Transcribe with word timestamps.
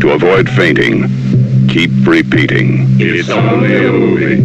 To 0.00 0.12
avoid 0.12 0.48
fainting, 0.50 1.08
keep 1.68 1.90
repeating. 2.06 2.86
It's 3.00 3.30
only 3.30 3.76
a 3.76 3.90
movie. 3.90 4.42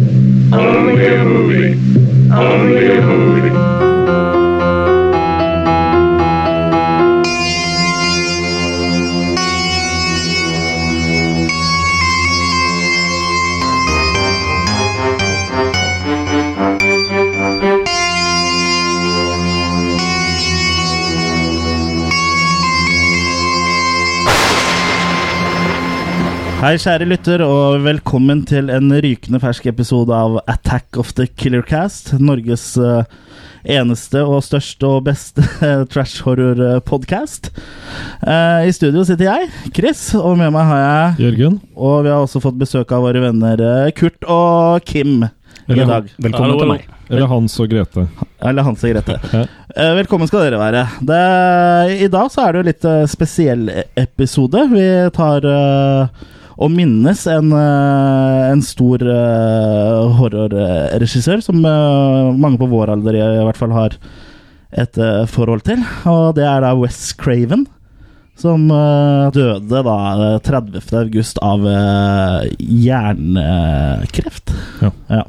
Only 0.54 1.14
a 1.14 1.24
movie. 1.24 2.32
Only 2.32 2.96
a 2.96 3.00
movie. 3.02 4.41
Hei, 26.62 26.76
kjære 26.78 27.08
lytter, 27.10 27.42
og 27.42 27.80
velkommen 27.82 28.44
til 28.46 28.68
en 28.70 28.92
rykende 29.02 29.40
fersk 29.42 29.64
episode 29.66 30.14
av 30.14 30.36
Attack 30.46 30.94
of 31.00 31.08
the 31.18 31.24
Killer 31.26 31.64
Cast. 31.66 32.12
Norges 32.22 32.76
eh, 32.78 33.00
eneste 33.78 34.20
og 34.22 34.44
største 34.46 34.86
og 34.86 35.00
beste 35.08 35.42
trash 35.92 36.22
horror-podkast. 36.22 37.50
I 38.22 38.70
studio 38.76 39.02
sitter 39.08 39.26
jeg, 39.26 39.48
Chris, 39.74 40.04
og 40.14 40.36
med 40.38 40.52
meg 40.54 40.68
har 40.70 40.82
jeg 40.84 41.24
Jørgen? 41.26 41.56
Og 41.74 42.04
vi 42.06 42.12
har 42.14 42.22
også 42.22 42.42
fått 42.44 42.60
besøk 42.60 42.94
av 42.94 43.08
våre 43.08 43.24
venner 43.24 43.62
eh, 43.66 43.90
Kurt 43.98 44.22
og 44.30 44.86
Kim 44.86 45.24
i 45.26 45.78
dag. 45.82 46.12
Velkommen 46.22 46.60
til 46.60 46.70
meg. 46.70 46.84
eller 47.10 47.26
Hans 47.32 47.56
og 47.58 47.72
Grete. 47.74 48.04
Eller 48.38 48.68
Hans 48.68 48.84
og 48.86 48.94
Grete. 48.94 49.18
Eh, 49.74 49.90
Velkommen 49.98 50.30
skal 50.30 50.46
dere 50.46 50.62
være. 50.62 50.84
Det, 51.10 51.18
I 52.06 52.10
dag 52.12 52.30
så 52.30 52.46
er 52.46 52.54
det 52.54 52.62
jo 52.62 52.68
litt 52.70 52.86
eh, 52.92 53.02
spesiell 53.10 53.66
episode. 53.98 54.62
Vi 54.76 54.86
tar 55.18 55.50
eh, 55.50 56.30
og 56.56 56.72
minnes 56.72 57.22
en, 57.30 57.52
eh, 57.56 58.40
en 58.52 58.62
stor 58.64 59.02
uh, 59.06 60.10
horrorregissør 60.18 61.40
som 61.44 61.62
eh, 61.64 62.32
mange 62.36 62.60
på 62.60 62.68
vår 62.70 62.92
alder 62.96 63.16
i, 63.18 63.22
hvert 63.46 63.60
fall 63.60 63.72
har 63.76 63.96
et 64.72 64.98
eh, 64.98 65.24
forhold 65.28 65.64
til. 65.68 65.82
Og 66.08 66.34
det 66.36 66.44
er 66.48 66.64
da 66.64 66.74
Wes 66.78 67.12
Craven. 67.18 67.66
Som 68.38 68.70
eh, 68.72 69.30
døde 69.34 69.82
da 69.86 69.96
eh, 70.32 70.38
30. 70.44 70.80
august 71.02 71.40
av 71.44 71.66
eh, 71.68 72.48
hjernekreft. 72.58 74.54
Ja. 74.82 74.90
ja. 75.12 75.24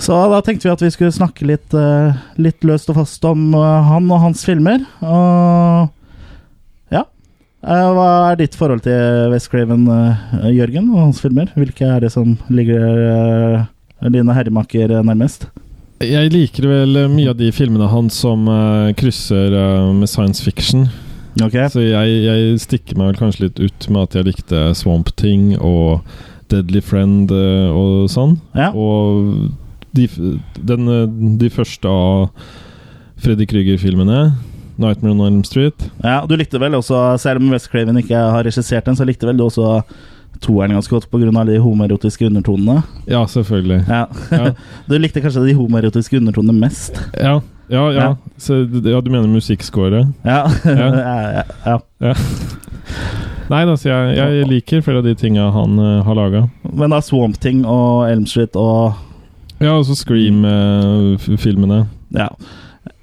Så 0.00 0.16
da 0.32 0.40
tenkte 0.44 0.68
vi 0.68 0.72
at 0.72 0.84
vi 0.84 0.92
skulle 0.94 1.12
snakke 1.12 1.48
litt, 1.50 1.74
eh, 1.76 2.20
litt 2.40 2.64
løst 2.64 2.90
og 2.92 3.00
fast 3.02 3.26
om 3.28 3.50
eh, 3.58 3.90
han 3.90 4.10
og 4.10 4.22
hans 4.28 4.46
filmer. 4.48 4.84
Og. 5.02 5.88
Eh, 5.90 5.96
hva 7.64 8.10
er 8.30 8.38
ditt 8.40 8.56
forhold 8.56 8.84
til 8.86 9.32
West 9.32 9.50
Craven, 9.52 9.86
eh, 9.92 10.50
Jørgen, 10.56 10.88
og 10.94 11.06
hans 11.06 11.20
filmer? 11.20 11.50
Hvilke 11.56 11.84
er 11.84 12.00
det 12.00 12.12
som 12.14 12.38
ligger 12.48 13.66
dine 14.08 14.36
herremaker 14.36 15.02
nærmest? 15.04 15.50
Jeg 16.00 16.32
liker 16.32 16.64
vel 16.64 16.96
mye 17.12 17.28
av 17.28 17.36
de 17.36 17.50
filmene 17.52 17.90
hans 17.92 18.16
som 18.22 18.46
eh, 18.48 18.94
krysser 18.96 19.52
eh, 19.52 19.90
med 19.92 20.08
science 20.08 20.40
fiction. 20.40 20.86
Okay. 21.36 21.68
Så 21.68 21.84
jeg, 21.84 22.14
jeg 22.24 22.60
stikker 22.62 22.96
meg 22.96 23.10
vel 23.10 23.20
kanskje 23.20 23.44
litt 23.44 23.60
ut 23.60 23.88
med 23.92 24.06
at 24.06 24.16
jeg 24.16 24.28
likte 24.30 24.62
Swamp 24.78 25.12
Thing 25.20 25.52
og 25.58 26.00
Deadly 26.50 26.80
Friend 26.80 27.30
eh, 27.30 27.68
og 27.76 28.08
sånn. 28.12 28.38
ja. 28.56 28.70
Og 28.72 29.50
de, 29.92 30.06
den, 30.56 30.88
eh, 30.88 31.04
de 31.40 31.50
første 31.52 31.90
av 31.90 32.30
Freddy 33.20 33.44
Krüger-filmene. 33.50 34.30
'Nightmare 34.80 35.12
on 35.12 35.26
Elm 35.26 35.42
Street'. 35.44 35.90
ja. 36.04 36.24
Du 36.26 36.36
likte 36.36 36.60
vel 36.60 36.74
også, 36.74 37.18
selv 37.18 37.40
om 37.42 37.50
West 37.52 37.70
Craven 37.70 37.96
ikke 38.00 38.16
har 38.16 38.44
regissert 38.44 38.86
den, 38.86 38.96
så 38.96 39.04
likte 39.04 39.26
vel 39.28 39.36
du 39.36 39.44
også 39.44 39.82
toeren 40.40 40.72
ganske 40.72 40.94
godt 40.94 41.10
pga. 41.10 41.44
de 41.44 41.58
homoerotiske 41.58 42.26
undertonene? 42.26 42.82
Ja, 43.06 43.26
selvfølgelig. 43.26 43.84
Ja. 43.88 44.04
Ja. 44.32 44.52
du 44.88 44.98
likte 44.98 45.20
kanskje 45.20 45.46
de 45.46 45.54
homoerotiske 45.54 46.16
undertonene 46.16 46.60
mest? 46.60 47.00
Ja, 47.16 47.40
ja. 47.70 47.90
ja. 47.90 48.00
Ja. 48.00 48.14
Så, 48.38 48.66
ja 48.84 49.00
du 49.00 49.10
mener 49.10 49.28
musikkscoret? 49.28 50.06
Ja. 50.24 50.48
ja. 50.64 51.42
ja. 51.66 51.78
Ja. 52.00 52.14
Nei, 53.50 53.64
altså, 53.66 53.88
jeg, 53.90 54.16
jeg 54.16 54.46
liker 54.48 54.82
flere 54.86 54.98
av 55.02 55.04
de 55.04 55.14
tinga 55.18 55.48
han 55.50 55.78
uh, 55.78 56.02
har 56.06 56.14
laga. 56.14 56.44
Men 56.72 56.92
da 56.94 57.00
Swamp 57.02 57.40
Thing 57.42 57.64
og 57.66 58.06
Elm 58.10 58.26
Street 58.26 58.54
og 58.56 58.94
Ja, 59.60 59.74
også 59.74 59.96
Scream-filmene. 59.98 61.82
Ja. 62.16 62.28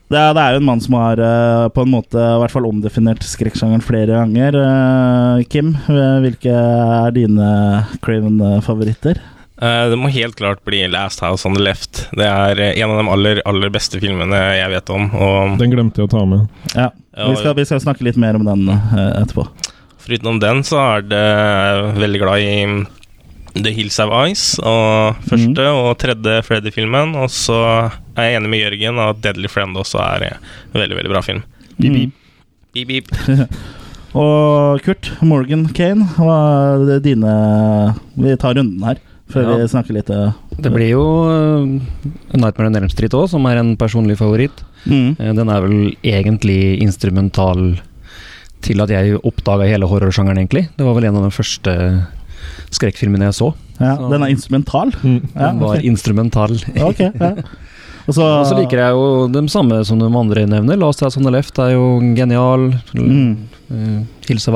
Det 0.07 0.16
er, 0.16 0.29
det 0.38 0.40
er 0.44 0.53
jo 0.56 0.59
en 0.62 0.68
mann 0.69 0.79
som 0.84 0.94
har 0.95 1.19
eh, 1.19 1.66
på 1.75 1.84
en 1.84 1.91
måte 1.91 2.16
i 2.16 2.35
hvert 2.40 2.53
fall 2.53 2.68
omdefinert 2.69 3.25
skrekksjangeren 3.28 3.84
flere 3.84 4.22
ganger. 4.22 4.56
Eh, 4.62 5.41
Kim, 5.51 5.73
eh, 5.91 6.19
hvilke 6.23 6.53
er 6.53 7.12
dine 7.16 7.50
Craven-favoritter? 8.06 9.19
Eh, 9.59 9.84
det 9.91 9.97
må 10.00 10.07
helt 10.13 10.38
klart 10.40 10.63
bli 10.68 10.85
Last 10.88 11.19
House 11.25 11.44
on 11.50 11.57
the 11.57 11.63
Left. 11.66 12.06
Det 12.16 12.23
er 12.23 12.62
en 12.69 12.94
av 12.94 13.01
de 13.01 13.12
aller, 13.18 13.41
aller 13.51 13.73
beste 13.73 14.00
filmene 14.00 14.40
jeg 14.62 14.72
vet 14.78 14.94
om. 14.95 15.09
Og 15.12 15.57
Den 15.59 15.75
glemte 15.75 16.00
jeg 16.00 16.07
å 16.07 16.13
ta 16.16 16.24
med. 16.29 16.47
Ja, 16.72 16.91
vi 17.18 17.34
skal, 17.41 17.57
vi 17.59 17.68
skal 17.68 17.84
snakke 17.84 18.07
litt 18.07 18.19
mer 18.22 18.39
om 18.39 18.47
den 18.47 18.69
etterpå. 18.72 19.50
foruten 20.07 20.39
den 20.39 20.63
så 20.63 20.79
er 20.85 21.07
det 21.12 21.25
veldig 22.00 22.24
glad 22.24 22.47
i 22.47 22.51
The 23.63 23.72
Hills 23.73 23.97
Have 24.01 24.13
Eyes, 24.13 24.44
og 24.59 25.18
første 25.29 25.66
og 25.72 25.90
tredje 26.01 26.41
Freddy-filmen. 26.47 27.16
Og 27.22 27.29
så 27.34 27.57
er 28.18 28.29
jeg 28.29 28.38
enig 28.41 28.50
med 28.53 28.62
Jørgen 28.66 29.01
at 29.03 29.22
Deadly 29.23 29.50
Friend 29.51 29.78
også 29.81 30.00
er 30.03 30.28
en 30.31 30.38
veldig, 30.81 30.97
veldig 31.00 31.12
bra 31.13 31.22
film. 31.25 31.44
Mm. 31.78 32.12
Beep, 32.73 32.88
beep. 32.88 33.12
Og 34.18 34.79
Kurt, 34.85 35.12
Morgan 35.22 35.68
Kane, 35.78 36.06
hva 36.16 36.38
er 36.95 37.01
dine 37.03 37.34
Vi 38.18 38.31
tar 38.40 38.56
runden 38.57 38.81
her 38.88 39.01
før 39.29 39.44
Ja. 39.44 39.57
vi 39.59 39.68
snakker 39.68 39.94
litt. 39.94 40.09
eh, 40.09 40.31
Det 40.63 40.72
blir 40.72 40.89
jo 40.94 41.01
uh, 41.28 41.66
Nightmare 42.34 42.69
on 42.72 42.75
Elm 42.79 42.89
Street 42.89 43.12
òg, 43.13 43.28
som 43.29 43.45
er 43.45 43.57
en 43.59 43.75
personlig 43.78 44.16
favoritt. 44.18 44.63
mm. 44.88 45.19
Eh, 45.19 45.34
den 45.35 45.50
er 45.51 45.62
vel 45.62 45.95
egentlig 46.01 46.79
instrumental 46.81 47.78
til 48.63 48.81
at 48.81 48.89
jeg 48.89 49.19
oppdaga 49.22 49.68
hele 49.69 49.85
horrorsjangeren, 49.85 50.39
egentlig. 50.39 50.69
Det 50.78 50.85
var 50.88 50.95
vel 50.95 51.06
en 51.12 51.18
av 51.19 51.24
de 51.28 51.35
første 51.35 51.75
skrekkfilmene 52.74 53.30
jeg 53.30 53.38
så. 53.40 53.53
ja, 53.80 53.96
Så- 53.97 54.09
Den 54.12 54.24
er 54.24 54.34
instrumental? 54.34 54.91
Mm. 55.03 55.22
Ja, 55.35 55.47
Den 55.52 55.59
var 55.59 55.75
instrumental. 55.84 56.58
Ok, 56.90 57.00
ja. 57.00 57.34
Og 58.08 58.16
så, 58.16 58.24
Og 58.24 58.46
så 58.47 58.56
liker 58.56 58.80
jeg 58.80 58.91
jo 58.96 59.28
de 59.28 59.41
samme 59.52 59.81
som 59.84 60.00
de 60.00 60.08
andre 60.08 60.46
nevner. 60.47 60.78
Last 60.80 61.02
House 61.03 61.18
on 61.19 61.24
the 61.28 61.31
Left 61.31 61.57
er 61.59 61.74
jo 61.75 62.00
genial. 62.16 62.69
mm. 62.96 63.38
Eh, 63.69 64.03
Hills 64.30 64.47
of 64.47 64.56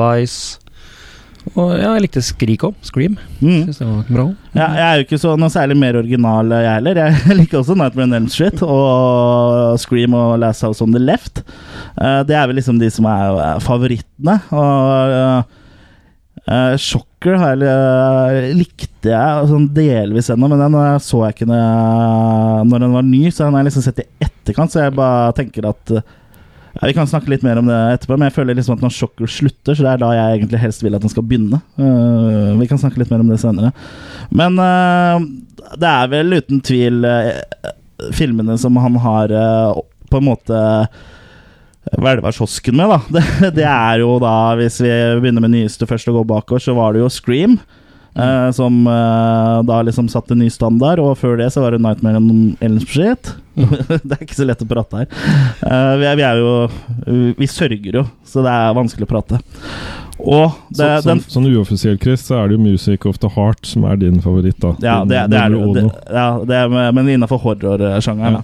Og 1.58 1.72
ja, 1.74 1.90
jeg 1.96 2.02
likte 2.06 2.22
Skrik 2.22 2.62
òg. 2.64 2.74
Scream. 2.86 3.16
Mm. 3.42 3.66
Syns 3.66 3.78
det 3.82 3.86
var 3.88 4.04
bra. 4.08 4.24
Ja, 4.54 4.66
jeg 4.78 4.86
er 4.86 4.96
jo 5.00 5.04
ikke 5.04 5.18
så 5.20 5.34
noe 5.36 5.50
særlig 5.52 5.76
mer 5.76 5.98
original, 5.98 6.48
jeg 6.54 6.76
heller. 6.78 6.94
Jeg 7.28 7.36
liker 7.42 7.58
også 7.60 7.74
Nightmare 7.76 8.06
on 8.08 8.14
Elm 8.14 8.28
Street 8.32 8.62
og 8.62 9.78
Scream 9.82 10.14
og 10.14 10.38
Last 10.40 10.62
House 10.62 10.80
on 10.84 10.92
the 10.94 11.02
Left. 11.02 11.42
Eh, 12.00 12.22
det 12.28 12.36
er 12.38 12.46
vel 12.48 12.56
liksom 12.56 12.78
de 12.80 12.88
som 12.94 13.04
er 13.10 13.36
eh, 13.36 13.58
favorittene. 13.60 14.38
Og 14.54 15.58
uh, 16.50 16.74
Shocker 16.80 17.36
har 17.38 17.60
jeg, 17.60 17.68
eh, 17.68 18.48
likte 18.56 19.12
jeg 19.12 19.50
sånn 19.50 19.68
delvis 19.74 20.30
ennå, 20.32 20.48
men 20.50 20.62
den 20.62 20.78
eh, 20.80 20.96
så 21.02 21.20
jeg 21.26 21.36
ikke 21.36 21.48
når, 21.50 21.60
jeg, 21.60 22.64
når 22.70 22.82
den 22.84 22.96
var 22.96 23.06
ny, 23.06 23.22
så 23.28 23.44
den 23.44 23.54
har 23.54 23.62
jeg 23.62 23.70
liksom 23.70 23.84
sett 23.86 24.02
i 24.02 24.08
etterkant, 24.26 24.74
så 24.74 24.82
jeg 24.82 24.96
bare 24.98 25.36
tenker 25.38 25.68
at 25.70 25.94
uh, 25.98 26.02
Vi 26.82 26.94
kan 26.96 27.06
snakke 27.06 27.30
litt 27.30 27.44
mer 27.46 27.60
om 27.60 27.68
det 27.68 27.78
etterpå, 27.98 28.16
men 28.16 28.26
jeg 28.30 28.36
føler 28.38 28.56
liksom 28.58 28.74
at 28.74 28.82
når 28.82 28.96
Shocker 28.96 29.30
slutter, 29.30 29.76
så 29.76 29.84
det 29.84 29.92
er 29.92 30.02
da 30.02 30.10
jeg 30.16 30.40
egentlig 30.40 30.62
helst 30.64 30.82
vil 30.82 30.96
at 30.96 31.04
den 31.04 31.12
skal 31.12 31.26
begynne. 31.28 31.60
Uh, 31.78 32.58
vi 32.58 32.68
kan 32.70 32.80
snakke 32.80 33.02
litt 33.02 33.12
mer 33.12 33.22
om 33.22 33.30
det 33.30 33.38
senere. 33.42 33.70
Men 34.32 34.56
det 34.56 35.88
er 35.88 36.10
vel 36.10 36.38
uten 36.40 36.62
tvil 36.64 37.04
filmene 38.16 38.56
som 38.58 38.76
han 38.80 38.96
har 39.04 39.34
på 40.10 40.18
en 40.18 40.26
måte 40.26 40.62
hvelva 41.98 42.30
kiosken 42.32 42.76
med, 42.78 42.88
da. 42.92 42.98
Det, 43.42 43.52
det 43.58 43.66
er 43.68 44.02
jo 44.04 44.16
da, 44.22 44.34
hvis 44.60 44.80
vi 44.84 44.90
begynner 45.22 45.42
med 45.44 45.54
nyeste 45.56 45.86
først 45.90 46.08
og 46.12 46.20
går 46.20 46.28
bakover, 46.36 46.62
så 46.62 46.74
var 46.78 46.94
det 46.94 47.02
jo 47.02 47.08
Scream. 47.10 47.58
eh, 48.14 48.50
som 48.52 48.82
eh, 48.86 49.62
da 49.66 49.80
liksom 49.82 50.08
satte 50.12 50.36
ny 50.36 50.50
standard, 50.52 51.00
og 51.02 51.16
før 51.18 51.38
det 51.40 51.48
så 51.54 51.62
var 51.64 51.72
det 51.74 51.80
Nightmare 51.82 52.20
on 52.20 52.56
Elm 52.60 52.78
Street. 52.84 53.32
det 53.56 54.14
er 54.14 54.22
ikke 54.22 54.36
så 54.38 54.46
lett 54.48 54.62
å 54.64 54.68
prate 54.68 55.02
her. 55.02 55.08
Eh, 55.66 55.94
vi, 56.00 56.06
er, 56.08 56.16
vi 56.20 56.24
er 56.28 56.38
jo 56.40 57.32
Vi 57.40 57.48
sørger 57.50 57.98
jo, 58.00 58.04
så 58.24 58.44
det 58.46 58.52
er 58.52 58.76
vanskelig 58.78 59.08
å 59.08 59.12
prate. 59.12 59.40
Og 60.22 60.52
det, 60.70 60.76
Så, 60.76 60.86
sånn, 61.02 61.08
den 61.18 61.24
sånn 61.34 61.48
uoffisiell, 61.50 61.96
Chris, 61.98 62.22
så 62.28 62.36
er 62.38 62.48
det 62.52 62.58
jo 62.58 62.62
'Music 62.62 63.06
of 63.08 63.18
the 63.18 63.30
Heart' 63.32 63.66
som 63.66 63.84
er 63.88 63.96
din 63.98 64.20
favoritt, 64.22 64.60
da. 64.62 64.76
Ja, 64.84 65.00
det, 65.08 65.24
det 65.32 65.40
er 65.40 65.56
det. 65.56 65.84
ja, 66.12 66.28
det 66.46 66.60
men 66.94 67.08
innafor 67.10 67.40
horrorsjangeren. 67.42 68.38
da. 68.38 68.42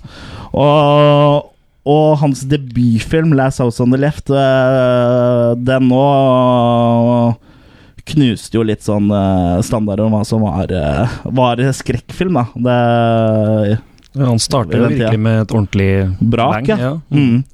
Og, 0.58 1.52
og 1.88 2.18
hans 2.20 2.44
debutfilm 2.50 3.32
'Last 3.32 3.62
House 3.62 3.80
on 3.82 3.94
the 3.94 4.00
Left', 4.00 4.28
eh, 4.28 5.54
den 5.56 5.88
nå 5.88 7.36
knuste 8.08 8.58
jo 8.58 8.64
litt 8.66 8.84
sånn 8.84 9.10
eh, 9.12 9.58
standarder 9.64 10.06
om 10.06 10.16
hva 10.16 10.24
som 10.26 10.44
var, 10.44 10.72
eh, 10.72 11.18
var 11.24 11.60
skrekkfilm, 11.60 12.40
da. 12.40 12.46
Det 12.54 13.78
Ja, 14.18 14.24
han 14.24 14.40
starter 14.40 14.80
jo 14.80 14.88
virkelig 14.88 15.20
med 15.20 15.42
et 15.42 15.52
ordentlig 15.52 15.90
Brak, 16.20 16.66
bang, 16.66 16.78
ja. 16.80 16.94
Mm. 17.12 17.44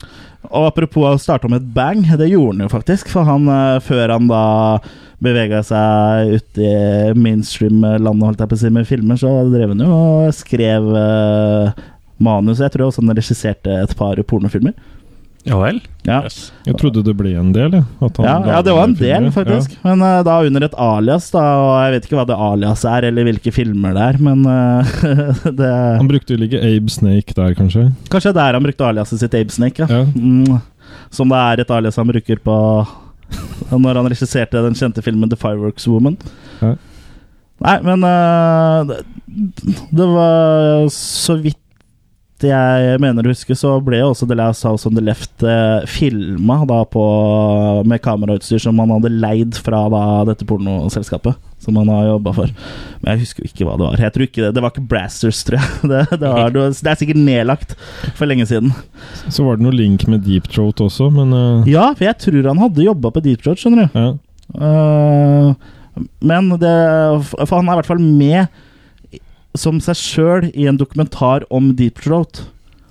Og 0.50 0.68
apropos 0.68 1.08
å 1.08 1.20
starte 1.20 1.48
med 1.50 1.62
et 1.62 1.72
bang, 1.74 2.04
det 2.18 2.30
gjorde 2.30 2.54
han 2.54 2.66
jo 2.66 2.72
faktisk. 2.72 3.08
For 3.10 3.26
han, 3.26 3.48
eh, 3.48 3.80
før 3.80 4.12
han 4.14 4.28
da 4.28 4.78
bevega 5.24 5.62
seg 5.64 6.34
ut 6.36 6.60
i 6.60 6.74
mainstream-landet, 7.16 8.26
holdt 8.28 8.42
jeg 8.44 8.50
på 8.50 8.58
å 8.58 8.60
si, 8.60 8.70
med 8.70 8.88
filmer, 8.88 9.18
så 9.20 9.32
drev 9.50 9.72
han 9.72 9.84
jo 9.84 9.90
og 9.94 10.34
skrev 10.36 10.90
eh, 11.00 11.84
manus. 12.22 12.60
Jeg 12.62 12.74
tror 12.74 12.88
også 12.88 13.02
han 13.04 13.16
regisserte 13.16 13.80
et 13.82 13.96
par 13.98 14.20
pornofilmer. 14.28 14.74
Ja 15.44 15.58
vel? 15.60 15.82
Ja. 16.08 16.22
Yes. 16.24 16.52
Jeg 16.64 16.78
trodde 16.80 17.02
det 17.04 17.12
ble 17.18 17.34
en 17.36 17.50
del, 17.52 17.74
jeg. 17.76 17.84
At 18.00 18.16
han 18.16 18.24
Ja, 18.24 18.36
ja, 18.48 18.60
det 18.64 18.72
var 18.72 18.86
en 18.88 18.94
del, 18.96 19.26
filmer. 19.28 19.34
faktisk. 19.34 19.74
Men 19.84 20.00
uh, 20.00 20.22
da 20.24 20.38
under 20.46 20.64
et 20.64 20.76
alias, 20.80 21.26
da. 21.34 21.42
Og 21.60 21.72
jeg 21.84 21.92
vet 21.94 22.06
ikke 22.08 22.16
hva 22.16 22.24
det 22.30 22.38
alias 22.46 22.84
er, 22.88 23.06
eller 23.10 23.28
hvilke 23.28 23.52
filmer 23.52 23.92
det 23.96 24.06
er, 24.06 24.20
men 24.24 24.46
uh, 24.48 24.94
det 25.60 25.72
Han 26.00 26.08
brukte 26.08 26.32
jo 26.32 26.48
ikke 26.48 26.62
Abe 26.64 26.92
Snake 26.92 27.36
der, 27.36 27.52
kanskje. 27.58 27.90
Kanskje 28.08 28.32
det 28.32 28.40
er 28.40 28.54
der 28.54 28.58
han 28.58 28.64
brukte 28.64 28.88
aliaset 28.88 29.20
sitt, 29.20 29.36
Abe 29.36 29.52
Snake. 29.52 29.84
Ja. 29.84 30.00
Ja. 30.00 30.06
Mm, 30.16 30.62
som 31.12 31.28
det 31.28 31.42
er 31.42 31.60
et 31.60 31.74
alias 31.76 32.00
han 32.00 32.08
bruker 32.08 32.40
på 32.40 32.56
Når 33.84 34.00
han 34.00 34.08
regisserte 34.08 34.64
den 34.64 34.76
kjente 34.78 35.04
filmen 35.04 35.28
The 35.28 35.36
Fireworks 35.40 35.86
Woman. 35.90 36.16
Ja. 36.62 36.72
Nei, 37.64 37.76
men 37.84 38.04
uh, 38.04 38.80
det, 38.88 39.02
det 39.92 40.08
var 40.08 40.88
så 40.92 41.36
vidt 41.40 41.60
jeg 42.42 42.98
mener 42.98 43.24
å 43.24 43.30
huske, 43.30 43.54
så 43.56 43.76
ble 43.84 44.00
jo 44.00 44.10
også 44.10 44.26
The 44.26 44.36
Last 44.36 44.66
House 44.66 44.88
on 44.88 44.96
the 44.96 45.02
Left 45.04 45.44
eh, 45.46 45.84
filma 45.86 46.56
med 47.86 48.02
kamerautstyr 48.02 48.58
som 48.58 48.80
han 48.82 48.90
hadde 48.90 49.12
leid 49.12 49.54
fra 49.54 49.84
da, 49.92 50.02
dette 50.26 50.46
pornoselskapet. 50.48 51.38
Som 51.62 51.78
han 51.80 51.88
har 51.88 52.10
jobba 52.10 52.32
for. 52.36 52.50
Men 53.00 53.14
jeg 53.14 53.22
husker 53.22 53.44
jo 53.44 53.50
ikke 53.52 53.68
hva 53.68 53.76
det 53.78 53.86
var. 53.86 54.00
Jeg 54.02 54.12
tror 54.12 54.24
ikke 54.26 54.42
Det 54.42 54.50
Det 54.52 54.62
var 54.64 54.72
ikke 54.74 54.88
Brassers, 54.90 55.38
tror 55.46 55.62
jeg. 55.62 55.78
Det, 55.94 56.02
det, 56.20 56.32
var, 56.34 56.50
det 56.52 56.90
er 56.90 56.98
sikkert 57.00 57.22
nedlagt 57.22 57.72
for 58.18 58.28
lenge 58.28 58.44
siden. 58.50 58.74
Så 59.28 59.46
var 59.46 59.56
det 59.56 59.64
noe 59.64 59.76
link 59.76 60.04
med 60.10 60.26
Deep 60.26 60.50
Throat 60.50 60.82
også, 60.84 61.08
men 61.14 61.32
uh... 61.32 61.70
Ja, 61.70 61.92
for 61.94 62.04
jeg 62.08 62.18
tror 62.20 62.50
han 62.50 62.60
hadde 62.60 62.84
jobba 62.84 63.14
på 63.14 63.24
Deep 63.24 63.46
Throat, 63.46 63.62
skjønner 63.62 63.86
du. 63.86 63.98
ja. 64.02 64.12
Uh, 64.54 65.54
men 66.20 66.50
det 66.60 66.70
For 67.32 67.54
han 67.56 67.68
er 67.68 67.76
i 67.76 67.78
hvert 67.78 67.88
fall 67.88 68.02
med 68.02 68.50
som 69.58 69.78
seg 69.82 69.98
sjøl 69.98 70.48
i 70.52 70.66
en 70.70 70.78
dokumentar 70.80 71.46
om 71.54 71.72
Deep 71.78 72.02
Throat. 72.02 72.44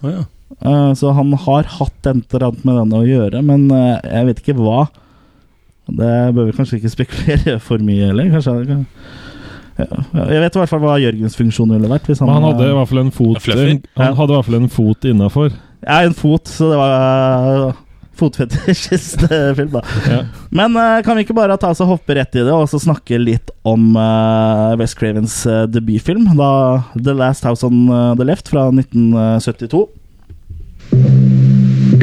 Oh, 0.03 0.11
ja. 0.11 0.23
Eh, 0.61 0.93
så 0.93 1.11
han 1.17 1.33
har 1.45 1.67
hatt 1.79 2.07
et 2.07 2.35
eller 2.35 2.47
annet 2.49 2.65
med 2.67 2.77
denne 2.79 3.01
å 3.01 3.07
gjøre, 3.07 3.41
men 3.45 3.65
eh, 3.73 3.99
jeg 4.05 4.29
vet 4.29 4.41
ikke 4.43 4.57
hva. 4.61 4.85
Det 5.91 6.13
bør 6.35 6.47
vi 6.47 6.55
kanskje 6.55 6.79
ikke 6.79 6.93
spekulere 6.97 7.59
for 7.63 7.83
mye 7.83 8.09
heller. 8.11 8.31
Kanskje 8.33 8.83
ja, 9.73 9.87
Jeg 10.29 10.41
vet 10.43 10.55
i 10.55 10.61
hvert 10.61 10.69
fall 10.69 10.83
hva 10.83 10.99
Jørgens 11.01 11.37
funksjon 11.39 11.73
ville 11.73 11.89
vært. 11.89 12.05
Hvis 12.07 12.21
han, 12.21 12.29
han 12.31 12.45
hadde 12.45 12.67
i 12.67 12.71
eh, 12.71 12.75
hvert 12.77 12.91
fall 12.91 13.03
en 13.03 13.15
fot 13.15 13.49
en, 13.49 13.79
Han 13.97 14.19
hadde 14.19 14.35
i 14.35 14.37
hvert 14.37 14.49
fall 14.49 14.59
en 14.59 14.71
fot 14.71 15.09
innafor. 15.09 15.55
ja, 15.81 16.03
en 16.03 16.15
fot, 16.17 16.47
så 16.47 16.69
det 16.71 16.77
var 16.79 17.73
fotfetisjist-film. 18.19 19.79
Ja. 20.09 20.25
Men 20.49 20.75
eh, 20.75 21.01
kan 21.05 21.17
vi 21.17 21.23
ikke 21.23 21.35
bare 21.37 21.55
ta 21.57 21.71
oss 21.71 21.81
og 21.83 21.93
hoppe 21.93 22.15
rett 22.17 22.35
i 22.35 22.43
det, 22.43 22.51
og 22.53 22.67
så 22.69 22.79
snakke 22.81 23.17
litt 23.21 23.51
om 23.67 23.95
uh, 23.95 24.73
West 24.79 24.97
Cravens 24.99 25.35
eh, 25.49 25.63
debutfilm, 25.71 26.27
da 26.37 26.83
The 26.97 27.15
Last 27.17 27.47
House 27.47 27.65
on 27.65 27.87
eh, 27.87 28.13
the 28.19 28.27
Left 28.27 28.51
fra 28.51 28.67
1972. 28.73 29.87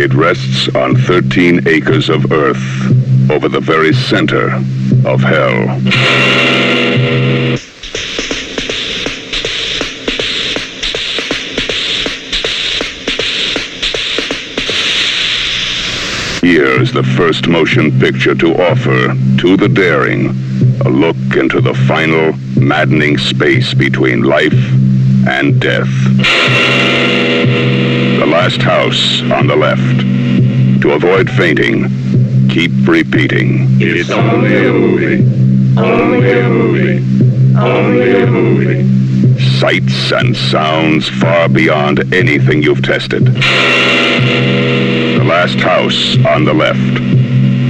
It 0.01 0.15
rests 0.15 0.69
on 0.75 0.97
13 0.97 1.67
acres 1.69 2.09
of 2.09 2.33
earth 2.33 2.65
over 3.31 3.49
the 3.49 3.61
very 3.61 3.93
center 3.93 4.55
of 5.05 5.21
hell. 5.23 6.70
Here's 16.81 16.93
the 16.93 17.03
first 17.03 17.47
motion 17.47 18.01
picture 18.01 18.35
to 18.37 18.55
offer 18.55 19.09
to 19.43 19.57
the 19.59 19.69
daring 19.69 20.29
a 20.81 20.89
look 20.89 21.37
into 21.37 21.61
the 21.61 21.75
final 21.75 22.33
maddening 22.59 23.19
space 23.19 23.75
between 23.75 24.23
life 24.23 24.55
and 25.29 25.61
death. 25.61 25.91
The 28.17 28.25
last 28.27 28.63
house 28.63 29.21
on 29.31 29.47
the 29.47 29.57
left. 29.57 30.01
To 30.81 30.93
avoid 30.93 31.29
fainting, 31.29 31.85
keep 32.49 32.71
repeating. 32.89 33.67
It's 33.79 34.09
only 34.09 34.67
a 34.67 34.73
movie. 34.73 35.79
Only 35.79 36.33
a 36.33 36.49
movie. 36.49 37.59
Only 37.59 38.23
a 38.23 38.27
movie. 38.27 39.39
Sights 39.59 40.13
and 40.13 40.35
sounds 40.35 41.11
far 41.11 41.51
beyond 41.51 42.15
anything 42.15 42.63
you've 42.63 42.83
tested. 42.83 43.29
The 45.31 45.37
last 45.37 45.61
house 45.61 46.17
on 46.27 46.45
the 46.45 46.53
left. 46.53 46.97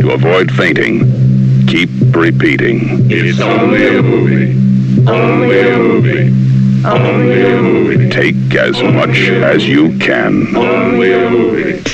To 0.01 0.13
avoid 0.13 0.51
fainting, 0.51 1.05
keep 1.67 1.91
repeating. 2.17 3.05
It's 3.11 3.39
only 3.39 3.99
a 3.99 4.03
movie. 4.03 4.57
Only 5.07 5.61
a 5.69 5.77
movie. 5.77 6.33
Only 6.89 7.43
a 7.53 7.61
movie. 7.61 8.09
Take 8.09 8.55
as 8.57 8.83
much 8.83 9.19
as 9.53 9.69
you 9.69 9.99
can. 9.99 10.57
Only 10.57 11.13
a 11.13 11.29
movie. 11.29 11.85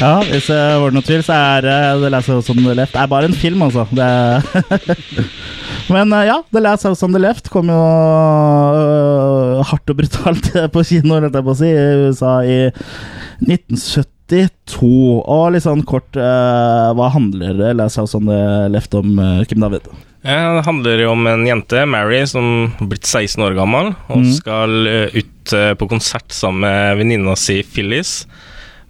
Ja, 0.00 0.22
hvis 0.24 0.46
det 0.46 0.80
var 0.80 0.90
noe 0.96 1.04
tvil, 1.04 1.22
så 1.22 1.32
er 1.36 1.68
uh, 1.68 2.00
The 2.00 2.08
Last 2.08 2.32
House 2.32 2.50
on 2.50 2.64
the 2.64 2.74
Left 2.74 2.94
Det 2.96 3.02
er 3.02 3.06
bare 3.12 3.28
en 3.28 3.34
film, 3.34 3.62
altså. 3.62 3.84
Det 3.92 4.04
er 4.04 4.40
Men 5.90 6.12
uh, 6.14 6.22
ja, 6.26 6.38
The 6.54 6.62
Last 6.62 6.86
House 6.86 7.04
on 7.06 7.16
the 7.16 7.22
Left 7.22 7.50
kom 7.50 7.70
jo 7.72 7.78
uh, 7.78 9.62
hardt 9.66 9.90
og 9.90 9.98
brutalt 9.98 10.52
på 10.74 10.86
kino, 10.86 11.18
rett 11.18 11.34
jeg 11.34 11.46
på 11.46 11.54
å 11.54 11.58
si, 11.58 11.70
i 11.70 12.06
USA 12.06 12.36
i 12.46 12.60
1972. 13.46 14.92
Og 15.24 15.48
litt 15.54 15.66
sånn 15.66 15.82
kort, 15.88 16.14
eh, 16.14 16.90
hva 16.94 17.08
handler 17.10 17.56
The 17.58 17.72
Last 17.74 17.98
House 17.98 18.14
on 18.18 18.30
the 18.30 18.68
Left 18.70 18.94
om, 18.94 19.18
eh, 19.18 19.42
Kim 19.50 19.64
David? 19.64 19.88
Det 20.20 20.64
handler 20.66 21.00
jo 21.00 21.14
om 21.14 21.26
en 21.26 21.46
jente, 21.48 21.86
Mary, 21.88 22.26
som 22.28 22.74
har 22.78 22.86
blitt 22.92 23.08
16 23.08 23.40
år 23.40 23.56
gammel, 23.56 23.94
og 24.12 24.20
mm. 24.20 24.32
skal 24.36 24.86
eh, 24.86 25.16
ut 25.16 25.54
eh, 25.56 25.72
på 25.74 25.88
konsert 25.88 26.28
sammen 26.36 26.60
med 26.66 27.00
venninna 27.00 27.36
si 27.40 27.62
Phyllis. 27.64 28.26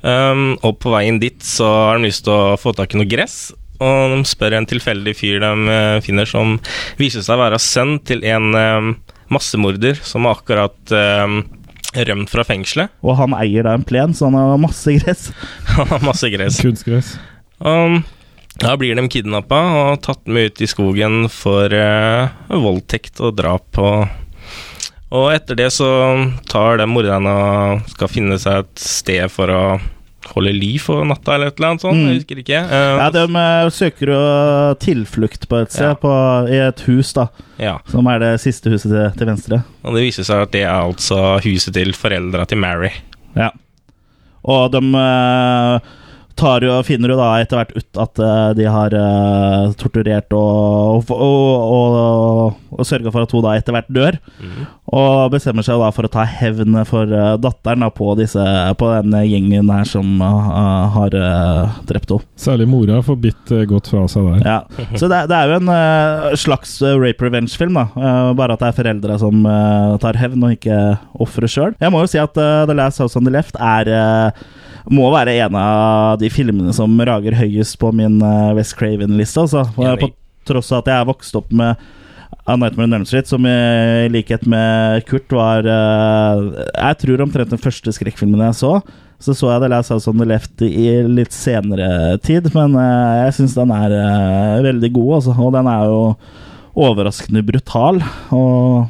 Um, 0.01 0.57
og 0.65 0.79
på 0.81 0.95
veien 0.95 1.19
dit 1.21 1.43
så 1.45 1.67
har 1.69 1.99
de 1.99 2.09
lyst 2.09 2.25
til 2.25 2.33
å 2.33 2.57
få 2.57 2.73
tak 2.73 2.95
i 2.95 2.99
noe 2.99 3.09
gress, 3.09 3.53
og 3.81 4.13
de 4.13 4.21
spør 4.29 4.59
en 4.59 4.69
tilfeldig 4.69 5.15
fyr 5.17 5.41
de 5.41 5.73
eh, 5.73 5.97
finner 6.05 6.29
som 6.29 6.59
viser 7.01 7.25
seg 7.25 7.39
å 7.39 7.45
være 7.45 7.61
sønn 7.63 7.97
til 8.05 8.25
en 8.29 8.53
eh, 8.59 8.93
massemorder 9.33 9.99
som 10.05 10.29
har 10.29 10.39
akkurat 10.39 10.95
eh, 10.95 11.41
rømt 12.11 12.31
fra 12.31 12.45
fengselet. 12.47 12.93
Og 13.07 13.17
han 13.19 13.35
eier 13.39 13.67
da 13.67 13.75
en 13.79 13.87
plen, 13.87 14.15
så 14.15 14.29
han 14.29 14.39
har 14.39 14.61
masse 14.61 14.97
gress. 15.01 15.31
Han 15.77 15.93
har 15.95 16.05
masse 16.05 16.33
gress. 16.33 16.61
Kunstgress. 16.63 17.15
Um, 17.61 18.03
da 18.61 18.75
blir 18.81 18.97
de 18.97 19.07
kidnappa 19.09 19.59
og 19.77 20.01
tatt 20.05 20.29
med 20.29 20.51
ut 20.51 20.63
i 20.65 20.69
skogen 20.69 21.25
for 21.33 21.73
uh, 21.73 22.29
voldtekt 22.53 23.21
og 23.25 23.37
drap. 23.39 23.81
Og, 23.81 24.05
og 25.17 25.31
etter 25.33 25.59
det 25.59 25.71
så 25.73 25.89
tar 26.51 26.81
de 26.81 26.89
morderne 26.91 27.33
og 27.33 27.95
skal 27.95 28.13
finne 28.13 28.41
seg 28.41 28.65
et 28.65 28.85
sted 28.85 29.33
for 29.33 29.53
å 29.53 29.65
holde 30.35 30.53
liv 30.53 30.79
for 30.85 31.05
natta, 31.09 31.35
eller 31.35 31.49
et 31.51 31.57
eller 31.59 31.69
annet 31.71 31.81
sånt. 31.85 31.97
Mm. 31.97 32.09
Jeg 32.11 32.19
husker 32.21 32.41
ikke. 32.43 32.61
Uh, 32.69 32.99
Ja, 33.01 33.07
De 33.15 33.23
eh, 33.41 33.71
søker 33.73 34.13
jo 34.13 34.21
tilflukt 34.85 35.49
på 35.49 35.61
et 35.63 35.73
sted, 35.73 35.89
Ja. 35.89 35.95
på, 35.95 36.13
i 36.53 36.59
et 36.69 36.81
hus, 36.89 37.13
da. 37.17 37.29
ja. 37.59 37.79
Som 37.89 38.07
er 38.07 38.19
det 38.21 38.33
siste 38.41 38.71
huset 38.71 38.91
til, 38.93 39.11
til 39.17 39.27
venstre. 39.27 39.63
Og 39.85 39.95
det 39.97 40.03
viser 40.09 40.25
seg 40.29 40.43
at 40.45 40.53
det 40.53 40.63
er 40.67 40.77
altså 40.85 41.39
huset 41.45 41.75
til 41.75 41.93
foreldra 41.97 42.45
til 42.47 42.59
Mary. 42.59 42.91
Ja. 43.37 43.51
Og 44.45 44.71
de 44.73 44.81
eh, 44.81 45.81
tar 46.41 46.65
jo, 46.65 46.75
finner 46.87 47.13
jo 47.13 47.19
da 47.19 47.29
etter 47.43 47.61
hvert 47.61 47.73
ut 47.77 48.01
at 48.01 48.21
eh, 48.25 48.51
de 48.59 48.67
har 48.71 48.95
uh, 48.97 49.73
torturert 49.79 50.33
og, 50.37 51.11
og, 51.13 51.17
og, 51.21 51.97
og, 52.01 52.77
og 52.77 52.87
sørga 52.89 53.13
for 53.13 53.27
at 53.27 53.35
hun 53.35 53.45
da 53.45 53.57
etter 53.59 53.77
hvert 53.77 53.91
dør. 53.93 54.19
Mm. 54.41 54.63
Og 54.97 55.31
bestemmer 55.35 55.67
seg 55.67 55.79
da 55.83 55.91
for 55.95 56.09
å 56.09 56.13
ta 56.13 56.25
hevn 56.27 56.79
for 56.89 57.11
uh, 57.13 57.35
datteren 57.41 57.85
da 57.85 57.91
på, 57.95 58.09
disse, 58.19 58.45
på 58.81 58.91
den 58.97 59.17
gjengen 59.29 59.71
her 59.71 59.89
som 59.89 60.17
uh, 60.23 60.89
har 60.97 61.15
drept 61.89 62.15
henne. 62.15 62.27
Særlig 62.41 62.67
mora 62.71 63.03
får 63.05 63.19
bitt 63.21 63.53
godt 63.71 63.91
fra 63.93 64.07
seg 64.11 64.31
der. 64.31 64.47
Ja. 64.47 64.89
Så 64.97 65.11
det, 65.11 65.27
det 65.31 65.37
er 65.37 65.53
jo 65.53 65.61
en 65.61 65.71
slags 66.41 66.73
rape 66.83 67.27
revenge-film, 67.27 67.77
da. 67.77 67.85
Bare 68.39 68.57
at 68.57 68.63
det 68.63 68.71
er 68.71 68.79
foreldre 68.79 69.19
som 69.21 69.45
tar 70.03 70.19
hevn, 70.19 70.47
og 70.49 70.57
ikke 70.57 70.79
offeret 71.21 71.53
sjøl. 71.53 71.77
Jeg 71.83 71.93
må 71.93 72.03
jo 72.03 72.11
si 72.11 72.21
at 72.23 72.35
The 72.35 72.75
Last 72.75 73.03
House 73.03 73.19
on 73.21 73.29
the 73.29 73.35
Left 73.35 73.59
er 73.61 73.93
må 74.89 75.11
være 75.13 75.37
en 75.45 75.57
av 75.61 76.19
de 76.21 76.31
filmene 76.33 76.73
som 76.77 76.95
rager 77.07 77.37
høyest 77.37 77.79
på 77.81 77.93
min 77.97 78.21
eh, 78.25 78.53
West 78.57 78.77
Craven-liste. 78.79 79.45
Altså. 79.45 79.67
På 79.75 80.13
tross 80.49 80.71
av 80.73 80.83
at 80.83 80.91
jeg 80.91 81.03
er 81.03 81.11
vokst 81.11 81.37
opp 81.39 81.51
med 81.53 81.89
A 82.49 82.57
Nightmare 82.57 82.89
on 82.89 82.97
Elm 82.97 83.05
Street, 83.07 83.29
som 83.29 83.45
i 83.47 84.09
likhet 84.11 84.47
med 84.49 85.05
Kurt 85.07 85.31
var 85.35 85.67
eh, 85.67 86.45
Jeg 86.73 87.01
tror 87.05 87.25
omtrent 87.27 87.53
den 87.53 87.63
første 87.63 87.93
skrekkfilmen 87.95 88.43
jeg 88.49 88.61
så. 88.63 88.75
Så 89.21 89.35
så 89.37 89.51
jeg 89.53 89.61
The 89.61 89.69
Last 89.69 89.93
House 89.93 90.09
on 90.09 90.17
the 90.23 90.25
Left 90.25 90.63
i 90.65 90.87
litt 91.05 91.35
senere 91.37 92.17
tid, 92.25 92.49
men 92.57 92.79
eh, 92.81 93.19
jeg 93.27 93.37
syns 93.43 93.59
den 93.59 93.75
er 93.77 93.93
veldig 94.65 94.95
god, 94.97 95.11
altså. 95.19 95.37
Og 95.37 95.53
den 95.59 95.69
er 95.69 95.91
jo 95.91 96.01
overraskende 96.81 97.45
brutal. 97.45 98.01
Og 98.33 98.89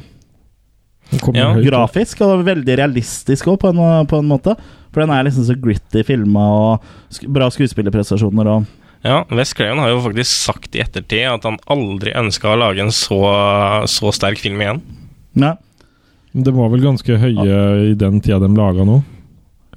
Ja, 1.35 1.49
grafisk, 1.59 2.21
og 2.23 2.45
veldig 2.47 2.77
realistisk 2.79 3.49
òg, 3.51 3.57
på, 3.59 3.73
på 4.07 4.21
en 4.21 4.29
måte. 4.29 4.55
For 4.91 5.03
den 5.03 5.13
er 5.15 5.23
liksom 5.27 5.47
så 5.47 5.55
gritty 5.55 6.03
filma, 6.07 6.45
og 6.75 7.15
sk 7.15 7.27
bra 7.31 7.49
skuespillerprestasjoner 7.53 8.49
og 8.51 8.69
Ja, 9.01 9.23
West 9.33 9.55
Craven 9.57 9.79
har 9.81 9.89
jo 9.89 10.01
faktisk 10.03 10.29
sagt 10.29 10.75
i 10.77 10.81
ettertid 10.83 11.25
at 11.25 11.47
han 11.47 11.57
aldri 11.73 12.11
ønska 12.13 12.51
å 12.51 12.59
lage 12.61 12.83
en 12.83 12.91
så, 12.93 13.17
så 13.89 14.11
sterk 14.13 14.37
film 14.43 14.61
igjen. 14.61 14.81
Ja. 15.33 15.55
Men 16.35 16.45
Det 16.45 16.53
var 16.53 16.69
vel 16.69 16.83
ganske 16.85 17.17
høye 17.17 17.57
i 17.89 17.95
den 17.97 18.21
tida 18.21 18.37
de 18.43 18.51
laga 18.55 18.85
noe? 18.85 19.01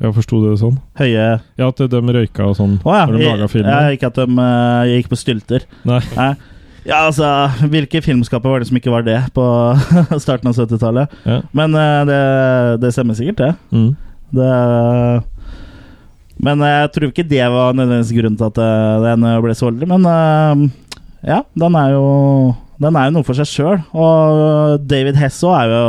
Jeg 0.02 0.10
forsto 0.16 0.40
det 0.42 0.56
sånn? 0.58 0.74
Høye 0.98 1.24
Ja, 1.54 1.68
at 1.68 1.78
de 1.78 1.98
røyka 2.02 2.48
og 2.50 2.56
sånn 2.58 2.80
Å 2.82 2.94
ja. 2.96 3.04
når 3.06 3.14
de 3.14 3.26
laga 3.28 3.46
film? 3.52 3.68
ja, 3.70 3.92
ikke 3.94 4.08
at 4.10 4.16
de 4.18 4.24
uh, 4.26 4.82
gikk 4.90 5.06
på 5.12 5.18
stylter. 5.20 5.66
Nei. 5.86 6.00
Nei. 6.18 6.32
Ja, 6.84 7.04
altså 7.06 7.28
Hvilke 7.70 8.02
filmskaper 8.04 8.50
var 8.50 8.60
det 8.60 8.68
som 8.68 8.76
ikke 8.76 8.92
var 8.92 9.06
det 9.06 9.20
på 9.36 9.44
starten 10.24 10.50
av 10.50 10.58
70-tallet? 10.58 11.14
Ja. 11.24 11.38
Men 11.56 11.78
uh, 11.78 12.02
det, 12.10 12.18
det 12.82 12.90
stemmer 12.96 13.16
sikkert, 13.16 13.38
det. 13.40 13.52
Mm. 13.72 13.92
Det 14.36 15.22
men 16.44 16.60
jeg 16.66 16.90
tror 16.92 17.10
ikke 17.10 17.24
det 17.30 17.44
var 17.52 17.76
nødvendigvis 17.76 18.14
grunnen 18.18 18.36
til 18.40 18.50
at 18.50 18.58
eh, 18.60 19.04
den 19.06 19.26
ble 19.44 19.54
så 19.56 19.70
dårlig. 19.70 19.88
Men 19.88 20.08
eh, 20.10 20.64
ja, 21.30 21.40
den 21.56 21.78
er 21.80 21.94
jo 21.94 22.06
Den 22.82 22.96
er 22.98 23.06
jo 23.06 23.14
noe 23.14 23.26
for 23.26 23.38
seg 23.38 23.48
sjøl. 23.48 23.78
Og 23.94 24.82
David 24.90 25.16
Hesso 25.20 25.54
er 25.56 25.70
jo 25.72 25.84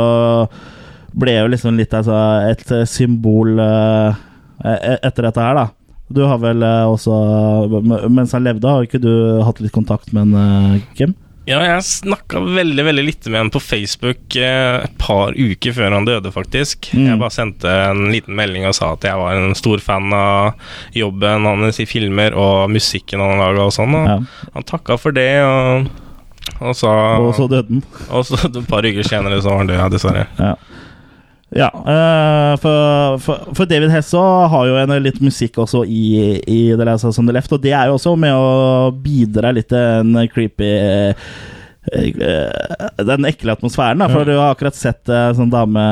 Ble 1.16 1.32
jo 1.38 1.50
liksom 1.50 1.78
litt 1.78 1.94
altså, 1.96 2.14
et 2.52 2.64
symbol 2.92 3.56
eh, 3.60 4.16
e- 4.64 4.98
etter 5.00 5.26
dette 5.28 5.40
her, 5.42 5.56
da. 5.56 5.66
Du 6.12 6.22
har 6.28 6.38
vel 6.38 6.62
eh, 6.62 6.84
også 6.86 7.16
Mens 8.12 8.34
han 8.36 8.44
levde, 8.46 8.68
har 8.68 8.84
ikke 8.86 9.00
du 9.02 9.12
hatt 9.42 9.62
litt 9.64 9.74
kontakt 9.74 10.12
med 10.16 10.36
eh, 10.36 10.82
Kim? 10.98 11.16
Ja, 11.46 11.60
jeg 11.62 11.82
snakka 11.86 12.40
veldig 12.42 12.84
veldig 12.88 13.02
lite 13.06 13.30
med 13.30 13.38
han 13.44 13.50
på 13.54 13.60
Facebook 13.62 14.34
eh, 14.34 14.80
et 14.82 14.96
par 14.98 15.30
uker 15.38 15.76
før 15.76 15.94
han 15.94 16.08
døde, 16.08 16.32
faktisk. 16.34 16.88
Mm. 16.90 17.04
Jeg 17.06 17.20
bare 17.20 17.34
sendte 17.36 17.74
en 17.92 18.08
liten 18.10 18.34
melding 18.34 18.66
og 18.66 18.74
sa 18.74 18.88
at 18.96 19.06
jeg 19.06 19.20
var 19.20 19.38
en 19.38 19.54
stor 19.58 19.78
fan 19.84 20.10
av 20.16 20.56
jobben 20.96 21.46
hans 21.46 21.78
i 21.82 21.86
filmer 21.86 22.34
og 22.34 22.72
musikken 22.74 23.22
han 23.22 23.38
laga 23.38 23.68
og 23.68 23.76
sånn. 23.78 23.94
Og 23.94 24.10
Ja. 24.10 24.18
Han 24.56 24.66
takka 24.66 24.98
for 24.98 25.14
det 25.14 25.28
og, 25.44 25.86
og 26.58 26.74
så, 26.74 26.90
Og 27.22 27.30
så 27.38 27.46
døde 27.50 27.70
han. 27.78 27.84
Og 28.10 28.26
så 28.26 28.40
et 28.48 28.58
par 28.66 28.82
uker 28.86 29.06
senere 29.06 29.38
så 29.38 29.52
var 29.54 29.62
han 29.62 29.70
død, 29.70 29.78
ja, 29.78 29.88
dessverre. 29.92 30.26
Ja. 30.42 30.54
Ja, 31.54 31.68
eh, 31.70 32.56
for, 32.58 33.18
for, 33.22 33.54
for 33.54 33.68
David 33.70 33.92
Hess 33.94 34.10
har 34.12 34.66
jo 34.66 34.78
en 34.80 34.94
litt 35.02 35.20
musikk 35.22 35.60
også 35.62 35.84
i, 35.86 36.40
i 36.42 36.60
The 36.74 36.86
Last 36.88 37.06
House 37.06 37.22
on 37.22 37.28
the 37.28 37.34
Left, 37.36 37.52
og 37.54 37.62
det 37.62 37.70
er 37.70 37.86
jo 37.86 37.94
også 38.00 38.16
med 38.18 38.34
å 38.34 38.90
bidra 38.90 39.52
litt 39.54 39.70
til 39.70 39.78
en 39.78 40.26
creepy 40.32 40.66
eh, 40.66 41.12
eh, 41.12 41.28
Den 41.86 43.26
ekle 43.28 43.52
atmosfæren, 43.54 44.00
da. 44.02 44.08
For 44.10 44.24
Ja. 44.24 44.24
du 44.24 44.32
har 44.38 44.54
akkurat 44.54 44.74
sett 44.74 45.08
en 45.08 45.34
sånn 45.38 45.50
dame, 45.52 45.82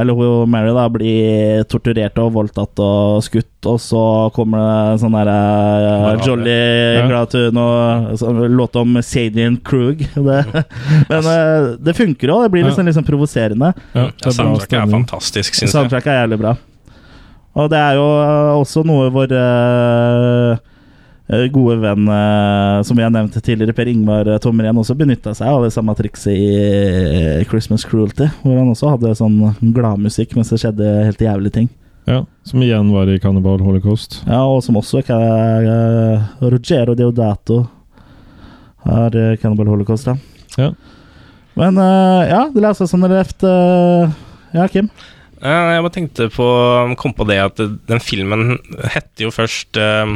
eller 0.00 0.14
hun 0.16 0.48
Mary, 0.50 0.72
da, 0.72 0.86
bli 0.88 1.14
torturert 1.68 2.16
og 2.22 2.32
voldtatt 2.32 2.80
og 2.80 3.20
skutt, 3.26 3.66
og 3.68 3.76
så 3.82 4.02
kommer 4.32 4.58
det 4.62 4.92
en 4.94 5.02
sånn 5.02 5.16
derre 5.18 5.36
uh, 6.16 6.24
Jolly 6.24 6.56
Ja. 6.96 7.06
glad 7.10 7.30
tune 7.34 7.60
og 7.60 8.16
sånn 8.22 8.40
låt 8.56 8.76
om 8.80 8.96
Sadian 9.02 9.58
Krug. 9.62 10.00
Det, 10.30 10.64
men 11.10 11.26
uh, 11.26 11.76
det 11.80 11.94
funker 11.96 12.32
òg. 12.32 12.46
Det 12.46 12.50
blir 12.54 12.64
liksom, 12.68 12.86
liksom 12.88 13.04
provoserende. 13.04 13.74
Ja, 13.94 14.08
Ja, 14.24 14.30
Soundtracket 14.32 14.78
er 14.84 14.90
fantastisk, 14.90 15.54
syns 15.54 15.68
jeg. 15.68 15.74
Soundtracket 15.76 16.12
er 16.14 16.22
jævlig 16.24 16.38
bra. 16.40 16.56
Og 17.60 17.66
det 17.72 17.78
er 17.82 17.96
jo 17.98 18.04
eh, 18.22 18.50
også 18.60 18.84
noe 18.86 19.08
hvor 19.10 19.32
eh, 19.34 20.52
eh, 20.54 20.58
gode 21.54 21.76
venn, 21.78 22.08
eh, 22.10 22.82
som 22.82 22.98
vi 22.98 23.04
har 23.04 23.12
nevnt 23.14 23.36
tidligere, 23.38 23.74
Per 23.76 23.86
Ingvar 23.86 24.26
uh, 24.26 24.38
Tomren, 24.42 24.78
også 24.82 24.96
benytta 24.98 25.30
seg 25.38 25.46
av 25.46 25.62
det 25.62 25.70
samme 25.74 25.94
trikset 25.94 26.32
i 26.34 26.48
eh, 26.58 27.44
Christmas 27.46 27.84
Cruelty. 27.86 28.26
Hvor 28.42 28.58
han 28.58 28.72
også 28.72 28.90
hadde 28.96 29.12
sånn 29.18 29.36
gladmusikk 29.76 30.34
mens 30.34 30.50
det 30.50 30.58
skjedde 30.64 30.88
helt 31.06 31.22
jævlige 31.22 31.54
ting. 31.60 31.68
Ja, 32.08 32.24
Som 32.48 32.62
igjen 32.64 32.88
var 32.90 33.06
i 33.12 33.18
Cannibal 33.22 33.60
Holocaust. 33.62 34.22
Ja, 34.26 34.40
og 34.48 34.64
som 34.66 34.78
også 34.80 35.04
uh, 35.06 36.24
Rogero 36.42 36.96
Deodato 36.98 37.60
har 38.88 39.14
uh, 39.14 39.36
Cannibal 39.38 39.70
Holocaust, 39.70 40.08
da. 40.08 40.16
Ja. 40.58 40.72
Men 41.60 41.78
uh, 41.78 42.24
ja, 42.26 42.42
det 42.50 42.62
leser 42.64 42.88
sånn 42.90 43.04
det 43.04 43.12
left. 43.12 43.44
eh, 43.44 44.10
ja, 44.56 44.66
Kim? 44.72 44.88
Jeg 45.40 45.82
bare 45.84 45.92
tenkte 45.94 46.26
på 46.32 46.46
kom 47.00 47.14
på 47.16 47.24
det 47.28 47.38
at 47.40 47.60
den 47.60 48.02
filmen 48.02 48.58
hette 48.92 49.24
jo 49.24 49.30
først 49.32 49.78
eh, 49.80 50.10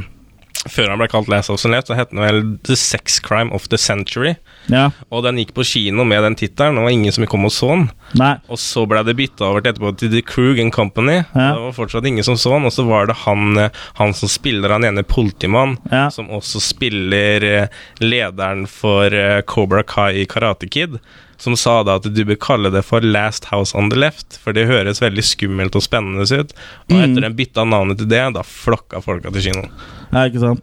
Før 0.71 0.89
han 0.93 1.01
ble 1.01 1.09
kalt 1.13 1.29
Last 1.29 1.51
of 1.53 1.59
Us 1.59 1.65
så 1.67 1.97
het 1.97 2.11
den 2.11 2.23
vel 2.23 2.39
The 2.65 2.77
Sex 2.79 3.19
Crime 3.21 3.53
of 3.53 3.67
the 3.69 3.77
Century. 3.81 4.35
Ja. 4.73 4.87
Og 5.13 5.25
den 5.27 5.37
gikk 5.41 5.53
på 5.57 5.65
kino 5.69 6.05
med 6.09 6.23
den 6.25 6.37
tittelen, 6.41 6.79
og 6.79 6.85
det 6.85 6.87
var 6.89 6.95
ingen 6.97 7.13
som 7.13 7.27
kom 7.29 7.45
og 7.45 7.53
så 7.53 7.69
den. 7.75 7.85
Nei. 8.17 8.33
Og 8.49 8.61
så 8.61 8.87
ble 8.89 9.03
det 9.05 9.17
bytta 9.19 9.45
over 9.51 9.61
til 9.65 9.75
etterpå 9.75 9.93
til 10.01 10.13
The 10.15 10.23
Krug 10.25 10.61
and 10.63 10.73
Company. 10.73 11.19
Ja. 11.35 11.51
Det 11.57 11.65
var 11.67 11.77
fortsatt 11.77 12.09
ingen 12.09 12.25
som 12.25 12.39
så 12.41 12.55
den, 12.57 12.65
og 12.71 12.73
så 12.73 12.87
var 12.89 13.11
det 13.11 13.19
han, 13.27 13.59
eh, 13.59 13.83
han 14.01 14.15
som 14.17 14.29
spiller 14.33 14.73
han 14.73 14.85
ene 14.89 15.05
politimannen, 15.05 15.77
Ja. 15.93 16.09
som 16.11 16.31
også 16.33 16.61
spiller 16.65 17.45
eh, 17.45 17.69
lederen 18.01 18.67
for 18.71 19.13
eh, 19.13 19.43
Cobra 19.43 19.83
Kai 19.83 20.23
i 20.23 20.27
Karate 20.27 20.69
Kid, 20.71 20.99
som 21.45 21.57
sa 21.61 21.83
da 21.87 21.99
at 22.01 22.07
du 22.09 22.23
bør 22.27 22.39
kalle 22.41 22.71
det 22.73 22.83
for 22.87 23.05
Last 23.05 23.51
House 23.53 23.77
on 23.77 23.91
the 23.93 23.99
Left, 24.01 24.39
for 24.43 24.57
det 24.57 24.65
høres 24.71 25.03
veldig 25.05 25.25
skummelt 25.25 25.77
og 25.77 25.85
spennende 25.85 26.25
ut. 26.25 26.55
Og 26.89 26.97
Mm. 26.97 27.03
etter 27.05 27.21
den 27.29 27.37
bytta 27.39 27.65
navnet 27.69 28.01
til 28.01 28.09
det, 28.09 28.23
da 28.35 28.43
flokka 28.43 29.03
folka 29.05 29.31
til 29.35 29.51
kinoen. 29.51 29.71
Ja, 30.13 30.25
ikke 30.29 30.41
sant? 30.43 30.63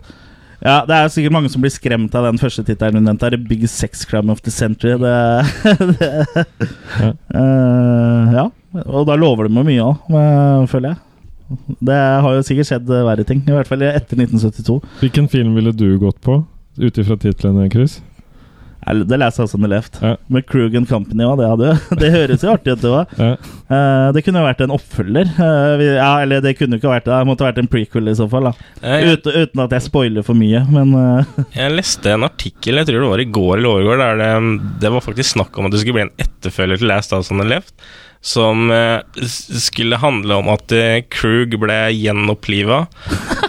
Ja, 0.61 0.85
Det 0.85 0.93
er 0.93 1.07
sikkert 1.09 1.33
mange 1.33 1.49
som 1.49 1.61
blir 1.63 1.71
skremt 1.73 2.13
av 2.13 2.27
den 2.27 2.37
første 2.37 2.61
tittelen 2.63 2.99
hun 2.99 3.05
nevnte. 3.09 3.29
her, 3.31 3.37
Big 3.37 3.63
Sex 3.69 4.05
Crime 4.05 4.29
of 4.29 4.41
the 4.45 4.51
Century. 4.51 4.93
Det, 4.97 5.95
det 5.97 6.11
Ja. 7.01 7.13
Uh, 7.33 8.33
ja. 8.35 8.45
Og 8.85 9.07
da 9.09 9.15
lover 9.19 9.47
de 9.49 9.53
meg 9.55 9.65
mye 9.67 9.83
òg, 9.83 10.67
føler 10.69 10.93
jeg. 10.93 10.99
Det 11.83 11.97
har 12.23 12.35
jo 12.37 12.43
sikkert 12.47 12.69
skjedd 12.69 12.89
eh, 12.95 13.01
verre 13.03 13.25
ting. 13.27 13.41
I 13.43 13.51
hvert 13.51 13.67
fall 13.67 13.81
etter 13.83 14.15
1972. 14.15 14.77
Hvilken 15.01 15.27
film 15.33 15.55
ville 15.57 15.73
du 15.75 15.97
gått 15.99 16.21
på, 16.23 16.37
ut 16.79 16.99
ifra 17.01 17.17
titlene, 17.19 17.65
Chris? 17.73 17.97
Det 18.81 19.17
leser 19.21 19.43
jeg 19.43 19.51
som 19.51 19.61
det 19.65 19.69
left. 19.71 19.99
Ja. 20.01 20.15
Med 20.33 20.45
Krug 20.49 20.73
and 20.75 20.89
Company 20.89 21.23
òg, 21.27 21.37
det 21.39 21.49
hadde 21.51 21.73
Det 22.01 22.09
høres 22.15 22.41
jo 22.45 22.49
artig 22.53 22.73
ut, 22.73 22.81
det 22.81 22.89
òg. 22.91 23.13
Ja. 23.21 23.35
det 24.15 24.23
kunne 24.25 24.41
jo 24.41 24.47
vært 24.47 24.63
en 24.65 24.73
oppfølger. 24.75 25.29
Uh, 25.37 25.75
vi- 25.79 25.89
ja, 25.95 26.11
eller 26.25 26.41
det 26.43 26.55
kunne 26.57 26.75
jo 26.75 26.81
ikke 26.81 26.91
vært 26.95 27.05
det. 27.07 27.13
Det 27.13 27.29
måtte 27.29 27.45
vært 27.45 27.61
en 27.61 27.69
prequel 27.71 28.09
i 28.11 28.15
så 28.17 28.27
fall. 28.31 28.49
da 28.49 28.53
Jeg, 28.81 29.17
Uten, 29.19 29.37
uten 29.45 29.63
at 29.65 29.75
jeg 29.77 29.85
spoiler 29.87 30.25
for 30.25 30.37
mye, 30.37 30.63
men 30.73 30.95
uh. 30.97 31.41
jeg 31.61 31.75
leste 31.77 32.13
en 32.15 32.25
artikkel, 32.27 32.81
jeg 32.81 32.89
tror 32.89 33.05
det 33.05 33.11
var 33.13 33.25
i 33.25 33.29
går 33.37 33.53
eller 33.59 33.69
overgår, 33.75 34.01
der 34.01 34.21
det, 34.23 34.31
det 34.81 34.93
var 34.97 35.05
faktisk 35.05 35.35
snakk 35.37 35.57
om 35.61 35.69
at 35.69 35.75
det 35.75 35.83
skulle 35.83 35.99
bli 36.01 36.07
en 36.09 36.15
etterfølger 36.25 36.81
til 36.81 36.89
Last 36.91 37.13
House 37.15 37.31
on 37.33 37.41
the 37.43 37.47
Left. 37.47 37.75
Som 38.21 38.67
eh, 38.69 38.99
skulle 39.25 39.97
handle 39.97 40.35
om 40.43 40.49
at 40.53 40.73
eh, 40.77 40.99
Krug 41.09 41.55
ble 41.61 41.77
gjenoppliva 41.97 42.83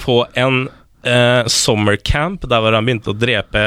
på 0.05 0.23
en 0.41 0.63
eh, 1.05 1.43
sommercamp 1.51 2.45
der 2.49 2.63
hvor 2.63 2.75
han 2.77 2.87
begynte 2.87 3.13
å 3.13 3.17
drepe 3.19 3.63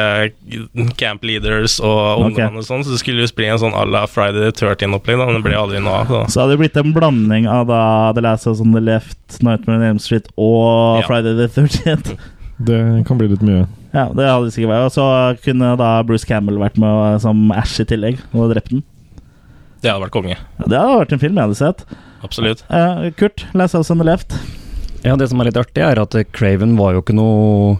camp 1.00 1.24
leaders 1.28 1.78
og 1.84 2.26
ungdommer 2.26 2.62
og 2.62 2.68
sånn. 2.68 2.84
Så 2.86 2.94
det 2.96 3.02
skulle 3.02 3.26
jo 3.26 3.32
bli 3.38 3.50
en 3.52 3.62
sånn 3.62 3.76
à 3.76 3.84
la 3.90 4.06
Friday 4.10 4.48
the 4.52 4.54
13-opplegg, 4.66 5.20
men 5.22 5.38
det 5.40 5.44
ble 5.46 5.58
aldri 5.60 5.82
noe 5.84 6.04
av. 6.04 6.08
så. 6.12 6.22
Så 6.36 6.44
hadde 6.44 6.56
det 6.56 6.64
blitt 6.64 6.80
en 6.82 6.94
blanding 6.96 7.48
av 7.52 7.68
da 7.72 7.82
The 8.16 8.24
Last 8.26 8.48
House 8.50 8.64
on 8.64 8.74
the 8.76 8.84
Left, 8.84 9.20
Nightmare 9.42 9.80
on 9.82 9.88
Elm 9.92 10.00
Street 10.04 10.32
og 10.38 11.02
Ja. 11.02 11.08
Friday 11.10 11.36
the 11.40 11.50
13th. 11.52 12.16
Det 12.66 13.04
kan 13.04 13.18
bli 13.20 13.28
litt 13.28 13.42
mye. 13.44 13.66
Ja, 13.92 14.06
det 14.16 14.24
hadde 14.30 14.52
sikkert 14.56 14.70
vært. 14.72 14.86
Og 14.88 14.94
så 14.96 15.06
kunne 15.44 15.74
da 15.76 15.90
Bruce 16.08 16.24
Campbell 16.28 16.56
vært 16.62 16.78
med 16.80 17.20
som 17.20 17.50
Ash 17.52 17.82
i 17.84 17.86
tillegg 17.90 18.22
og 18.32 18.54
drept 18.54 18.72
den. 18.72 18.80
Det 19.84 19.92
hadde 19.92 20.06
vært 20.06 20.14
konge. 20.16 20.38
Ja, 20.40 20.68
det 20.72 20.80
hadde 20.80 21.02
vært 21.02 21.12
en 21.18 21.20
film 21.20 21.36
jeg 21.36 21.50
hadde 21.50 21.58
sett. 21.60 21.84
Absolutt. 22.24 22.64
Uh, 22.72 23.10
Kurt, 23.20 23.44
Last 23.54 23.76
House 23.76 23.92
on 23.92 24.00
the 24.00 24.08
Left. 24.08 24.38
Ja, 25.06 25.16
Det 25.16 25.30
som 25.30 25.42
er 25.42 25.50
litt 25.52 25.60
artig, 25.60 25.84
er 25.86 26.02
at 26.02 26.16
Craven 26.34 26.76
var 26.80 26.96
jo 26.96 27.04
ikke 27.04 27.16
noe 27.16 27.76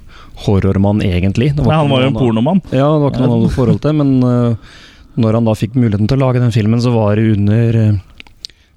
horrormann, 0.46 1.02
egentlig. 1.06 1.54
Nei, 1.58 1.72
han 1.74 1.90
var 1.90 2.04
jo 2.04 2.12
en 2.12 2.18
pornomann. 2.18 2.62
Ja, 2.70 2.86
det 2.92 3.02
var 3.02 3.14
ikke 3.14 3.24
noe 3.24 3.32
han 3.32 3.40
hadde 3.40 3.56
forhold 3.56 3.82
til, 3.82 3.96
men 3.98 4.12
uh, 4.22 4.76
når 5.22 5.40
han 5.40 5.48
da 5.48 5.56
fikk 5.58 5.78
muligheten 5.80 6.10
til 6.12 6.20
å 6.20 6.26
lage 6.28 6.44
den 6.44 6.54
filmen, 6.54 6.84
så 6.84 6.94
var 6.94 7.18
det 7.18 7.32
under 7.38 7.78
øh, 7.80 7.94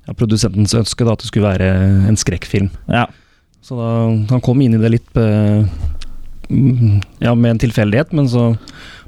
ja, 0.07 0.15
produsentens 0.15 0.75
ønske 0.79 1.05
da, 1.05 1.17
at 1.17 1.25
det 1.25 1.31
skulle 1.33 1.51
være 1.51 1.71
en 2.09 2.19
skrekkfilm. 2.21 2.71
Ja. 2.87 3.09
Så 3.65 3.77
da, 3.77 3.89
han 4.31 4.45
kom 4.45 4.63
inn 4.63 4.77
i 4.79 4.81
det 4.81 4.93
litt 4.95 5.19
mm, 5.19 7.01
ja, 7.21 7.35
med 7.35 7.57
en 7.57 7.63
tilfeldighet, 7.67 8.15
men 8.17 8.31
så 8.31 8.53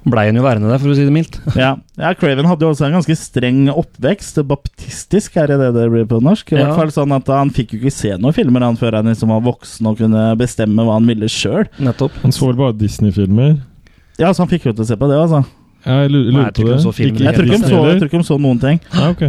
blei 0.09 0.27
han 0.31 0.37
jo 0.39 0.43
værende 0.43 0.71
der, 0.71 0.79
for 0.81 0.89
å 0.93 0.95
si 0.97 1.05
det 1.05 1.13
mildt. 1.13 1.37
Ja. 1.59 1.75
ja, 2.01 2.13
Craven 2.17 2.47
hadde 2.49 2.65
jo 2.65 2.71
også 2.73 2.87
en 2.89 2.95
ganske 2.97 3.17
streng 3.21 3.67
oppvekst. 3.73 4.41
Baptistisk, 4.49 5.37
er 5.37 5.51
det 5.53 5.59
det 5.61 5.71
det 5.77 5.87
blir 5.93 6.07
på 6.09 6.23
norsk? 6.25 6.53
I 6.53 6.57
Ja. 6.61 6.67
hvert 6.71 6.79
fall 6.81 6.95
sånn 6.95 7.13
at 7.17 7.27
Han 7.29 7.51
fikk 7.51 7.75
jo 7.77 7.81
ikke 7.83 7.93
se 7.93 8.15
noen 8.17 8.33
filmer 8.37 8.65
han 8.65 8.77
før 8.81 8.97
han 9.01 9.11
liksom 9.13 9.29
var 9.35 9.43
voksen 9.45 9.87
og 9.91 9.99
kunne 10.01 10.25
bestemme 10.41 10.87
hva 10.87 10.97
han 10.97 11.07
ville 11.11 11.29
sjøl. 11.29 11.67
Nettopp. 11.79 12.17
Han 12.23 12.33
så 12.33 12.49
vel 12.49 12.57
bare 12.57 12.79
Disney-filmer. 12.81 13.61
Ja, 14.19 14.33
så 14.33 14.45
han 14.45 14.49
fikk 14.53 14.67
jo 14.71 14.73
til 14.73 14.85
å 14.85 14.89
se 14.89 14.97
på 15.01 15.09
det, 15.11 15.17
altså. 15.21 15.45
Jeg 15.85 15.97
Nei, 15.97 16.09
lurer 16.13 16.25
jeg 16.25 16.35
på 16.35 16.41
ikke 16.41 16.67
det. 16.69 16.81
Jeg 17.21 17.35
tror 17.37 17.47
ikke 17.47 17.61
så, 17.69 17.85
jeg 17.89 18.01
tror 18.01 18.09
ikke 18.11 18.19
de 18.21 18.29
så 18.29 18.37
noen 18.41 18.59
ting. 18.61 18.81
Ja, 18.93 19.11
ok. 19.15 19.23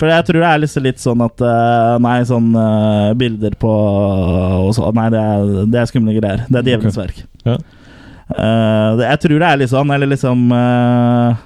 For 0.00 0.08
jeg 0.08 0.24
tror 0.24 0.40
det 0.40 0.48
er 0.48 0.58
liksom 0.62 0.82
litt 0.86 1.00
sånn 1.02 1.20
at 1.20 1.42
eh, 1.44 1.98
Nei, 2.00 2.14
sånn 2.24 2.46
eh, 2.56 3.10
bilder 3.20 3.52
på 3.60 3.68
og 3.68 4.70
så, 4.74 4.88
Nei, 4.96 5.10
det 5.12 5.20
er, 5.20 5.50
det 5.68 5.80
er 5.82 5.90
skumle 5.90 6.14
greier. 6.16 6.46
Det 6.48 6.62
er 6.62 6.68
djevelens 6.70 6.96
verk. 6.96 7.18
verk. 7.22 7.28
Ja. 7.44 7.58
Det, 8.36 9.06
jeg 9.06 9.22
tror 9.24 9.42
det 9.42 9.48
er 9.48 9.60
litt 9.60 9.72
sånn, 9.72 9.92
eller 9.94 10.10
liksom 10.10 10.44
uh, 10.54 11.38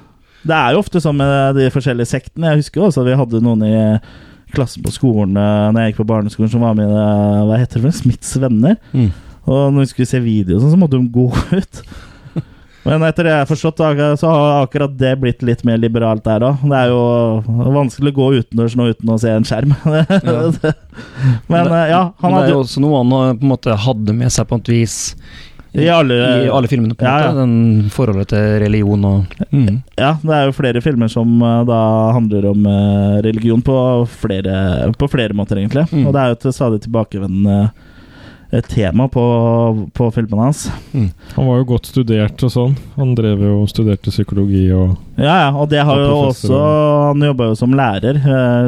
Det 0.46 0.56
er 0.56 0.74
jo 0.74 0.80
ofte 0.82 1.02
sånn 1.02 1.18
med 1.18 1.58
de 1.58 1.68
forskjellige 1.74 2.12
sektene. 2.12 2.52
Jeg 2.52 2.64
husker 2.64 2.86
også 2.86 3.04
at 3.04 3.10
vi 3.10 3.20
hadde 3.20 3.42
noen 3.44 3.66
i 3.66 3.76
klassen 4.54 4.84
på 4.84 4.92
skolen 4.94 5.34
uh, 5.34 5.68
Når 5.72 5.80
jeg 5.80 5.92
gikk 5.92 6.02
på 6.04 6.10
barneskolen 6.12 6.52
som 6.52 6.62
var 6.64 6.76
med 6.78 6.90
i 6.90 7.06
Hva 7.48 7.60
heter 7.60 7.86
det? 7.86 7.94
Smiths 7.98 8.36
venner. 8.42 8.76
Mm. 8.92 9.10
Og 9.46 9.72
når 9.72 9.84
vi 9.84 9.90
skulle 9.92 10.10
se 10.10 10.20
video, 10.22 10.58
sånn, 10.58 10.74
så 10.74 10.80
måtte 10.80 10.98
de 10.98 11.06
gå 11.14 11.30
ut. 11.54 11.82
Men 12.86 13.02
etter 13.02 13.26
det 13.26 13.32
jeg 13.32 13.42
har 13.42 13.48
forstått, 13.50 13.80
så 14.20 14.30
har 14.30 14.60
akkurat 14.60 14.92
det 14.98 15.16
blitt 15.18 15.40
litt 15.46 15.64
mer 15.66 15.78
liberalt 15.82 16.22
der 16.26 16.44
òg. 16.46 16.62
Det 16.70 16.78
er 16.78 16.92
jo 16.92 17.72
vanskelig 17.74 18.12
å 18.12 18.16
gå 18.20 18.28
utendørs 18.36 18.76
nå 18.78 18.86
uten 18.92 19.10
å 19.10 19.18
se 19.18 19.32
en 19.34 19.46
skjerm. 19.46 19.74
Men 21.50 21.72
eh, 21.72 21.88
ja, 21.90 22.02
han 22.22 22.30
Men 22.30 22.36
det 22.36 22.36
er 22.36 22.36
hadde 22.36 22.52
jo 22.54 22.60
også 22.62 22.82
noe 22.84 23.00
han 23.02 23.10
på 23.40 23.46
en 23.48 23.50
måte 23.50 23.78
hadde 23.86 24.14
med 24.16 24.34
seg 24.34 24.46
på 24.50 24.60
et 24.62 24.70
vis 24.76 24.98
I 25.76 25.88
alle- 25.92 26.18
i 26.46 26.48
alle 26.48 26.68
filmene, 26.70 26.94
på 26.96 27.04
en 27.04 27.08
Ja, 27.10 27.18
ja. 27.20 27.32
måte. 27.32 27.40
Den 27.44 27.90
forholdet 27.92 28.28
til 28.32 28.46
religion 28.62 29.04
og 29.04 29.34
mm. 29.52 29.82
Ja, 29.98 30.14
det 30.22 30.32
er 30.36 30.46
jo 30.48 30.54
flere 30.56 30.80
filmer 30.84 31.08
som 31.12 31.34
eh, 31.42 31.64
da 31.68 31.80
handler 32.16 32.46
om 32.52 32.66
eh, 32.66 33.18
religion 33.26 33.60
på 33.62 33.76
flere, 34.08 34.92
på 34.96 35.08
flere 35.12 35.34
måter, 35.36 35.56
egentlig. 35.60 35.86
Mm. 35.92 36.06
Og 36.06 36.12
det 36.16 36.22
er 36.22 36.32
jo 36.32 36.38
et 36.40 36.54
stadig 36.54 36.80
tilbakevendende 36.86 37.70
eh, 38.52 38.60
tema 38.70 39.08
på, 39.12 39.24
på 39.92 40.10
filmene 40.14 40.46
hans. 40.48 40.66
Han 40.94 41.46
var 41.48 41.58
jo 41.60 41.68
godt 41.74 41.86
studert 41.90 42.42
og 42.46 42.52
sånn. 42.54 42.76
Han 42.96 43.14
drev 43.18 43.42
jo 43.42 43.56
og 43.64 43.68
studerte 43.72 44.12
psykologi 44.14 44.68
og 44.72 44.94
Ja, 45.18 45.34
ja, 45.46 45.50
og 45.56 45.68
det 45.72 45.80
har 45.84 45.96
Og 45.98 46.06
jo 46.08 46.20
også 46.30 46.60
Han 47.10 47.24
jobba 47.26 47.50
jo 47.50 47.54
som 47.58 47.72
lærer, 47.76 48.20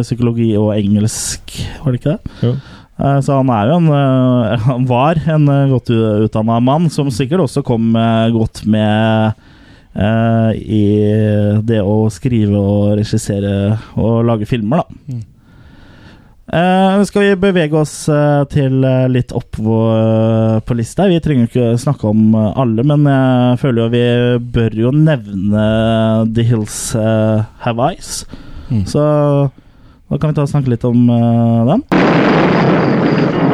psykologi 0.02 0.50
og 0.58 0.74
engelsk, 0.76 1.54
var 1.84 1.92
det 1.94 2.00
ikke 2.02 2.16
det? 2.16 2.34
Jo. 2.42 2.56
Eh, 2.56 2.74
Så 2.98 3.36
han 3.38 3.50
er 3.54 3.70
jo 3.70 3.78
en 3.78 3.90
eh, 3.94 4.64
Han 4.68 4.88
var 4.90 5.20
en 5.30 5.46
eh, 5.52 5.68
godt 5.70 5.92
utdanna 5.94 6.58
mann, 6.58 6.88
som 6.90 7.12
sikkert 7.14 7.46
også 7.46 7.62
kom 7.66 7.92
eh, 7.94 8.26
godt 8.34 8.64
med 8.66 9.38
eh, 9.94 10.50
i 10.58 10.84
det 11.62 11.78
å 11.82 12.08
skrive 12.10 12.58
og 12.58 12.96
regissere 12.98 13.76
og 13.94 14.24
lage 14.26 14.48
filmer, 14.50 14.82
da. 14.82 15.02
Mm. 15.14 15.26
Uh, 16.48 17.04
skal 17.04 17.26
vi 17.26 17.32
bevege 17.36 17.76
oss 17.76 18.06
eh, 18.08 18.42
til 18.48 18.80
eh, 18.80 19.04
litt 19.12 19.34
opp 19.36 19.58
på 19.60 20.76
lista? 20.78 21.04
Vi 21.10 21.18
trenger 21.20 21.44
ikke 21.44 21.74
snakke 21.76 22.08
om 22.08 22.32
eh, 22.32 22.46
alle, 22.62 22.86
men 22.88 23.04
jeg 23.04 23.58
føler 23.60 23.82
jo 23.82 23.92
vi 23.92 24.04
bør 24.56 24.78
jo 24.86 24.94
nevne 24.96 25.66
The 26.32 26.46
Hills 26.48 26.78
eh, 26.96 27.44
Have 27.66 27.90
Eyes. 27.90 28.22
Mm. 28.72 28.86
Så 28.88 29.04
da 30.08 30.16
kan 30.16 30.32
vi 30.32 30.38
ta 30.40 30.48
og 30.48 30.52
snakke 30.54 30.72
litt 30.72 30.88
om 30.88 31.04
eh, 31.12 31.74
den. 31.74 32.77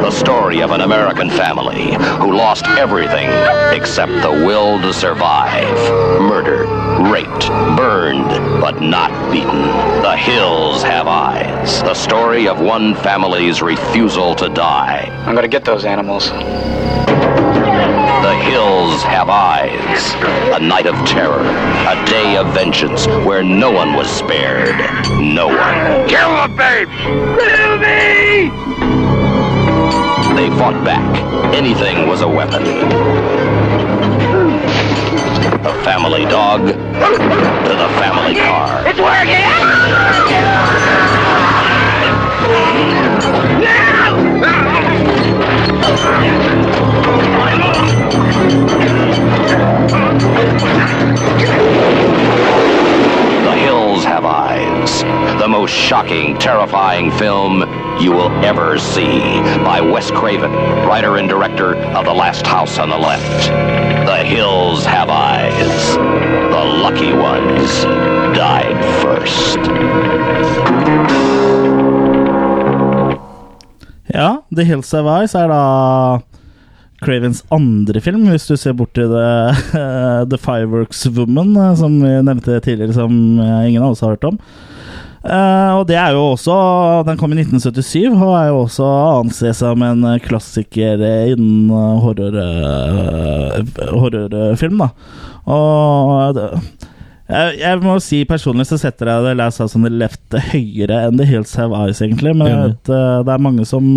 The 0.05 0.11
story 0.11 0.61
of 0.61 0.69
an 0.69 0.81
American 0.81 1.31
family 1.31 1.95
who 2.19 2.31
lost 2.31 2.67
everything 2.77 3.27
except 3.75 4.11
the 4.11 4.29
will 4.29 4.79
to 4.81 4.93
survive. 4.93 5.75
Murdered, 6.21 6.69
raped, 7.11 7.47
burned, 7.75 8.29
but 8.61 8.83
not 8.83 9.09
beaten. 9.31 9.63
The 10.03 10.15
hills 10.15 10.83
have 10.83 11.07
eyes. 11.07 11.81
The 11.81 11.95
story 11.95 12.47
of 12.47 12.59
one 12.59 12.93
family's 12.93 13.63
refusal 13.63 14.35
to 14.35 14.47
die. 14.47 15.09
I'm 15.25 15.33
gonna 15.33 15.47
get 15.47 15.65
those 15.65 15.85
animals. 15.85 16.29
The 18.25 18.35
hills 18.43 19.01
have 19.01 19.27
eyes. 19.29 20.13
A 20.55 20.59
night 20.59 20.85
of 20.85 20.93
terror. 21.07 21.41
A 21.41 22.05
day 22.05 22.37
of 22.37 22.53
vengeance 22.53 23.07
where 23.25 23.41
no 23.41 23.71
one 23.71 23.95
was 23.95 24.07
spared. 24.07 24.77
No 25.19 25.47
one. 25.47 26.07
Kill 26.07 26.29
the 26.43 26.53
babe! 26.55 26.89
Kill 27.39 27.79
me! 27.79 28.74
They 30.35 30.49
fought 30.49 30.83
back. 30.83 31.55
Anything 31.55 32.09
was 32.09 32.21
a 32.21 32.27
weapon. 32.27 32.63
The 35.63 35.73
family 35.85 36.25
dog 36.25 36.67
to 36.67 36.73
the 36.73 37.89
family 37.99 38.35
car. 38.35 38.85
It's 38.85 38.99
working! 38.99 39.45
Ah! 39.45 39.95
The 53.45 53.53
Hills 53.53 54.03
Have 54.03 54.25
The 55.01 55.47
most 55.47 55.71
shocking, 55.71 56.37
terrifying 56.37 57.11
film 57.11 57.61
you 57.99 58.11
will 58.11 58.31
ever 58.45 58.77
see 58.77 59.39
by 59.63 59.81
Wes 59.81 60.11
Craven, 60.11 60.51
writer 60.87 61.17
and 61.17 61.27
director 61.27 61.75
of 61.75 62.05
The 62.05 62.13
Last 62.13 62.45
House 62.45 62.77
on 62.79 62.89
the 62.89 62.97
Left. 62.97 63.47
The 64.05 64.23
Hills 64.23 64.85
Have 64.85 65.09
Eyes. 65.09 65.95
The 65.95 66.63
lucky 66.83 67.13
ones 67.13 67.83
died 68.37 68.79
first. 69.01 69.57
Ja, 74.07 74.43
The 74.51 74.63
Hills 74.63 74.91
Have 74.91 75.07
Eyes 75.07 75.35
er 75.35 75.47
da 75.47 76.21
Cravens 77.03 77.43
andre 77.51 77.99
film, 78.01 78.29
hvis 78.31 78.47
du 78.47 78.55
ser 78.57 78.73
bort 78.77 78.93
til 78.95 79.11
The, 79.11 79.81
The 80.31 80.39
Fireworks 80.39 81.03
Woman, 81.11 81.55
eh, 81.57 81.73
som 81.75 81.99
vi 82.01 82.13
nevnte 82.23 82.61
tidligere, 82.63 82.95
som 82.95 83.11
eh, 83.39 83.67
ingen 83.69 83.83
av 83.83 83.95
oss 83.95 84.01
har 84.05 84.15
hørt 84.15 84.29
om. 84.31 84.39
Eh, 85.25 85.71
og 85.73 85.87
det 85.89 85.95
er 85.97 86.13
jo 86.13 86.19
også 86.35 86.55
Den 87.07 87.17
kom 87.17 87.31
i 87.33 87.39
1977 87.39 88.13
og 88.13 88.33
er 88.37 88.49
jo 88.51 88.59
også 88.67 88.85
å 88.85 89.21
anse 89.23 89.53
som 89.57 89.81
en 89.81 90.03
eh, 90.05 90.19
klassiker 90.21 91.01
innen 91.31 91.71
eh, 91.73 92.03
horror, 92.03 92.35
uh, 92.37 93.87
horrorfilm, 93.89 94.83
da. 94.83 94.91
Og 95.49 96.35
det, 96.37 96.49
jeg, 97.25 97.55
jeg 97.63 97.81
må 97.81 97.95
si 98.05 98.19
personlig 98.29 98.67
så 98.69 98.77
setter 98.77 99.09
jeg 99.09 99.25
The 99.25 99.33
Last 99.39 99.63
House 99.63 99.77
on 99.79 99.87
the 99.87 99.93
Left 99.93 100.37
høyere 100.51 101.07
enn 101.07 101.17
The 101.17 101.25
Hills 101.25 101.55
Have 101.57 101.73
Eyes, 101.73 102.03
egentlig. 102.05 102.35
Men 102.37 102.51
jeg 102.51 102.61
vet, 102.61 102.93
uh, 102.93 103.23
det 103.25 103.33
er 103.33 103.47
mange 103.49 103.65
som 103.69 103.89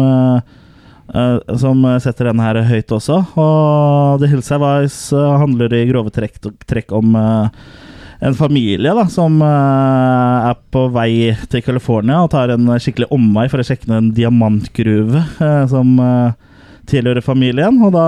Uh, 1.08 1.38
som 1.56 1.80
setter 2.04 2.28
denne 2.28 2.44
her 2.44 2.58
høyt 2.68 2.92
også. 2.92 3.22
Og 3.40 4.18
The 4.20 4.28
Hills 4.28 4.50
Have 4.52 4.72
Eyes 4.76 4.96
uh, 5.16 5.38
handler 5.40 5.72
i 5.72 5.86
grove 5.88 6.12
trekk, 6.12 6.36
trekk 6.68 6.92
om 6.92 7.16
eh, 7.16 7.62
en 8.18 8.35
familie 8.35 8.94
da, 8.94 9.04
som 9.11 9.38
uh, 9.42 10.48
er 10.50 10.57
på 10.74 10.87
vei 10.94 11.31
til 11.50 11.62
California 11.62 12.24
og 12.24 12.33
tar 12.33 12.50
en 12.50 12.70
skikkelig 12.83 13.11
omvei 13.14 13.46
for 13.50 13.62
å 13.62 13.66
sjekke 13.66 13.90
en 13.94 14.11
diamantgruve 14.14 15.22
uh, 15.38 15.64
som 15.70 15.94
uh, 16.02 16.35
tilhører 16.90 17.22
familien. 17.22 17.78
Og 17.85 17.94
da 17.94 18.07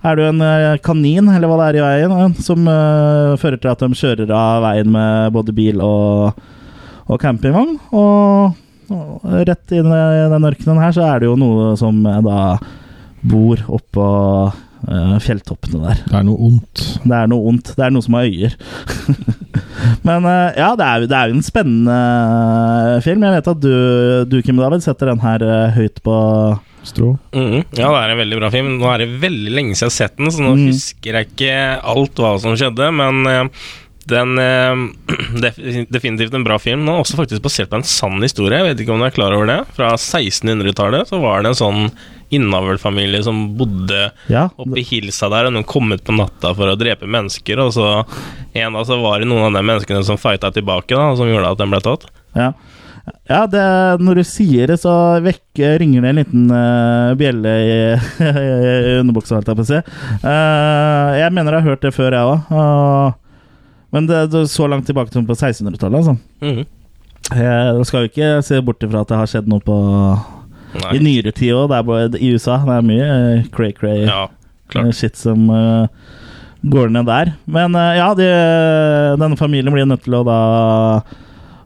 er 0.00 0.16
det 0.16 0.24
jo 0.24 0.32
en 0.32 0.80
kanin, 0.82 1.28
eller 1.28 1.50
hva 1.50 1.60
det 1.60 1.68
er 1.68 1.78
i 1.78 1.84
veien, 1.84 2.34
som 2.40 2.64
fører 2.64 3.58
til 3.60 3.68
at 3.68 3.82
de 3.84 3.98
kjører 4.00 4.32
av 4.32 4.62
veien 4.64 4.88
med 4.94 5.34
både 5.34 5.52
bil 5.52 5.82
og, 5.84 6.40
og 7.04 7.20
campingvogn. 7.20 7.74
Og, 7.92 8.56
og 8.96 9.26
rett 9.44 9.76
inn 9.76 9.92
i 9.92 10.06
den 10.32 10.48
ørkenen 10.48 10.80
her 10.80 10.96
så 10.96 11.04
er 11.04 11.20
det 11.20 11.28
jo 11.28 11.36
noe 11.36 11.74
som 11.76 12.00
da 12.00 12.40
bor 13.28 13.60
oppå 13.68 14.08
fjelltoppene 15.20 15.80
der. 15.84 15.98
Det 16.08 16.16
er 16.20 16.24
noe 16.26 16.38
ondt. 16.48 16.84
Det 17.04 17.16
er 17.18 17.28
noe 17.30 17.50
ondt. 17.52 17.74
Det 17.76 17.84
er 17.86 17.92
noe 17.94 18.02
som 18.06 18.16
har 18.16 18.28
øyer. 18.30 18.54
Men 20.06 20.24
eh, 20.28 20.56
ja, 20.60 20.70
det 20.78 20.86
er, 20.86 21.04
det 21.10 21.16
er 21.18 21.30
jo 21.30 21.36
en 21.38 21.44
spennende 21.46 21.98
eh, 22.96 23.02
film. 23.04 23.24
Jeg 23.26 23.36
vet 23.38 23.50
at 23.52 23.60
du, 23.62 23.74
du 24.30 24.38
Kim 24.46 24.60
David, 24.60 24.84
setter 24.84 25.12
den 25.12 25.22
her 25.24 25.44
eh, 25.46 25.76
høyt 25.76 26.00
på 26.06 26.16
Strå. 26.80 27.10
Mhm. 27.36 27.66
Ja, 27.76 27.90
det 27.92 27.98
er 28.00 28.14
en 28.14 28.20
veldig 28.22 28.38
bra 28.40 28.48
film. 28.54 28.70
Nå 28.80 28.88
er 28.88 29.02
det 29.04 29.10
veldig 29.20 29.52
lenge 29.52 29.74
siden 29.76 29.90
jeg 29.90 29.92
har 29.92 29.98
sett 29.98 30.16
den, 30.16 30.30
så 30.32 30.40
nå 30.46 30.54
Mm. 30.56 30.62
husker 30.70 31.18
jeg 31.18 31.28
ikke 31.28 31.54
alt 31.92 32.22
hva 32.24 32.30
som 32.40 32.56
skjedde, 32.56 32.86
men 32.96 33.18
eh, 33.28 33.66
den 34.08 34.32
eh, 34.40 34.86
def 35.44 35.58
Definitivt 35.92 36.32
en 36.38 36.46
bra 36.46 36.56
film. 36.58 36.86
Den 36.86 36.94
er 36.94 37.02
også 37.04 37.20
faktisk 37.20 37.44
basert 37.44 37.68
på 37.70 37.76
en 37.82 37.84
sann 37.86 38.16
historie. 38.24 38.56
Jeg 38.62 38.70
vet 38.70 38.80
ikke 38.86 38.96
om 38.96 39.04
du 39.04 39.10
er 39.10 39.14
klar 39.18 39.36
over 39.36 39.50
det. 39.52 39.58
Fra 39.76 39.92
1600-tallet 39.98 41.12
så 41.12 41.20
var 41.20 41.44
det 41.44 41.52
en 41.52 41.60
sånn 41.60 41.84
innavlfamilie 42.30 43.22
som 43.26 43.42
bodde 43.58 44.10
Ja, 44.30 44.48
oppe 44.56 44.80
i 44.80 44.86
hilsa 44.86 45.28
der, 45.32 45.48
og 45.48 45.54
noen 45.56 45.66
kom 45.68 45.90
ut 45.92 46.04
på 46.06 46.14
natta 46.14 46.52
for 46.56 46.70
å 46.70 46.78
drepe 46.78 47.08
mennesker, 47.10 47.62
og 47.62 47.72
så 47.74 47.88
en 48.54 48.76
av 48.76 48.86
så 48.86 48.98
var 49.02 49.20
det 49.20 49.30
noen 49.30 49.48
av 49.48 49.58
de 49.58 49.64
menneskene 49.66 50.02
som 50.06 50.18
fighta 50.20 50.52
tilbake, 50.54 50.94
da, 50.94 51.10
som 51.18 51.30
gjorde 51.30 51.50
at 51.50 51.60
den 51.60 51.74
ble 51.74 51.82
tatt. 51.84 52.06
Ja, 52.38 52.52
ja 53.30 53.44
det, 53.50 53.64
når 54.04 54.20
du 54.20 54.24
sier 54.28 54.70
det, 54.70 54.78
så 54.82 54.94
vekker, 55.24 55.78
ringer 55.82 56.06
det 56.06 56.12
en 56.12 56.20
liten 56.22 56.50
uh, 56.54 57.12
bjelle 57.18 57.54
i, 57.66 57.78
i 58.30 58.98
underbuksa, 59.00 59.38
holdt 59.38 59.50
jeg 59.50 59.60
på 59.60 59.66
å 59.66 59.70
si. 59.70 59.80
Uh, 60.24 61.18
jeg 61.18 61.34
mener 61.34 61.58
jeg 61.58 61.64
har 61.64 61.72
hørt 61.74 61.86
det 61.86 61.96
før, 61.96 62.18
jeg 62.18 62.34
òg. 62.34 63.16
men 63.90 64.10
det, 64.10 64.26
det 64.34 64.48
så 64.50 64.70
langt 64.70 64.86
tilbake 64.86 65.14
som 65.14 65.26
på 65.26 65.38
1600-tallet, 65.38 66.04
altså. 66.04 66.20
Mhm. 66.46 66.68
Jeg 67.30 67.84
skal 67.86 68.02
jo 68.02 68.08
ikke 68.08 68.28
se 68.42 68.58
bort 68.64 68.82
ifra 68.82 69.04
at 69.04 69.10
det 69.10 69.18
har 69.20 69.28
skjedd 69.30 69.48
noe 69.50 69.62
på 69.62 69.74
Nei. 70.74 70.92
i 70.96 71.02
nyere 71.02 71.32
tid 71.34 71.54
òg. 71.56 71.72
I 72.18 72.32
USA. 72.34 72.60
Det 72.66 72.76
er 72.78 72.86
mye 72.86 73.08
eh, 73.10 73.48
cray-cray 73.54 74.04
Ja, 74.06 74.28
shit 74.94 75.18
som 75.18 75.48
uh, 75.50 75.88
går 76.62 76.92
ned 76.94 77.08
der. 77.10 77.32
Men 77.50 77.74
uh, 77.74 77.90
ja, 77.98 78.12
de, 78.14 78.28
denne 79.20 79.38
familien 79.40 79.74
blir 79.74 79.88
nødt 79.88 80.04
til 80.06 80.20
å 80.20 80.24
da 80.26 80.38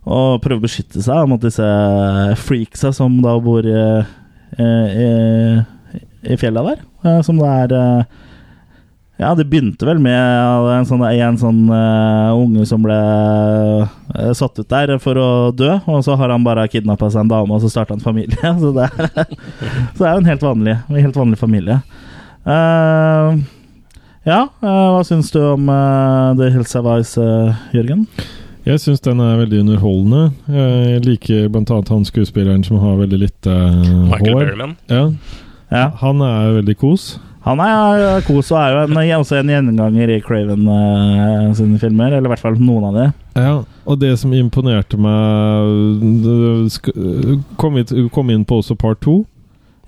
å 0.05 0.37
prøve 0.43 0.61
å 0.61 0.65
beskytte 0.67 1.01
seg 1.01 1.29
mot 1.31 1.41
disse 1.41 1.65
freaksa 2.45 2.91
som 2.93 3.17
da 3.25 3.39
bor 3.41 3.65
i, 3.65 3.85
i, 4.61 5.07
i 6.29 6.37
fjellet 6.41 6.69
der. 6.69 6.83
eh, 7.09 7.21
som 7.25 7.41
det 7.41 7.49
er 7.49 7.75
eh, 7.79 8.05
Ja, 9.25 9.31
det 9.39 9.47
begynte 9.49 9.87
vel 9.89 10.01
med 10.05 10.67
en 10.75 10.85
sånn, 10.85 11.01
en 11.09 11.39
sånn 11.41 11.61
uh, 11.73 12.35
unge 12.37 12.67
som 12.69 12.83
ble 12.85 12.97
uh, 12.99 14.33
satt 14.37 14.59
ut 14.61 14.69
der 14.69 14.93
for 15.01 15.17
å 15.17 15.29
dø, 15.57 15.71
og 15.89 16.03
så 16.05 16.17
har 16.21 16.29
han 16.35 16.45
bare 16.45 16.67
kidnappa 16.69 17.09
seg 17.09 17.23
en 17.25 17.31
dame, 17.33 17.57
og 17.57 17.63
så 17.65 17.71
starta 17.73 17.97
han 17.97 18.05
familie. 18.05 18.37
Så 18.61 18.75
det 18.77 18.85
er, 18.91 19.33
så 19.95 20.03
det 20.03 20.09
er 20.11 20.13
jo 20.19 20.21
en 20.21 20.29
helt 20.29 20.45
vanlig, 20.45 20.75
en 20.91 21.01
helt 21.01 21.17
vanlig 21.17 21.41
familie. 21.41 21.79
Uh, 22.45 23.41
ja, 24.29 24.43
hva 24.61 25.01
syns 25.09 25.33
du 25.33 25.41
om 25.41 25.67
The 26.39 26.51
Hills 26.53 26.77
of 26.81 26.87
Ice, 26.99 27.25
Jørgen? 27.77 28.05
Jeg 28.65 28.81
syns 28.81 29.03
den 29.05 29.21
er 29.21 29.37
veldig 29.43 29.59
underholdende. 29.65 30.23
Jeg 30.49 31.03
liker 31.05 31.51
bl.a. 31.53 31.81
han 31.91 32.07
skuespilleren 32.09 32.65
som 32.65 32.79
har 32.81 32.97
veldig 33.03 33.19
lite 33.27 33.53
hår. 33.53 34.07
Michael. 34.15 34.39
Berryman. 34.41 34.77
Ja, 34.89 35.03
Ja. 35.73 35.89
han 36.01 36.21
er 36.25 36.55
veldig 36.61 36.77
kos. 36.81 37.15
Han 37.45 37.61
er 37.61 38.23
kos 38.25 38.49
og 38.55 38.59
er 38.61 38.73
jo 38.73 38.83
en, 38.87 38.97
også 39.21 39.37
en 39.43 39.51
gjenganger 39.53 40.15
i 40.15 40.21
Craven 40.25 40.65
uh, 40.65 41.51
sine 41.57 41.77
filmer, 41.83 42.15
eller 42.17 42.31
i 42.31 42.33
hvert 42.33 42.41
fall 42.41 42.57
noen 42.57 42.87
av 42.89 42.97
de. 42.97 43.07
Ja, 43.37 43.55
og 43.85 44.01
det 44.01 44.15
som 44.21 44.33
imponerte 44.33 44.97
meg 44.97 46.71
Kom, 47.61 47.77
hit, 47.77 47.93
kom 48.15 48.31
inn 48.33 48.45
på 48.49 48.63
også 48.63 48.77
part 48.81 49.01
to. 49.05 49.25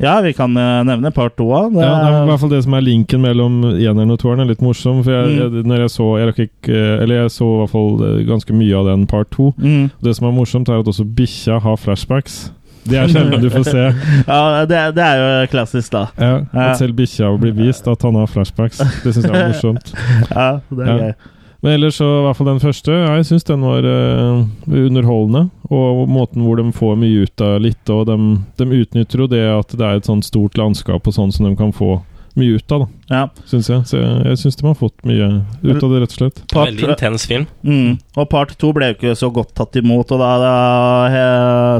Ja, 0.02 0.18
vi 0.20 0.34
kan 0.36 0.52
eh, 0.60 0.82
nevne 0.84 1.08
part 1.14 1.38
to 1.38 1.46
òg. 1.48 1.72
Ja, 1.80 1.86
det 2.04 2.10
er 2.10 2.24
i 2.26 2.28
hvert 2.28 2.42
fall 2.42 2.50
det 2.52 2.58
som 2.66 2.74
er 2.76 2.84
linken 2.84 3.22
mellom 3.24 3.62
eneren 3.70 4.12
og 4.12 4.18
toeren, 4.20 4.42
er 4.44 4.50
litt 4.50 4.60
morsom. 4.64 4.98
For 5.06 5.14
jeg, 5.14 5.30
Mm. 5.32 5.70
jeg, 5.72 5.80
jeg 5.80 5.90
så 5.94 6.08
jeg 6.20 6.34
ikke, 6.50 6.80
Eller 7.00 7.22
jeg 7.22 7.30
så 7.32 7.48
i 7.48 7.58
hvert 7.62 7.72
fall 7.72 8.04
eh, 8.04 8.18
ganske 8.28 8.52
mye 8.52 8.76
av 8.76 8.90
den 8.90 9.06
part 9.08 9.30
to. 9.32 9.54
mm. 9.56 9.90
Det 10.04 10.16
som 10.16 10.28
er 10.28 10.36
morsomt, 10.36 10.68
er 10.68 10.80
at 10.84 10.86
også 10.92 11.06
bikkja 11.16 11.60
har 11.64 11.76
flashbacks. 11.80 12.50
Det 12.86 12.98
er 13.00 13.08
sjelden 13.12 13.42
du 13.42 13.48
får 13.50 13.64
se. 13.68 13.84
Ja, 14.28 14.64
det, 14.70 14.82
det 14.96 15.04
er 15.06 15.22
jo 15.22 15.46
klassisk, 15.52 15.92
da. 15.94 16.04
Ja, 16.20 16.34
at 16.52 16.78
selv 16.80 16.96
bikkja 16.98 17.32
blir 17.40 17.54
vist 17.56 17.86
at 17.90 18.02
han 18.06 18.14
har 18.18 18.28
flashbacks. 18.30 18.78
Det 19.04 19.14
syns 19.14 19.24
jeg 19.26 19.34
er 19.34 19.48
morsomt. 19.52 19.92
Ja, 20.30 20.50
det 20.70 20.84
er 20.86 20.92
Ja. 20.92 20.98
gøy. 21.08 21.32
Men 21.64 21.72
ellers 21.72 21.96
så, 21.98 22.04
i 22.04 22.24
hvert 22.26 22.36
fall 22.36 22.46
den 22.50 22.60
første, 22.62 22.92
jeg 22.92 23.24
syns 23.26 23.46
den 23.48 23.62
var 23.64 23.82
uh, 23.88 24.42
underholdende. 24.70 25.46
Og 25.72 26.02
måten 26.12 26.44
hvor 26.44 26.60
de 26.60 26.66
får 26.76 26.98
mye 27.00 27.24
ut 27.24 27.42
av 27.42 27.56
litt, 27.64 27.90
og 27.90 28.04
de, 28.06 28.16
de 28.60 28.66
utnytter 28.82 29.22
jo 29.24 29.26
det 29.32 29.40
at 29.50 29.72
det 29.74 29.86
er 29.88 29.96
et 29.98 30.06
sånt 30.06 30.28
stort 30.28 30.58
landskap 30.60 31.08
og 31.08 31.16
sånn 31.16 31.32
som 31.34 31.48
de 31.48 31.54
kan 31.58 31.72
få 31.74 31.96
mye 32.36 32.56
ut 32.58 32.72
av, 32.76 32.82
da, 32.84 33.16
Ja. 33.16 33.20
syns 33.48 33.68
jeg. 33.72 33.84
Så 33.88 33.98
jeg, 34.00 34.16
jeg 34.30 34.40
syns 34.42 34.58
de 34.60 34.66
har 34.66 34.74
fått 34.78 34.96
mye 35.08 35.28
ut 35.62 35.82
av 35.82 35.92
det, 35.92 36.00
rett 36.02 36.12
og 36.12 36.18
slett. 36.18 36.42
Part, 36.52 36.68
Veldig 36.70 36.88
intens 36.92 37.24
film. 37.30 37.46
mm. 37.64 37.94
Og 38.16 38.28
part 38.32 38.52
to 38.60 38.72
ble 38.76 38.90
jo 38.90 38.96
ikke 38.98 39.14
så 39.16 39.30
godt 39.32 39.54
tatt 39.56 39.76
imot, 39.80 40.12
og 40.12 40.20
da, 40.20 40.32
da 40.42 40.56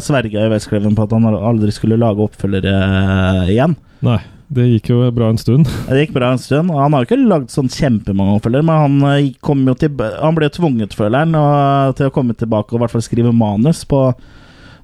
sverga 0.05 0.47
jo 0.47 0.53
Westcraven 0.55 0.97
på 0.97 1.05
at 1.07 1.13
han 1.17 1.29
aldri 1.35 1.75
skulle 1.75 1.99
lage 2.01 2.25
oppfølgere 2.25 2.73
eh, 2.77 3.53
igjen. 3.57 3.77
Nei, 4.07 4.19
det 4.53 4.67
gikk 4.71 4.91
jo 4.93 5.01
bra 5.17 5.29
en 5.33 5.41
stund. 5.41 5.69
Det 5.89 6.05
gikk 6.05 6.15
bra 6.17 6.31
en 6.35 6.41
stund, 6.43 6.71
og 6.71 6.81
han 6.85 6.95
har 6.97 7.05
jo 7.05 7.11
ikke 7.11 7.21
lagd 7.29 7.53
sånn 7.55 7.71
kjempemange 7.73 8.39
oppfølgere, 8.39 8.67
men 8.69 8.83
han, 8.85 8.97
eh, 9.13 9.31
kom 9.45 9.65
jo 9.69 9.75
til, 9.81 9.93
han 10.21 10.37
ble 10.39 10.49
jo 10.51 10.57
tvunget, 10.61 10.97
føler 10.97 11.25
han, 11.27 11.93
til 11.99 12.09
å 12.11 12.15
komme 12.15 12.37
tilbake 12.39 12.73
og 12.73 12.81
i 12.81 12.85
hvert 12.85 12.97
fall 12.97 13.05
skrive 13.07 13.35
manus 13.37 13.85
på 13.89 14.09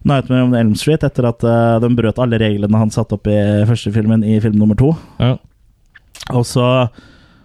Nightmare 0.02 0.42
on 0.48 0.54
Elm 0.58 0.74
Street 0.74 1.04
etter 1.06 1.28
at 1.28 1.44
uh, 1.46 1.78
de 1.78 1.86
brøt 1.94 2.18
alle 2.18 2.40
reglene 2.42 2.74
han 2.80 2.90
satte 2.90 3.14
opp 3.14 3.28
i 3.30 3.36
første 3.68 3.92
filmen, 3.94 4.24
i 4.26 4.40
film 4.42 4.56
nummer 4.58 4.74
to. 4.74 4.88
Ja. 5.22 5.36
Og 6.30 6.44
så 6.46 6.64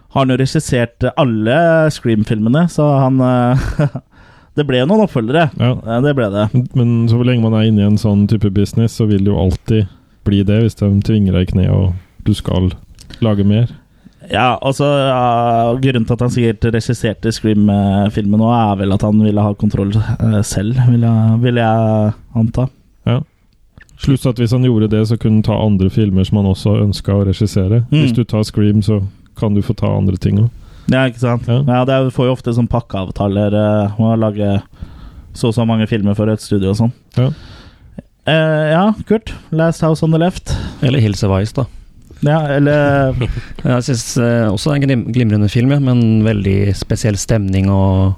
har 0.08 0.20
han 0.22 0.30
jo 0.32 0.38
regissert 0.40 1.04
alle 1.18 1.56
Scream-filmene, 1.92 2.66
så 2.72 2.86
han 3.02 3.18
eh, 3.20 3.66
Det 4.58 4.64
ble 4.66 4.80
jo 4.80 4.86
noen 4.90 5.04
oppfølgere. 5.04 5.48
ja. 5.58 5.72
Eh, 5.86 6.00
Det 6.02 6.14
ble 6.18 6.30
det. 6.34 6.46
Men 6.74 6.94
så 7.10 7.20
lenge 7.22 7.44
man 7.44 7.54
er 7.58 7.68
inne 7.68 7.84
i 7.84 7.88
en 7.90 7.98
sånn 8.00 8.26
type 8.30 8.50
business, 8.50 8.96
så 8.98 9.06
vil 9.06 9.22
det 9.26 9.30
jo 9.30 9.38
alltid 9.38 9.86
bli 10.26 10.42
det, 10.44 10.62
hvis 10.64 10.78
de 10.80 10.88
tvinger 11.06 11.36
deg 11.36 11.46
i 11.46 11.52
kne 11.52 11.68
og 11.72 11.92
du 12.26 12.32
skal 12.34 12.72
lage 13.24 13.44
mer. 13.46 13.70
Ja, 14.28 14.58
altså 14.60 14.84
ja, 14.84 15.20
Grunnen 15.80 16.04
til 16.04 16.16
at 16.18 16.20
han 16.26 16.32
sikkert 16.34 16.66
regisserte 16.74 17.30
Scream-filmen 17.32 18.42
nå, 18.42 18.50
er 18.52 18.74
vel 18.82 18.92
at 18.92 19.04
han 19.06 19.22
ville 19.24 19.40
ha 19.46 19.54
kontroll 19.56 19.94
eh, 19.96 20.40
selv, 20.44 20.76
vil 20.90 21.06
jeg, 21.06 21.38
vil 21.46 21.60
jeg 21.62 22.12
anta. 22.36 22.66
Pluss 24.04 24.26
at 24.26 24.38
hvis 24.38 24.54
han 24.54 24.64
gjorde 24.66 24.90
det, 24.92 25.02
så 25.10 25.16
kunne 25.18 25.40
han 25.40 25.46
ta 25.46 25.56
andre 25.58 25.90
filmer 25.90 26.26
som 26.26 26.40
han 26.40 26.50
også 26.50 26.76
ønska 26.84 27.16
å 27.16 27.24
regissere. 27.26 27.82
Mm. 27.90 28.00
Hvis 28.02 28.14
du 28.14 28.22
tar 28.24 28.46
Scream, 28.46 28.82
så 28.82 29.02
kan 29.38 29.54
du 29.54 29.62
få 29.62 29.74
ta 29.78 29.90
andre 29.90 30.18
ting 30.20 30.38
òg. 30.44 30.50
Ja, 30.88 31.04
ikke 31.10 31.20
sant? 31.20 31.48
Ja. 31.50 31.60
Ja, 31.66 31.82
det 31.84 31.94
er, 31.94 32.10
får 32.14 32.30
jo 32.30 32.36
ofte 32.38 32.54
sånn 32.56 32.70
pakkeavtaler 32.70 33.56
Uh, 33.58 33.98
å 34.00 34.14
lage 34.16 34.60
så 35.36 35.50
og 35.50 35.54
så 35.54 35.66
mange 35.68 35.86
filmer 35.86 36.16
for 36.18 36.30
et 36.32 36.42
studio 36.42 36.72
og 36.72 36.78
sånn. 36.78 36.94
Ja. 37.18 37.28
Uh, 38.28 38.64
ja, 38.72 38.84
Kurt. 39.08 39.34
'Last 39.50 39.84
House 39.84 40.04
on 40.04 40.14
the 40.14 40.20
Left'. 40.20 40.54
Eller 40.82 41.02
Hilse 41.02 41.28
Weiss, 41.30 41.52
da. 41.56 41.66
Ja, 42.24 42.40
eller 42.50 43.14
Jeg 43.64 43.84
syns 43.86 44.06
uh, 44.18 44.48
også 44.50 44.72
det 44.72 44.74
er 44.74 44.80
en 44.80 44.86
glim 44.88 45.04
glimrende 45.14 45.50
film, 45.52 45.70
ja, 45.74 45.78
men 45.82 46.24
veldig 46.26 46.74
spesiell 46.76 47.18
stemning 47.20 47.68
og 47.70 48.16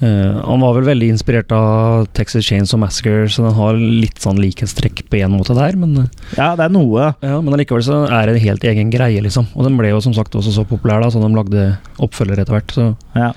eh, 0.00 0.38
Han 0.44 0.62
var 0.62 0.76
vel 0.78 0.86
veldig 0.88 1.08
inspirert 1.14 1.52
av 1.54 2.06
Texas 2.16 2.46
Chains 2.46 2.72
og 2.76 2.82
Massacre, 2.82 3.26
så 3.32 3.44
den 3.46 3.56
har 3.58 3.78
litt 3.78 4.20
sånn 4.22 4.40
likhetstrekk 4.42 5.04
på 5.10 5.20
en 5.22 5.34
måte 5.36 5.56
der, 5.58 5.76
men 5.80 5.96
eh, 6.04 6.08
Ja, 6.38 6.54
det 6.58 6.68
er 6.68 6.74
noe. 6.74 7.12
ja, 7.24 7.40
men 7.40 7.54
allikevel 7.56 7.84
så 7.86 8.04
er 8.06 8.26
det 8.26 8.36
en 8.36 8.46
helt 8.46 8.64
egen 8.64 8.90
greie, 8.94 9.22
liksom. 9.24 9.50
Og 9.54 9.68
den 9.68 9.78
ble 9.80 9.92
jo 9.92 10.00
som 10.04 10.16
sagt 10.16 10.34
også 10.38 10.54
så 10.54 10.66
populær, 10.68 11.02
da, 11.04 11.10
så 11.12 11.22
de 11.22 11.30
lagde 11.34 11.68
oppfølger 11.98 12.42
etter 12.44 12.58
hvert. 12.58 12.74
Så 12.74 12.90
Ja. 13.18 13.32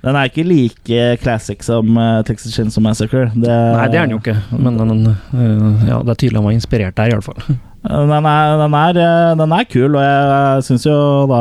Den 0.00 0.16
er 0.16 0.30
ikke 0.30 0.46
like 0.48 1.00
classic 1.20 1.60
som 1.60 1.90
uh, 2.00 2.22
Texas 2.24 2.56
og 2.72 2.82
Massacre. 2.86 3.26
Det, 3.34 3.50
Nei, 3.52 3.88
det 3.92 3.98
er 4.00 4.06
den 4.06 4.14
jo 4.14 4.20
ikke, 4.22 4.38
men 4.56 4.78
den, 4.80 5.02
uh, 5.12 5.82
ja, 5.84 5.98
det 6.00 6.14
er 6.14 6.20
tydelig 6.22 6.40
han 6.40 6.46
var 6.46 6.54
inspirert 6.56 6.96
der, 6.96 7.10
i 7.12 7.18
hvert 7.18 7.26
fall. 7.26 7.58
Den 7.82 8.10
er, 8.12 8.58
den 8.60 8.74
er, 8.76 8.98
eh, 9.00 9.34
den 9.40 9.52
er 9.56 9.64
kul, 9.64 9.94
og 9.96 10.02
jeg 10.04 10.64
syns 10.66 10.82
jo 10.84 10.96
da 11.30 11.38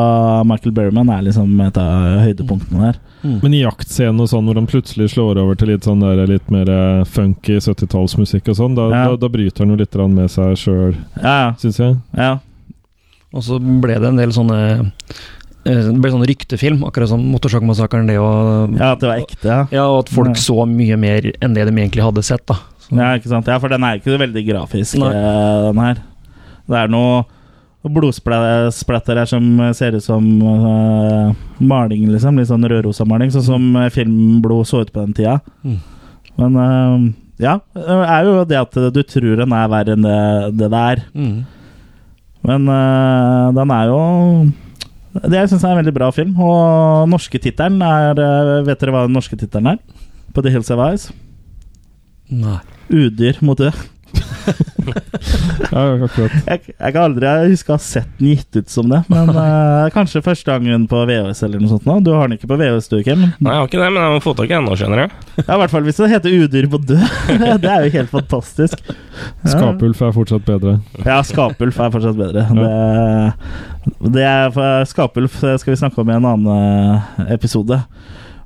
Michael 0.47 0.71
Berryman 0.77 1.09
er 1.11 1.25
liksom 1.27 1.49
et 1.65 1.77
av 1.81 2.21
høydepunktene 2.23 2.79
der. 2.85 2.99
Men 3.43 3.53
i 3.57 3.59
jaktscenen 3.65 4.21
og 4.23 4.29
sånn, 4.31 4.45
hvor 4.47 4.55
han 4.55 4.69
plutselig 4.71 5.09
slår 5.11 5.41
over 5.41 5.57
til 5.59 5.67
litt 5.73 5.83
sånn 5.83 5.99
der, 5.99 6.21
litt 6.31 6.47
mer 6.53 6.69
eh, 6.71 7.01
funky 7.11 7.57
70-tallsmusikk 7.59 8.47
og 8.53 8.55
sånn, 8.55 8.77
da, 8.79 8.85
Ja. 8.93 9.01
da, 9.11 9.17
da 9.19 9.27
bryter 9.33 9.65
han 9.65 9.73
jo 9.75 9.79
litt 9.81 9.97
med 10.15 10.31
seg 10.31 10.55
sjøl, 10.55 10.95
Ja, 11.21 11.51
syns 11.59 11.77
jeg. 11.81 11.97
ja. 12.15 12.37
Og 13.35 13.43
så 13.43 13.59
ble 13.59 13.99
det 13.99 14.07
en 14.07 14.15
del 14.17 14.31
sånne 14.33 14.59
eh, 14.79 15.75
Det 15.83 15.99
ble 16.01 16.09
sånn 16.15 16.23
ryktefilm, 16.25 16.79
akkurat 16.87 17.09
som 17.11 17.19
Motorsagmassakren, 17.35 18.07
det 18.07 18.15
og 18.17 18.79
ja 18.79 18.93
at 18.95 19.03
det 19.03 19.09
var 19.11 19.19
ekte. 19.19 19.43
Ja. 19.45 19.59
Ja, 19.75 19.83
og 19.91 20.05
at 20.07 20.13
folk 20.15 20.31
Ja. 20.31 20.39
så 20.39 20.63
mye 20.65 20.95
mer 20.97 21.27
enn 21.41 21.53
det 21.53 21.67
de 21.67 21.75
egentlig 21.75 22.01
hadde 22.07 22.23
sett, 22.23 22.45
da. 22.47 22.55
Så, 22.79 22.95
Ja, 22.95 23.11
ikke 23.19 23.27
sant? 23.27 23.45
Ja, 23.45 23.59
for 23.59 23.67
den 23.67 23.83
er 23.83 23.99
ikke 23.99 24.15
veldig 24.17 24.47
grafisk, 24.47 24.97
Nei. 24.97 25.11
den 25.11 25.77
her. 25.83 25.97
Det 26.69 26.77
er 26.77 26.91
noe 26.93 27.25
blodsplatter 27.87 29.21
her 29.21 29.27
som 29.29 29.45
ser 29.75 29.95
ut 29.95 30.03
som 30.03 30.25
uh, 30.43 31.31
maling, 31.63 32.09
liksom. 32.11 32.39
Litt 32.39 32.49
sånn 32.49 32.67
rødrosa-maling, 32.67 33.31
sånn 33.33 33.45
som 33.47 33.67
filmblod 33.95 34.67
så 34.67 34.83
ut 34.83 34.91
på 34.93 35.05
den 35.05 35.15
tida. 35.15 35.37
Mm. 35.63 35.77
Men 36.39 36.57
uh, 36.59 37.05
ja, 37.39 37.57
det 37.75 37.99
er 38.03 38.27
jo 38.27 38.41
det 38.47 38.59
at 38.59 38.79
du 38.95 38.99
tror 39.07 39.39
den 39.39 39.55
er 39.55 39.71
verre 39.71 39.95
enn 39.95 40.03
det 40.03 40.19
det, 40.59 40.67
det 40.73 40.81
er. 40.91 41.05
Mm. 41.15 41.37
Men 42.49 42.67
uh, 42.71 43.51
den 43.55 43.71
er 43.75 43.89
jo 43.91 44.01
Det 45.25 45.41
jeg 45.41 45.49
syns 45.51 45.63
er 45.65 45.73
en 45.73 45.79
veldig 45.81 45.95
bra 45.95 46.11
film. 46.15 46.35
Og 46.39 47.07
norske 47.11 47.39
tittelen 47.41 47.81
er 47.83 48.19
Vet 48.67 48.83
dere 48.83 48.95
hva 48.95 49.07
den 49.07 49.15
norske 49.17 49.39
tittelen 49.39 49.73
er? 49.73 49.79
På 50.35 50.43
The 50.43 50.51
Hills 50.53 50.69
of 50.71 50.83
Eyes? 50.83 51.09
Nei. 52.29 52.59
Udyr 52.91 53.39
mot 53.45 53.57
død. 53.57 53.73
Ja. 55.69 55.83
Jeg, 55.99 56.61
jeg 56.71 56.93
kan 56.95 57.03
aldri 57.03 57.29
huske 57.51 57.71
å 57.71 57.75
ha 57.75 57.81
sett 57.83 58.07
den 58.17 58.31
gitt 58.31 58.57
ut 58.57 58.71
som 58.71 58.87
det, 58.89 59.01
men 59.11 59.29
uh, 59.35 59.85
kanskje 59.93 60.21
første 60.25 60.49
gangen 60.49 60.87
på 60.89 61.01
VHS 61.05 61.43
eller 61.45 61.61
noe 61.61 61.69
sånt. 61.73 61.85
nå 61.85 61.99
Du 62.05 62.09
har 62.15 62.25
den 62.29 62.39
ikke 62.39 62.49
på 62.49 62.57
VHS, 62.59 62.89
du, 62.89 62.97
Kim? 63.05 63.27
Nei, 63.37 63.53
jeg 63.53 63.61
har 63.61 63.69
ikke 63.69 63.81
det, 63.81 63.89
men 63.93 64.01
jeg 64.01 64.15
må 64.15 64.23
få 64.23 64.33
tak 64.39 64.49
i 64.49 64.57
ennå, 64.57 64.77
skjønner 64.79 65.03
jeg. 65.03 65.13
Ja, 65.49 65.55
I 65.55 65.59
hvert 65.61 65.73
fall 65.73 65.85
hvis 65.85 65.99
det 65.99 66.09
heter 66.11 66.37
Udyr 66.43 66.69
på 66.71 66.81
død. 66.89 67.05
det 67.63 67.71
er 67.71 67.85
jo 67.85 67.93
helt 67.97 68.13
fantastisk. 68.13 68.81
Ja. 68.89 69.51
Skapulf 69.53 70.01
er 70.05 70.15
fortsatt 70.15 70.47
bedre. 70.47 70.77
Ja, 71.05 71.19
Skapulf 71.27 71.79
er 71.79 71.93
fortsatt 71.93 72.17
bedre. 72.19 72.47
Det, 72.55 73.99
det 74.17 74.25
er 74.25 74.85
Skapulf 74.89 75.39
skal 75.41 75.73
vi 75.73 75.79
snakke 75.79 76.01
om 76.01 76.09
i 76.11 76.17
en 76.17 76.29
annen 76.33 76.49
eh, 76.55 77.35
episode. 77.35 77.81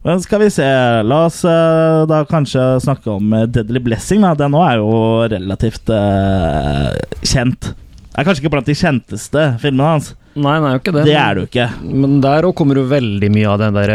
Men 0.04 0.20
skal 0.20 0.42
vi 0.44 0.50
se 0.52 0.66
La 1.08 1.22
oss 1.30 1.44
eh, 1.48 2.02
da 2.12 2.24
kanskje 2.28 2.62
snakke 2.84 3.08
om 3.14 3.32
eh, 3.34 3.46
Deadly 3.48 3.80
Blessing. 3.84 4.24
Da. 4.26 4.34
Den 4.36 4.52
nå 4.52 4.64
er 4.66 4.82
jo 4.82 4.98
relativt 5.32 5.92
uh, 5.94 6.92
kjent. 7.24 7.72
Er 8.14 8.28
kanskje 8.28 8.44
ikke 8.44 8.52
blant 8.58 8.68
de 8.68 8.76
kjenteste 8.78 9.46
filmene 9.64 9.94
hans. 9.96 10.12
Nei, 10.34 10.58
jo 10.60 10.82
ikke 10.82 10.94
det. 10.96 11.06
Det 11.08 11.16
er 11.16 11.38
du 11.38 11.44
ikke. 11.46 11.70
Men 11.88 12.18
der 12.24 12.46
òg 12.48 12.56
kommer 12.58 12.78
jo 12.82 12.84
veldig 12.90 13.30
mye 13.32 13.48
av 13.54 13.62
den 13.62 13.78
der 13.78 13.94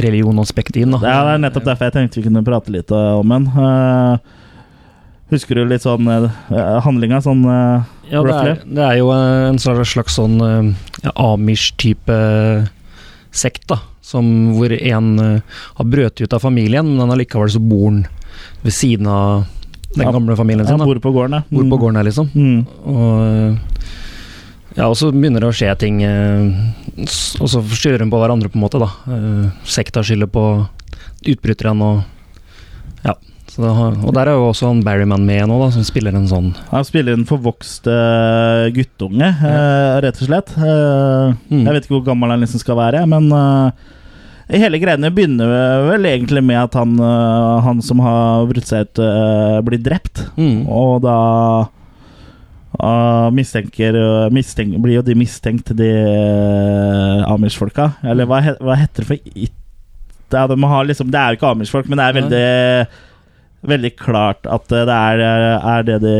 religionaspektet 0.00 0.80
inn, 0.82 0.96
da. 0.96 1.02
Ja, 1.04 1.20
det 1.28 1.36
er 1.36 1.42
nettopp 1.44 1.68
derfor 1.68 1.90
jeg 1.90 1.96
tenkte 1.98 2.18
vi 2.18 2.26
kunne 2.26 2.44
prate 2.46 2.74
litt 2.74 2.92
om 2.96 3.36
den. 3.36 3.46
Uh, 3.52 4.16
husker 5.32 5.60
du 5.60 5.68
litt 5.68 5.86
sånn 5.86 6.08
uh, 6.08 6.26
handlinga? 6.82 7.22
Sånn 7.24 7.44
uh, 7.46 7.86
Ja, 8.10 8.24
det 8.26 8.40
er, 8.40 8.66
det 8.66 8.84
er 8.88 8.98
jo 8.98 9.14
en 9.14 9.62
slags, 9.62 9.94
slags 9.94 10.18
sånn 10.18 10.40
uh, 10.42 11.14
Amish-type 11.14 12.18
sekt, 13.32 13.68
da. 13.70 13.78
Som 14.02 14.26
hvor 14.56 14.72
en 14.74 15.10
eh, 15.22 15.58
har 15.78 15.84
brøt 15.86 16.20
ut 16.20 16.32
av 16.34 16.42
familien, 16.42 16.96
men 16.98 17.10
allikevel 17.14 17.50
så 17.54 17.60
bor 17.62 17.88
han 17.90 18.00
ved 18.64 18.72
siden 18.74 19.06
av 19.06 19.44
den 19.94 20.06
Ja. 20.06 20.12
gamle 20.12 20.34
familien 20.36 20.66
sin. 20.66 20.78
Han 20.80 20.88
bor 20.88 20.98
på 20.98 21.12
gården, 21.12 21.32
ja. 21.38 21.42
Bor 21.50 21.68
på 21.70 21.78
gården 21.84 21.96
her, 22.00 22.04
liksom. 22.08 22.30
Mm. 22.34 22.66
Og, 22.84 23.22
eh, 23.22 23.58
Ja, 24.74 24.86
og 24.88 24.96
så 24.96 25.10
begynner 25.12 25.40
det 25.44 25.50
å 25.50 25.52
skje 25.52 25.78
ting, 25.78 25.98
eh, 26.02 26.72
og 27.42 27.48
så 27.52 27.60
skylder 27.62 27.98
de 27.98 28.06
på 28.10 28.16
hverandre, 28.22 28.48
på 28.48 28.56
en 28.56 28.62
måte. 28.64 28.78
da. 28.80 28.88
Sekta 29.68 30.00
skylder 30.02 30.26
på 30.32 30.66
utbryterne 31.28 31.82
og 31.82 32.04
Ja. 33.04 33.14
Har, 33.60 33.96
og 34.00 34.14
der 34.16 34.30
er 34.30 34.38
jo 34.38 34.46
også 34.48 34.70
han 34.70 34.78
Barryman 34.86 35.26
med 35.28 35.44
nå, 35.50 35.58
da, 35.60 35.66
som 35.74 35.84
spiller 35.84 36.14
en 36.16 36.24
sånn 36.30 36.46
Han 36.70 36.86
spiller 36.88 37.18
en 37.18 37.26
forvokst 37.28 37.84
uh, 37.90 38.70
guttunge, 38.72 39.28
eh, 39.28 39.96
rett 40.00 40.20
og 40.22 40.28
slett. 40.30 40.54
Uh, 40.56 41.34
Mm. 41.52 41.66
Jeg 41.66 41.74
vet 41.74 41.84
ikke 41.84 41.94
hvor 41.98 42.06
gammel 42.06 42.32
han 42.32 42.40
liksom 42.42 42.62
skal 42.62 42.78
være, 42.78 43.02
men 43.08 43.26
eh, 43.36 44.56
hele 44.62 44.78
greiene 44.80 45.10
begynner 45.12 45.50
vel 45.90 46.08
egentlig 46.08 46.42
med 46.44 46.58
at 46.62 46.74
han, 46.80 46.96
han 47.66 47.82
som 47.84 48.00
har 48.04 48.46
brutt 48.48 48.68
seg 48.68 48.88
ut, 48.88 49.00
blir 49.66 49.82
drept. 49.84 50.24
mm. 50.36 50.64
Og 50.72 51.02
da 51.04 51.18
mistenker, 53.36 53.94
mistenk, 54.32 54.74
blir 54.82 54.98
jo 54.98 55.04
de 55.06 55.14
mistenkt, 55.18 55.74
de 55.76 55.90
uh, 55.92 57.32
Amish-folka. 57.32 57.92
Eller 58.02 58.26
hva, 58.28 58.40
hva 58.64 58.78
heter 58.80 59.04
det 59.04 59.08
for 59.12 59.32
it, 59.36 59.54
det, 60.32 60.40
er, 60.40 60.48
de 60.48 60.56
har 60.72 60.86
liksom, 60.88 61.10
det 61.12 61.20
er 61.20 61.34
jo 61.34 61.40
ikke 61.40 61.52
Amish-folk, 61.52 61.90
men 61.92 62.00
det 62.00 62.06
er 62.08 62.18
veldig 62.20 62.44
Veldig 63.62 63.92
klart 63.94 64.46
at 64.50 64.64
det 64.72 64.90
er, 64.90 65.20
er 65.22 65.84
det 65.86 66.00
de 66.02 66.14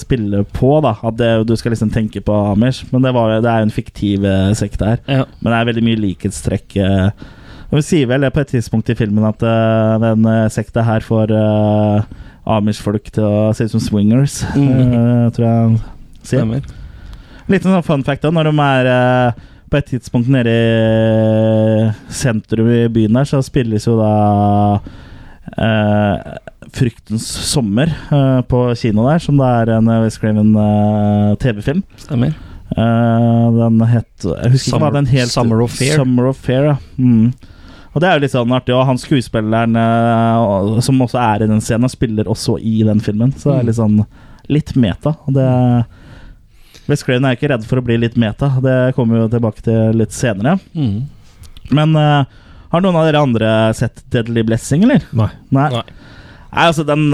spiller 0.00 0.46
på. 0.48 0.78
da 0.80 0.94
At 1.04 1.18
det, 1.18 1.28
du 1.48 1.52
skal 1.60 1.74
liksom 1.74 1.90
tenke 1.92 2.22
på 2.24 2.32
Amish. 2.54 2.86
Men 2.92 3.04
det, 3.04 3.12
var, 3.12 3.34
det 3.44 3.50
er 3.50 3.60
jo 3.60 3.68
en 3.68 3.74
fiktiv 3.74 4.24
eh, 4.24 4.48
sekt 4.56 4.80
her. 4.80 5.02
Ja. 5.04 5.26
Men 5.42 5.52
det 5.52 5.58
er 5.58 5.68
veldig 5.68 5.84
mye 5.90 6.00
likhetstrekk. 6.06 6.76
eh. 6.80 7.10
Og 7.70 7.76
Vi 7.78 7.84
sier 7.86 8.08
vel 8.10 8.24
på 8.32 8.40
et 8.42 8.50
tidspunkt 8.56 8.88
i 8.90 8.96
filmen 8.98 9.26
at 9.28 9.44
uh, 9.46 10.00
den 10.02 10.24
eh, 10.26 10.48
sekta 10.50 10.82
her 10.88 11.04
får 11.06 11.30
uh, 11.36 12.00
Amish-folk 12.56 13.12
til 13.14 13.28
å 13.28 13.52
se 13.54 13.68
ut 13.68 13.76
som 13.76 13.84
swingers. 13.84 14.40
Mm. 14.56 14.96
uh, 14.96 15.28
tror 15.36 15.46
jeg 15.46 15.76
sier. 16.32 16.72
Liten 17.50 17.70
sånn 17.76 17.84
fun 17.86 18.02
fact 18.06 18.24
da, 18.24 18.32
når 18.34 18.48
de 18.50 18.64
er 18.64 18.88
uh, 18.90 19.46
på 19.70 19.78
et 19.78 19.86
tidspunkt 19.92 20.32
nede 20.32 20.50
i 20.50 21.84
sentrum 22.10 22.72
i 22.74 22.88
byen 22.90 23.20
der, 23.20 23.28
så 23.28 23.38
spilles 23.46 23.86
jo 23.86 23.94
da 24.00 24.10
eh, 25.58 26.36
Fryktens 26.70 27.26
sommer 27.50 27.90
uh, 28.12 28.40
på 28.46 28.60
kino 28.78 29.06
der, 29.08 29.18
som 29.18 29.38
det 29.40 29.46
er 29.62 29.72
en 29.78 29.88
uh, 29.90 30.02
West 30.04 30.20
Craven 30.22 30.52
eh, 30.54 31.32
TV-film. 31.42 31.82
Stemmer. 31.98 32.34
Eh, 32.70 33.46
den 33.56 33.80
het 33.90 34.22
Jeg 34.22 34.52
husker 34.52 34.76
ikke 34.76 34.78
hva 34.78 34.90
Summer- 34.90 34.92
den 34.94 35.08
het. 35.10 35.28
Summer 35.32 35.62
of 35.64 35.72
Fear. 35.74 35.96
Summer 35.98 36.28
of 36.30 36.36
Fair 36.38 36.68
ja. 36.68 36.76
Mm. 37.00 37.32
Og 37.90 37.98
det 37.98 38.06
er 38.06 38.14
jo 38.14 38.22
litt 38.22 38.34
sånn 38.36 38.52
artig, 38.54 38.70
og 38.76 38.84
han 38.86 39.00
skuespilleren 39.02 39.74
eh, 39.74 40.76
som 40.86 41.00
også 41.02 41.18
er 41.18 41.42
i 41.42 41.48
den 41.50 41.58
scenen, 41.64 41.90
spiller 41.90 42.28
også 42.30 42.54
i 42.62 42.84
den 42.86 43.00
filmen. 43.02 43.32
Så 43.34 43.50
det 43.50 43.56
er 43.58 43.66
litt 43.72 43.80
sånn 43.80 43.96
litt 44.50 44.70
meta. 44.78 45.16
Og 45.26 45.34
det 45.34 45.48
West 46.90 47.06
Craven 47.06 47.26
er 47.26 47.34
ikke 47.34 47.50
redd 47.50 47.66
for 47.66 47.78
å 47.80 47.84
bli 47.86 47.96
litt 48.02 48.16
meta, 48.18 48.52
det 48.62 48.76
kommer 48.96 49.16
vi 49.18 49.24
jo 49.24 49.32
tilbake 49.34 49.62
til 49.66 49.98
litt 49.98 50.14
senere. 50.14 50.56
Mm. 50.74 51.02
Men 51.74 51.98
eh, 51.98 52.38
har 52.70 52.84
noen 52.84 52.98
av 52.98 53.08
dere 53.08 53.22
andre 53.26 53.52
sett 53.76 54.04
Deadly 54.12 54.44
Blessing, 54.46 54.86
eller? 54.86 55.04
Nei. 55.16 55.30
Nei. 55.54 55.68
Nei. 55.74 55.86
Nei, 56.50 56.66
altså 56.66 56.82
den, 56.82 57.12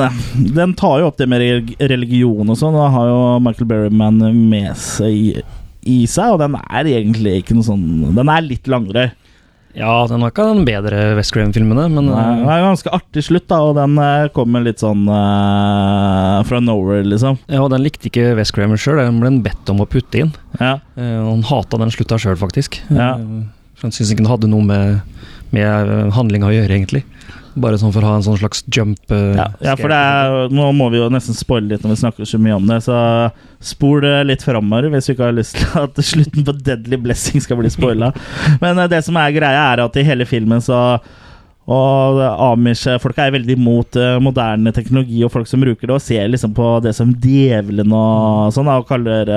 den 0.57 0.73
tar 0.79 1.03
jo 1.03 1.11
opp 1.11 1.19
det 1.21 1.29
med 1.29 1.75
religion 1.92 2.49
og 2.49 2.57
sånn. 2.57 2.77
Da 2.77 2.88
har 2.95 3.11
jo 3.11 3.21
Michael 3.45 3.69
Berryman 3.69 4.23
med 4.49 4.73
seg 4.81 5.12
i, 5.12 5.45
i 5.85 5.99
seg, 6.09 6.35
og 6.35 6.40
den 6.40 6.57
er 6.57 6.88
egentlig 6.88 7.42
ikke 7.42 7.57
noe 7.59 7.66
sånn 7.66 7.87
Den 8.16 8.33
er 8.33 8.45
litt 8.47 8.71
langere. 8.71 9.11
Ja, 9.77 10.07
den 10.09 10.23
har 10.25 10.33
ikke 10.33 10.47
den 10.49 10.64
bedre 10.64 11.01
West 11.19 11.35
Graham-filmene, 11.37 11.90
men 11.92 12.07
Den 12.09 12.14
er, 12.16 12.38
den 12.38 12.49
er 12.49 12.62
ganske 12.64 12.92
artig 12.97 13.27
slutt, 13.27 13.45
da, 13.51 13.59
og 13.61 13.75
den 13.77 13.99
eh, 14.01 14.29
kommer 14.33 14.64
litt 14.64 14.81
sånn 14.81 15.03
uh, 15.05 16.40
fra 16.49 16.62
nowhere, 16.64 17.05
liksom. 17.05 17.37
ja, 17.45 17.61
og 17.61 17.69
den 17.75 17.85
likte 17.85 18.09
ikke 18.09 18.33
West 18.38 18.57
Graham 18.57 18.73
sjøl, 18.81 19.03
den 19.03 19.21
ble 19.21 19.29
han 19.29 19.42
bedt 19.45 19.69
om 19.73 19.85
å 19.85 19.88
putte 19.90 20.23
inn. 20.23 20.33
Ja. 20.57 20.79
Uh, 20.97 21.21
og 21.27 21.29
han 21.35 21.45
hata 21.51 21.83
den 21.85 21.92
slutta 21.92 22.16
sjøl, 22.23 22.38
faktisk. 22.40 22.81
Ja. 22.88 23.19
Uh, 23.21 23.45
for 23.77 23.90
han 23.90 23.92
syntes 23.92 24.14
ikke 24.14 24.25
den 24.25 24.33
hadde 24.33 24.49
noe 24.49 24.64
med, 24.64 25.21
med 25.55 26.13
handlinga 26.17 26.49
å 26.49 26.55
gjøre, 26.55 26.79
egentlig. 26.79 27.03
Bare 27.57 27.79
sånn 27.81 27.93
for 27.95 28.05
å 28.05 28.11
ha 28.11 28.17
en 28.19 28.25
sånn 28.27 28.37
slags 28.41 28.65
jump. 28.69 29.01
uh, 29.11 29.33
Ja, 29.39 29.47
ja, 29.65 29.77
for 29.79 29.89
det 29.93 29.97
er, 29.97 30.51
nå 30.53 30.69
må 30.77 30.91
vi 30.93 31.01
jo 31.01 31.09
nesten 31.13 31.37
spoile 31.37 31.73
litt 31.73 31.85
når 31.87 31.95
vi 31.95 32.01
snakker 32.03 32.29
så 32.29 32.41
mye 32.43 32.57
om 32.59 32.67
det, 32.69 32.83
så 32.85 32.97
spol 33.65 34.03
det 34.05 34.17
litt 34.29 34.45
framover 34.45 34.91
hvis 34.93 35.09
du 35.09 35.15
ikke 35.15 35.31
har 35.31 35.37
lyst 35.39 35.57
til 35.57 35.79
at 35.81 36.01
slutten 36.05 36.45
på 36.45 36.57
Deadly 36.67 36.99
Blessing 37.01 37.41
skal 37.41 37.61
bli 37.61 37.73
spoila. 37.73 38.11
Men 38.61 38.83
uh, 38.83 38.89
det 38.91 39.01
som 39.07 39.17
er 39.21 39.33
greia, 39.37 39.71
er 39.73 39.87
at 39.87 39.97
i 39.97 40.05
hele 40.05 40.29
filmen 40.29 40.61
så 40.65 40.99
og 41.67 42.21
Amish-folk 42.23 43.17
er 43.19 43.33
veldig 43.35 43.57
imot 43.57 43.97
eh, 43.99 44.21
moderne 44.23 44.71
teknologi 44.71 45.25
og 45.27 45.33
folk 45.35 45.49
som 45.51 45.65
bruker 45.65 45.89
det, 45.89 45.97
og 45.97 46.05
ser 46.05 46.29
liksom 46.31 46.53
på 46.55 46.69
det 46.85 46.93
som 46.95 47.11
djevelen 47.11 47.91
og 47.91 48.53
sånn, 48.55 48.71
og 48.71 48.87
kaller, 48.87 49.33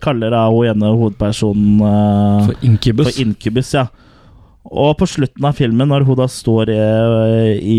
kaller 0.00 0.32
da 0.32 0.46
hun 0.48 0.70
ene 0.70 0.94
hovedpersonen 0.94 1.82
eh, 1.90 2.46
For 2.46 2.64
Incubus. 2.70 3.10
for 3.10 3.20
Incubus, 3.20 3.74
ja. 3.76 3.84
Og 4.68 4.98
på 5.00 5.06
slutten 5.08 5.46
av 5.48 5.56
filmen, 5.56 5.88
når 5.88 6.04
hun 6.04 6.18
da 6.18 6.26
står 6.28 6.72
i, 6.74 6.80
i 7.56 7.78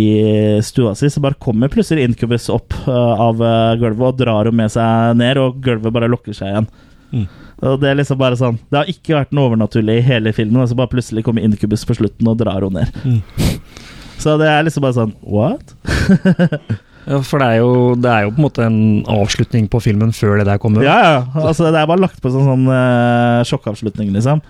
stua 0.66 0.96
si, 0.98 1.10
så 1.12 1.22
bare 1.22 1.38
kommer 1.38 1.70
plutselig 1.70 2.08
Incubus 2.08 2.50
opp 2.50 2.74
eh, 2.88 3.22
av 3.28 3.44
eh, 3.46 3.76
gulvet 3.82 4.08
og 4.08 4.18
drar 4.24 4.50
henne 4.50 4.64
med 4.64 4.74
seg 4.74 5.20
ned, 5.20 5.38
og 5.38 5.60
gulvet 5.66 5.94
bare 5.94 6.10
lukker 6.10 6.34
seg 6.34 6.50
igjen. 6.50 6.70
Mm. 7.14 7.28
Og 7.60 7.80
Det 7.82 7.90
er 7.90 7.98
liksom 7.98 8.20
bare 8.20 8.38
sånn 8.40 8.60
Det 8.70 8.78
har 8.78 8.90
ikke 8.92 9.16
vært 9.18 9.32
noe 9.36 9.50
overnaturlig 9.50 9.98
i 10.00 10.04
hele 10.06 10.34
filmen, 10.34 10.62
og 10.64 10.70
så 10.72 10.78
bare 10.80 10.92
plutselig 10.94 11.26
kommer 11.28 11.46
Incubus 11.46 11.86
på 11.86 11.98
slutten 11.98 12.30
og 12.32 12.38
drar 12.42 12.66
henne 12.66 12.86
ned. 12.86 13.02
Mm. 13.06 13.58
Så 14.20 14.36
det 14.40 14.50
er 14.52 14.66
liksom 14.68 14.84
bare 14.84 14.98
sånn 14.98 15.18
What? 15.24 15.76
Ja, 17.10 17.18
for 17.26 17.42
det 17.42 17.46
er, 17.48 17.62
jo, 17.64 17.96
det 17.98 18.10
er 18.12 18.26
jo 18.26 18.34
på 18.36 18.38
en 18.38 18.46
måte 18.46 18.66
en 18.68 18.82
avslutning 19.10 19.70
på 19.72 19.80
filmen 19.82 20.12
før 20.14 20.36
det 20.38 20.46
der 20.46 20.60
kommer. 20.62 20.84
Ja, 20.86 20.98
ja. 21.02 21.22
Altså, 21.42 21.72
det 21.74 21.80
er 21.80 21.88
bare 21.90 22.04
lagt 22.04 22.20
på 22.22 22.30
sånn, 22.30 22.46
sånn 22.46 22.68
uh, 22.70 23.40
sjokkavslutning, 23.50 24.12
liksom. 24.14 24.44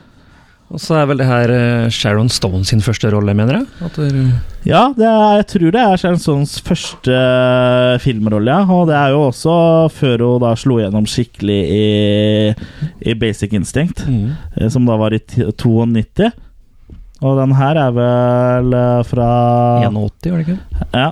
Og 0.70 0.82
så 0.82 1.00
er 1.00 1.08
vel 1.10 1.18
det 1.18 1.26
her 1.26 1.52
eh, 1.54 1.90
Sharon 1.94 2.30
Stone 2.30 2.62
sin 2.68 2.82
første 2.86 3.10
rolle, 3.10 3.34
mener 3.34 3.58
jeg? 3.58 3.90
Det, 3.96 4.10
Ja, 4.68 4.90
det 4.94 5.08
er, 5.08 5.40
jeg 5.40 5.48
tror 5.54 5.74
det 5.74 5.82
er 5.82 6.02
Sharon 6.02 6.22
Stones 6.22 6.58
første 6.62 7.16
eh, 7.16 7.96
filmrolle, 8.04 8.54
ja. 8.54 8.68
Og 8.70 8.86
det 8.92 8.98
er 9.00 9.16
jo 9.16 9.24
også 9.32 9.56
før 9.96 10.26
hun 10.28 10.44
da 10.44 10.54
slo 10.60 10.78
gjennom 10.82 11.08
skikkelig 11.10 11.60
i, 11.74 11.88
i 13.02 13.18
Basic 13.18 13.56
Instinct, 13.58 14.06
mm. 14.06 14.30
eh, 14.60 14.70
som 14.70 14.86
da 14.86 15.00
var 15.00 15.16
i 15.18 15.22
92. 15.24 16.30
Og 17.20 17.42
den 17.42 17.58
her 17.58 17.82
er 17.88 17.98
vel 17.98 18.78
eh, 18.84 19.02
fra 19.10 19.30
81, 19.88 20.30
var 20.30 20.38
det 20.38 20.46
ikke? 20.46 20.86
Ja. 20.94 21.10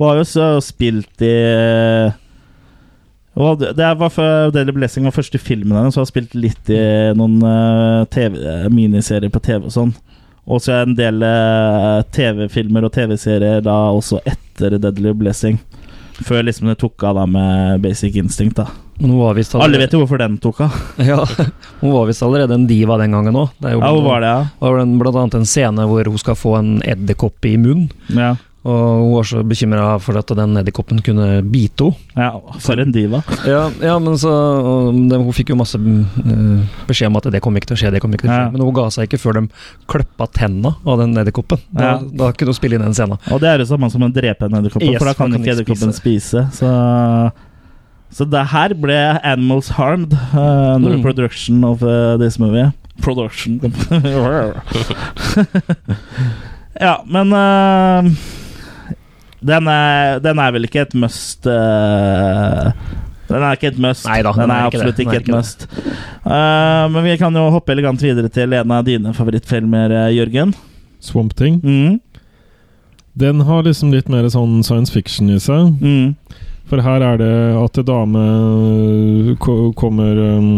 Hun 0.00 0.08
har 0.08 0.22
jo 0.22 0.60
spilt 0.64 1.26
i 1.26 1.34
og 3.38 3.62
det 3.62 3.90
var 4.00 4.10
for 4.10 4.50
Daily 4.54 4.72
Blessing 4.74 5.06
var 5.06 5.14
første 5.14 5.38
filmen 5.38 5.76
hennes, 5.78 5.94
så 5.94 6.00
jeg 6.00 6.06
har 6.06 6.10
spilt 6.10 6.34
litt 6.34 6.72
i 6.74 6.80
noen 7.16 7.38
eh, 7.46 8.06
TV, 8.10 8.40
miniserier 8.74 9.30
på 9.30 9.42
TV 9.44 9.68
og 9.68 9.74
sånn. 9.74 9.92
Og 10.50 10.62
så 10.64 10.80
en 10.80 10.96
del 10.98 11.22
eh, 11.22 12.00
TV-filmer 12.10 12.88
og 12.88 12.94
TV-serier 12.96 13.62
da 13.62 13.76
også 13.94 14.18
etter 14.26 14.80
Deadly 14.82 15.14
Blessing. 15.14 15.60
Før 16.26 16.42
liksom 16.44 16.68
det 16.68 16.80
tok 16.82 17.04
av 17.06 17.20
da 17.20 17.26
med 17.30 17.80
Basic 17.84 18.18
Instinct. 18.20 18.58
da 18.58 18.66
Alle 19.64 19.78
vet 19.80 19.94
jo 19.94 20.02
hvorfor 20.02 20.20
den 20.20 20.36
tok 20.42 20.60
av. 20.66 20.74
Ja, 21.10 21.22
hun 21.80 21.94
var 21.94 22.10
visst 22.10 22.24
allerede 22.26 22.58
en 22.58 22.66
diva 22.68 22.98
den 23.00 23.14
gangen 23.16 23.38
òg. 23.40 23.54
Ja, 23.62 23.78
hun 23.78 24.04
var 24.04 24.20
det, 24.20 24.28
ja? 24.34 24.42
det 24.58 24.74
var 24.74 24.92
blant 25.00 25.20
annet 25.22 25.38
en 25.38 25.48
scene 25.48 25.86
hvor 25.88 26.10
hun 26.10 26.20
skal 26.20 26.36
få 26.36 26.58
en 26.58 26.74
edderkopp 26.84 27.48
i 27.48 27.54
munnen. 27.60 27.88
Ja, 28.12 28.34
Og 28.60 28.76
hun 29.00 29.12
var 29.16 29.24
så 29.24 29.40
bekymra 29.48 29.84
for 30.04 30.18
at 30.20 30.28
den 30.36 30.58
edderkoppen 30.60 30.98
kunne 31.00 31.38
bite 31.48 31.86
henne. 31.86 31.96
ja 32.20 32.58
For 32.60 32.76
en 32.82 32.90
diva. 32.92 33.22
Ja, 33.48 33.62
ja, 33.80 33.94
men 33.98 34.18
så 34.20 34.28
Hun 34.92 35.30
fikk 35.32 35.48
jo 35.54 35.56
masse 35.56 35.78
eh, 35.80 36.66
beskjed 36.86 37.08
om 37.08 37.16
at 37.16 37.30
det 37.32 37.40
kom 37.40 37.56
ikke 37.56 37.70
til 37.70 37.78
å 37.78 37.80
skje, 37.80 37.92
det 37.94 38.02
kom 38.04 38.12
ikke 38.12 38.26
til 38.26 38.32
å 38.32 38.36
skje. 38.36 38.42
Ja. 38.44 38.50
Men 38.52 38.60
hun 38.66 38.74
ga 38.76 38.84
seg 38.92 39.08
ikke 39.08 39.20
før 39.22 39.38
de 39.38 39.42
kløppa 39.88 40.26
tenna 40.36 40.74
av 40.84 40.98
den 41.00 41.16
edderkoppen. 41.16 41.56
Da, 41.72 41.84
Ja. 41.86 41.94
da 42.04 42.28
kunne 42.36 42.52
hun 42.52 42.58
spille 42.60 42.76
inn 42.76 42.84
den 42.84 42.92
scenen. 42.98 43.16
Og 43.32 43.40
det 43.40 43.48
er 43.48 43.56
det 43.64 43.68
samme 43.70 43.88
som 43.90 44.04
å 44.04 44.10
drepe 44.12 44.44
en 44.50 44.58
edderkopp, 44.60 44.82
Yes, 44.84 44.98
for 45.00 45.08
da 45.08 45.14
kan 45.16 45.32
ikke 45.40 45.54
edderkoppen 45.54 45.92
spise. 45.96 46.44
Så, 46.52 46.68
så 48.12 48.28
det 48.28 48.44
her 48.52 48.74
ble 48.76 49.00
Animals 49.24 49.70
Harmed 49.78 50.12
uh, 50.12 50.76
under 50.76 50.98
Mm. 50.98 51.02
production 51.02 51.64
of 51.64 51.80
uh, 51.82 52.18
this 52.18 52.36
movie. 52.38 52.68
Production 53.00 53.56
Ja, 56.80 57.04
men 57.08 57.32
uh, 57.32 58.04
den, 59.40 59.68
er, 59.72 60.18
den 60.24 60.38
er 60.42 60.52
vel 60.52 60.66
ikke 60.68 60.82
et 60.84 60.94
must 61.00 61.46
uh, 61.48 62.70
Den 63.30 63.44
er 63.46 63.56
ikke 63.56 63.70
et 63.70 63.78
must. 63.80 64.04
Neida, 64.08 64.32
den, 64.34 64.42
den 64.42 64.50
er, 64.50 64.54
er 64.54 64.66
ikke 64.66 64.78
det. 64.78 64.82
absolutt 64.82 65.00
ikke 65.04 65.14
er 65.14 65.20
et 65.22 65.28
ikke 65.28 65.36
must. 65.38 65.66
Uh, 66.26 66.84
men 66.92 67.04
vi 67.06 67.16
kan 67.20 67.36
jo 67.38 67.46
hoppe 67.54 67.72
elegant 67.76 68.02
videre 68.02 68.28
til 68.32 68.52
en 68.58 68.74
av 68.74 68.84
dine 68.88 69.14
favorittfilmer, 69.16 69.94
uh, 69.94 70.08
Jørgen. 70.14 70.52
Swamp 71.00 71.32
Thing. 71.38 71.60
Mm, 71.64 72.00
Den 73.20 73.40
har 73.48 73.64
liksom 73.66 73.92
litt 73.94 74.08
mer 74.12 74.28
sånn 74.32 74.60
science 74.66 74.92
fiction 74.92 75.30
i 75.32 75.38
seg. 75.40 75.72
mm, 75.80 76.14
For 76.70 76.82
her 76.84 77.02
er 77.02 77.16
det 77.18 77.32
at 77.58 77.78
en 77.80 77.86
dame 77.88 78.24
kommer 79.40 80.20
um, 80.36 80.50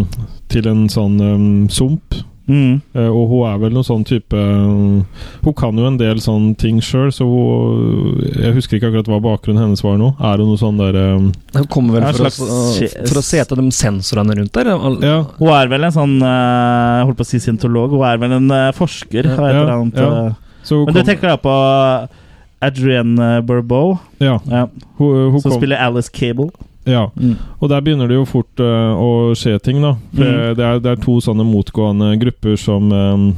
til 0.52 0.66
en 0.68 0.82
sånn 0.92 1.14
um, 1.22 1.46
sump 1.72 2.18
Mm. 2.52 2.72
Eh, 2.98 3.06
og 3.08 3.30
hun 3.30 3.44
er 3.48 3.60
vel 3.62 3.70
noen 3.72 3.86
sånn 3.86 4.02
type 4.04 4.36
Hun 4.36 5.54
kan 5.56 5.78
jo 5.78 5.86
en 5.88 5.96
del 5.96 6.18
sånne 6.20 6.52
ting 6.60 6.80
sjøl, 6.84 7.08
så 7.14 7.24
hun 7.24 8.18
Jeg 8.28 8.52
husker 8.58 8.76
ikke 8.76 8.90
akkurat 8.90 9.08
hva 9.08 9.20
bakgrunnen 9.24 9.62
hennes 9.62 9.80
var 9.84 9.96
nå. 10.00 10.10
Er 10.20 10.42
hun 10.42 10.50
noe 10.52 10.60
sånn 10.60 10.80
derre 10.80 11.04
Hun 11.16 11.68
kommer 11.72 11.96
vel 11.96 12.08
for, 12.10 12.26
slags, 12.26 12.40
å, 12.42 13.06
for 13.08 13.20
å 13.22 13.24
se 13.24 13.40
etter 13.40 13.62
de 13.62 13.64
sensorene 13.72 14.36
rundt 14.36 14.52
der. 14.58 14.72
Al- 14.74 15.00
Ja, 15.00 15.16
Hun 15.38 15.52
er 15.56 15.70
vel 15.72 15.88
en 15.88 15.94
sånn 15.96 16.16
eh, 16.20 16.98
Jeg 16.98 17.06
holdt 17.08 17.20
på 17.22 17.26
å 17.28 17.30
si 17.30 17.40
scientolog. 17.46 17.94
Hun 17.96 18.04
er 18.10 18.20
vel 18.26 18.36
en 18.40 18.50
eh, 18.58 18.68
forsker. 18.76 19.30
Ja, 19.32 19.38
ja, 19.38 19.48
eller 19.62 19.72
annet, 19.78 20.02
ja. 20.02 20.10
eh. 20.26 20.58
så 20.66 20.82
hun 20.82 20.90
Men 20.90 20.98
du 21.00 21.02
tenker 21.08 21.32
da 21.32 21.38
på 21.40 21.56
Adrienne 22.62 23.30
Burbow, 23.42 23.96
ja, 24.22 24.36
ja, 24.46 24.66
hun, 25.00 25.32
hun 25.32 25.40
som 25.42 25.50
kom, 25.50 25.58
spiller 25.58 25.80
Alice 25.82 26.12
Cable. 26.14 26.50
Ja. 26.86 27.10
Mm. 27.16 27.36
Og 27.60 27.68
der 27.70 27.80
begynner 27.80 28.08
det 28.08 28.16
jo 28.16 28.24
fort 28.26 28.60
uh, 28.60 28.92
å 28.98 29.08
skje 29.38 29.58
ting, 29.62 29.80
da. 29.82 29.94
For 30.14 30.24
Mm. 30.24 30.56
det, 30.56 30.64
er, 30.66 30.78
det 30.82 30.90
er 30.92 30.96
to 31.04 31.20
sånne 31.20 31.44
motgående 31.46 32.18
grupper 32.18 32.56
som 32.58 32.90
eh, 32.92 33.32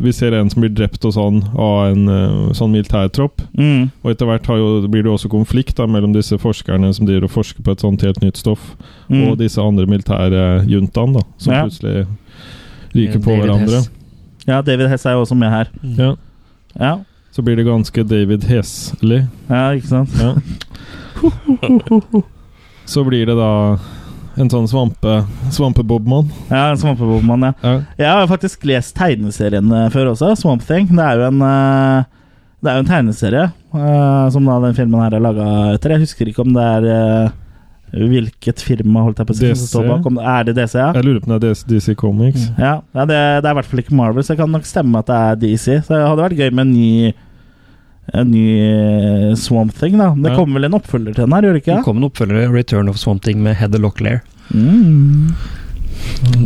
Vi 0.00 0.12
ser 0.12 0.32
en 0.32 0.48
som 0.48 0.62
blir 0.62 0.70
drept 0.72 1.04
og 1.04 1.12
sånn 1.12 1.42
av 1.60 1.90
en 1.92 2.06
sånn 2.56 2.72
militærtropp. 2.72 3.42
Mm. 3.58 3.90
Og 4.02 4.10
etter 4.14 4.24
hvert 4.30 4.46
har 4.48 4.56
jo, 4.56 4.88
blir 4.88 5.02
det 5.04 5.12
også 5.12 5.28
konflikt 5.28 5.76
da, 5.76 5.84
mellom 5.86 6.14
disse 6.14 6.38
forskerne 6.40 6.88
som 6.96 7.04
driver 7.04 7.24
og 7.28 7.34
forsker 7.34 7.60
på 7.62 7.74
et 7.74 7.80
sånt 7.84 8.00
helt 8.02 8.22
nytt 8.24 8.36
stoff, 8.40 8.74
Mm. 9.10 9.28
og 9.28 9.36
disse 9.38 9.60
andre 9.60 9.84
militære 9.86 10.64
juntaene, 10.66 11.18
da, 11.20 11.22
som 11.36 11.52
Ja. 11.52 11.62
plutselig 11.66 12.06
ryker 12.94 13.18
på 13.20 13.34
David 13.36 13.42
hverandre. 13.44 13.76
Hess. 13.82 13.90
Ja, 14.46 14.62
David 14.62 14.88
Hess 14.88 15.04
er 15.06 15.12
jo 15.12 15.20
også 15.26 15.36
med 15.36 15.50
her. 15.50 15.68
Ja. 15.98 16.14
Ja, 16.80 16.98
Så 17.30 17.42
blir 17.44 17.56
det 17.56 17.66
ganske 17.66 18.02
David 18.08 18.44
Heslig. 18.48 19.26
ja 19.50 19.70
ikke 19.76 19.88
sant? 19.88 20.10
Ja. 20.18 20.34
Så 22.84 23.04
blir 23.06 23.26
det 23.26 23.36
da 23.38 23.52
en 24.34 24.50
sånn 24.50 24.66
svampe, 24.66 25.20
svampebobmann. 25.54 26.26
Ja, 26.50 26.72
en 26.72 26.80
Svampebobmann, 26.80 27.46
ja. 27.46 27.52
Ja. 27.62 27.74
Jeg 28.00 28.10
har 28.10 28.30
faktisk 28.30 28.66
lest 28.66 28.94
tegneserien 28.98 29.70
eh, 29.70 29.86
før 29.94 30.12
også, 30.14 30.32
Swamp 30.40 30.64
Thing. 30.66 30.90
Det 30.90 31.04
er 31.04 31.20
jo 31.20 31.28
en 31.28 31.44
eh, 31.46 32.10
Det 32.64 32.72
er 32.72 32.78
jo 32.78 32.82
en 32.82 32.90
tegneserie 32.90 33.46
eh, 33.46 34.26
som 34.34 34.48
da 34.48 34.58
den 34.64 34.76
filmen 34.76 35.02
her 35.04 35.14
er 35.14 35.22
laga 35.22 35.48
etter. 35.76 35.94
Jeg 35.94 36.06
husker 36.06 36.30
ikke 36.30 36.42
om 36.46 36.54
det 36.56 36.64
er 36.64 37.32
hvilket 37.94 38.58
firma 38.64 39.04
holdt 39.04 39.20
jeg 39.20 39.28
på 39.28 39.34
å 39.36 39.38
si 39.38 39.50
som 39.52 39.68
står 39.70 39.84
bak. 39.92 40.06
Om, 40.10 40.16
er 40.18 40.48
det 40.48 40.56
DC, 40.56 40.72
ja? 40.80 40.88
Jeg 40.96 41.06
lurer 41.06 41.20
på 41.22 41.30
om 41.30 41.36
det 41.38 41.50
er 41.52 41.60
DC 41.70 41.94
Comics. 42.00 42.48
Ja, 42.58 42.80
ja 42.96 43.04
det, 43.06 43.20
det 43.44 43.46
er 43.46 43.52
i 43.52 43.58
hvert 43.60 43.68
fall 43.70 43.84
ikke 43.84 43.98
Marvel, 44.00 44.24
så 44.24 44.34
det 44.34 44.40
kan 44.40 44.50
nok 44.50 44.66
stemme 44.66 45.04
at 45.04 45.12
det 45.12 45.20
er 45.20 45.38
DC. 45.44 45.68
Så 45.84 45.94
det 45.94 46.00
hadde 46.02 46.24
vært 46.24 46.40
gøy 46.40 46.50
med 46.50 46.64
en 46.64 46.74
ny 46.74 47.12
En 48.12 48.30
ny 48.30 48.44
eh, 48.60 49.34
Swamp 49.40 49.72
Thing, 49.78 49.96
da. 49.98 50.10
Det 50.12 50.34
kommer 50.36 50.60
vel 50.60 50.68
en 50.68 50.76
oppfølger 50.76 51.14
til 51.16 51.24
den 51.24 51.32
her, 51.32 51.46
gjør 51.48 51.56
det 51.56 51.62
ikke? 51.64 51.76
Det 51.78 51.86
kom 51.86 52.00
en 52.02 52.08
oppfølger, 52.10 52.50
'Return 52.52 52.90
of 52.90 52.98
Swamp 53.00 53.24
Thing', 53.24 53.40
med 53.40 53.56
Heather 53.56 53.80
Locklear. 53.80 54.20
Mm. 54.52 55.32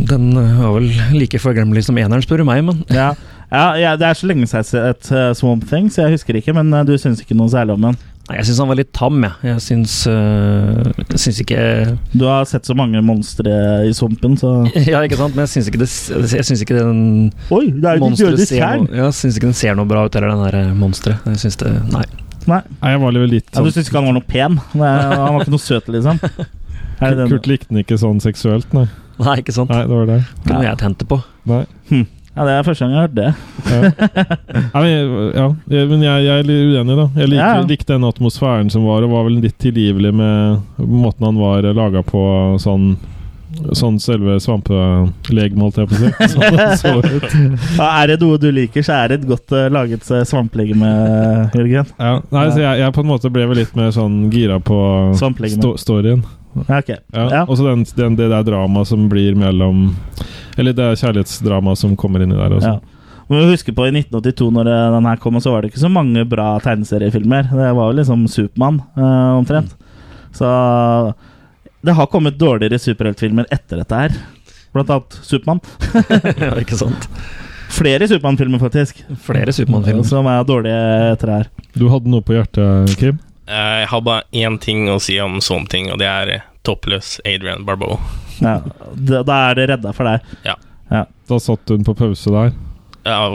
Den 0.07 0.29
eh, 0.37 0.61
var 0.61 0.79
vel 0.79 0.87
like 1.19 1.41
forglemmelig 1.41 1.83
som 1.89 1.97
eneren, 1.99 2.23
spør 2.23 2.43
du 2.43 2.47
meg, 2.47 2.63
men 2.63 2.85
Ja. 2.89 3.13
Ja, 3.49 3.73
ja, 3.81 3.95
det 3.97 4.05
er 4.05 4.13
så 4.13 4.27
lenge 4.29 4.45
siden 4.45 4.61
jeg 4.61 4.81
har 4.83 4.93
sett 4.93 5.11
eh, 5.11 5.33
Swamp 5.33 5.63
Thing, 5.67 5.89
så 5.89 6.05
jeg 6.05 6.19
husker 6.19 6.37
ikke. 6.37 6.53
Men 6.53 6.69
du 6.85 6.93
syns 7.01 7.23
ikke 7.23 7.35
noe 7.35 7.49
særlig 7.49 7.73
om 7.73 7.81
den? 7.89 7.97
Jeg 8.29 8.45
syns 8.45 8.59
han 8.61 8.69
var 8.69 8.77
litt 8.77 8.91
tam, 8.93 9.23
jeg. 9.25 9.33
Jeg 9.47 9.61
syns, 9.65 9.93
øh, 10.11 10.89
jeg 11.01 11.21
syns 11.23 11.39
ikke 11.41 11.61
Du 12.13 12.25
har 12.29 12.45
sett 12.49 12.67
så 12.69 12.75
mange 12.77 13.01
monstre 13.05 13.53
i 13.87 13.93
sumpen, 13.97 14.37
så 14.37 14.51
Ja, 14.91 15.01
ikke 15.01 15.17
sant, 15.17 15.33
men 15.33 15.47
jeg 15.47 15.53
syns 15.55 15.71
ikke, 15.71 15.81
det, 15.81 15.89
jeg 16.35 16.45
syns 16.45 16.63
ikke 16.65 16.77
den 16.77 17.01
Oi, 17.49 17.65
det 17.73 17.89
er 17.89 17.97
jo 17.97 18.03
ditt 18.03 18.05
monsteret 18.05 18.53
kjern! 18.53 18.87
jeg 18.99 19.17
syns 19.17 19.39
ikke 19.39 19.49
den 19.49 19.57
ser 19.57 19.79
noe 19.79 19.89
bra 19.89 20.05
ut, 20.05 20.19
eller 20.19 20.35
den 20.35 20.45
der 20.45 20.59
eh, 20.61 20.71
monsteret. 20.77 21.25
Jeg 21.33 21.43
syns 21.45 21.59
det 21.63 21.73
Nei. 21.89 22.05
Nei, 22.49 22.61
Nei, 22.79 22.93
jeg 22.93 23.01
var 23.01 23.17
litt 23.17 23.33
litt 23.33 23.49
ja, 23.49 23.57
sånn 23.57 23.67
Du 23.67 23.73
syns 23.75 23.89
ikke 23.89 23.99
han 23.99 24.09
var 24.11 24.17
noe 24.19 24.29
pen? 24.29 24.61
Nei, 24.77 24.93
han 25.09 25.35
var 25.35 25.43
ikke 25.45 25.55
noe 25.57 25.65
søt, 25.65 25.89
liksom? 25.91 26.21
Kurt 26.99 27.49
likte 27.49 27.69
den 27.71 27.81
ikke 27.81 27.97
sånn 27.99 28.21
seksuelt, 28.23 28.73
nei. 28.75 28.85
Nei, 29.19 29.35
ikke 29.41 29.51
sant. 29.55 29.71
Nei, 29.71 29.83
det 29.87 29.95
var 29.97 30.07
det. 30.07 30.21
Ikke 30.39 30.53
noe 30.53 30.65
jeg 30.67 30.79
tente 30.79 31.07
på. 31.07 31.17
Nei. 31.49 31.63
Ja, 32.39 32.45
det 32.47 32.53
er 32.55 32.63
første 32.63 32.85
gang 32.85 32.93
jeg 32.93 32.99
har 33.01 33.07
hørt 33.09 33.17
det. 33.19 33.31
Ja. 33.67 33.79
Ja, 34.79 35.85
men 35.89 36.03
jeg, 36.05 36.23
jeg 36.23 36.39
er 36.39 36.45
litt 36.47 36.69
uenig, 36.71 36.95
da. 36.95 37.05
Jeg 37.19 37.29
liker, 37.33 37.41
Ja. 37.59 37.65
likte 37.67 37.93
den 37.97 38.05
atmosfæren 38.07 38.69
som 38.71 38.85
var, 38.87 39.03
og 39.03 39.11
var 39.11 39.25
vel 39.27 39.41
litt 39.43 39.57
tilgivelig 39.59 40.13
med 40.15 40.61
måten 40.79 41.25
han 41.27 41.39
var 41.41 41.67
laga 41.75 42.01
på 42.07 42.21
sånn 42.63 42.93
Sånn 43.73 43.95
selve 44.01 44.35
svampelegen, 44.43 45.61
holdt 45.63 45.79
jeg 45.81 45.89
på 45.89 45.95
å 45.95 45.99
si. 45.99 46.27
Sånn 46.35 46.57
det 46.57 46.67
så 46.77 46.91
ut. 47.01 47.25
Ja, 47.79 47.87
er 47.87 48.11
det 48.11 48.19
noe 48.21 48.37
du 48.41 48.49
liker, 48.53 48.85
så 48.85 48.99
er 48.99 49.09
det 49.09 49.21
et 49.21 49.29
godt 49.29 49.55
uh, 49.55 49.65
laget 49.73 50.05
svampelegeme, 50.05 50.25
svamplegeme, 50.29 50.91
Jørgen. 51.57 51.89
Ja, 51.97 52.11
nei, 52.35 52.43
så 52.53 52.61
jeg, 52.61 52.83
jeg 52.83 52.95
på 52.95 53.03
en 53.05 53.09
måte 53.09 53.31
ble 53.33 53.47
vel 53.49 53.59
litt 53.63 53.73
mer 53.79 53.89
sånn 53.95 54.19
gira 54.33 54.59
på 54.61 54.77
sto, 55.17 55.73
storyen. 55.81 56.21
Ja, 56.67 56.77
okay. 56.77 57.01
Ja. 57.13 57.43
Og 57.45 57.57
så 57.57 57.65
den, 57.65 57.87
den, 57.97 58.19
det 58.19 58.29
der 58.31 58.45
dramaet 58.45 58.89
som 58.89 59.03
blir 59.09 59.35
mellom 59.37 59.91
Eller 60.57 60.73
det 60.73 60.87
kjærlighetsdramaet 60.97 61.77
som 61.77 61.93
kommer 61.99 62.23
inni 62.25 62.37
der 62.37 62.55
også. 62.57 62.77
Ja. 62.77 62.99
Men 63.29 63.45
husk 63.45 63.67
på 63.77 63.85
i 63.85 63.91
1982, 63.93 64.47
når 64.55 64.69
eh, 64.73 64.85
den 64.95 65.05
her 65.05 65.19
kom, 65.21 65.37
så 65.37 65.53
var 65.53 65.61
det 65.61 65.69
ikke 65.69 65.83
så 65.83 65.91
mange 65.93 66.23
bra 66.25 66.55
tegneseriefilmer. 66.65 67.51
Det 67.53 67.67
var 67.77 67.91
jo 67.91 67.97
liksom 67.99 68.23
Supermann, 68.25 68.79
eh, 68.97 69.33
omtrent. 69.37 69.75
Så 70.33 70.49
det 71.81 71.95
har 71.95 72.09
kommet 72.11 72.39
dårligere 72.39 72.79
superheltfilmer 72.79 73.47
etter 73.53 73.81
dette 73.81 73.99
her. 74.01 74.17
Blant 74.75 74.89
annet 74.93 75.19
Supermann. 75.25 75.61
ja, 76.43 76.51
ikke 76.59 76.77
sant. 76.77 77.07
Flere 77.73 78.07
Supermann-filmer, 78.09 78.59
faktisk. 78.59 79.03
Flere 79.23 79.53
Supermann-filmer. 79.53 80.03
Som 80.07 80.27
er 80.29 80.43
dårlige 80.47 80.79
etter 81.13 81.31
det 81.31 81.37
her. 81.39 81.49
Du 81.77 81.87
hadde 81.93 82.11
noe 82.11 82.25
på 82.25 82.35
hjertet, 82.35 82.95
Kim? 82.99 83.19
Jeg 83.49 83.89
har 83.89 84.01
bare 84.05 84.27
én 84.35 84.59
ting 84.61 84.89
å 84.93 84.99
si 85.01 85.17
om 85.21 85.39
sånne 85.41 85.69
ting, 85.71 85.89
og 85.93 85.97
det 86.01 86.09
er 86.09 86.33
eh, 86.35 86.47
toppløs 86.67 87.15
Adrian 87.25 87.63
Barbeau. 87.65 87.97
Ja, 88.43 88.59
da 88.95 89.39
er 89.49 89.57
det 89.57 89.69
redda 89.73 89.91
for 89.95 90.07
deg. 90.07 90.35
Ja 90.47 90.55
Da 91.27 91.37
satt 91.43 91.69
hun 91.69 91.83
på 91.85 91.93
pause 91.97 92.31
der. 92.33 92.53
Ja, 93.07 93.25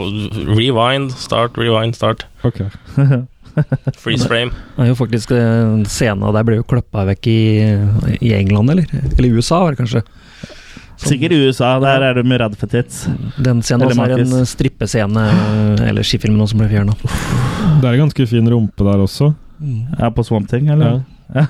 rewind, 0.55 1.11
start, 1.19 1.57
rewind, 1.59 1.95
start. 1.97 2.25
Ok. 2.47 2.61
Freeze 4.03 4.27
frame. 4.27 4.51
Det 4.75 4.85
er 4.85 4.91
jo 4.91 4.97
faktisk 4.99 5.31
eh, 5.35 5.83
Scenen 5.89 6.35
der 6.35 6.45
ble 6.47 6.59
jo 6.59 6.67
kløppa 6.67 7.05
vekk 7.11 7.31
i, 7.31 7.41
i 8.19 8.33
England, 8.37 8.73
eller? 8.73 8.89
Eller 9.15 9.29
i 9.29 9.33
USA, 9.35 9.61
var 9.63 9.75
det 9.75 9.83
kanskje. 9.83 10.03
Som, 10.95 11.09
Sikkert 11.09 11.35
i 11.35 11.39
USA. 11.43 11.73
Der 11.83 12.03
er 12.07 12.13
det 12.15 12.25
mye 12.27 12.49
tits. 12.55 13.05
Den 13.35 13.61
scenen 13.65 13.89
også 13.89 14.05
er 14.05 14.21
en 14.23 14.45
strippescene 14.47 15.25
eller 15.75 15.89
ellers 15.89 16.13
også 16.15 16.47
som 16.53 16.61
ble 16.61 16.69
fjerna. 16.71 16.95
Det 17.81 17.89
er 17.89 17.93
en 17.93 18.05
ganske 18.05 18.27
fin 18.31 18.47
rumpe 18.51 18.87
der 18.87 19.03
også. 19.03 19.33
Ja, 19.99 20.09
på 20.09 20.23
Swamp 20.23 20.49
Thing, 20.49 20.69
eller? 20.71 20.85
Ja. 20.85 21.01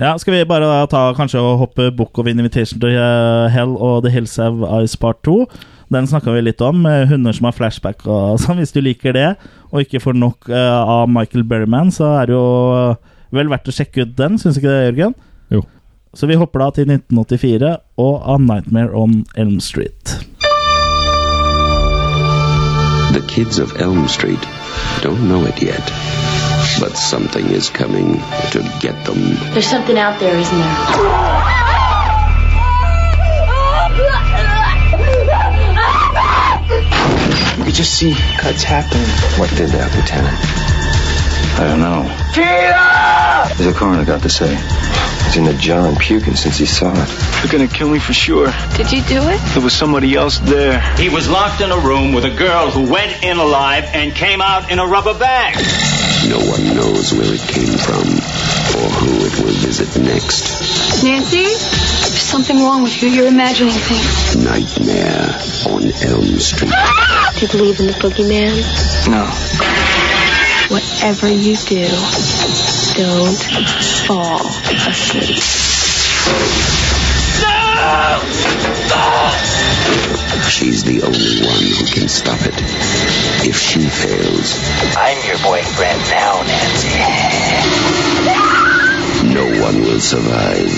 ja, 0.00 0.18
skal 0.18 0.34
vi 0.34 0.44
bare 0.48 0.68
da 0.68 0.86
ta 0.90 1.02
kanskje 1.16 1.40
og 1.40 1.58
hoppe 1.62 1.90
Book 1.94 2.18
of 2.18 2.26
Invitation 2.28 2.80
to 2.82 2.90
eh, 2.90 3.46
Hell 3.52 3.76
og 3.76 4.04
The 4.04 4.12
Hills 4.12 4.36
Have 4.40 4.66
Ice 4.82 4.98
Part 5.00 5.22
2. 5.24 5.46
Den 5.92 6.08
snakka 6.10 6.32
vi 6.34 6.42
litt 6.42 6.62
om, 6.64 6.80
med 6.82 7.06
hunder 7.12 7.34
som 7.36 7.46
har 7.48 7.54
flashback 7.56 8.06
og 8.10 8.38
sånn. 8.42 8.58
Hvis 8.62 8.74
du 8.74 8.80
liker 8.82 9.14
det, 9.16 9.28
og 9.70 9.84
ikke 9.84 10.02
får 10.02 10.18
nok 10.18 10.50
uh, 10.50 10.82
av 10.82 11.10
Michael 11.12 11.46
Berryman, 11.46 11.92
så 11.94 12.16
er 12.20 12.30
det 12.30 12.36
jo 12.36 12.46
eh, 12.74 13.14
vel 13.36 13.50
verdt 13.52 13.70
å 13.70 13.74
sjekke 13.74 14.06
ut 14.06 14.16
den, 14.18 14.38
syns 14.40 14.58
ikke 14.58 14.72
det, 14.72 14.84
Jørgen? 14.90 15.16
Jo. 15.54 15.62
Så 16.16 16.28
vi 16.30 16.38
hopper 16.40 16.64
da 16.64 16.70
til 16.78 16.90
1984 16.90 17.74
og 18.00 18.14
A 18.24 18.38
Nightmare 18.40 18.94
on 18.96 19.24
Elm 19.36 19.60
Street. 19.60 20.16
The 23.12 23.22
kids 23.28 23.58
of 23.58 23.76
Elm 23.80 24.08
Street 24.08 24.42
don't 25.02 25.28
know 25.28 25.44
it 25.46 25.62
yet. 25.62 25.84
But 26.80 26.96
something 26.96 27.46
is 27.46 27.70
coming 27.70 28.20
to 28.52 28.62
get 28.80 28.96
them. 29.06 29.36
There's 29.52 29.68
something 29.68 29.98
out 29.98 30.18
there, 30.18 30.36
isn't 30.36 30.58
there? 30.58 31.65
You 37.66 37.72
just 37.72 37.94
see 37.94 38.14
cuts 38.38 38.62
happening. 38.62 39.08
What 39.40 39.50
did 39.50 39.70
that, 39.70 39.92
Lieutenant? 39.92 40.38
I 41.58 41.66
don't 41.66 41.80
know. 41.80 42.06
Peter! 42.30 43.70
The 43.70 43.76
coroner 43.76 44.04
got 44.04 44.22
to 44.22 44.28
say. 44.28 44.54
He's 45.26 45.36
in 45.36 45.44
the 45.44 45.54
John 45.54 45.96
puking 45.96 46.36
since 46.36 46.58
he 46.58 46.64
saw 46.64 46.92
it. 46.92 47.08
They're 47.42 47.50
gonna 47.50 47.66
kill 47.66 47.90
me 47.90 47.98
for 47.98 48.12
sure. 48.12 48.52
Did 48.76 48.92
you 48.92 49.02
do 49.02 49.20
it? 49.30 49.40
There 49.52 49.62
was 49.62 49.72
somebody 49.72 50.14
else 50.14 50.38
there. 50.38 50.80
He 50.94 51.08
was 51.08 51.28
locked 51.28 51.60
in 51.60 51.72
a 51.72 51.78
room 51.78 52.12
with 52.12 52.24
a 52.24 52.30
girl 52.30 52.70
who 52.70 52.88
went 52.88 53.24
in 53.24 53.36
alive 53.38 53.90
and 53.92 54.14
came 54.14 54.40
out 54.40 54.70
in 54.70 54.78
a 54.78 54.86
rubber 54.86 55.18
bag. 55.18 55.56
No 56.30 56.38
one 56.38 56.76
knows 56.76 57.12
where 57.12 57.34
it 57.34 57.40
came 57.40 57.76
from 57.78 58.55
or 58.76 58.88
who 58.90 59.24
it 59.24 59.34
will 59.40 59.56
visit 59.64 59.96
next. 60.02 61.02
Nancy? 61.02 61.44
There's 61.44 62.20
something 62.22 62.58
wrong 62.58 62.82
with 62.82 63.02
you. 63.02 63.08
You're 63.08 63.28
imagining 63.28 63.72
things. 63.72 64.36
Nightmare 64.36 65.32
on 65.66 65.82
Elm 66.04 66.38
Street. 66.38 66.72
Do 67.36 67.46
you 67.46 67.52
believe 67.52 67.80
in 67.80 67.86
the 67.86 67.94
boogeyman? 67.94 68.54
No. 69.08 69.24
Whatever 70.68 71.28
you 71.28 71.56
do, 71.56 71.86
don't 72.96 73.42
fall 74.06 74.46
asleep. 74.88 75.42
Ah! 77.78 79.46
She's 80.48 80.84
the 80.84 81.02
only 81.02 81.46
one 81.46 81.62
who 81.62 81.86
can 81.86 82.08
stop 82.08 82.40
it. 82.42 82.54
If 83.46 83.58
she 83.58 83.88
fails, 83.88 84.58
I'm 84.96 85.24
your 85.26 85.38
boyfriend 85.38 86.00
now, 86.10 86.42
Nancy 86.42 87.45
one 89.66 89.80
will 89.82 90.00
survive. 90.00 90.70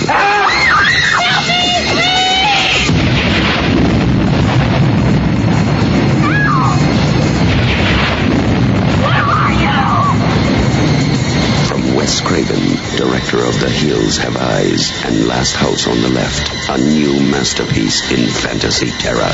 Wes 11.95 12.21
Craven, 12.21 12.57
director 12.97 13.37
of 13.37 13.59
The 13.59 13.69
Hills 13.69 14.17
Have 14.17 14.37
Eyes 14.37 14.89
and 15.05 15.27
Last 15.27 15.55
House 15.55 15.85
on 15.87 16.01
the 16.01 16.09
Left, 16.09 16.49
a 16.69 16.77
new 16.77 17.13
masterpiece 17.29 18.09
in 18.11 18.25
fantasy 18.27 18.89
terror, 19.03 19.33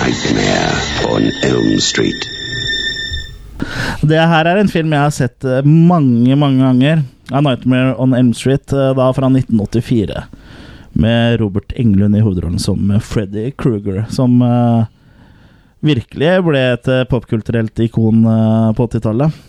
Nightmare 0.00 0.72
on 1.12 1.22
Elm 1.42 1.78
Street. 1.80 2.28
Det 4.00 4.28
her 4.28 4.44
er 4.44 4.56
en 4.56 4.68
film 4.68 4.92
jeg 4.92 5.00
har 5.00 5.10
sett 5.10 5.44
eh, 5.44 5.64
mange, 5.64 6.36
mange 6.36 6.64
ganger. 6.64 7.02
A 7.30 7.40
Nightmare 7.40 7.94
on 7.96 8.14
Elm 8.14 8.34
Street, 8.34 8.72
eh, 8.72 8.94
da 8.94 9.12
fra 9.12 9.28
1984. 9.28 10.22
Med 10.92 11.40
Robert 11.40 11.72
Englund 11.76 12.16
i 12.16 12.20
hovedrollen 12.20 12.58
som 12.58 13.00
Freddy 13.00 13.50
Kruger. 13.50 14.06
Som 14.10 14.40
uh, 14.42 14.88
virkelig 15.84 16.30
ble 16.46 16.62
et 16.72 16.88
eh, 16.90 17.04
popkulturelt 17.10 17.78
ikon 17.84 18.24
uh, 18.26 18.72
på 18.74 18.88
80-tallet. 18.88 19.44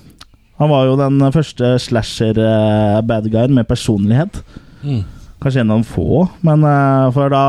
Han 0.59 0.69
var 0.69 0.89
jo 0.89 0.99
den 0.99 1.23
første 1.31 1.77
slasher-badguyen 1.79 3.55
med 3.55 3.69
personlighet. 3.69 4.41
Mm. 4.83 5.05
Kanskje 5.39 5.63
en 5.63 5.71
av 5.71 5.79
de 5.79 5.87
få, 5.87 6.25
men 6.45 6.65
uh, 6.67 7.09
for 7.15 7.31
da 7.33 7.43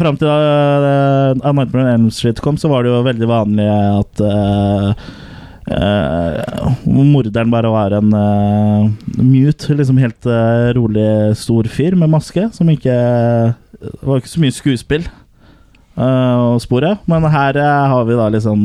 Fram 0.00 0.16
til 0.16 0.24
da 0.24 1.34
A 1.44 1.50
Nightmare 1.52 1.82
on 1.82 1.88
Elm 1.90 2.04
Street 2.08 2.38
kom, 2.40 2.56
så 2.56 2.70
var 2.72 2.80
det 2.80 2.88
jo 2.88 3.02
veldig 3.04 3.26
vanlig 3.28 3.66
at 3.68 4.22
eh, 5.72 6.72
morderen 6.84 7.50
bare 7.52 7.70
var 7.72 7.94
en 7.96 8.12
uh, 8.12 8.90
mute, 9.16 9.74
liksom 9.74 9.98
helt 10.02 10.26
uh, 10.28 10.72
rolig, 10.76 11.36
stor 11.40 11.68
fyr 11.72 11.96
med 11.96 12.12
maske, 12.12 12.48
som 12.52 12.70
ikke 12.70 12.94
Det 13.80 14.00
var 14.02 14.20
ikke 14.20 14.32
så 14.32 14.42
mye 14.42 14.54
skuespill 14.54 15.06
å 15.94 16.56
spore, 16.58 16.96
men 17.06 17.22
her 17.30 17.54
har 17.54 18.06
vi 18.08 18.16
da 18.18 18.24
liksom 18.34 18.64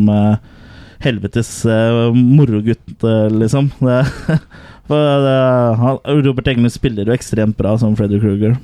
helvetes 1.04 1.52
uh, 1.70 2.10
morogutt, 2.16 3.06
liksom. 3.36 3.70
Det, 3.86 4.00
for, 4.90 5.28
han, 5.78 6.00
Robert 6.26 6.48
Englund 6.50 6.74
spiller 6.74 7.06
jo 7.06 7.14
ekstremt 7.14 7.54
bra 7.60 7.76
som 7.78 7.94
Freddy 7.94 8.18
Kruger. 8.18 8.56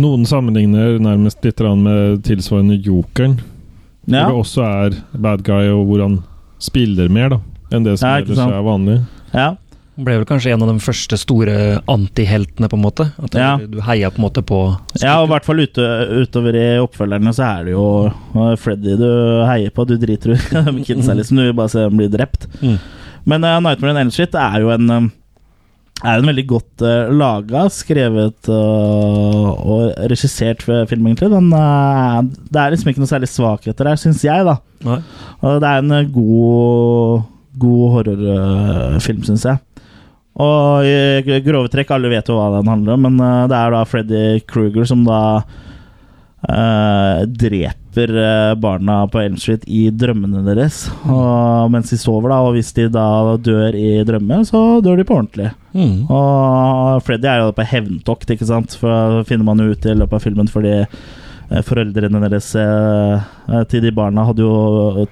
Noen 0.00 0.24
sammenligner 0.24 0.96
nærmest 1.04 1.44
litt 1.44 1.60
med 1.60 2.22
tilsvarende 2.24 2.78
Jokeren. 2.80 3.36
Ja. 4.08 4.30
Hvor 4.30 4.32
det 4.32 4.40
også 4.46 4.64
er 4.64 4.96
bad 5.12 5.44
guy, 5.44 5.68
og 5.74 5.84
hvor 5.90 6.06
han 6.06 6.16
spiller 6.64 7.12
mer 7.12 7.34
da 7.34 7.42
enn 7.72 7.84
det 7.86 7.98
som 8.00 8.08
Ja, 8.08 8.20
ellers 8.22 8.38
er 8.44 8.62
vanlig. 8.66 8.98
Ja. 9.34 9.48
Han 9.98 10.06
ble 10.06 10.14
vel 10.20 10.28
kanskje 10.30 10.52
en 10.54 10.62
av 10.62 10.68
de 10.70 10.78
første 10.78 11.16
store 11.18 11.54
antiheltene, 11.90 12.68
på 12.70 12.76
en 12.78 12.84
måte. 12.84 13.08
At 13.18 13.34
Ja. 13.34 13.56
du 13.58 13.80
heia 13.82 14.10
på 14.14 14.20
en 14.22 14.26
måte 14.28 14.44
på 14.46 14.60
Ja, 15.02 15.16
og 15.20 15.26
i 15.28 15.32
hvert 15.32 15.44
fall 15.44 15.58
ute, 15.58 15.82
utover 16.22 16.54
i 16.54 16.78
oppfølgerne 16.78 17.32
så 17.34 17.42
er 17.58 17.64
det 17.66 17.72
jo 17.74 18.12
Freddy 18.62 18.94
du 18.96 19.08
heier 19.48 19.70
på. 19.74 19.84
Du 19.88 19.96
driter 19.98 20.36
ut 20.36 20.84
kidsa, 20.86 21.14
liksom. 21.18 21.36
Du 21.38 21.42
vil 21.48 21.52
bare 21.52 21.68
se 21.74 21.82
dem 21.82 21.96
bli 21.98 22.06
drept. 22.08 22.46
Mm. 22.62 22.78
Men 23.26 23.44
uh, 23.44 23.58
Nightmare 23.60 23.90
on 23.96 24.06
Elshit' 24.06 24.38
er 24.38 24.60
jo 24.62 24.70
en 24.70 24.88
um, 24.90 25.10
er 26.04 26.20
en 26.20 26.28
veldig 26.30 26.46
godt 26.46 26.82
uh, 26.86 27.10
laga, 27.10 27.64
skrevet 27.74 28.46
uh, 28.48 29.50
og 29.50 29.98
regissert 30.12 30.62
film, 30.62 31.08
egentlig. 31.10 31.28
Den, 31.34 31.50
uh, 31.52 32.22
det 32.22 32.60
er 32.62 32.70
liksom 32.70 32.92
ikke 32.92 33.02
noe 33.02 33.10
særlig 33.10 33.28
svakheter 33.32 33.90
her, 33.90 33.98
syns 33.98 34.22
jeg, 34.22 34.46
da. 34.46 34.54
Nei. 34.86 35.00
Og 35.42 35.58
det 35.58 35.72
er 35.72 35.82
en 35.82 35.90
uh, 35.90 36.04
god, 36.14 37.26
god 37.60 37.94
horrorfilm, 37.96 39.24
syns 39.26 39.46
jeg. 39.48 39.62
Og 40.38 40.86
i 40.86 41.40
grove 41.42 41.70
trekk, 41.72 41.90
alle 41.96 42.12
vet 42.12 42.28
jo 42.30 42.36
hva 42.38 42.52
den 42.58 42.70
handler 42.70 42.94
om, 42.94 43.08
men 43.08 43.18
uh, 43.18 43.48
det 43.50 43.58
er 43.58 43.74
da 43.74 43.82
Freddy 43.88 44.22
Kruger 44.46 44.86
som 44.86 45.02
da 45.06 45.40
eh, 46.46 47.24
dreper 47.26 48.12
uh, 48.14 48.54
barna 48.54 49.00
på 49.10 49.18
Elm 49.24 49.38
Street 49.40 49.66
i 49.66 49.88
drømmene 49.90 50.44
deres 50.46 50.84
og, 51.02 51.70
mens 51.74 51.90
de 51.90 51.98
sover. 51.98 52.30
da 52.30 52.40
Og 52.46 52.54
hvis 52.54 52.70
de 52.76 52.86
da 52.94 53.36
dør 53.42 53.74
i 53.74 54.04
drømme, 54.06 54.44
så 54.46 54.80
dør 54.84 55.00
de 55.00 55.06
på 55.08 55.18
ordentlig. 55.18 55.50
Mm. 55.74 56.06
Og 56.06 57.02
Freddy 57.06 57.26
er 57.26 57.42
jo 57.42 57.56
på 57.56 57.66
hevntokt, 57.72 58.30
ikke 58.30 58.46
sant? 58.48 58.78
For 58.78 59.18
det 59.18 59.26
finner 59.30 59.48
man 59.48 59.62
jo 59.62 59.72
ut 59.72 59.86
i 59.86 59.96
løpet 59.98 60.20
av 60.20 60.24
filmen, 60.24 60.50
fordi 60.50 60.76
eh, 60.78 61.62
foreldrene 61.66 62.22
deres 62.28 62.52
eh, 62.58 63.30
eh, 63.50 63.64
til 63.70 63.82
de 63.84 63.94
barna 63.94 64.26
hadde 64.30 64.46
jo 64.46 65.08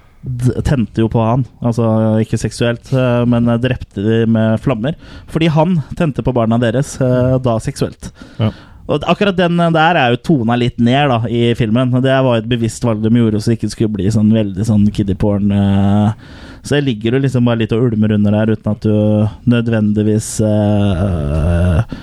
Tente 0.67 1.03
jo 1.03 1.09
på 1.11 1.21
han, 1.23 1.45
altså 1.63 1.89
ikke 2.23 2.39
seksuelt, 2.41 2.91
eh, 2.93 3.23
men 3.29 3.49
eh, 3.49 3.59
drepte 3.61 4.03
de 4.03 4.23
med 4.29 4.61
flammer. 4.63 4.97
Fordi 5.31 5.51
han 5.53 5.79
tente 5.99 6.25
på 6.25 6.33
barna 6.35 6.59
deres, 6.61 6.95
eh, 7.01 7.37
da 7.43 7.57
seksuelt. 7.63 8.11
Ja. 8.41 8.51
Og 8.87 9.03
akkurat 9.03 9.35
den 9.35 9.59
der 9.75 9.99
er 9.99 10.13
jo 10.13 10.21
tona 10.29 10.55
litt 10.55 10.77
ned 10.79 11.09
da 11.11 11.19
i 11.27 11.51
filmen. 11.59 11.91
Det 12.03 12.19
var 12.23 12.39
et 12.39 12.47
bevisst 12.47 12.85
valg 12.87 13.01
de 13.03 13.11
gjorde, 13.11 13.41
så 13.43 13.51
det 13.51 13.57
ikke 13.59 13.71
skulle 13.73 13.95
bli 13.97 14.11
sånn 14.13 14.31
veldig 14.31 14.67
sånn 14.67 14.85
kiddie 14.95 15.17
porn. 15.19 15.51
eh. 15.51 16.13
Så 16.67 16.79
ligger 16.81 17.11
du 17.11 17.19
liksom 17.23 17.45
bare 17.47 17.61
litt 17.61 17.71
og 17.75 17.85
ulmer 17.87 18.11
under 18.15 18.33
der 18.35 18.53
uten 18.55 18.71
at 18.73 18.83
du 18.83 19.51
nødvendigvis 19.51 20.29
eh, 20.43 21.03
eh, 21.03 21.97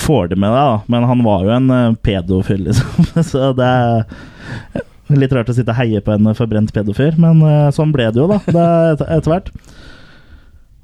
får 0.00 0.30
det 0.32 0.38
med 0.38 0.50
deg. 0.50 0.70
da 0.70 0.94
Men 0.94 1.06
han 1.10 1.22
var 1.26 1.44
jo 1.44 1.52
en 1.54 1.70
uh, 1.70 1.94
pedofil, 2.02 2.64
liksom. 2.66 3.22
så 3.26 3.52
det 3.58 3.74
litt 5.18 5.32
rart 5.34 5.50
å 5.50 5.56
sitte 5.56 5.72
og 5.74 5.80
heie 5.80 6.02
på 6.04 6.14
en 6.14 6.32
forbrent 6.38 6.72
pedofil, 6.74 7.14
men 7.20 7.42
eh, 7.46 7.70
sånn 7.74 7.94
ble 7.94 8.10
det 8.12 8.20
jo, 8.22 8.28
da. 8.30 8.40
Det 8.46 8.66
er 8.66 9.04
etter 9.18 9.32
hvert. 9.32 9.50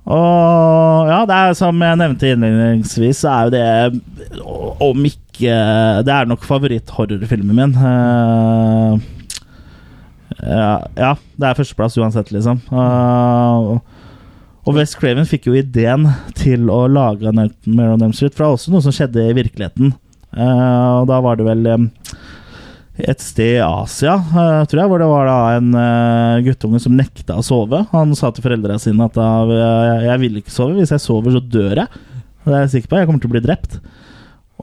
Og 0.07 1.09
ja, 1.11 1.19
det 1.27 1.37
er 1.37 1.57
som 1.59 1.83
jeg 1.83 1.99
nevnte 1.99 2.31
innledningsvis, 2.31 3.25
så 3.25 3.33
er 3.33 3.49
jo 3.49 3.53
det 3.57 4.43
Om 4.87 5.01
ikke 5.09 5.57
Det 6.07 6.13
er 6.15 6.29
nok 6.31 6.47
favoritthorrorfilmen 6.47 7.59
min. 7.59 7.75
Eh, 7.75 9.01
ja, 10.47 10.73
ja, 10.95 11.13
det 11.37 11.49
er 11.49 11.59
førsteplass 11.59 11.97
uansett, 11.99 12.31
liksom. 12.35 12.61
Uh, 12.71 13.79
og 14.67 14.75
West 14.77 14.99
Craven 15.01 15.29
fikk 15.29 15.49
jo 15.49 15.57
ideen 15.57 16.09
til 16.37 16.71
å 16.73 16.85
lage 16.91 17.33
Nightmare 17.33 17.97
on 17.97 18.15
Street 18.17 18.39
er 18.41 18.49
også 18.51 18.75
noe 18.75 18.85
som 18.85 18.95
skjedde 18.95 19.23
i 19.31 19.37
virkeligheten. 19.37 19.95
Uh, 20.37 21.03
og 21.03 21.07
da 21.11 21.21
var 21.25 21.39
det 21.39 21.47
vel 21.47 21.69
eh, 21.71 21.85
et 22.99 23.21
sted 23.21 23.59
i 23.59 23.65
Asia, 23.65 24.15
eh, 24.17 24.63
tror 24.71 24.81
jeg, 24.81 24.89
hvor 24.89 25.03
det 25.03 25.09
var 25.11 25.27
da 25.29 25.39
en 25.59 25.75
eh, 25.77 26.43
guttunge 26.47 26.81
som 26.81 26.95
nekta 26.97 27.37
å 27.37 27.45
sove. 27.45 27.83
Han 27.93 28.15
sa 28.17 28.31
til 28.33 28.45
foreldrene 28.47 28.81
sine 28.81 29.05
at 29.11 29.19
jeg, 30.07 30.21
vil 30.23 30.39
ikke 30.41 30.55
sove. 30.55 30.79
Hvis 30.79 30.95
jeg 30.95 31.03
sover, 31.05 31.35
så 31.37 31.43
dør 31.45 31.83
jeg. 31.83 32.05
Det 32.47 32.55
er 32.55 32.63
jeg 32.65 32.73
sikker 32.77 32.93
på. 32.93 33.01
Jeg 33.03 33.09
kommer 33.11 33.21
til 33.25 33.29
å 33.29 33.35
bli 33.35 33.45
drept. 33.45 33.77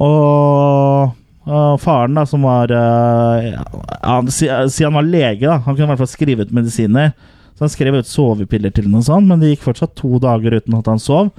Og, 0.01 1.13
og 1.45 1.77
faren, 1.83 2.15
da, 2.17 2.23
som 2.29 2.45
var 2.47 2.71
eh, 2.73 3.51
ja, 3.53 3.63
han, 4.07 4.31
si- 4.33 4.49
han 4.49 4.97
var 4.97 5.05
lege, 5.05 5.45
da, 5.45 5.59
han 5.61 5.75
kunne 5.75 5.85
i 5.85 5.91
hvert 5.93 6.01
fall 6.01 6.13
skrive 6.15 6.47
ut 6.47 6.53
medisiner. 6.55 7.13
Så 7.53 7.67
han 7.67 7.73
skrev 7.73 7.99
ut 8.01 8.09
sovepiller 8.09 8.73
til 8.73 8.87
ham, 8.89 9.03
sånt, 9.05 9.29
men 9.29 9.41
det 9.43 9.51
gikk 9.53 9.67
fortsatt 9.67 9.93
to 9.99 10.15
dager 10.23 10.55
uten 10.57 10.79
at 10.79 10.89
han 10.89 11.01
sov. 11.01 11.29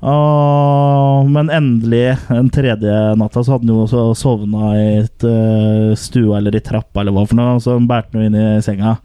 Og, 0.00 1.28
men 1.28 1.50
endelig, 1.52 2.14
den 2.30 2.48
tredje 2.52 2.92
natta, 3.20 3.42
så 3.44 3.54
hadde 3.54 3.66
han 3.66 3.74
jo 3.74 3.82
også 3.84 4.04
sovna 4.16 4.70
i 4.78 4.86
et 5.02 5.26
eh, 5.28 5.90
stua 6.00 6.38
eller 6.38 6.56
i 6.56 6.62
trappa 6.64 7.02
eller 7.02 7.12
hva 7.12 7.26
for 7.28 7.36
noe, 7.36 7.58
så 7.60 7.76
han 7.76 7.88
bærte 7.90 8.16
han 8.16 8.30
inn 8.30 8.38
i 8.38 8.46
senga. 8.64 8.96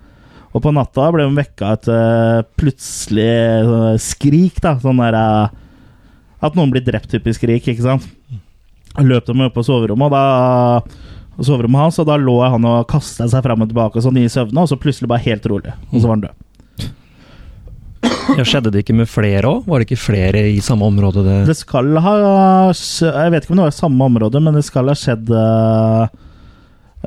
Og 0.55 0.63
på 0.63 0.71
natta 0.71 1.09
ble 1.11 1.25
hun 1.27 1.35
vekka 1.35 1.73
et 1.75 1.89
eh, 1.91 2.39
plutselig 2.55 3.27
eh, 3.27 3.89
skrik, 3.99 4.61
da. 4.63 4.77
Sånn 4.79 5.03
der 5.03 5.19
At 5.19 6.55
noen 6.55 6.71
blir 6.71 6.85
drept, 6.85 7.11
typisk 7.11 7.43
skrik, 7.43 7.67
ikke 7.67 7.83
sant. 7.83 8.07
Løp 8.95 9.27
dem 9.27 9.43
opp 9.43 9.57
på 9.57 9.65
soverommet, 9.67 10.07
og 10.07 10.15
da 10.15 11.43
soverommet 11.43 11.81
hans, 11.89 11.99
og 11.99 12.07
da 12.07 12.15
lå 12.15 12.37
han 12.39 12.63
og 12.69 12.87
kasta 12.87 13.27
seg 13.27 13.43
fram 13.43 13.65
og 13.65 13.71
tilbake 13.71 14.03
sånn 14.03 14.21
i 14.21 14.29
søvne, 14.31 14.63
og 14.63 14.71
så 14.71 14.79
plutselig 14.79 15.11
bare 15.11 15.25
helt 15.27 15.47
rolig, 15.51 15.75
og 15.91 15.97
så 15.99 16.07
var 16.07 16.15
han 16.15 16.27
død. 16.29 16.44
Ja, 18.35 18.43
skjedde 18.47 18.71
det 18.73 18.83
ikke 18.83 18.95
med 18.97 19.09
flere 19.09 19.47
òg? 19.47 19.65
Var 19.69 19.81
det 19.81 19.87
ikke 19.87 20.01
flere 20.01 20.43
i 20.49 20.61
samme 20.63 20.87
område? 20.87 21.23
Det, 21.25 21.39
Det 21.49 21.57
skal 21.57 21.95
ha 22.03 22.13
Jeg 22.73 23.33
vet 23.33 23.45
ikke 23.45 23.55
om 23.55 23.61
det 23.61 23.67
var 23.67 23.73
i 23.73 23.81
samme 23.81 24.07
område, 24.09 24.41
men 24.43 24.57
det 24.57 24.65
skal 24.67 24.91
ha 24.91 24.95
skjedd 24.97 25.31
øh, 25.31 26.07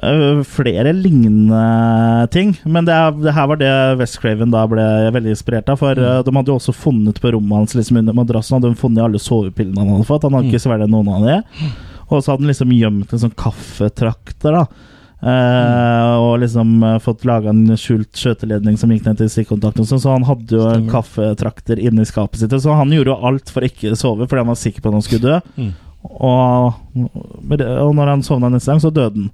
øh, 0.03 0.43
flere 0.49 0.95
lignende 0.97 2.29
ting. 2.35 2.55
Men 2.65 2.89
det, 2.89 2.97
det 3.25 3.35
her 3.37 3.49
var 3.51 3.61
det 3.61 3.73
West 4.01 4.21
Craven 4.23 4.55
da 4.55 4.65
ble 4.71 4.87
veldig 5.17 5.35
inspirert 5.35 5.69
av. 5.73 5.81
For 5.83 5.99
mm. 5.99 6.25
de 6.27 6.37
hadde 6.39 6.55
jo 6.55 6.59
også 6.61 6.77
funnet 6.77 7.21
på 7.23 7.35
rommet 7.35 7.65
hans 7.65 7.77
liksom 7.79 8.01
under 8.03 8.17
madrassen 8.17 8.59
hadde 8.59 8.73
de 8.73 8.81
funnet 8.81 9.05
alle 9.05 9.23
sovepillene 9.23 9.83
han 9.83 9.97
hadde 9.97 10.11
fått. 10.11 10.29
Han 10.29 10.39
hadde 10.39 10.53
ikke 10.53 10.65
svelget 10.65 10.95
noen 10.95 11.13
av 11.13 11.29
dem. 11.29 11.75
Og 12.09 12.23
så 12.23 12.33
hadde 12.33 12.47
han 12.47 12.55
liksom 12.55 12.73
gjemt 12.73 13.13
en 13.13 13.27
sånn 13.27 13.37
kaffetrakter. 13.37 14.63
da 14.63 14.97
Eh, 15.19 16.13
og 16.23 16.37
liksom 16.45 16.77
uh, 16.85 16.97
fått 17.03 17.25
laga 17.27 17.51
en 17.51 17.75
skjult 17.75 18.15
skjøteledning 18.15 18.77
som 18.79 18.93
gikk 18.95 19.09
ned 19.09 19.19
til 19.19 19.31
stikkontakten. 19.33 19.87
sånn, 19.89 20.03
Så 20.03 20.15
han 20.15 20.27
hadde 20.29 20.55
jo 20.55 20.69
en 20.71 20.87
kaffetrakter 20.91 21.81
inni 21.83 22.07
skapet 22.07 22.39
sitt. 22.39 22.55
Så 22.55 22.77
han 22.79 22.95
gjorde 22.95 23.15
jo 23.15 23.21
alt 23.31 23.51
for 23.51 23.65
å 23.65 23.71
ikke 23.71 23.99
sove, 23.99 24.29
fordi 24.29 24.45
han 24.45 24.53
var 24.53 24.61
sikker 24.63 24.85
på 24.85 24.93
at 24.93 24.99
han 25.01 25.07
skulle 25.07 25.27
dø. 25.27 25.41
Mm. 25.59 25.73
Og, 26.09 26.79
og 27.03 27.95
når 27.99 28.13
han 28.15 28.23
sovna 28.23 28.53
neste 28.53 28.71
gang, 28.71 28.83
så 28.83 28.95
døde 28.95 29.27
han. 29.27 29.33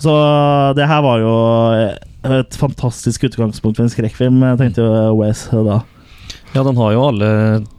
Så 0.00 0.12
det 0.74 0.88
her 0.90 1.04
var 1.04 1.20
jo 1.22 1.34
et 2.24 2.56
fantastisk 2.58 3.28
utgangspunkt 3.28 3.76
for 3.76 3.84
en 3.84 3.92
skrekkfilm, 3.92 4.40
tenkte 4.58 4.82
jo 4.82 5.12
Wes 5.20 5.44
da. 5.52 5.82
ja, 6.56 6.64
den 6.64 6.80
har 6.80 6.94
jo 6.96 7.04
alle 7.04 7.28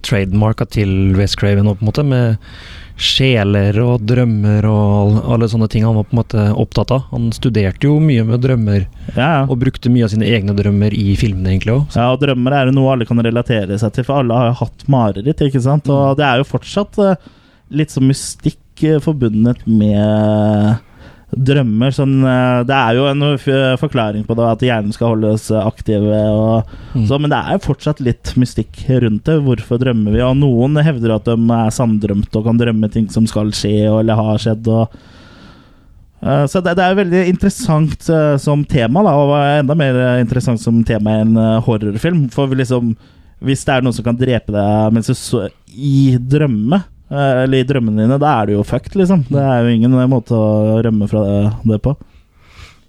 trademarka 0.06 0.70
til 0.70 1.16
West 1.18 1.42
Craven, 1.42 1.68
på 1.74 1.82
en 1.82 1.90
måte, 1.90 2.06
med 2.08 2.38
sjeler 2.96 3.76
og 3.84 4.04
drømmer 4.08 4.66
og 4.70 5.18
alle 5.34 5.50
sånne 5.52 5.68
ting 5.72 5.84
han 5.84 5.98
var 5.98 6.06
på 6.08 6.16
en 6.16 6.20
måte 6.22 6.46
opptatt 6.56 6.94
av. 6.96 7.04
Han 7.12 7.28
studerte 7.36 7.90
jo 7.90 7.98
mye 8.00 8.24
med 8.28 8.44
drømmer, 8.46 8.86
Ja, 9.16 9.28
ja. 9.28 9.42
og 9.50 9.60
brukte 9.60 9.92
mye 9.92 10.08
av 10.08 10.14
sine 10.14 10.30
egne 10.30 10.56
drømmer 10.56 10.96
i 10.96 11.16
filmene, 11.20 11.52
egentlig 11.54 11.74
også. 11.76 12.00
Ja, 12.00 12.08
og 12.16 12.22
drømmer 12.24 12.56
er 12.56 12.70
jo 12.72 12.76
noe 12.78 12.94
alle 12.96 13.08
kan 13.10 13.20
relatere 13.26 13.78
seg 13.82 13.94
til, 13.98 14.08
for 14.08 14.22
alle 14.24 14.40
har 14.40 14.52
jo 14.54 14.60
hatt 14.64 14.88
mareritt, 14.92 15.44
ikke 15.50 15.64
sant? 15.64 15.90
Og 15.92 16.16
det 16.20 16.26
er 16.30 16.40
jo 16.40 16.48
fortsatt 16.48 17.00
eh, 17.04 17.30
litt 17.76 17.92
sånn 17.92 18.08
mystikk 18.08 18.86
eh, 18.88 19.02
forbundet 19.04 19.66
med 19.68 20.80
drømmer. 21.38 21.92
Sånn, 21.96 22.14
eh, 22.24 22.64
det 22.68 22.76
er 22.76 22.96
jo 22.98 23.08
en 23.12 23.24
forklaring 23.82 24.26
på 24.28 24.36
det, 24.38 24.46
at 24.52 24.66
hjernen 24.66 24.94
skal 24.96 25.16
holdes 25.16 25.50
aktiv, 25.52 26.04
og, 26.04 26.64
Mm. 26.96 27.08
så, 27.10 27.20
men 27.20 27.30
det 27.30 27.38
er 27.38 27.58
jo 27.58 27.66
fortsatt 27.68 28.00
litt 28.00 28.36
mystikk 28.40 28.86
rundt 29.04 29.26
det. 29.28 29.42
Hvorfor 29.44 29.78
drømmer 29.82 30.12
vi? 30.16 30.22
Og 30.24 30.38
noen 30.40 30.80
hevder 30.82 31.16
at 31.18 31.26
de 31.26 31.36
er 31.36 31.74
sanndrømte 31.76 32.40
og 32.40 32.46
kan 32.46 32.58
drømme 32.58 32.90
ting 32.92 33.10
som 33.12 33.28
skal 33.28 33.52
skje, 33.52 33.86
eller 34.00 34.16
har 34.16 34.38
skjedd. 34.38 34.68
og 34.68 34.90
Uh, 36.26 36.48
Så 36.48 36.58
det, 36.64 36.72
det 36.80 36.82
er 36.82 36.96
veldig 36.98 37.28
interessant 37.30 38.10
uh, 38.10 38.34
som 38.42 38.64
tema, 38.66 39.04
da, 39.06 39.12
og 39.14 39.34
enda 39.60 39.76
mer 39.78 39.94
eh, 39.94 40.22
interessant 40.24 40.58
som 40.58 40.80
tema 40.88 41.12
i 41.12 41.22
en 41.22 41.36
uh, 41.38 41.60
horrorfilm. 41.62 42.32
For 42.34 42.48
vi 42.50 42.56
liksom, 42.64 42.96
hvis 43.46 43.66
det 43.68 43.76
er 43.76 43.84
noen 43.86 43.94
som 43.94 44.06
kan 44.08 44.18
drepe 44.18 44.50
deg 44.56 44.96
mens 44.96 45.12
du 45.12 45.14
så 45.14 45.44
i 45.76 46.16
drømme, 46.18 46.80
eh, 46.82 46.95
eller 47.14 47.62
i 47.62 47.68
drømmene 47.68 48.06
dine, 48.06 48.18
da 48.22 48.32
er 48.40 48.50
du 48.50 48.56
jo 48.56 48.66
fucked, 48.66 48.96
liksom. 48.98 49.26
Det 49.30 49.42
er 49.42 49.62
jo 49.62 49.74
ingen 49.76 49.94
eh, 50.00 50.10
måte 50.10 50.38
å 50.38 50.80
rømme 50.86 51.10
fra 51.12 51.24
det, 51.28 51.40
det 51.70 51.82
på. 51.86 51.96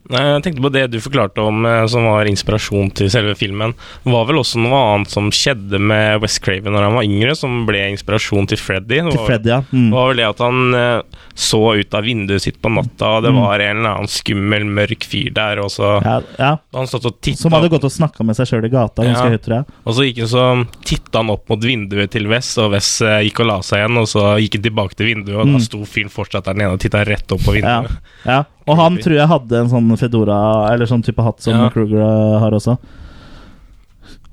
Jeg 0.06 0.42
tenkte 0.44 0.62
på 0.62 0.70
det 0.70 0.84
du 0.92 0.98
forklarte 1.02 1.42
om 1.42 1.64
eh, 1.66 1.84
som 1.90 2.04
var 2.06 2.28
inspirasjon 2.30 2.92
til 2.94 3.08
selve 3.10 3.32
filmen. 3.34 3.72
Det 4.04 4.12
var 4.12 4.26
vel 4.28 4.38
også 4.38 4.60
noe 4.62 4.78
annet 4.94 5.10
som 5.10 5.30
skjedde 5.34 5.80
med 5.82 6.20
West 6.22 6.38
Craven 6.44 6.70
når 6.76 6.84
han 6.86 6.94
var 6.94 7.06
yngre, 7.08 7.34
som 7.34 7.64
ble 7.66 7.80
inspirasjon 7.90 8.46
til 8.46 8.60
Freddy. 8.60 9.00
Det 9.00 9.10
Til 9.10 9.18
var, 9.18 9.26
Freddy, 9.26 9.50
ja. 9.50 9.58
Mm. 9.72 9.88
var 9.90 10.08
vel 10.12 10.20
det 10.22 10.28
at 10.28 10.42
han 10.44 10.78
eh, 10.78 11.22
så 11.34 11.60
ut 11.80 11.94
av 11.98 12.06
vinduet 12.06 12.42
sitt 12.46 12.60
på 12.62 12.70
natta, 12.72 13.16
og 13.18 13.22
det 13.26 13.32
Mm. 13.36 13.40
var 13.42 13.60
en 13.60 13.76
eller 13.80 13.90
annen 13.96 14.08
skummel, 14.08 14.64
mørk 14.78 15.04
fyr 15.04 15.32
der, 15.34 15.58
og 15.60 15.70
så 15.74 15.96
Ja, 16.04 16.20
ja. 16.38 16.52
Han 16.74 16.86
stått 16.86 17.06
og 17.10 17.20
titta 17.20 17.42
Som 17.42 17.52
hadde 17.52 17.68
gått 17.68 17.84
og 17.84 17.92
snakka 17.92 18.24
med 18.24 18.36
seg 18.38 18.46
sjøl 18.46 18.64
i 18.64 18.68
gata 18.72 19.02
ganske 19.02 19.24
Ja. 19.26 19.30
høyt, 19.34 19.42
tror 19.42 19.56
jeg. 19.58 19.64
Og 19.84 19.94
så 19.98 20.06
gikk 20.06 20.18
han 20.22 20.28
så 20.28 20.44
titta 20.86 21.18
han 21.18 21.30
opp 21.34 21.48
mot 21.50 21.60
vinduet 21.60 22.10
til 22.14 22.28
Wes, 22.30 22.56
og 22.58 22.70
Wes 22.72 23.00
eh, 23.02 23.24
gikk 23.26 23.40
og 23.40 23.46
la 23.50 23.58
seg 23.60 23.82
igjen, 23.82 23.98
og 23.98 24.06
så 24.06 24.38
gikk 24.40 24.54
han 24.60 24.62
tilbake 24.70 24.94
til 24.94 25.06
vinduet, 25.14 25.36
og 25.40 25.46
Mm. 25.46 25.52
da 25.58 25.58
sto 25.66 25.82
fyren 25.84 26.10
fortsatt 26.14 26.44
der 26.44 26.54
nede 26.54 26.72
og 26.72 26.80
titta 26.80 27.04
rett 27.04 27.32
opp 27.32 27.40
på 27.42 27.52
vinduet. 27.58 27.90
Ja, 28.24 28.32
ja. 28.32 28.44
Og 28.66 28.76
han 28.80 28.96
tror 28.98 29.14
jeg 29.20 29.30
hadde 29.30 29.58
en 29.62 29.68
sånn 29.70 29.90
fedora, 30.00 30.38
eller 30.72 30.88
sånn 30.90 31.04
type 31.06 31.22
hatt 31.22 31.40
som 31.44 31.54
Ja. 31.54 31.68
Kruger 31.70 32.00
eh, 32.02 32.38
har 32.42 32.50
også. 32.56 32.76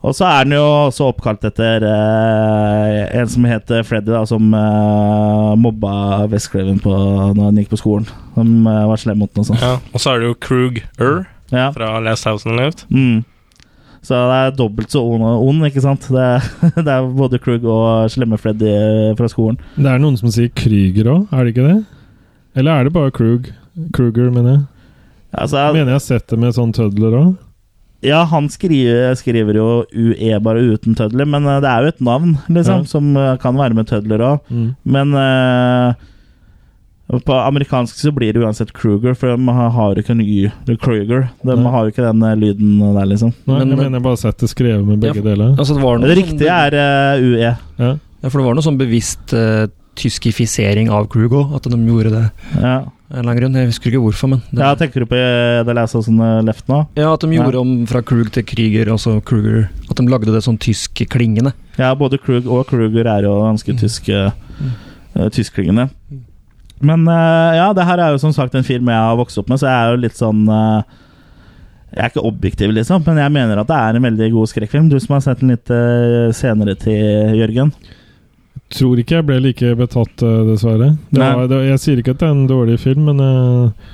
Og 0.03 0.11
så 0.17 0.25
er 0.27 0.43
den 0.43 0.57
jo 0.57 0.63
også 0.89 1.05
oppkalt 1.13 1.45
etter 1.47 1.85
eh, 1.87 3.19
en 3.21 3.29
som 3.31 3.45
het 3.47 3.69
Freddy, 3.87 4.11
da, 4.11 4.25
som 4.27 4.49
eh, 4.57 5.51
mobba 5.63 6.25
West 6.33 6.49
Craven 6.51 6.81
på, 6.83 6.91
når 7.37 7.43
han 7.45 7.61
gikk 7.61 7.69
på 7.71 7.79
skolen. 7.79 8.09
Som 8.35 8.67
eh, 8.67 8.81
var 8.89 8.99
slem 8.99 9.21
mot 9.23 9.31
ham 9.31 9.45
og 9.45 9.47
sånn. 9.51 9.61
Ja. 9.63 9.77
Og 9.93 10.03
så 10.03 10.11
er 10.15 10.19
det 10.25 10.31
jo 10.31 10.39
Krug-er 10.43 11.21
Ja. 11.53 11.69
fra 11.71 11.93
Last 12.03 12.25
House 12.27 12.49
on 12.49 12.57
Left. 12.59 12.83
Mm. 12.89 13.21
Så 14.03 14.17
det 14.27 14.35
er 14.41 14.55
dobbelt 14.59 14.91
så 14.91 14.99
ond, 15.07 15.23
ond 15.23 15.63
ikke 15.69 15.79
sant? 15.85 16.09
Det 16.11 16.19
er, 16.19 16.43
det 16.83 16.91
er 16.97 17.05
både 17.15 17.39
Krug 17.39 17.63
og 17.63 18.09
slemme 18.11 18.35
Freddy 18.41 18.67
eh, 18.73 19.13
fra 19.15 19.29
skolen. 19.31 19.61
Det 19.77 19.87
er 19.87 20.01
noen 20.03 20.19
som 20.19 20.33
sier 20.33 20.51
Krüger 20.51 21.07
òg, 21.13 21.29
er 21.31 21.45
det 21.47 21.53
ikke 21.55 21.69
det? 21.69 21.77
Eller 22.59 22.75
er 22.81 22.89
det 22.89 22.97
bare 22.97 23.13
Krug? 23.15 23.53
Kruger, 23.93 24.29
mener 24.31 24.51
jeg. 24.51 24.61
Altså, 25.33 25.57
Mener 25.73 25.93
jeg 25.93 25.97
har 25.97 26.05
sett 26.05 26.27
det 26.29 26.37
med 26.39 26.53
sånn 26.53 26.73
tødler 26.75 27.15
òg. 27.17 27.33
Ja, 28.03 28.25
han 28.27 28.49
skriver, 28.51 29.13
skriver 29.15 29.55
jo 29.55 29.67
UE 29.95 30.39
bare 30.43 30.59
uten 30.75 30.93
tødler, 30.99 31.25
men 31.25 31.45
eh, 31.47 31.61
det 31.63 31.69
er 31.71 31.81
jo 31.85 31.87
et 31.93 32.01
navn, 32.03 32.33
liksom, 32.51 32.81
Ja. 32.83 32.89
som 32.91 33.15
eh, 33.17 33.37
kan 33.39 33.55
være 33.55 33.73
med 33.77 33.87
tødler 33.87 34.19
òg. 34.19 34.41
Mm. 34.51 34.75
Men 34.83 35.13
uh, 35.15 35.93
på 37.23 37.33
amerikansk 37.47 37.95
så 37.99 38.11
blir 38.15 38.33
det 38.33 38.41
uansett 38.43 38.73
Kruger, 38.75 39.13
for 39.15 39.31
de 39.37 39.53
har 39.55 39.93
jo 39.95 40.01
ikke 40.03 40.11
en 40.15 40.21
Y. 40.21 40.51
Kruger. 40.81 41.29
De 41.43 41.55
Nei. 41.55 41.71
har 41.71 41.85
jo 41.87 41.91
ikke 41.93 42.05
den 42.09 42.23
lyden 42.41 42.79
der, 42.95 43.05
liksom. 43.05 43.33
Nei, 43.47 43.59
Men- 43.59 43.69
jeg 43.69 43.77
mener 43.77 43.97
jeg 43.99 44.03
bare 44.03 44.17
har 44.17 44.23
sett 44.23 44.37
det 44.37 44.49
skrevet 44.49 44.85
med 44.85 44.99
begge 44.99 45.15
Ja, 45.23 45.29
deler. 45.31 45.55
Altså, 45.57 45.75
det 45.75 45.83
var 45.83 45.97
noe 45.97 46.07
Det 46.07 46.17
sånn- 46.17 46.23
riktige 46.23 46.49
er 46.49 46.73
uh, 46.73 47.23
UE. 47.23 47.57
Ja. 47.79 47.97
Ja, 48.23 48.29
for 48.29 48.37
det 48.39 48.45
var 48.47 48.53
noe 48.55 48.63
sånn 48.67 48.77
bevisst 48.79 49.33
uh, 49.33 49.67
tyskifisering 49.95 50.89
av 50.89 51.07
Krugo, 51.07 51.53
at 51.55 51.63
de 51.63 51.77
gjorde 51.77 52.11
det. 52.11 52.25
Ja. 52.59 52.83
Eller 53.13 53.37
grunn. 53.37 53.53
Jeg 53.59 53.69
husker 53.69 53.91
ikke 53.91 54.01
hvorfor, 54.01 54.29
men 54.31 54.39
det, 54.49 54.63
ja, 54.63 54.71
tenker 54.79 55.03
du 55.03 55.05
på 55.11 55.17
det 55.67 55.75
Last 55.77 55.93
of 55.95 56.01
Us 56.01 56.09
on 56.09 56.17
the 56.17 56.31
Left 56.47 56.65
nå? 56.71 56.79
ja, 56.97 57.11
At 57.13 57.21
de 57.21 57.29
Ja. 57.35 57.43
gjorde 57.43 57.59
om 57.61 57.73
fra 57.89 58.01
Krug 58.01 58.31
til 58.33 58.43
Krüger, 58.49 58.89
altså 58.89 59.19
Kruger 59.23 59.67
At 59.89 59.97
de 60.01 60.07
lagde 60.09 60.33
det 60.33 60.41
sånn 60.43 60.57
tysk 60.57 61.03
klingende. 61.13 61.53
Ja, 61.77 61.93
både 61.93 62.17
Krug 62.17 62.47
og 62.49 62.65
Kruger 62.71 63.05
er 63.05 63.27
jo 63.27 63.35
ganske 63.45 63.75
tyske 63.77 64.31
uh, 64.33 65.29
tyskklingende. 65.29 65.89
Men 66.81 67.05
uh, 67.07 67.53
ja, 67.55 67.69
det 67.77 67.85
her 67.85 68.01
er 68.01 68.11
jo 68.15 68.17
som 68.19 68.33
sagt 68.33 68.55
en 68.57 68.65
film 68.65 68.89
jeg 68.89 68.97
har 68.97 69.15
vokst 69.15 69.37
opp 69.37 69.47
med, 69.49 69.61
så 69.61 69.69
jeg 69.69 69.77
er 69.77 69.93
jo 69.93 70.01
litt 70.03 70.17
sånn 70.19 70.41
uh, 70.49 70.81
Jeg 71.93 72.01
er 72.01 72.09
ikke 72.09 72.25
objektiv, 72.25 72.73
liksom, 72.73 73.03
men 73.05 73.21
jeg 73.21 73.31
mener 73.31 73.61
at 73.61 73.69
det 73.69 73.77
er 73.77 73.95
en 73.99 74.07
veldig 74.09 74.31
god 74.33 74.49
skrekkfilm. 74.49 74.89
Du 74.89 74.97
som 74.99 75.13
har 75.13 75.21
sett 75.21 75.43
den 75.43 75.53
litt 75.53 75.69
eh, 75.69 76.31
senere 76.33 76.73
til, 76.81 77.35
Jørgen. 77.37 77.69
Tror 78.73 78.97
ikke 79.01 79.19
jeg 79.19 79.25
ble 79.27 79.35
like 79.43 79.73
betatt, 79.77 80.23
eh, 80.25 80.39
dessverre. 80.49 80.87
Det 81.13 81.21
var, 81.21 81.43
det, 81.51 81.59
jeg 81.67 81.81
sier 81.83 81.99
ikke 82.01 82.15
at 82.15 82.21
det 82.23 82.27
er 82.29 82.33
en 82.33 82.47
dårlig 82.49 82.79
film, 82.81 83.05
men 83.11 83.19
uh, 83.21 83.91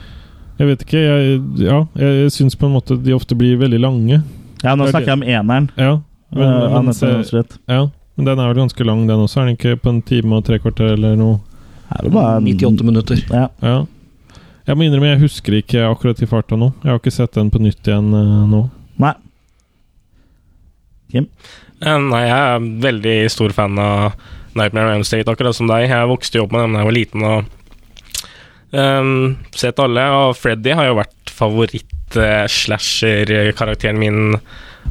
jeg 0.61 0.69
vet 0.69 0.86
ikke. 0.86 1.01
Jeg, 1.03 1.39
ja, 1.65 1.80
jeg, 1.99 2.13
jeg 2.23 2.32
syns 2.38 2.55
på 2.59 2.69
en 2.69 2.75
måte 2.77 2.95
de 3.03 3.15
ofte 3.15 3.36
blir 3.39 3.59
veldig 3.59 3.82
lange. 3.84 4.21
Ja, 4.63 4.75
nå 4.75 4.88
er 4.88 4.93
snakker 4.93 5.11
jeg 5.11 5.19
om 5.19 5.25
eneren. 5.27 5.69
Ja, 5.80 5.97
men, 6.36 6.47
uh, 6.47 6.80
men, 6.86 6.95
se- 6.95 7.43
ja, 7.67 7.84
men 8.15 8.27
den 8.32 8.39
er 8.39 8.51
vel 8.53 8.61
ganske 8.63 8.88
lang, 8.88 9.03
den 9.09 9.23
også? 9.25 9.41
Er 9.41 9.49
den 9.49 9.59
ikke 9.59 9.75
på 9.84 9.91
en 9.91 10.01
time 10.07 10.39
og 10.39 10.47
tre 10.47 10.59
kvarter 10.63 10.93
eller 10.95 11.19
noe? 11.19 11.39
Er 11.89 12.05
det 12.05 12.11
bare 12.13 12.39
98 12.45 12.86
minutter. 12.86 13.23
Ja. 13.34 13.47
Ja. 13.65 13.77
Jeg 14.69 14.77
må 14.77 14.86
innrømme, 14.86 15.09
jeg 15.15 15.23
husker 15.23 15.55
ikke 15.57 15.88
akkurat 15.89 16.19
i 16.21 16.27
farta 16.30 16.55
nå. 16.59 16.67
Jeg 16.84 16.91
har 16.93 16.99
ikke 17.01 17.15
sett 17.15 17.34
den 17.36 17.49
på 17.51 17.59
nytt 17.63 17.88
igjen 17.89 18.11
uh, 18.13 18.43
nå. 18.47 18.67
Nei. 19.01 19.15
Kim? 21.09 21.25
Eh, 21.82 21.97
Nei, 22.11 22.25
jeg 22.27 22.38
er 22.38 22.67
veldig 22.84 23.15
stor 23.34 23.55
fan 23.55 23.80
av 23.82 24.11
Nightmare 24.60 24.88
on 24.89 24.95
Elm 24.99 25.07
Street, 25.07 25.32
akkurat 25.32 25.55
som 25.57 25.68
deg. 25.72 25.82
Jeg 25.89 26.12
vokste 26.12 26.36
jo 26.39 26.43
opp 26.45 26.53
med 26.55 26.62
den 26.66 26.76
da 26.76 26.80
jeg 26.84 26.89
var 26.89 26.99
liten 26.99 27.22
og 27.30 27.38
um, 28.72 29.38
sett 29.55 29.80
alle. 29.82 30.03
Og 30.20 30.38
Freddy 30.39 30.72
har 30.78 30.86
jo 30.89 30.99
vært 30.99 31.18
favoritt-slasher-karakteren 31.39 33.99
min 34.01 34.20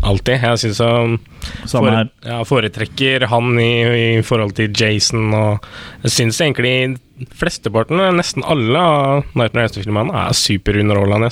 alltid. 0.07 0.37
Jeg 0.43 0.59
syns 0.63 0.79
jeg 0.83 1.19
fore, 1.71 2.09
ja, 2.27 2.39
foretrekker 2.47 3.19
han 3.31 3.47
i, 3.61 3.63
i 4.19 4.21
forhold 4.27 4.53
til 4.59 4.73
Jason, 4.75 5.35
og 5.35 5.53
jeg 6.05 6.11
syns 6.15 6.41
egentlig 6.45 6.75
flesteparten, 7.35 7.99
nesten 8.19 8.43
alle 8.47 8.79
av 8.79 9.25
Nightmare 9.35 9.69
Street-filmene, 9.73 10.13
er 10.15 10.33
superunderholdende. 10.39 11.31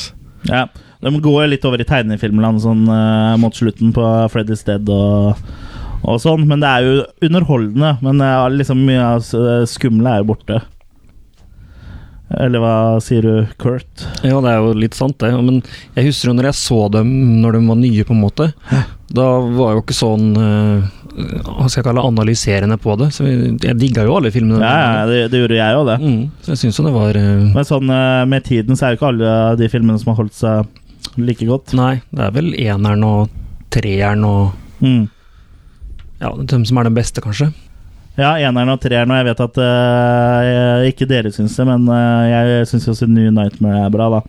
Ja. 0.51 0.62
De 1.05 1.20
går 1.22 1.47
litt 1.53 1.64
over 1.68 1.78
i 1.82 1.87
tegnefilmland 1.87 2.59
sånn 2.64 2.84
eh, 2.91 3.37
mot 3.39 3.55
slutten 3.55 3.93
på 3.95 4.03
Freddy's 4.32 4.64
Dead 4.66 4.89
og, 4.91 5.37
og 6.07 6.20
sånn, 6.22 6.44
men 6.46 6.61
det 6.62 6.68
er 6.70 6.84
jo 6.86 6.96
underholdende. 7.26 7.96
Men 8.07 8.20
eh, 8.22 8.46
liksom 8.61 8.84
mye 8.86 9.02
av 9.02 9.24
s- 9.24 9.72
skumle 9.74 10.12
er 10.16 10.22
jo 10.22 10.28
borte. 10.32 10.61
Eller 12.42 12.59
hva 12.59 12.72
sier 13.02 13.22
du, 13.22 13.34
Kurt? 13.62 14.02
Ja, 14.26 14.40
det 14.42 14.50
er 14.50 14.59
jo 14.59 14.72
litt 14.74 14.96
sant, 14.98 15.14
det. 15.22 15.30
Men 15.46 15.61
jeg 15.94 16.09
husker 16.09 16.32
jo 16.32 16.34
når 16.34 16.48
jeg 16.50 16.59
så 16.59 16.78
dem 16.90 17.11
når 17.42 17.54
de 17.54 17.61
var 17.68 17.78
nye, 17.78 18.07
på 18.09 18.14
en 18.16 18.22
måte. 18.24 18.48
Da 19.14 19.26
var 19.46 19.70
jeg 19.70 19.78
jo 19.78 19.82
ikke 19.84 19.94
sånn 19.94 20.24
eh, 20.34 20.88
Hva 21.46 21.68
skal 21.70 21.78
jeg 21.78 21.86
kalle 21.86 22.02
analyserende 22.09 22.76
på 22.82 22.96
det. 22.98 23.12
Så 23.14 23.28
jeg, 23.30 23.76
digga 23.78 24.02
jo 24.09 24.16
alle 24.18 24.32
filmene. 24.34 24.59
Ja, 24.59 24.96
ja 24.98 25.04
det, 25.11 25.20
det 25.32 25.44
gjorde 25.44 25.61
jeg 25.61 25.78
òg, 25.78 25.86
det. 25.92 25.98
Mm, 26.02 26.24
så 26.42 26.52
jeg 26.57 26.62
syns 26.64 26.80
jo 26.82 26.86
det 26.88 26.94
var 26.98 27.20
eh, 27.22 27.46
Men 27.54 27.68
sånn 27.70 27.94
eh, 27.94 28.24
med 28.34 28.44
tiden 28.50 28.76
så 28.78 28.88
er 28.88 28.94
jo 28.96 28.98
ikke 29.00 29.12
alle 29.14 29.36
de 29.62 29.70
filmene 29.72 30.02
som 30.02 30.11
har 30.12 30.18
holdt 30.24 30.36
seg 30.42 31.22
like 31.22 31.46
godt. 31.48 31.76
Nei, 31.78 31.92
det 32.11 32.26
er 32.26 32.34
vel 32.34 32.50
eneren 32.59 33.07
og 33.07 33.42
treeren 33.74 34.26
og 34.28 34.62
Mm. 34.76 35.07
Ja, 36.20 36.32
de 36.32 36.60
som 36.64 36.78
er 36.80 36.88
den 36.88 36.96
beste, 36.96 37.20
kanskje. 37.24 37.50
Ja, 38.16 38.30
eneren 38.40 38.72
og 38.72 38.80
treeren, 38.80 39.10
og 39.12 39.18
jeg 39.18 39.26
vet 39.28 39.40
at 39.44 39.58
uh, 39.60 40.86
ikke 40.88 41.08
dere 41.08 41.32
syns 41.34 41.56
det, 41.58 41.66
men 41.68 41.84
uh, 41.90 42.24
jeg 42.24 42.68
syns 42.70 42.88
også 42.88 43.08
New 43.10 43.28
Nightmare 43.34 43.82
er 43.84 43.92
bra, 43.92 44.08
da. 44.16 44.22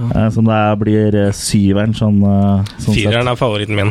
Eh, 0.00 0.28
som 0.32 0.46
det 0.46 0.60
blir 0.80 1.16
uh, 1.18 1.32
syveren, 1.36 1.92
sånn, 1.96 2.22
sånn 2.22 2.86
sett. 2.86 2.94
Fireren 2.94 3.28
er 3.28 3.36
favoritten 3.36 3.76
min. 3.76 3.90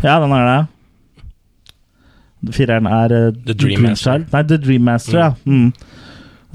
Ja, 0.00 0.16
den 0.22 0.32
er 0.34 0.48
det. 0.48 0.62
Fireren 2.56 2.88
er 2.88 3.14
The 3.36 3.54
Dream 3.54 3.84
Master. 3.84 4.24
Nei, 4.32 4.42
The 4.48 4.58
Dream 4.64 4.88
Master, 4.88 5.18
ja. 5.20 5.28
Mm. 5.44 5.68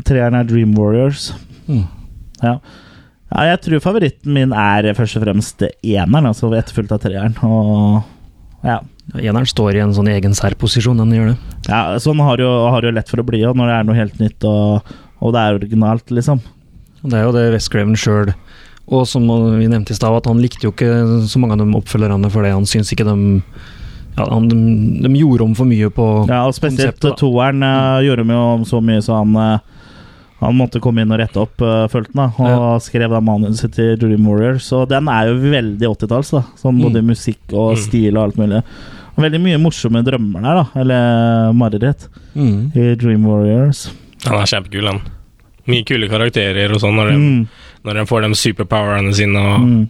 Treeren 0.08 0.40
er 0.40 0.50
Dream 0.50 0.74
Warriors. 0.80 1.30
Mm. 1.68 1.86
Ja. 2.42 2.56
ja. 3.30 3.46
Jeg 3.52 3.62
tror 3.68 3.86
favoritten 3.86 4.34
min 4.34 4.52
er 4.58 4.90
først 4.98 5.20
og 5.20 5.28
fremst 5.28 5.62
eneren, 5.70 6.32
altså 6.32 6.50
etterfulgt 6.58 6.96
av 6.96 7.06
treeren. 7.06 7.38
Og 7.46 8.02
ja. 8.66 8.82
Eneren 9.20 9.48
står 9.50 9.78
i 9.78 9.84
en 9.84 9.94
sånn 9.94 10.10
egen 10.14 10.36
særposisjon, 10.38 10.98
den 11.02 11.12
gjør 11.14 11.34
det. 11.34 11.58
ja 11.68 12.00
sånn 12.02 12.22
har 12.24 12.40
jo, 12.42 12.50
har 12.72 12.86
jo 12.86 12.94
lett 12.96 13.12
for 13.12 13.22
å 13.22 13.28
bli 13.28 13.44
når 13.44 13.70
det 13.70 13.76
er 13.76 13.88
noe 13.88 13.98
helt 13.98 14.22
nytt 14.22 14.48
og, 14.48 14.94
og 15.20 15.36
det 15.36 15.42
er 15.42 15.60
originalt, 15.60 16.14
liksom. 16.14 16.40
Det 17.04 17.20
er 17.20 17.28
jo 17.28 17.36
det 17.36 17.50
West 17.52 17.68
Craven 17.68 17.98
sjøl 18.00 18.30
Og 18.88 19.02
som 19.12 19.26
vi 19.28 19.68
nevnte 19.68 19.92
i 19.92 19.98
stad, 19.98 20.16
at 20.16 20.28
han 20.30 20.40
likte 20.40 20.64
jo 20.64 20.72
ikke 20.72 21.26
så 21.28 21.42
mange 21.42 21.58
av 21.58 21.64
de 21.64 21.76
oppfølgerne 21.76 22.32
fordi 22.32 22.54
han 22.56 22.68
syns 22.70 22.94
ikke 22.96 23.08
de 23.10 23.18
ja, 24.14 24.28
han, 24.30 24.48
de, 24.48 24.58
de 25.04 25.12
gjorde 25.18 25.48
om 25.48 25.56
for 25.58 25.68
mye 25.68 25.90
på 25.92 26.08
Ja, 26.30 26.44
og 26.46 26.56
spesielt 26.56 27.00
konseptet, 27.02 27.18
toeren 27.20 27.66
uh, 27.66 28.00
gjorde 28.06 28.24
de 28.24 28.36
jo 28.36 28.42
om 28.60 28.66
så 28.70 28.82
mye 28.86 29.02
så 29.04 29.20
han 29.20 29.36
uh, 29.36 29.73
han 30.44 30.56
måtte 30.58 30.80
komme 30.84 31.02
inn 31.02 31.12
og 31.12 31.20
rette 31.20 31.40
opp, 31.40 31.62
uh, 31.62 31.88
følte 31.88 32.14
han. 32.16 32.32
da, 32.38 32.58
Og 32.74 32.82
skrev 32.82 33.10
da 33.10 33.20
manuset 33.22 33.72
til 33.74 33.96
Dream 33.98 34.26
Warriors. 34.28 34.72
Og 34.74 34.88
den 34.90 35.08
er 35.08 35.28
jo 35.32 35.36
veldig 35.40 35.88
80-talls. 35.98 36.32
Sånn 36.60 36.82
både 36.82 37.02
Mm. 37.02 37.08
musikk 37.14 37.54
og 37.54 37.74
Mm. 37.78 37.82
stil 37.84 38.18
og 38.18 38.24
alt 38.24 38.36
mulig. 38.38 38.64
Og 39.16 39.24
veldig 39.24 39.42
mye 39.42 39.58
morsomme 39.62 40.04
drømmer 40.04 40.42
der, 40.42 40.56
da. 40.64 40.66
Eller 40.80 41.54
mareritt. 41.54 42.08
Mm. 42.36 42.72
I 42.76 42.96
Dream 42.96 43.26
Warriors. 43.26 43.92
Han 44.26 44.40
er 44.40 44.46
kjempekul, 44.46 44.88
han. 44.88 45.02
Mye 45.68 45.86
kule 45.86 46.10
karakterer 46.10 46.72
og 46.74 46.80
sånn 46.82 46.96
når, 46.96 47.12
de, 47.12 47.18
Mm. 47.18 47.48
når 47.86 47.94
de 47.94 48.06
får 48.06 48.22
de 48.22 48.30
superpowerene 48.36 49.14
sine. 49.14 49.38
Og 49.38 49.60
Mm. 49.62 49.90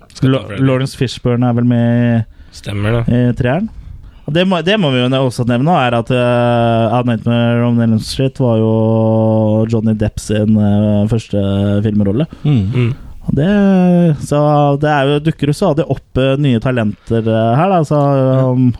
Lawrence 0.59 0.95
Fishburne 0.95 1.49
er 1.49 1.53
vel 1.53 1.63
med 1.65 2.19
i 2.19 2.25
Stemmer 2.51 3.05
det. 3.05 3.13
i 3.13 3.33
treeren. 3.41 3.69
Det 4.31 4.45
må, 4.47 4.61
det 4.63 4.77
må 4.79 4.89
vi 4.93 5.01
jo 5.01 5.09
også 5.19 5.43
nevne, 5.49 5.73
er 5.83 5.97
at 5.97 6.11
uh, 6.15 7.01
Nightmare 7.03 7.65
on 7.67 7.81
Elm 7.83 7.99
Street 7.99 8.39
var 8.39 8.61
jo 8.61 8.75
Johnny 9.67 9.95
Depp 9.99 10.21
sin 10.23 10.55
uh, 10.55 11.03
første 11.11 11.41
filmrolle. 11.83 12.29
Mm. 12.45 12.61
Mm. 12.71 12.93
Og 13.23 13.35
det, 13.39 13.49
så 14.23 14.39
det 14.79 14.89
er 14.91 15.11
jo, 15.11 15.19
dukker 15.27 15.51
jo 15.51 15.57
stadig 15.57 15.87
opp 15.91 16.19
uh, 16.19 16.33
nye 16.39 16.61
talenter 16.63 17.27
uh, 17.27 17.51
her, 17.59 17.75
da. 17.75 17.81
Så 17.87 17.99
um, 18.55 18.71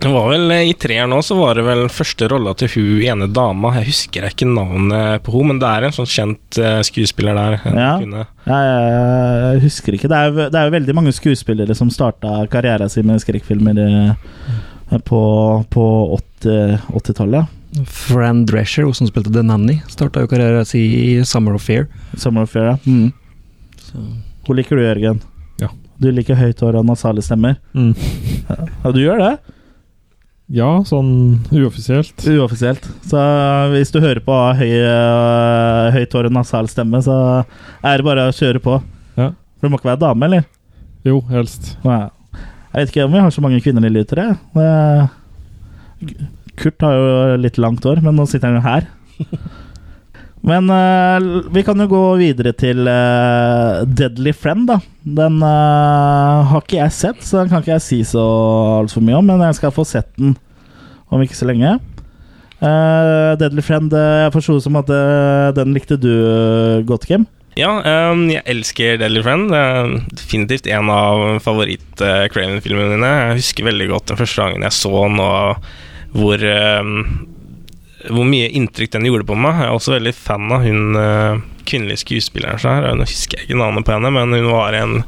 Det 0.00 0.08
var 0.08 0.30
vel 0.30 0.50
eh, 0.54 0.62
I 0.70 0.72
treeren 0.80 1.10
nå 1.12 1.18
så 1.24 1.36
var 1.36 1.58
det 1.58 1.64
vel 1.66 1.82
første 1.92 2.24
rolla 2.32 2.54
til 2.56 2.70
hun 2.72 3.02
ene 3.04 3.26
dama. 3.36 3.74
Jeg 3.76 3.90
husker 3.90 4.24
ikke 4.30 4.46
navnet 4.48 5.20
på 5.26 5.34
henne, 5.34 5.50
men 5.52 5.60
det 5.60 5.68
er 5.68 5.86
en 5.90 5.92
sånn 5.96 6.08
kjent 6.08 6.58
eh, 6.62 6.78
skuespiller 6.88 7.36
der. 7.36 7.58
Ja. 7.68 7.90
jeg, 8.00 8.24
jeg 8.54 9.62
husker 9.66 9.98
ikke. 9.98 10.08
Det 10.08 10.16
er, 10.22 10.30
jo- 10.32 10.48
det 10.54 10.56
er 10.62 10.70
jo 10.70 10.74
veldig 10.78 10.96
mange 10.96 11.12
skuespillere 11.16 11.76
som 11.76 11.92
starta 11.92 12.46
karrieren 12.52 12.88
sin 12.92 13.06
med 13.10 13.20
skrekkfilmer 13.20 13.82
eh, 13.84 14.98
på, 15.04 15.20
på 15.70 15.84
80 16.16 16.88
80-tallet. 16.96 17.56
Fran 17.86 18.40
Drescher, 18.48 18.88
hun 18.88 18.96
som 18.96 19.06
spilte 19.06 19.30
The 19.36 19.44
Nanny, 19.46 19.76
starta 19.92 20.24
jo 20.24 20.30
karrieren 20.32 20.64
sin 20.66 20.88
i 20.96 21.04
Summer 21.28 21.54
of 21.60 21.62
Fear. 21.68 21.84
Summer 22.18 22.48
of 22.48 22.56
Fear, 22.56 22.72
ja. 22.72 22.78
Mm. 22.88 23.12
Hvor 24.48 24.56
liker 24.58 24.80
du, 24.80 24.82
Jørgen? 24.88 25.20
Ja. 25.60 25.68
Du 26.00 26.08
liker 26.10 26.40
høyt 26.40 26.64
hår 26.64 26.80
og 26.80 26.88
nasale 26.88 27.22
stemmer? 27.22 27.60
Mm. 27.76 27.92
Ja, 28.48 28.90
du 28.96 28.98
gjør 29.04 29.20
det? 29.28 29.34
Ja, 30.50 30.80
sånn 30.82 31.10
uoffisielt. 31.54 32.24
Uoffisielt. 32.26 32.86
Så 33.06 33.20
hvis 33.70 33.92
du 33.94 34.00
hører 34.02 34.18
på 34.24 34.34
høy, 34.58 34.72
øh, 34.82 35.90
høyt 35.94 36.16
hår 36.16 36.26
og 36.26 36.34
nasal 36.34 36.66
stemme, 36.72 36.98
så 37.06 37.14
er 37.86 38.00
det 38.00 38.06
bare 38.08 38.24
å 38.26 38.34
kjøre 38.34 38.62
på. 38.64 38.80
Ja. 39.14 39.28
For 39.60 39.68
du 39.68 39.70
må 39.70 39.78
ikke 39.78 39.92
være 39.92 40.02
dame, 40.02 40.26
eller? 40.26 40.48
Jo, 41.06 41.20
helst. 41.30 41.76
Nei. 41.86 42.02
Jeg 42.72 42.80
vet 42.80 42.92
ikke 42.92 43.06
om 43.06 43.14
vi 43.14 43.22
har 43.22 43.30
så 43.34 43.44
mange 43.44 43.62
kvinnelige 43.62 43.94
lyttere. 44.00 44.26
Kurt 46.58 46.82
har 46.82 46.98
jo 46.98 47.38
litt 47.40 47.58
langt 47.62 47.86
hår, 47.86 48.02
men 48.02 48.18
nå 48.18 48.26
sitter 48.30 48.50
han 48.50 48.58
jo 48.58 48.66
her. 48.66 48.90
Men 50.46 50.70
uh, 50.72 51.50
vi 51.52 51.62
kan 51.66 51.80
jo 51.82 51.88
gå 51.90 52.02
videre 52.20 52.54
til 52.56 52.88
uh, 52.88 53.82
Deadly 53.84 54.32
Friend, 54.36 54.64
da. 54.70 54.78
Den 55.04 55.40
uh, 55.44 56.46
har 56.48 56.64
ikke 56.64 56.80
jeg 56.80 56.96
sett, 56.96 57.24
så 57.26 57.42
den 57.42 57.52
kan 57.52 57.64
ikke 57.64 57.76
jeg 57.76 57.84
si 57.84 58.00
så 58.08 58.24
altfor 58.80 59.04
mye 59.04 59.18
om, 59.20 59.28
men 59.28 59.44
jeg 59.48 59.58
skal 59.60 59.74
få 59.74 59.84
sett 59.88 60.08
den 60.20 60.36
om 61.10 61.20
ikke 61.24 61.36
så 61.36 61.48
lenge. 61.50 61.78
Deadly 62.60 63.62
Friend, 63.64 63.88
jeg 63.88 64.32
forsto 64.34 64.58
som 64.60 64.76
at 64.76 64.90
den 65.56 65.72
likte 65.72 65.96
du 65.96 66.10
godt, 66.86 67.06
Kim. 67.08 67.24
Ja, 67.58 67.70
um, 68.12 68.26
jeg 68.30 68.44
elsker 68.52 68.98
Deadly 69.00 69.22
Friend. 69.24 69.48
Det 69.50 69.58
er 69.58 69.94
definitivt 70.12 70.68
en 70.70 70.90
av 70.92 71.40
favoritt-Craven-filmene 71.42 72.94
mine. 72.94 73.10
Jeg 73.30 73.40
husker 73.40 73.66
veldig 73.66 73.88
godt 73.90 74.12
den 74.12 74.20
første 74.20 74.44
gangen 74.44 74.66
jeg 74.68 74.76
så 74.76 74.92
den, 74.92 75.18
og 75.24 75.64
hvor, 76.14 76.44
ehm, 76.44 76.94
hvor 78.08 78.24
mye 78.24 78.48
inntrykk 78.56 78.94
den 78.96 79.04
gjorde 79.10 79.26
på 79.28 79.36
meg. 79.36 79.58
Jeg 79.60 79.68
er 79.68 79.76
også 79.76 79.92
veldig 79.98 80.14
fan 80.16 80.52
av 80.56 80.62
hun 80.64 80.96
eh, 80.96 81.40
kvinnelige 81.68 82.00
skuespilleren 82.06 82.58
så 82.62 82.72
her. 82.78 82.88
Nå 82.96 83.04
husker 83.06 83.38
jeg 83.42 83.50
ikke 83.50 83.60
navnet 83.60 83.84
på 83.86 83.92
henne, 83.96 84.10
men 84.16 84.32
hun 84.38 84.48
var 84.52 84.76
en 84.78 85.02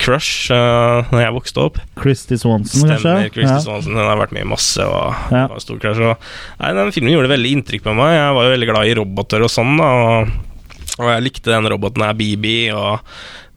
crush 0.00 0.48
uh, 0.48 1.04
Når 1.12 1.20
jeg 1.20 1.34
vokste 1.36 1.60
opp. 1.60 1.80
Christy 2.00 2.38
Swanson, 2.40 2.86
Stemmer. 2.86 2.94
kanskje? 3.02 3.32
Christy 3.34 3.52
Ja. 3.52 3.58
Swanson. 3.60 3.98
Hun 3.98 4.06
har 4.08 4.16
vært 4.16 4.32
med 4.32 4.46
i 4.46 4.48
masse 4.48 4.80
og 4.86 5.12
Ja. 5.34 5.42
var 5.50 5.58
en 5.58 5.60
stor 5.60 5.76
crush. 5.82 6.00
Og, 6.00 6.30
nei, 6.62 6.70
den 6.78 6.92
filmen 6.96 7.12
gjorde 7.12 7.28
veldig 7.34 7.50
inntrykk 7.58 7.82
på 7.84 7.96
meg. 7.98 8.14
Jeg 8.16 8.36
var 8.38 8.46
jo 8.48 8.54
veldig 8.54 8.70
glad 8.70 8.88
i 8.88 8.94
roboter 8.96 9.44
og 9.44 9.52
sånn. 9.52 9.74
Da, 9.76 9.90
og, 9.90 10.32
og 11.02 11.10
jeg 11.12 11.26
likte 11.26 11.52
den 11.52 11.68
roboten 11.68 12.06
her, 12.06 12.16
BB. 12.16 12.46
Og 12.72 13.00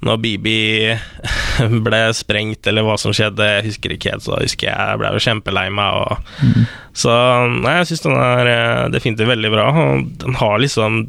når 0.03 0.21
Bibi 0.23 0.57
ble 1.85 2.01
sprengt, 2.15 2.67
eller 2.69 2.85
hva 2.85 2.97
som 2.99 3.15
skjedde, 3.15 3.49
jeg 3.57 3.67
husker 3.69 3.95
ikke 3.95 4.15
helt, 4.15 4.25
så 4.25 4.39
husker 4.39 4.69
jeg 4.69 4.93
jeg 4.93 5.01
ble 5.01 5.13
jo 5.15 5.23
kjempelei 5.27 5.67
meg. 5.73 5.99
Og, 6.03 6.63
Så 6.97 7.13
nei, 7.59 7.77
jeg 7.79 7.91
syns 7.91 8.05
den 8.05 8.17
er 8.19 8.51
eh, 8.51 8.87
definitivt 8.93 9.31
veldig 9.31 9.53
bra. 9.53 9.67
Og 9.85 10.09
den 10.23 10.39
har 10.41 10.59
liksom 10.61 11.05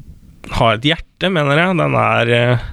har 0.54 0.76
et 0.76 0.86
hjerte, 0.86 1.30
mener 1.32 1.58
jeg. 1.58 1.76
Den 1.80 1.98
er 1.98 2.32
eh, 2.36 2.70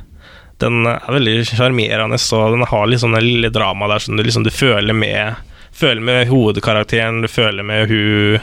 den 0.62 0.86
er 0.86 1.08
veldig 1.10 1.40
sjarmerende, 1.50 2.20
og 2.38 2.52
den 2.54 2.68
har 2.70 2.90
liksom 2.90 3.16
det 3.16 3.24
lille 3.26 3.50
dramaet 3.54 3.96
der 3.96 4.04
som 4.04 4.18
du 4.18 4.24
liksom 4.24 4.46
du 4.46 4.54
føler 4.54 4.94
med 4.94 5.48
Føler 5.72 6.04
med 6.04 6.28
hovedkarakteren, 6.28 7.22
du 7.24 7.30
føler 7.32 7.64
med 7.64 7.88
hun, 7.88 8.42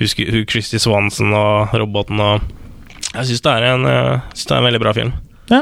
hun, 0.00 0.46
Christy 0.48 0.78
Swanson 0.80 1.34
og 1.36 1.74
roboten 1.76 2.16
og 2.24 2.46
Jeg 3.12 3.28
syns 3.28 3.44
det, 3.44 3.52
en, 3.68 3.84
eh, 3.84 4.24
det 4.32 4.48
er 4.48 4.56
en 4.56 4.64
veldig 4.64 4.80
bra 4.80 4.94
film. 4.96 5.12
Ja. 5.52 5.60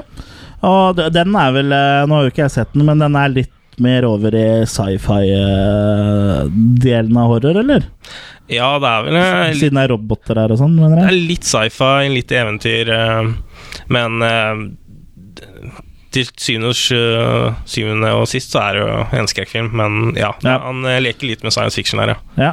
Og 0.66 0.98
den 1.14 1.30
er 1.40 1.50
vel 1.56 1.70
øh, 1.72 2.02
Nå 2.10 2.14
har 2.18 2.26
jo 2.26 2.32
ikke 2.34 2.44
jeg 2.44 2.52
sett 2.58 2.74
den, 2.76 2.84
men 2.88 3.00
den 3.00 3.14
er 3.16 3.30
litt 3.32 3.54
mer 3.80 4.04
over 4.04 4.34
i 4.36 4.44
sci-fi-delen 4.68 7.16
av 7.16 7.30
horror, 7.32 7.56
eller? 7.62 7.82
Ja, 8.50 8.72
det 8.82 8.88
er 8.90 9.02
vel 9.06 9.14
eh, 9.16 9.22
litt, 9.52 9.60
Siden 9.62 9.78
det 9.78 9.84
er 9.86 9.92
roboter 9.94 10.34
her 10.42 10.50
og 10.52 10.58
sånn, 10.60 10.74
mener 10.76 10.96
jeg? 10.98 11.04
det 11.06 11.12
er 11.14 11.28
litt 11.30 11.46
sci-fi, 11.48 12.08
litt 12.12 12.32
eventyr, 12.34 12.86
eh, 12.96 13.22
men 13.94 14.10
eh, 14.26 14.56
til 16.10 16.26
syvende 16.34 18.10
og, 18.18 18.26
sist 18.28 18.50
så 18.52 18.58
er 18.64 18.70
det 18.74 18.80
jo 18.82 18.88
en 19.20 19.30
skrekkfilm, 19.30 19.68
men 19.80 19.92
ja, 20.18 20.32
Ja. 20.44 20.56
han 20.66 20.78
eh, 20.90 20.98
leker 21.04 21.24
litt 21.30 21.42
med 21.46 21.52
science 21.54 21.76
fiction 21.78 22.02
her, 22.02 22.08
ja. 22.16 22.20
Ja. 22.50 22.52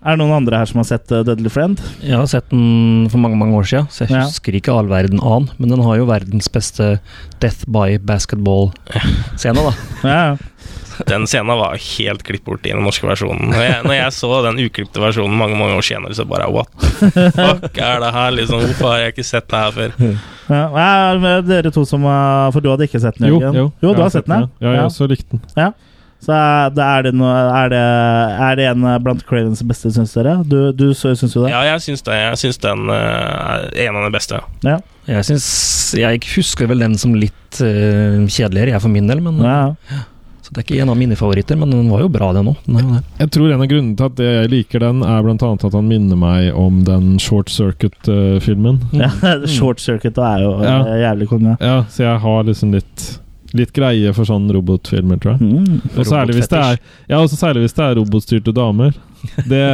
Er 0.00 0.16
det 0.16 0.22
noen 0.22 0.32
andre 0.32 0.56
her 0.62 0.68
som 0.70 0.78
har 0.80 0.86
sett 0.88 1.10
uh, 1.12 1.20
Deadly 1.28 1.50
Friend? 1.52 1.80
Jeg 2.00 2.16
har 2.16 2.28
sett 2.30 2.46
den 2.48 3.08
for 3.12 3.20
mange 3.20 3.36
mange 3.36 3.52
år 3.58 3.66
siden, 3.68 3.88
så 3.92 4.06
jeg 4.06 4.14
Ja. 4.16 4.22
husker 4.24 4.56
ikke 4.56 4.72
all 4.72 4.88
verden 4.88 5.20
annen. 5.20 5.50
Men 5.60 5.68
den 5.74 5.82
har 5.84 5.98
jo 6.00 6.06
verdens 6.08 6.48
beste 6.48 7.00
Death 7.40 7.66
by 7.68 7.98
Basketball-scene, 7.98 9.60
da. 9.60 9.72
Ja, 10.08 10.20
ja. 10.32 10.36
Den 11.08 11.24
scenen 11.24 11.56
var 11.56 11.78
helt 11.80 12.22
klippet 12.28 12.44
bort 12.44 12.66
i 12.68 12.72
den 12.74 12.82
norske 12.84 13.06
versjonen. 13.08 13.48
Når 13.54 13.62
jeg, 13.64 13.76
når 13.86 13.94
jeg 13.96 14.12
så 14.12 14.28
den 14.44 14.58
uklipte 14.60 15.00
versjonen 15.00 15.36
mange 15.40 15.56
mange 15.56 15.78
år 15.78 15.84
senere, 15.86 16.12
så 16.16 16.26
bare 16.28 16.48
What 16.52 16.68
the 16.76 17.22
fuck 17.32 17.78
er 17.80 18.02
det 18.04 18.10
her, 18.12 18.34
liksom? 18.36 18.60
Hvorfor 18.66 18.90
har 18.92 18.98
jeg 19.06 19.14
ikke 19.14 19.24
sett 19.24 19.48
det 19.48 19.62
her 19.62 19.72
før? 19.78 19.94
Ja, 20.50 20.64
ja, 20.76 21.40
dere 21.46 21.72
to 21.72 21.86
som 21.88 22.04
For 22.52 22.60
du 22.60 22.68
hadde 22.72 22.84
ikke 22.88 23.00
sett 23.00 23.16
den? 23.20 23.30
Jo, 23.32 23.38
Jørgen? 23.40 23.56
jo. 23.62 23.70
jo 23.80 23.94
du 23.96 24.02
har 24.04 24.12
sett 24.12 24.28
den? 24.28 24.44
Ja, 24.60 24.74
jeg 24.76 24.84
også 24.90 25.08
likte 25.08 25.38
den. 25.38 25.40
Ja. 25.56 25.70
Så 26.20 26.34
er 26.36 27.04
det, 27.06 27.14
noe, 27.16 27.32
er, 27.32 27.70
det, 27.72 27.80
er 28.44 28.58
det 28.58 28.66
en 28.68 28.84
blant 29.00 29.22
Cravens 29.24 29.62
beste, 29.64 29.88
syns 29.94 30.12
dere? 30.18 30.36
Du, 30.44 30.58
du 30.76 30.90
syns 30.92 31.22
jo 31.24 31.46
det? 31.46 31.52
Ja, 31.54 31.62
jeg 31.64 31.80
syns 31.86 32.04
det. 32.04 32.18
Jeg 32.20 32.40
syns 32.42 32.60
den 32.60 32.92
eh, 32.92 33.64
er 33.72 33.86
en 33.88 33.96
av 34.02 34.04
de 34.04 34.12
beste. 34.18 34.40
Ja. 34.66 34.76
Jeg 35.08 35.26
syns 35.30 35.48
jeg 35.96 36.20
husker 36.36 36.68
vel 36.70 36.84
den 36.84 36.94
som 37.00 37.16
litt 37.18 37.58
uh, 37.64 38.20
kjedeligere, 38.30 38.76
jeg 38.76 38.84
for 38.84 38.92
min 38.92 39.08
del. 39.10 39.22
Men, 39.24 39.40
Ja. 39.42 40.04
Så 40.50 40.54
det 40.56 40.60
er 40.60 40.64
ikke 40.66 40.82
en 40.82 40.90
av 40.90 40.96
mine 40.98 41.14
favoritter, 41.14 41.54
men 41.60 41.70
den 41.70 41.88
var 41.92 42.00
jo 42.02 42.08
bra, 42.10 42.30
den 42.34 42.48
òg. 42.50 42.60
Jeg 43.20 43.30
tror 43.30 43.52
en 43.54 43.60
av 43.62 43.68
grunnene 43.70 43.96
til 43.98 44.08
at 44.08 44.22
jeg 44.24 44.50
liker 44.50 44.82
den, 44.82 45.02
er 45.06 45.22
annet 45.30 45.64
at 45.68 45.76
han 45.76 45.86
minner 45.86 46.18
meg 46.18 46.48
om 46.58 46.80
den 46.88 47.12
Short 47.22 47.52
Circuit-filmen. 47.54 48.80
ja. 48.98 49.10
Short 49.56 49.80
Circuit 49.80 50.18
er 50.18 50.42
jo 50.42 50.52
Ja. 50.64 50.78
jævlig 51.06 51.28
konge. 51.30 51.54
Ja, 51.62 51.84
så 51.88 52.02
jeg 52.08 52.22
har 52.24 52.42
liksom 52.48 52.72
litt 52.74 53.06
Litt 53.56 53.72
greie 53.74 54.12
for 54.14 54.28
sånne 54.28 54.54
robotfilmer, 54.54 55.18
tror 55.22 55.34
jeg. 55.34 55.42
Mm. 55.42 55.80
Og 55.98 56.06
særlig 56.06 56.36
hvis 56.38 56.50
det 56.50 56.58
er 56.60 56.76
Ja, 57.10 57.18
også 57.18 57.38
særlig 57.40 57.64
hvis 57.64 57.74
det 57.74 57.86
er 57.86 57.96
robotstyrte 57.98 58.54
damer. 58.54 58.94
Det, 59.44 59.64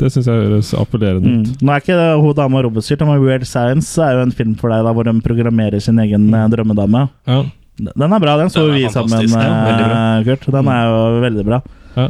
det 0.00 0.08
syns 0.10 0.26
jeg 0.26 0.46
høres 0.48 0.72
appellerende 0.74 1.34
Mm. 1.34 1.42
Nå 1.62 1.72
er 1.72 1.82
ikke 1.82 1.96
det 1.98 2.08
hun 2.20 2.34
dama 2.36 2.62
robotstyrt, 2.64 3.04
men 3.06 3.20
Weird 3.22 3.44
Science 3.46 4.00
er 4.02 4.16
jo 4.16 4.24
en 4.24 4.32
film 4.34 4.54
for 4.58 4.72
deg 4.72 4.82
da, 4.86 4.92
hvor 4.96 5.06
de 5.06 5.14
programmerer 5.24 5.82
sin 5.82 5.98
egen 6.02 6.26
eh, 6.34 6.48
drømmedame. 6.50 7.06
Ja. 7.30 7.44
Den 7.78 8.12
er 8.12 8.22
bra, 8.22 8.36
den 8.38 8.50
så 8.50 8.66
Den 8.66 8.76
vi 8.76 8.88
sammen, 8.92 9.30
ja, 9.30 10.22
Kurt. 10.26 10.46
Den 10.46 10.68
er 10.70 10.84
jo 10.88 11.20
veldig 11.24 11.44
bra. 11.46 11.60
Ja. 11.96 12.08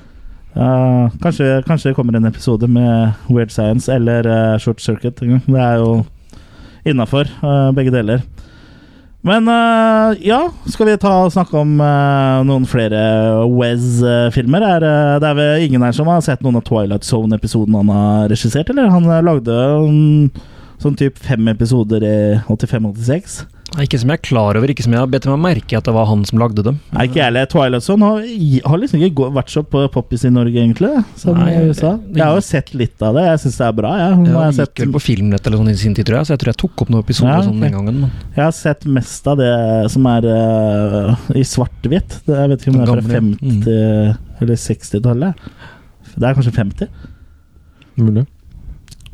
Uh, 0.55 1.11
kanskje, 1.23 1.63
kanskje 1.67 1.91
det 1.91 1.97
kommer 1.97 2.17
en 2.17 2.29
episode 2.29 2.69
med 2.71 3.17
Weird 3.29 3.51
Science 3.51 3.91
eller 3.93 4.29
uh, 4.29 4.59
Short 4.59 4.81
Circuit. 4.81 5.17
Det 5.19 5.61
er 5.61 5.81
jo 5.81 6.05
innafor, 6.85 7.31
begge 7.75 7.91
deler. 7.95 8.23
Men 9.25 9.49
uh, 9.49 10.13
ja, 10.21 10.51
skal 10.69 10.91
vi 10.91 10.99
ta 11.01 11.11
og 11.25 11.31
snakke 11.33 11.57
om 11.57 11.79
uh, 11.81 12.43
noen 12.45 12.67
flere 12.69 13.01
Wez-filmer? 13.49 14.67
Er, 14.69 14.85
eh, 14.85 15.13
det 15.23 15.31
er 15.31 15.39
vel 15.39 15.65
ingen 15.65 15.85
her 15.87 15.95
som 15.97 16.11
har 16.13 16.21
sett 16.27 16.45
noen 16.45 16.59
av 16.61 16.67
Twilight 16.67 17.09
Zone-episodene 17.09 17.81
han 17.81 17.93
har 17.95 18.29
regissert, 18.35 18.69
eller? 18.69 18.93
Han 18.93 19.09
lagde 19.25 19.57
um, 19.81 20.29
sånn 20.83 20.99
typ 21.01 21.17
fem 21.25 21.49
episoder 21.55 22.05
i 22.05 22.17
85-86. 22.53 23.41
Ikke 23.83 23.99
som 23.99 24.11
jeg 24.13 24.21
er 24.21 24.23
klar 24.23 24.59
over, 24.59 24.71
ikke 24.71 24.85
som 24.85 24.93
jeg 24.95 25.03
har 25.03 25.09
bedt 25.11 25.27
meg 25.27 25.41
merke 25.43 25.79
at 25.79 25.87
det 25.89 25.95
var 25.97 26.07
han 26.07 26.21
som 26.29 26.39
lagde 26.39 26.63
dem. 26.63 26.77
Nei, 26.95 27.07
ikke 27.09 27.19
jeg 27.19 27.27
heller. 27.27 27.49
Twilight 27.51 27.87
Zone 27.87 28.07
har, 28.07 28.27
har 28.71 28.79
liksom 28.79 29.03
ikke 29.03 29.31
vært 29.35 29.51
så 29.51 29.65
på 29.67 29.83
poppis 29.95 30.27
i 30.29 30.31
Norge, 30.31 30.55
egentlig. 30.55 30.91
Som 31.19 31.41
Nei, 31.41 31.49
i 31.51 31.71
USA. 31.73 31.95
Jeg 32.13 32.23
har 32.23 32.39
jo 32.39 32.45
sett 32.45 32.71
litt 32.77 33.03
av 33.03 33.19
det. 33.19 33.25
Jeg 33.33 33.41
syns 33.43 33.59
det 33.59 33.67
er 33.67 33.79
bra. 33.81 33.95
Jeg, 33.99 34.19
jeg, 34.21 34.35
det 34.37 34.53
sett, 34.61 34.71
gikk 34.71 34.85
vel 34.85 34.93
på 34.95 35.03
Filmnett 35.03 35.49
eller 35.49 35.63
sånn 35.63 35.73
i 35.73 35.77
sin 35.81 35.97
tid, 35.97 36.07
tror 36.11 36.21
jeg, 36.21 36.29
så 36.29 36.37
jeg 36.37 36.43
tror 36.45 36.53
jeg 36.53 36.61
tok 36.63 36.85
opp 36.85 36.93
noen 36.95 37.07
episoder 37.07 37.33
Ja, 37.33 37.41
sånn 37.49 37.65
den 37.65 37.75
gangen. 37.79 37.99
Men 38.05 38.37
jeg 38.37 38.45
har 38.45 38.55
sett 38.61 38.87
mest 39.01 39.33
av 39.33 39.41
det 39.43 39.55
som 39.97 40.07
er 40.13 40.29
uh, 40.29 41.27
i 41.35 41.47
svart-hvitt. 41.55 42.21
Jeg 42.31 42.53
vet 42.53 42.63
ikke 42.63 42.77
om 42.77 42.79
det 42.79 42.87
er 42.87 42.93
fra 42.93 43.17
Gamle, 43.17 43.41
ja. 43.43 44.15
50- 44.21 44.45
eller 44.45 44.63
60-tallet. 44.69 45.51
Det 46.15 46.29
er 46.29 46.39
kanskje 46.39 46.55
50. 46.55 46.95
Mulig. 47.99 48.27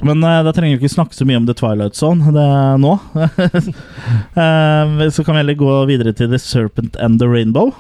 Men 0.03 0.23
uh, 0.25 0.43
da 0.47 0.53
trenger 0.57 0.79
vi 0.79 0.87
ikke 0.87 0.95
snakke 0.95 1.17
så 1.17 1.27
mye 1.29 1.37
om 1.41 1.47
The 1.49 1.55
Twilight 1.59 1.97
Zone 1.99 2.33
det 2.35 2.45
er 2.45 2.79
nå. 2.81 2.95
uh, 3.15 5.09
så 5.15 5.25
kan 5.25 5.35
vi 5.37 5.41
heller 5.43 5.59
gå 5.61 5.73
videre 5.91 6.15
til 6.17 6.31
The 6.33 6.39
Serpent 6.41 6.97
and 7.01 7.21
the 7.21 7.29
Rainbow. 7.29 7.75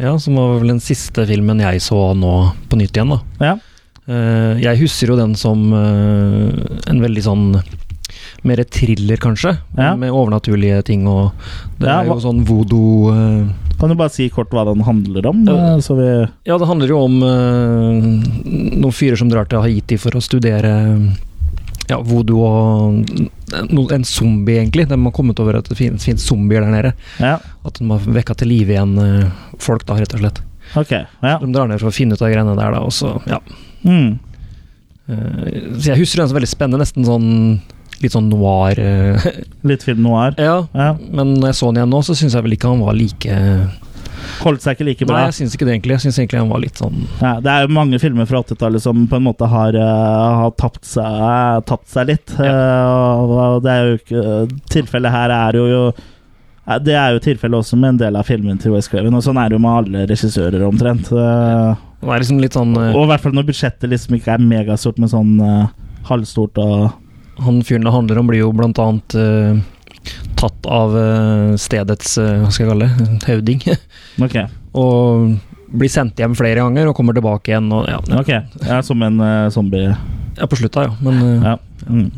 ja, 0.00 0.14
som 0.18 0.38
var 0.40 0.54
vel 0.62 0.68
den 0.72 0.80
siste 0.80 1.26
filmen 1.28 1.60
jeg 1.60 1.82
så 1.84 2.14
nå 2.16 2.32
på 2.70 2.78
nytt 2.80 2.96
igjen, 2.96 3.12
da. 3.12 3.20
Ja. 3.44 3.54
Uh, 4.08 4.56
jeg 4.62 4.80
husker 4.80 5.12
jo 5.12 5.18
den 5.20 5.34
som 5.38 5.68
en 5.76 7.02
veldig 7.04 7.22
sånn 7.26 7.44
mer 8.42 8.62
thriller, 8.64 9.16
kanskje, 9.20 9.52
Ja. 9.76 9.92
med 10.00 10.10
overnaturlige 10.16 10.80
ting 10.88 11.04
og 11.08 11.30
Det 11.78 11.86
Ja, 11.86 12.00
er 12.00 12.06
jo 12.08 12.16
sånn 12.20 12.40
voodoo 12.48 13.12
Kan 13.78 13.88
du 13.92 13.94
bare 13.96 14.10
si 14.12 14.28
kort 14.32 14.50
hva 14.50 14.64
den 14.64 14.80
handler 14.84 15.26
om? 15.28 15.44
Ja. 15.46 15.76
Så 15.84 15.94
vi 15.98 16.08
Ja, 16.48 16.56
det 16.58 16.66
handler 16.66 16.88
jo 16.88 17.02
om 17.04 17.20
noen 17.20 18.92
fyrer 18.96 19.16
som 19.20 19.28
drar 19.28 19.44
til 19.48 19.60
Haiti 19.60 19.98
for 20.00 20.16
å 20.16 20.22
studere 20.24 20.72
ja, 21.90 21.98
voodoo 22.06 22.44
og 22.46 23.10
no, 23.74 23.84
en 23.92 24.04
zombie, 24.06 24.60
egentlig. 24.62 24.86
De 24.88 24.96
har 25.02 25.12
kommet 25.16 25.40
over 25.42 25.58
at 25.58 25.68
det 25.68 25.76
finnes, 25.78 26.04
finnes 26.06 26.22
zombier 26.30 26.62
der 26.64 26.70
nede. 26.70 26.92
Ja, 27.18 27.36
At 27.66 27.80
de 27.80 27.88
har 27.90 27.98
vekka 28.20 28.36
til 28.40 28.48
live 28.52 28.76
igjen 28.76 28.94
eh, 29.02 29.26
folk, 29.58 29.84
da, 29.88 29.98
rett 29.98 30.14
og 30.14 30.22
slett. 30.22 30.40
Okay, 30.78 31.02
Ja. 31.26 31.36
De 31.42 31.50
drar 31.50 31.66
ned 31.66 31.80
for 31.82 31.90
å 31.90 31.94
finne 31.96 32.14
ut 32.14 32.22
av 32.22 32.30
greiene 32.30 32.54
der, 32.54 32.70
da, 32.76 32.80
og 32.86 32.92
så, 32.94 33.16
ja. 33.26 33.40
Mm. 33.82 34.18
Eh, 35.10 35.76
så 35.80 35.90
jeg 35.92 35.98
husker 36.04 36.22
den 36.22 36.30
som 36.30 36.38
veldig 36.38 36.50
spennende, 36.52 36.80
nesten 36.84 37.06
sånn 37.08 37.28
litt 38.00 38.14
sånn 38.14 38.30
noir. 38.32 38.78
eh, 38.78 39.26
Litt 39.66 39.82
film 39.84 40.02
noir. 40.06 40.34
ja, 40.38 40.60
Ja. 40.74 40.92
men 41.10 41.34
når 41.40 41.50
jeg 41.50 41.58
så 41.58 41.68
den 41.72 41.82
igjen 41.82 41.90
nå, 41.92 42.02
så 42.06 42.14
syns 42.16 42.32
jeg 42.38 42.42
vel 42.46 42.54
ikke 42.56 42.70
han 42.70 42.80
var 42.86 42.94
like 42.96 43.34
Holdt 44.40 44.64
seg 44.64 44.76
ikke 44.76 44.86
like 44.88 45.06
bra. 45.08 45.16
Nei, 45.18 45.30
jeg 45.30 45.38
syns 45.40 45.56
ikke 45.56 45.66
det, 45.68 45.74
egentlig. 45.76 45.96
Jeg 45.96 46.04
syns 46.06 46.18
egentlig 46.20 46.40
han 46.40 46.52
var 46.52 46.62
litt 46.62 46.80
sånn 46.80 47.02
Ja, 47.20 47.32
det 47.42 47.52
er 47.52 47.66
jo 47.66 47.74
mange 47.76 48.00
filmer 48.02 48.28
fra 48.28 48.40
80-tallet 48.44 48.84
som 48.84 49.02
på 49.10 49.18
en 49.18 49.26
måte 49.26 49.48
har, 49.50 49.76
uh, 49.76 50.44
har 50.44 50.54
tapt, 50.60 50.84
seg, 50.88 51.66
tapt 51.68 51.90
seg 51.92 52.08
litt. 52.12 52.34
Uh, 52.38 53.50
og 53.50 53.60
det 53.64 53.74
er 53.74 53.90
jo 53.90 53.98
ikke 54.00 54.24
Tilfellet 54.72 55.14
her 55.14 55.34
er 55.34 55.58
jo, 55.58 55.66
jo 55.70 55.82
Det 56.86 56.96
er 56.96 57.14
jo 57.16 57.22
tilfellet 57.24 57.60
også 57.60 57.78
med 57.80 57.94
en 57.94 58.00
del 58.04 58.18
av 58.20 58.28
filmen 58.28 58.60
til 58.60 58.74
West 58.76 58.92
Craven, 58.92 59.16
og 59.16 59.24
sånn 59.26 59.40
er 59.40 59.50
det 59.50 59.58
jo 59.58 59.64
med 59.64 59.78
alle 59.82 60.06
regissører 60.10 60.64
omtrent. 60.66 61.10
Det 61.10 61.26
Han 62.00 62.14
er 62.14 62.22
liksom 62.22 62.40
litt 62.42 62.56
sånn 62.56 62.72
eh, 62.78 62.94
og 62.94 63.04
i 63.04 63.10
hvert 63.10 63.24
fall 63.24 63.36
når 63.36 63.48
budsjettet 63.50 63.90
liksom 63.92 64.16
ikke 64.16 64.36
er 64.36 64.46
megastort, 64.52 65.00
men 65.00 65.12
sånn 65.12 65.34
eh, 65.44 65.68
halvstort 66.08 66.60
og 66.62 66.90
Han 67.40 67.62
fyren 67.64 67.86
det 67.86 67.92
handler 67.94 68.18
om, 68.20 68.26
blir 68.28 68.42
jo 68.42 68.52
blant 68.52 68.78
annet 68.82 69.14
eh, 69.16 69.60
tatt 70.40 70.66
av 70.70 70.96
eh, 70.98 71.52
stedets 71.60 72.16
eh, 72.20 72.40
Hva 72.40 72.50
skal 72.52 72.66
jeg 72.66 72.72
kalle 72.72 72.88
det? 72.88 73.10
Høvding. 73.30 73.64
Okay. 74.20 74.50
og 74.76 75.30
blir 75.70 75.88
sendt 75.88 76.18
hjem 76.20 76.34
flere 76.36 76.60
ganger 76.60 76.90
og 76.90 76.96
kommer 76.98 77.14
tilbake 77.16 77.52
igjen. 77.52 77.70
Og, 77.72 77.86
ja, 77.88 78.00
ok. 78.18 78.32
er 78.66 78.82
som 78.84 79.00
en 79.06 79.20
uh, 79.22 79.50
zombie. 79.54 79.94
ja, 80.36 80.48
på 80.50 80.58
slutta, 80.58 80.88
ja. 80.88 80.96
Men 81.00 81.22
uh, 81.22 81.46
Ja. 81.46 81.54
Mm. 81.88 82.10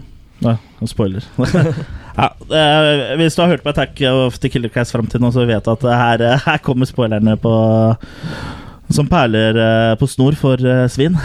ja 0.42 0.56
spoiler. 0.88 1.22
ja, 2.18 2.30
uh, 2.32 3.12
hvis 3.20 3.36
du 3.36 3.44
har 3.44 3.52
hørt 3.52 3.62
på 3.62 3.70
Attack 3.70 4.00
of 4.08 4.40
the 4.42 4.50
Killer 4.50 4.72
Class 4.72 4.90
fram 4.92 5.06
til 5.06 5.22
nå, 5.22 5.30
så 5.30 5.46
vet 5.46 5.62
du 5.62 5.70
at 5.76 5.86
her, 5.86 6.26
her 6.42 6.64
kommer 6.64 6.88
spoilerne 6.88 7.36
på 7.38 7.54
som 8.90 9.06
perler 9.08 9.56
eh, 9.56 9.94
på 10.00 10.08
snor 10.10 10.34
for 10.38 10.60
eh, 10.66 10.86
svin. 10.92 11.18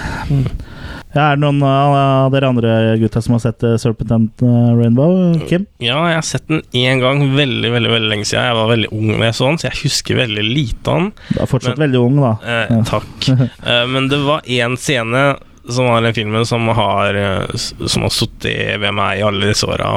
Ja, 1.16 1.32
er 1.32 1.38
det 1.38 1.42
noen 1.42 1.62
av 1.66 2.30
dere 2.34 2.50
andre 2.52 2.72
gutta 3.02 3.22
som 3.24 3.34
har 3.38 3.42
sett 3.42 3.64
eh, 3.66 3.78
Serpent 3.82 4.12
and 4.14 4.44
eh, 4.44 4.70
Rainbow? 4.78 5.40
Kim? 5.50 5.66
Ja, 5.82 5.98
jeg 6.12 6.20
har 6.20 6.26
sett 6.28 6.46
den 6.52 6.62
én 6.78 7.00
gang 7.02 7.24
veldig 7.34 7.72
veldig, 7.74 7.92
veldig 7.96 8.12
lenge 8.12 8.28
siden. 8.28 8.46
Jeg 8.52 8.58
var 8.60 8.70
veldig 8.74 8.92
ung 8.94 9.10
da 9.16 9.30
jeg 9.32 9.38
så 9.40 9.48
den, 9.50 9.60
så 9.64 9.70
jeg 9.72 9.80
husker 9.86 10.20
veldig 10.22 10.46
lite 10.46 10.94
av 10.94 11.00
den. 11.02 11.10
Du 11.32 11.42
er 11.42 11.50
fortsatt 11.54 11.78
Men- 11.78 11.86
veldig 11.88 12.02
ung, 12.06 12.20
da. 12.22 12.34
Eh, 12.46 12.76
takk. 12.92 13.30
Eh, 13.68 13.86
men 13.90 14.08
det 14.12 14.20
var 14.24 14.46
én 14.48 14.78
scene 14.80 15.24
som 15.68 15.90
var 15.90 16.06
den 16.06 16.14
filmen 16.16 16.46
som 16.48 16.68
har, 16.72 17.16
eh, 17.20 17.56
som 17.58 18.06
har 18.06 18.14
sittet 18.14 18.78
ved 18.80 18.94
meg 18.96 19.20
i 19.20 19.26
alle 19.28 19.50
disse 19.50 19.68
åra. 19.68 19.90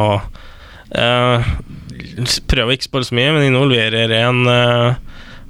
Eh, 0.90 1.44
prøver 2.50 2.74
ikke 2.74 2.86
å 2.88 2.90
spoile 2.90 3.06
så 3.11 3.14
mye, 3.18 3.34
men 3.36 3.46
involverer 3.50 4.11
en 4.24 4.40
eh, 4.50 4.98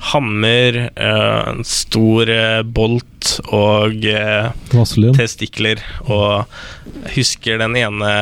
hammer, 0.00 0.90
eh, 0.96 1.48
en 1.48 1.64
stor 1.64 2.30
eh, 2.30 2.62
bolt 2.62 3.40
og 3.52 4.04
eh, 4.08 4.48
Vaselin. 4.72 5.12
testikler. 5.16 5.82
Og 6.08 6.46
jeg 7.04 7.12
husker 7.18 7.60
den 7.60 7.76
ene 7.76 8.12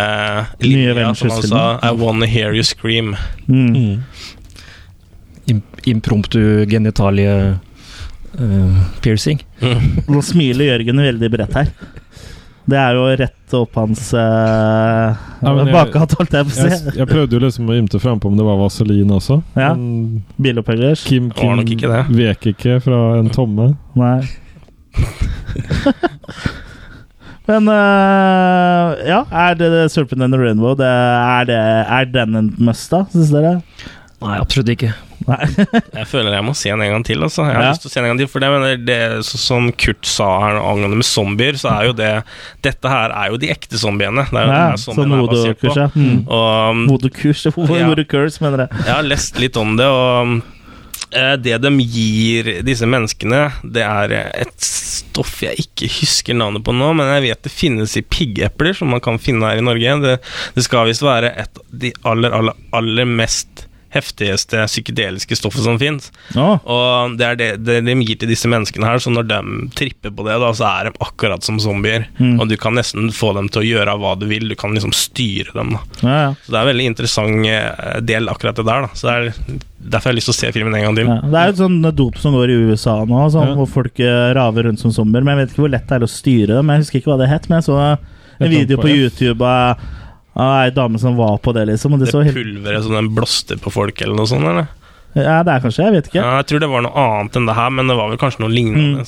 linja 0.62 1.12
som 1.14 1.30
han 1.36 1.46
sa. 1.46 1.62
I 1.82 1.92
wanna 1.94 2.26
hear 2.26 2.54
you 2.54 2.66
scream. 2.66 3.14
Mm. 3.46 4.02
Mm. 5.48 5.62
impromptu 5.88 6.66
genitalie 6.68 7.56
uh, 8.38 8.82
piercing. 9.00 9.40
Nå 10.06 10.20
smiler 10.22 10.74
Jørgen 10.74 11.00
veldig 11.00 11.30
bredt 11.32 11.56
her. 11.56 11.70
Det 12.68 12.76
er 12.76 12.96
jo 12.98 13.04
rett 13.16 13.54
opp 13.56 13.78
hans 13.80 14.10
uh, 14.12 15.16
Ja, 15.40 15.52
men 15.56 15.70
holdt 15.72 16.34
jeg 16.36 16.48
på 16.48 16.52
å 16.52 16.52
si. 16.52 16.68
jeg 16.98 17.08
prøvde 17.08 17.38
jo 17.38 17.40
liksom 17.46 17.70
å 17.70 17.76
ymte 17.78 18.00
frampå 18.02 18.28
om 18.28 18.36
det 18.36 18.44
var 18.44 18.58
vaselin 18.60 19.14
også. 19.16 19.40
Ja. 19.56 19.72
Bilopphøggers. 20.36 21.06
Kim, 21.08 21.30
Det 21.32 21.38
var 21.38 21.42
Kim 21.42 21.62
nok 21.62 21.72
ikke 21.78 21.92
det. 21.94 22.02
vek 22.18 22.48
ikke 22.52 22.78
fra 22.84 23.00
en 23.22 23.32
tomme. 23.32 23.70
Nei. 23.96 24.20
Men 27.48 27.64
uh, 27.72 28.92
ja, 29.08 29.22
er 29.32 29.56
det 29.56 29.68
Serpent 29.94 30.20
and 30.20 30.36
the 30.36 30.40
Rainbow 30.40 30.74
det, 30.76 30.84
er, 30.84 31.48
det, 31.48 31.56
er 31.56 32.10
den 32.12 32.36
en 32.36 32.50
must, 32.60 32.90
da, 32.92 33.06
syns 33.14 33.32
dere? 33.32 33.54
Nei, 34.20 34.36
absolutt 34.36 34.68
ikke. 34.74 34.92
Jeg 35.98 36.06
føler 36.10 36.34
jeg 36.38 36.44
må 36.46 36.54
se 36.56 36.70
den 36.72 36.82
en 36.86 36.92
gang 36.96 37.04
til. 37.06 37.22
Altså. 37.26 37.44
Jeg 37.46 37.56
har 37.58 37.64
Ja. 37.68 37.70
lyst 37.74 37.82
til 37.84 37.90
å 37.90 37.92
se 37.92 38.00
den 38.00 38.06
en 38.08 38.12
gang 38.14 38.20
til 38.22 38.30
For 38.32 38.44
det, 38.44 38.50
mener, 38.54 38.76
det 38.88 38.98
så, 39.28 39.38
Som 39.42 39.70
Kurt 39.72 40.06
sa 40.08 40.28
her 40.46 40.58
angående 40.60 40.98
med 41.00 41.08
zombier, 41.08 41.58
så 41.60 41.72
er 41.76 41.88
jo 41.90 41.96
det 41.98 42.12
Dette 42.64 42.88
her 42.92 43.14
er 43.14 43.32
jo 43.32 43.40
de 43.42 43.50
ekte 43.52 43.78
zombiene. 43.80 44.24
Det 44.30 44.38
er 44.40 44.46
jo 44.46 44.52
Ja, 44.52 44.58
det 44.58 44.68
her 44.70 44.84
sånn 44.84 45.16
vodokurs, 45.18 45.76
ja. 45.76 45.88
Mm. 45.94 46.20
Og 46.26 46.70
um, 46.70 46.86
Vodokurs, 46.92 47.44
Ja. 47.78 47.88
vodokurs, 47.90 48.40
mener 48.44 48.66
jeg. 48.66 48.84
jeg 48.86 48.94
har 48.94 49.02
lest 49.06 49.38
litt 49.42 49.56
om 49.60 49.76
det, 49.78 49.86
og 49.86 50.40
eh, 51.12 51.36
det 51.40 51.58
de 51.64 51.70
gir 51.84 52.50
disse 52.66 52.86
menneskene, 52.88 53.44
det 53.64 53.84
er 53.84 54.12
et 54.44 54.56
stoff 54.64 55.38
jeg 55.44 55.56
ikke 55.64 55.88
husker 56.00 56.36
navnet 56.36 56.64
på 56.66 56.74
nå, 56.76 56.90
men 56.96 57.08
jeg 57.16 57.26
vet 57.28 57.42
det 57.46 57.52
finnes 57.54 57.94
i 57.96 58.02
piggepler, 58.04 58.74
som 58.76 58.90
man 58.92 59.00
kan 59.04 59.18
finne 59.22 59.48
her 59.48 59.60
i 59.60 59.64
Norge. 59.64 59.94
Det, 60.04 60.16
det 60.56 60.64
skal 60.66 60.88
visst 60.90 61.04
være 61.06 61.32
et 61.44 61.48
av 61.62 61.64
de 61.84 61.92
aller, 62.08 62.34
aller, 62.36 62.58
aller 62.76 63.08
mest 63.08 63.67
heftigste 63.94 64.66
psykedeliske 64.68 65.36
stoffet 65.38 65.64
som 65.64 65.78
fins. 65.80 66.10
Ah. 66.36 66.58
Og 66.60 67.16
det 67.18 67.26
er 67.26 67.38
det, 67.40 67.48
det 67.64 67.78
de 67.86 67.96
gir 68.04 68.18
til 68.20 68.30
disse 68.30 68.50
menneskene 68.50 68.88
her, 68.88 69.00
så 69.02 69.12
når 69.12 69.28
de 69.30 69.40
tripper 69.78 70.12
på 70.14 70.26
det, 70.26 70.36
da, 70.42 70.50
så 70.56 70.68
er 70.68 70.88
de 70.88 71.04
akkurat 71.04 71.44
som 71.44 71.60
zombier. 71.62 72.08
Mm. 72.18 72.36
Og 72.38 72.50
du 72.50 72.56
kan 72.60 72.76
nesten 72.76 73.10
få 73.14 73.32
dem 73.36 73.48
til 73.52 73.62
å 73.62 73.68
gjøre 73.68 73.96
hva 74.02 74.14
du 74.20 74.26
vil, 74.30 74.48
du 74.50 74.56
kan 74.58 74.76
liksom 74.76 74.94
styre 74.96 75.54
dem. 75.56 75.76
ja, 76.02 76.18
ja. 76.18 76.30
Så 76.44 76.52
det 76.52 76.58
er 76.58 76.62
en 76.62 76.70
veldig 76.72 76.86
interessant 76.92 77.48
eh, 77.48 77.98
del, 78.04 78.28
akkurat 78.30 78.58
det 78.58 78.66
der. 78.68 78.86
da. 78.86 78.92
Så 78.94 79.08
det 79.08 79.16
er 79.16 79.66
Derfor 79.78 80.10
har 80.10 80.12
jeg 80.12 80.18
lyst 80.18 80.28
til 80.28 80.34
å 80.34 80.36
se 80.36 80.48
filmen 80.52 80.74
en 80.74 80.82
gang 80.88 80.96
til. 80.98 81.06
Ja, 81.08 81.18
det 81.22 81.38
er 81.38 81.46
jo 81.48 81.52
et 81.54 81.60
sånn 81.60 81.76
dop 81.96 82.16
som 82.20 82.34
går 82.34 82.50
i 82.50 82.56
USA 82.68 82.96
nå, 83.08 83.20
sånn, 83.32 83.52
hvor 83.56 83.68
folk 83.70 84.00
eh, 84.02 84.32
raver 84.36 84.66
rundt 84.66 84.82
som 84.82 84.92
zombier. 84.92 85.24
Men 85.24 85.36
jeg 85.36 85.46
vet 85.46 85.54
ikke 85.54 85.62
hvor 85.62 85.72
lett 85.72 85.86
det 85.88 85.96
er 85.96 86.04
å 86.04 86.10
styre 86.10 86.58
dem. 86.58 86.72
Jeg 86.74 86.82
husker 86.82 87.00
ikke 87.00 87.12
hva 87.12 87.20
det 87.22 87.30
het, 87.30 87.46
men 87.48 87.60
jeg 87.60 87.68
så 87.70 87.78
en 88.38 88.52
video 88.52 88.80
på 88.82 88.90
YouTube 88.90 89.46
av 89.46 89.80
ei 90.38 90.70
dame 90.74 90.98
som 91.02 91.16
var 91.18 91.38
på 91.42 91.54
det, 91.56 91.66
liksom. 91.72 91.94
Og 91.94 92.02
det 92.02 92.08
Det 92.08 92.14
så 92.14 92.24
helt 92.26 92.36
pulveret 92.36 92.84
som 92.84 92.94
den 92.94 93.14
blåste 93.14 93.58
på 93.58 93.72
folk, 93.74 94.02
eller 94.02 94.20
noe 94.20 94.30
sånt? 94.30 94.46
eller? 94.46 94.68
Ja, 95.16 95.40
det 95.42 95.54
er 95.54 95.64
kanskje, 95.64 95.86
jeg 95.86 95.96
vet 95.96 96.10
ikke. 96.10 96.20
Ja, 96.20 96.36
jeg 96.38 96.50
tror 96.50 96.60
det 96.62 96.68
var 96.70 96.84
noe 96.84 97.06
annet 97.06 97.38
enn 97.40 97.48
det 97.48 97.56
her, 97.58 97.72
men 97.74 97.90
det 97.90 97.96
var 97.98 98.12
vel 98.12 98.20
kanskje 98.20 98.44
noe 98.44 98.52
lignende. 98.52 99.06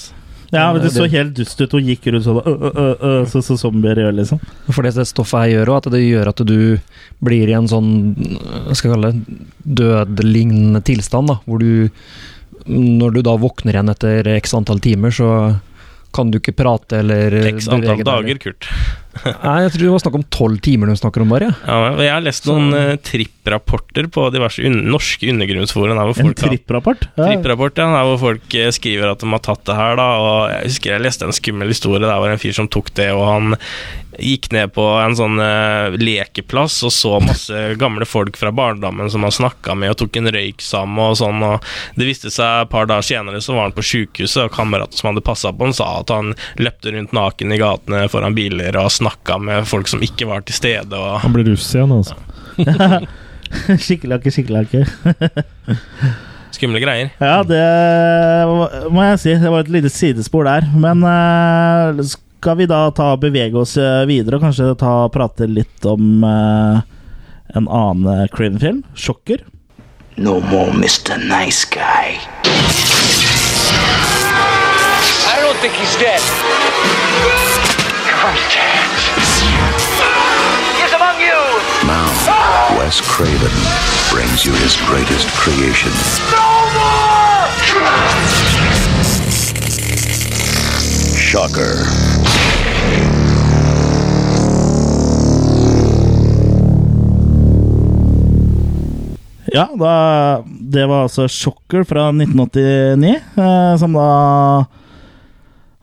Ja, 0.51 0.73
men 0.73 0.83
det 0.83 0.91
så 0.91 1.07
helt 1.07 1.37
dust 1.39 1.61
ut. 1.61 1.75
og 1.79 1.87
gikk 1.87 2.09
rundt 2.11 2.27
sånn 2.27 2.41
øh, 2.43 2.49
øh, 2.51 2.65
øh, 2.67 3.05
øh, 3.07 3.21
så, 3.31 3.43
så 3.47 3.55
zombier 3.61 4.01
gjør, 4.03 4.17
liksom. 4.19 4.41
For 4.75 4.83
det 4.83 5.07
stoffet 5.07 5.45
her 5.45 5.53
gjør 5.53 5.71
òg, 5.71 5.85
at 5.85 5.95
det 5.95 6.03
gjør 6.03 6.33
at 6.33 6.43
du 6.49 6.59
blir 7.23 7.53
i 7.53 7.55
en 7.55 7.71
sånn 7.71 7.93
hva 8.67 8.75
skal 8.75 8.91
jeg 8.91 8.97
kalle 8.97 9.13
det, 9.13 9.39
dødlignende 9.79 10.83
tilstand, 10.83 11.31
da, 11.31 11.39
hvor 11.47 11.63
du 11.63 11.91
Når 12.67 13.15
du 13.15 13.23
da 13.25 13.37
våkner 13.41 13.77
igjen 13.77 13.89
etter 13.89 14.27
x 14.37 14.53
antall 14.55 14.83
timer, 14.85 15.15
så 15.15 15.31
kan 16.13 16.31
du 16.31 16.41
ikke 16.41 16.53
prate 16.59 16.99
eller 17.01 17.33
X 17.55 17.69
antall 17.71 18.03
dager, 18.05 18.39
Kurt. 18.43 18.67
Nei, 19.21 19.57
jeg 19.65 19.73
tror 19.75 19.83
det 19.83 19.93
var 19.93 20.03
snakk 20.05 20.19
om 20.21 20.27
tolv 20.33 20.61
timer 20.65 20.91
de 20.91 20.97
snakker 20.99 21.25
om 21.25 21.33
bare. 21.33 21.51
Ja, 21.67 21.79
ja 21.89 22.05
jeg 22.07 22.13
har 22.15 22.25
lest 22.25 22.47
noen 22.49 22.71
uh, 22.73 22.97
tripprapporter 23.05 24.09
på 24.13 24.27
diverse 24.35 24.65
un 24.65 24.79
norske 24.93 25.29
undergrunnsforum. 25.33 25.99
En 25.99 26.35
tripprapport? 26.39 27.09
Ja. 27.17 27.27
Tripprapport, 27.27 27.81
ja. 27.81 27.89
Der 27.97 28.11
hvor 28.11 28.21
folk 28.23 28.55
uh, 28.55 28.69
skriver 28.75 29.13
at 29.13 29.25
de 29.25 29.33
har 29.35 29.43
tatt 29.45 29.65
det 29.69 29.79
her, 29.79 29.99
da. 30.01 30.09
Og 30.21 30.37
jeg 30.55 30.71
husker 30.71 30.95
jeg 30.95 31.07
leste 31.07 31.27
en 31.27 31.37
skummel 31.37 31.75
historie 31.75 32.07
der 32.07 32.23
var 32.23 32.33
en 32.33 32.41
fyr 32.41 32.57
som 32.57 32.71
tok 32.71 32.95
det, 32.97 33.11
og 33.17 33.27
han 33.27 33.59
gikk 34.21 34.51
ned 34.53 34.73
på 34.75 34.85
en 35.01 35.15
sånn 35.17 35.39
uh, 35.41 35.97
lekeplass 36.01 36.81
og 36.87 36.93
så 36.95 37.17
masse 37.25 37.61
gamle 37.83 38.07
folk 38.09 38.39
fra 38.39 38.53
barndommen 38.55 39.11
som 39.13 39.25
han 39.27 39.35
snakka 39.35 39.77
med, 39.79 39.93
og 39.93 40.01
tok 40.03 40.21
en 40.21 40.33
røyk 40.35 40.63
sammen 40.65 41.13
og 41.13 41.19
sånn, 41.21 41.43
og 41.47 41.67
det 41.99 42.09
viste 42.09 42.33
seg 42.33 42.65
et 42.65 42.73
par 42.73 42.89
dager 42.91 43.07
senere 43.07 43.43
så 43.45 43.57
var 43.57 43.69
han 43.69 43.77
på 43.77 43.87
sjukehuset, 43.87 44.47
og 44.47 44.55
kameraten 44.55 44.99
som 44.99 45.11
hadde 45.11 45.25
passa 45.27 45.53
på 45.55 45.69
han, 45.69 45.77
sa 45.77 45.91
at 46.01 46.13
han 46.15 46.35
løpte 46.61 46.95
rundt 46.95 47.15
naken 47.17 47.55
i 47.55 47.61
gatene 47.61 48.05
foran 48.13 48.37
biler 48.37 48.79
og 48.81 48.93
snakka 48.93 49.10
med 49.41 49.69
folk 49.69 49.89
som 49.89 50.03
ikke 50.03 50.27
var 50.29 50.43
til 50.47 50.55
stede, 50.55 50.97
og 50.97 51.21
Han 51.21 51.33
blir 51.33 51.51
russ 51.53 51.69
igjen, 51.75 51.93
altså. 51.93 52.17
Skikkelakke, 53.81 54.31
skikkelakke. 54.35 54.85
skumle 56.61 56.81
greier. 56.83 57.11
Ja, 57.21 57.41
det 57.47 58.91
må 58.93 59.05
jeg 59.07 59.21
si. 59.23 59.35
Det 59.41 59.51
var 59.53 59.65
et 59.65 59.73
lite 59.73 59.91
sidespor 59.93 60.45
der. 60.49 60.67
Men 60.77 61.03
eh, 61.07 62.03
skal 62.11 62.59
vi 62.61 62.69
da 62.71 62.91
ta 62.97 63.15
bevege 63.21 63.57
oss 63.61 63.77
eh, 63.81 64.05
videre 64.11 64.37
og 64.39 64.45
kanskje 64.49 64.75
ta 64.81 64.95
prate 65.13 65.49
litt 65.49 65.89
om 65.89 66.25
eh, 66.27 66.83
en 67.57 67.67
annen 67.69 68.29
Craven-film? 68.35 68.85
'Sjokker'. 68.95 69.47
No 70.21 70.41
more 70.51 70.73
Mr. 70.75 71.17
Nice 71.17 71.65
Guy. 71.65 72.19
I 75.33 75.37
don't 75.41 75.57
think 75.63 75.75
he's 75.75 75.97
dead. 75.97 76.21
Contact. 78.21 79.01
Among 80.95 81.21
you. 81.21 81.41
Now, 81.87 82.09
Wes 82.79 83.01
Craven 83.01 83.57
brings 84.13 84.45
you 84.45 84.53
his 84.53 84.77
greatest 84.77 85.29
creation. 85.41 85.93
Shocker. 91.17 91.87
Ja, 99.53 99.69
da, 99.79 100.45
det 100.61 100.87
var 100.87 101.03
altså 101.03 101.29
'Shocker' 101.29 101.85
fra 101.85 102.09
1989, 102.09 103.17
eh, 103.37 103.79
som 103.79 103.93
da 103.93 104.65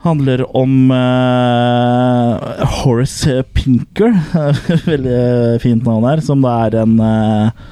handler 0.05 0.43
om 0.57 0.91
uh, 0.93 2.37
Horace 2.81 3.41
Pinker. 3.57 4.13
Veldig 4.91 5.61
fint 5.63 5.87
navn 5.87 6.05
her. 6.09 6.21
Som 6.25 6.45
da 6.45 6.53
er 6.67 6.79
en 6.83 6.99
uh, 7.01 7.67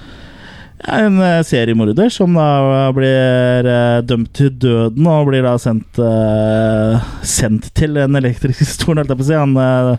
en 0.87 1.21
eh, 1.21 1.41
seriemorder 1.43 2.09
som 2.13 2.35
da 2.37 2.91
blir 2.93 3.65
eh, 3.69 4.01
dømt 4.05 4.31
til 4.37 4.51
døden 4.61 5.07
og 5.09 5.29
blir 5.31 5.45
da 5.45 5.55
sendt 5.61 5.97
eh, 6.01 7.05
Sendt 7.25 7.71
til 7.77 7.97
en 7.97 8.17
elektrisk 8.19 8.61
stol, 8.75 8.99
holdt 8.99 9.13
jeg 9.13 9.19
på 9.19 9.25
å 9.25 9.29
si. 9.29 9.39
Han 9.39 9.55
eh, 9.57 9.95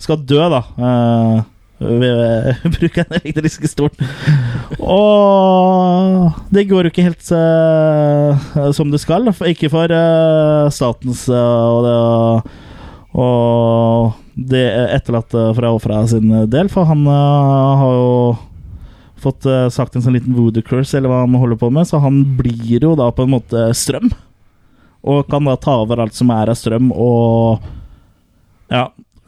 skal 0.00 0.22
dø, 0.24 0.40
da. 0.52 0.62
Ved 1.80 2.12
å 2.12 2.70
bruke 2.76 3.04
den 3.08 3.20
elektriske 3.20 3.70
stolen. 3.70 4.10
Og 4.80 6.36
det 6.52 6.66
går 6.70 6.86
jo 6.86 6.92
ikke 6.92 7.06
helt 7.06 7.32
uh, 7.32 8.70
som 8.76 8.92
det 8.92 9.00
skal. 9.02 9.30
Ikke 9.48 9.70
for 9.72 9.92
uh, 9.92 10.68
statens 10.74 11.26
uh, 11.32 12.40
og 13.10 14.12
det, 14.34 14.64
etterlatte 14.94 15.48
fra 15.56 15.72
ofra 15.74 16.04
sin 16.08 16.30
del, 16.52 16.70
for 16.70 16.86
han 16.86 17.02
har 17.10 17.96
jo 17.96 18.12
fått 19.20 19.48
sagt 19.74 19.96
en 19.98 20.04
sånn 20.04 20.14
liten 20.14 20.36
voodoo 20.36 20.62
curse, 20.64 20.94
eller 20.96 21.10
hva 21.10 21.24
han 21.24 21.34
holder 21.36 21.58
på 21.60 21.72
med, 21.74 21.88
så 21.90 21.98
han 22.00 22.22
blir 22.38 22.86
jo 22.86 22.94
da 22.96 23.10
på 23.12 23.26
en 23.26 23.34
måte 23.34 23.66
strøm. 23.76 24.06
Og 25.10 25.26
kan 25.28 25.44
da 25.48 25.58
ta 25.60 25.74
over 25.82 26.04
alt 26.04 26.16
som 26.16 26.30
er 26.32 26.54
av 26.54 26.56
strøm, 26.56 26.92
og 26.94 27.66
ja 28.70 28.86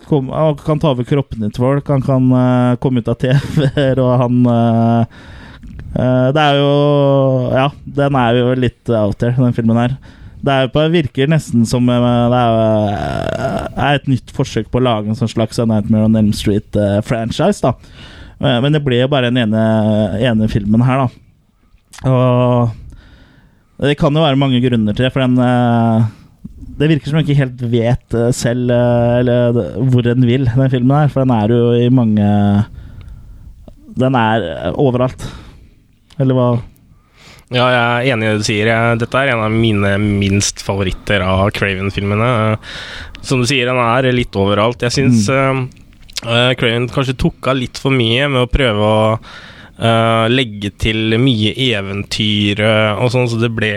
kom, 0.09 0.31
Han 0.33 0.57
kan 0.61 0.81
ta 0.83 0.93
over 0.93 1.07
kroppene 1.07 1.51
til 1.51 1.65
folk, 1.65 1.89
han 1.91 2.03
kan 2.05 2.29
uh, 2.33 2.79
komme 2.83 3.03
ut 3.03 3.11
av 3.11 3.19
TV-er, 3.23 4.01
og 4.03 4.13
han 4.23 4.41
uh, 4.49 5.21
uh, 5.97 6.29
Det 6.35 6.43
er 6.43 6.59
jo 6.61 6.73
Ja, 7.55 7.69
den 8.01 8.19
er 8.19 8.41
jo 8.41 8.57
litt 8.59 8.93
out 8.93 9.19
there, 9.23 9.37
den 9.39 9.57
filmen 9.57 9.81
her. 9.81 9.97
Det 10.43 10.57
på, 10.75 10.83
virker 10.91 11.31
nesten 11.31 11.67
som 11.69 11.87
det 11.87 11.97
er, 12.03 13.69
er 13.79 13.99
et 14.01 14.09
nytt 14.11 14.33
forsøk 14.35 14.73
på 14.73 14.81
å 14.81 14.87
lage 14.89 15.13
en 15.13 15.19
sånn 15.19 15.31
slags 15.31 15.61
Nightmare 15.63 16.09
on 16.09 16.19
Elm 16.19 16.33
Street-franchise. 16.35 17.63
da 17.63 17.77
Men 18.59 18.75
det 18.75 18.81
ble 18.83 18.99
jo 18.99 19.11
bare 19.13 19.31
den 19.31 19.39
ene, 19.45 19.63
ene 20.19 20.49
filmen 20.51 20.83
her, 20.83 21.05
da. 21.05 22.11
Og 22.11 23.87
det 23.87 23.95
kan 24.01 24.19
jo 24.19 24.25
være 24.25 24.41
mange 24.41 24.59
grunner 24.65 24.99
til 24.99 25.07
det, 25.07 25.13
for 25.15 25.23
den 25.23 25.39
Det 26.63 26.89
virker 26.89 27.11
som 27.11 27.19
hun 27.19 27.27
ikke 27.27 27.39
helt 27.39 27.63
vet 27.73 28.17
eh, 28.17 28.33
selv 28.37 28.71
eh, 28.73 29.21
eller 29.21 29.61
hvor 29.93 30.05
den 30.07 30.27
vil, 30.27 30.49
den 30.49 30.73
filmen 30.73 30.97
her. 30.97 31.11
For 31.13 31.25
den 31.25 31.35
er 31.35 31.53
jo 31.53 31.73
i 31.77 31.89
mange 31.93 32.29
Den 33.99 34.19
er 34.19 34.47
eh, 34.49 34.69
overalt. 34.81 35.27
Eller 36.23 36.39
hva? 36.39 36.49
Ja, 37.53 37.67
jeg 37.69 37.83
er 37.83 38.15
enig 38.15 38.25
i 38.27 38.31
det 38.31 38.41
du 38.41 38.47
sier. 38.47 38.71
Dette 39.01 39.21
er 39.21 39.35
en 39.35 39.45
av 39.45 39.53
mine 39.53 39.95
minst 40.01 40.63
favoritter 40.65 41.25
av 41.27 41.51
Craven-filmene. 41.57 42.31
Eh, 42.55 42.75
Som 43.23 43.43
du 43.43 43.49
sier, 43.49 43.69
den 43.69 43.81
er 43.83 44.09
litt 44.15 44.35
overalt. 44.39 44.83
Jeg 44.83 44.97
syns 44.97 45.29
uh, 45.31 45.61
Craven 46.59 46.89
kanskje 46.91 47.19
tok 47.21 47.53
av 47.53 47.61
litt 47.61 47.79
for 47.79 47.95
mye 47.95 48.31
med 48.33 48.47
å 48.47 48.51
prøve 48.51 48.89
å 48.89 49.03
eh, 49.83 50.27
legge 50.33 50.73
til 50.81 51.17
mye 51.21 51.53
eventyr 51.69 52.63
uh, 52.63 53.03
og 53.03 53.13
sånn, 53.15 53.29
så 53.31 53.41
det 53.41 53.53
ble 53.55 53.73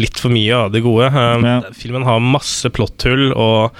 litt 0.00 0.20
for 0.20 0.32
mye 0.32 0.64
av 0.66 0.74
det 0.74 0.84
gode. 0.84 1.10
Eh, 1.10 1.70
Filmen 1.76 2.06
har 2.08 2.22
masse 2.24 2.70
plotthull 2.74 3.30
og 3.34 3.76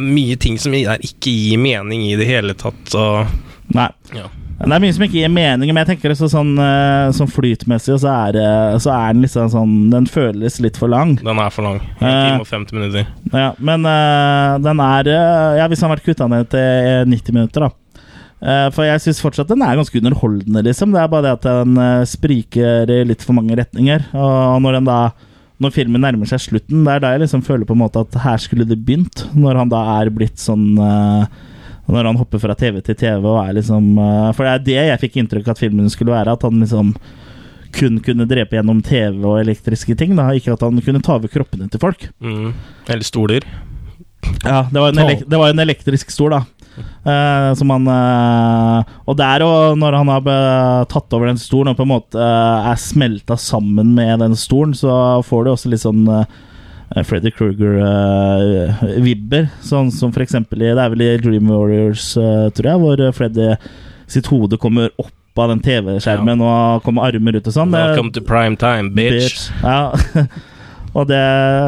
mye 0.00 0.36
ting 0.38 0.58
som 0.60 0.74
ikke 0.76 1.32
gir 1.32 1.58
mening 1.58 2.06
i 2.08 2.18
det 2.18 2.28
hele 2.28 2.54
tatt. 2.58 2.94
Og, 2.94 3.32
Nei. 3.74 3.90
Ja. 4.14 4.28
Det 4.60 4.74
er 4.76 4.82
mye 4.82 4.92
som 4.92 5.02
ikke 5.06 5.22
gir 5.22 5.30
mening, 5.32 5.70
men 5.72 5.80
jeg 5.80 5.88
tenker 5.94 6.12
så 6.12 6.26
sånn, 6.28 6.50
sånn 7.16 7.30
flytmessig, 7.32 7.94
så 8.02 8.10
er, 8.12 8.36
så 8.76 8.90
er 8.92 9.14
den 9.14 9.24
liksom 9.24 9.48
sånn 9.54 9.72
Den 9.88 10.04
føles 10.04 10.58
litt 10.60 10.76
for 10.76 10.92
lang. 10.92 11.14
Den 11.16 11.40
er 11.40 11.54
for 11.54 11.64
lang. 11.64 11.80
En 11.96 12.04
time 12.04 12.44
og 12.44 12.50
50 12.50 12.76
minutter. 12.76 13.08
Ja, 13.32 13.54
men 13.56 13.88
den 13.88 14.84
er 14.84 15.12
Ja, 15.56 15.64
hvis 15.64 15.80
den 15.80 15.88
har 15.88 15.96
vært 15.96 16.10
kutta 16.10 16.28
ned 16.28 16.52
til 16.52 16.60
øh, 16.60 17.08
90 17.08 17.38
minutter, 17.38 17.70
da. 17.70 17.89
Eh, 18.40 18.68
for 18.72 18.88
jeg 18.88 19.02
syns 19.04 19.20
fortsatt 19.20 19.50
den 19.52 19.60
er 19.64 19.76
ganske 19.76 20.00
underholdende, 20.00 20.62
liksom. 20.64 20.94
Det 20.94 21.00
er 21.02 21.10
bare 21.12 21.26
det 21.26 21.34
at 21.36 21.48
den 21.48 21.76
øh, 21.76 22.06
spriker 22.08 22.88
i 22.88 23.02
litt 23.04 23.24
for 23.26 23.36
mange 23.36 23.56
retninger. 23.58 24.06
Og 24.16 24.62
når 24.64 24.78
den 24.80 24.88
da 24.88 25.00
Når 25.60 25.74
filmen 25.74 26.00
nærmer 26.00 26.24
seg 26.24 26.40
slutten, 26.40 26.86
det 26.86 26.92
er 26.94 27.00
da 27.04 27.08
jeg 27.12 27.20
liksom 27.20 27.42
føler 27.44 27.66
på 27.68 27.74
en 27.76 27.82
måte 27.82 28.00
at 28.00 28.14
her 28.24 28.38
skulle 28.40 28.64
det 28.64 28.78
begynt. 28.80 29.26
Når 29.36 29.58
han 29.60 29.68
da 29.68 29.82
er 29.98 30.08
blitt 30.08 30.40
sånn 30.40 30.72
øh, 30.80 31.26
Når 31.90 32.06
han 32.08 32.16
hopper 32.16 32.40
fra 32.40 32.56
TV 32.56 32.80
til 32.80 32.96
TV 32.96 33.26
og 33.26 33.42
er 33.42 33.58
liksom 33.58 33.98
For 34.32 34.46
det 34.46 34.52
er 34.54 34.64
det 34.64 34.78
jeg 34.88 35.00
fikk 35.02 35.18
inntrykk 35.20 35.50
av 35.50 35.58
at 35.58 35.60
filmen 35.60 35.90
skulle 35.92 36.14
være. 36.14 36.32
At 36.32 36.46
han 36.48 36.62
liksom 36.62 36.94
kun 37.76 38.00
kunne 38.02 38.26
drepe 38.26 38.56
gjennom 38.56 38.80
TV 38.82 39.20
og 39.20 39.40
elektriske 39.42 39.94
ting. 39.98 40.16
da 40.16 40.30
Ikke 40.32 40.54
at 40.54 40.64
han 40.64 40.80
kunne 40.80 41.02
ta 41.04 41.18
over 41.18 41.28
kroppene 41.28 41.68
til 41.68 41.82
folk. 41.82 42.08
Mm. 42.24 42.54
Eller 42.88 43.04
stoler. 43.04 43.44
Ja, 44.44 44.64
det 44.70 44.80
var 44.80 44.94
en, 44.94 45.28
det 45.28 45.38
var 45.42 45.52
en 45.52 45.62
elektrisk 45.62 46.10
stol, 46.14 46.32
da. 46.38 46.44
Eh, 46.78 47.50
som 47.58 47.70
han 47.72 47.86
uh, 47.88 48.82
Og 49.08 49.16
der 49.18 49.40
òg, 49.44 49.78
når 49.80 49.92
han 49.98 50.08
har 50.12 50.20
be- 50.24 50.84
tatt 50.92 51.12
over 51.16 51.26
den 51.30 51.40
stolen 51.40 51.72
og 51.72 51.76
på 51.80 51.84
en 51.86 51.92
måte 51.94 52.16
eh, 52.20 52.68
er 52.70 52.78
smelta 52.80 53.36
sammen 53.40 53.88
med 53.96 54.18
den 54.22 54.34
stolen, 54.38 54.74
så 54.76 54.90
får 55.26 55.40
du 55.44 55.50
også 55.54 55.68
litt 55.72 55.82
sånn 55.84 56.04
uh, 56.08 56.24
Freddy 57.06 57.30
Kruger-vibber. 57.30 59.44
sånn 59.62 59.90
som 59.94 60.10
for 60.14 60.22
eksempel 60.24 60.62
i 60.64 60.72
Det 60.74 60.82
er 60.84 60.90
vel 60.94 61.04
i 61.06 61.10
Dream 61.22 61.46
Warriors, 61.52 62.06
eh, 62.18 62.48
tror 62.56 62.66
jeg, 62.72 62.78
hvor 62.84 62.96
Freddy 63.16 63.48
sitt 64.10 64.26
hode 64.26 64.56
kommer 64.58 64.90
opp 64.98 65.12
av 65.38 65.48
den 65.52 65.60
TV-skjermen 65.62 66.40
og 66.42 66.82
kommer 66.84 67.06
armer 67.06 67.36
ut 67.38 67.46
og 67.46 67.52
sånn. 67.54 67.70
Welcome 67.72 68.10
to 68.12 68.20
prime 68.26 68.56
time, 68.60 68.90
bitch. 68.96 69.46
Ja. 69.62 69.92
Og 70.90 71.06
det, 71.06 71.18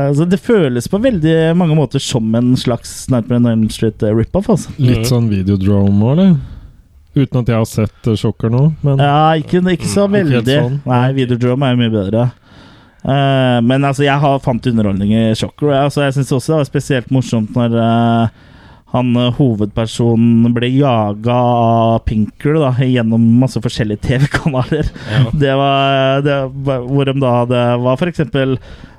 altså 0.08 0.24
det 0.26 0.40
føles 0.42 0.88
på 0.90 0.98
veldig 1.02 1.52
mange 1.58 1.76
måter 1.78 2.02
som 2.02 2.26
en 2.34 2.56
slags 2.58 3.04
Nightmare 3.12 3.38
on 3.38 3.50
Elm 3.52 3.68
Street 3.70 4.02
eh, 4.02 4.14
rip-off. 4.18 4.48
Altså. 4.50 4.72
Litt 4.82 5.06
sånn 5.10 5.28
videodrome 5.30 6.02
òg, 6.08 6.12
eller? 6.16 6.34
Uten 7.12 7.42
at 7.42 7.50
jeg 7.52 7.58
har 7.60 7.68
sett 7.68 8.08
uh, 8.08 8.16
Sjokker 8.16 8.50
nå, 8.50 8.62
men 8.82 9.02
Ja, 9.04 9.34
ikke, 9.38 9.60
ikke 9.74 9.90
så 9.90 10.06
veldig. 10.10 10.40
ikke 10.40 10.62
sånn. 10.62 10.78
Nei, 10.88 11.02
Videodrome 11.18 11.68
er 11.68 11.74
jo 11.76 11.80
mye 11.82 11.92
bedre. 11.92 12.22
Uh, 13.02 13.58
men 13.66 13.84
altså, 13.84 14.06
jeg 14.06 14.16
har 14.22 14.40
fant 14.42 14.66
underholdning 14.70 15.12
i 15.12 15.24
sjokker. 15.38 15.74
Altså, 15.76 16.06
jeg 16.06 16.16
syns 16.16 16.32
også 16.32 16.54
det 16.54 16.60
var 16.62 16.70
spesielt 16.70 17.12
morsomt 17.14 17.52
når 17.58 17.76
uh, 17.76 18.48
han 18.92 19.08
eh, 19.16 19.30
hovedpersonen 19.38 20.52
ble 20.52 20.68
jaga 20.74 21.32
av 21.32 22.02
Pinker 22.04 22.58
da, 22.60 22.72
gjennom 22.84 23.22
masse 23.40 23.60
forskjellige 23.64 24.04
TV-kanaler. 24.04 24.90
Ja. 25.08 25.22
Det 25.32 25.54
var 25.56 26.24
det, 26.26 26.38
var- 26.66 26.84
Hvor 26.88 27.08
de 27.08 27.14
da 27.22 27.34
det 27.48 27.62
var 27.86 27.96
for 28.00 28.12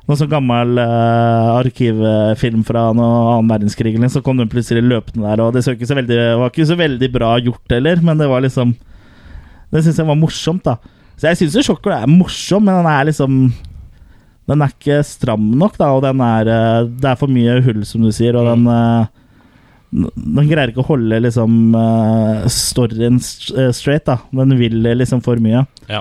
noen 0.04 0.20
sånn 0.20 0.32
gammel 0.32 0.80
uh, 0.82 1.60
arkivfilm 1.62 2.64
fra 2.68 2.90
noe 2.96 3.20
annen 3.38 3.52
verdenskrig, 3.54 3.96
så 4.12 4.22
kom 4.24 4.40
den 4.40 4.52
plutselig 4.52 4.84
løpende 4.84 5.30
der, 5.30 5.44
og 5.44 5.54
det, 5.56 5.64
ikke 5.64 6.00
veldig, 6.02 6.18
var 6.42 6.52
ikke 6.52 6.68
så 6.68 6.80
veldig 6.80 7.10
bra 7.14 7.30
gjort 7.40 7.76
heller, 7.76 8.02
men 8.04 8.20
det 8.20 8.28
var 8.32 8.44
liksom 8.44 8.76
Det 9.74 9.82
syns 9.82 10.02
jeg 10.02 10.10
var 10.10 10.20
morsomt, 10.20 10.68
da. 10.68 10.76
Så 11.16 11.30
jeg 11.30 11.40
syns 11.40 11.70
Shocker 11.70 11.96
er 11.96 12.10
morsom, 12.10 12.66
men 12.68 12.82
den 12.82 12.90
er 12.92 13.08
liksom 13.08 13.38
Den 14.50 14.66
er 14.66 14.74
ikke 14.76 15.00
stram 15.08 15.46
nok, 15.56 15.80
da, 15.80 15.94
og 15.96 16.04
den 16.04 16.20
er 16.26 16.52
uh, 16.52 16.90
Det 16.90 17.10
er 17.14 17.20
for 17.22 17.32
mye 17.32 17.62
hull, 17.64 17.86
som 17.88 18.04
du 18.04 18.12
sier, 18.12 18.36
og 18.36 18.50
den 18.52 18.68
uh, 18.68 19.06
den 19.94 20.48
greier 20.50 20.72
ikke 20.72 20.82
å 20.82 20.88
holde 20.88 21.20
liksom 21.22 21.76
storyen 22.50 23.20
straight, 23.22 24.08
da. 24.08 24.16
Den 24.34 24.56
vil 24.58 24.80
liksom 24.82 25.22
for 25.22 25.38
mye. 25.38 25.68
Ja. 25.86 26.00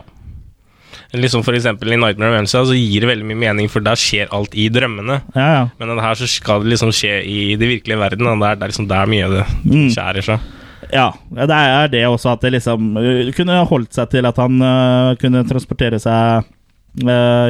Liksom 1.12 1.44
for 1.44 1.56
eksempel 1.58 1.92
I 1.92 1.98
Nightmare 2.00 2.34
on 2.36 2.42
Elsa 2.42 2.64
så 2.68 2.76
gir 2.76 3.04
det 3.04 3.10
veldig 3.10 3.26
mye 3.28 3.40
mening, 3.44 3.68
for 3.72 3.84
der 3.84 3.98
skjer 4.00 4.30
alt 4.32 4.54
i 4.54 4.68
drømmene. 4.72 5.20
Ja, 5.36 5.46
ja. 5.56 5.62
Men 5.80 5.98
her 6.02 6.18
så 6.18 6.28
skal 6.30 6.64
det 6.64 6.72
liksom 6.74 6.92
skje 6.96 7.20
i 7.26 7.38
det 7.60 7.68
virkelige 7.68 8.00
verden, 8.00 8.26
og 8.30 8.40
det 8.42 8.48
er, 8.50 8.58
det 8.60 8.66
er 8.68 8.72
liksom 8.74 8.88
der 8.90 9.12
mye 9.12 9.28
av 9.28 9.36
det 9.38 9.46
Mm. 9.62 9.88
skjærer 9.94 10.24
seg. 10.26 10.48
Ja, 10.92 11.12
det 11.30 11.50
er 11.56 11.86
det 11.88 12.02
også 12.08 12.32
at 12.34 12.42
det 12.42 12.50
liksom 12.56 12.96
uh, 12.98 13.30
kunne 13.36 13.60
holdt 13.70 13.94
seg 13.96 14.10
til 14.12 14.26
at 14.28 14.36
han 14.36 14.58
uh, 14.60 15.14
kunne 15.20 15.44
transportere 15.48 16.00
seg 16.02 16.42
uh, 16.42 17.46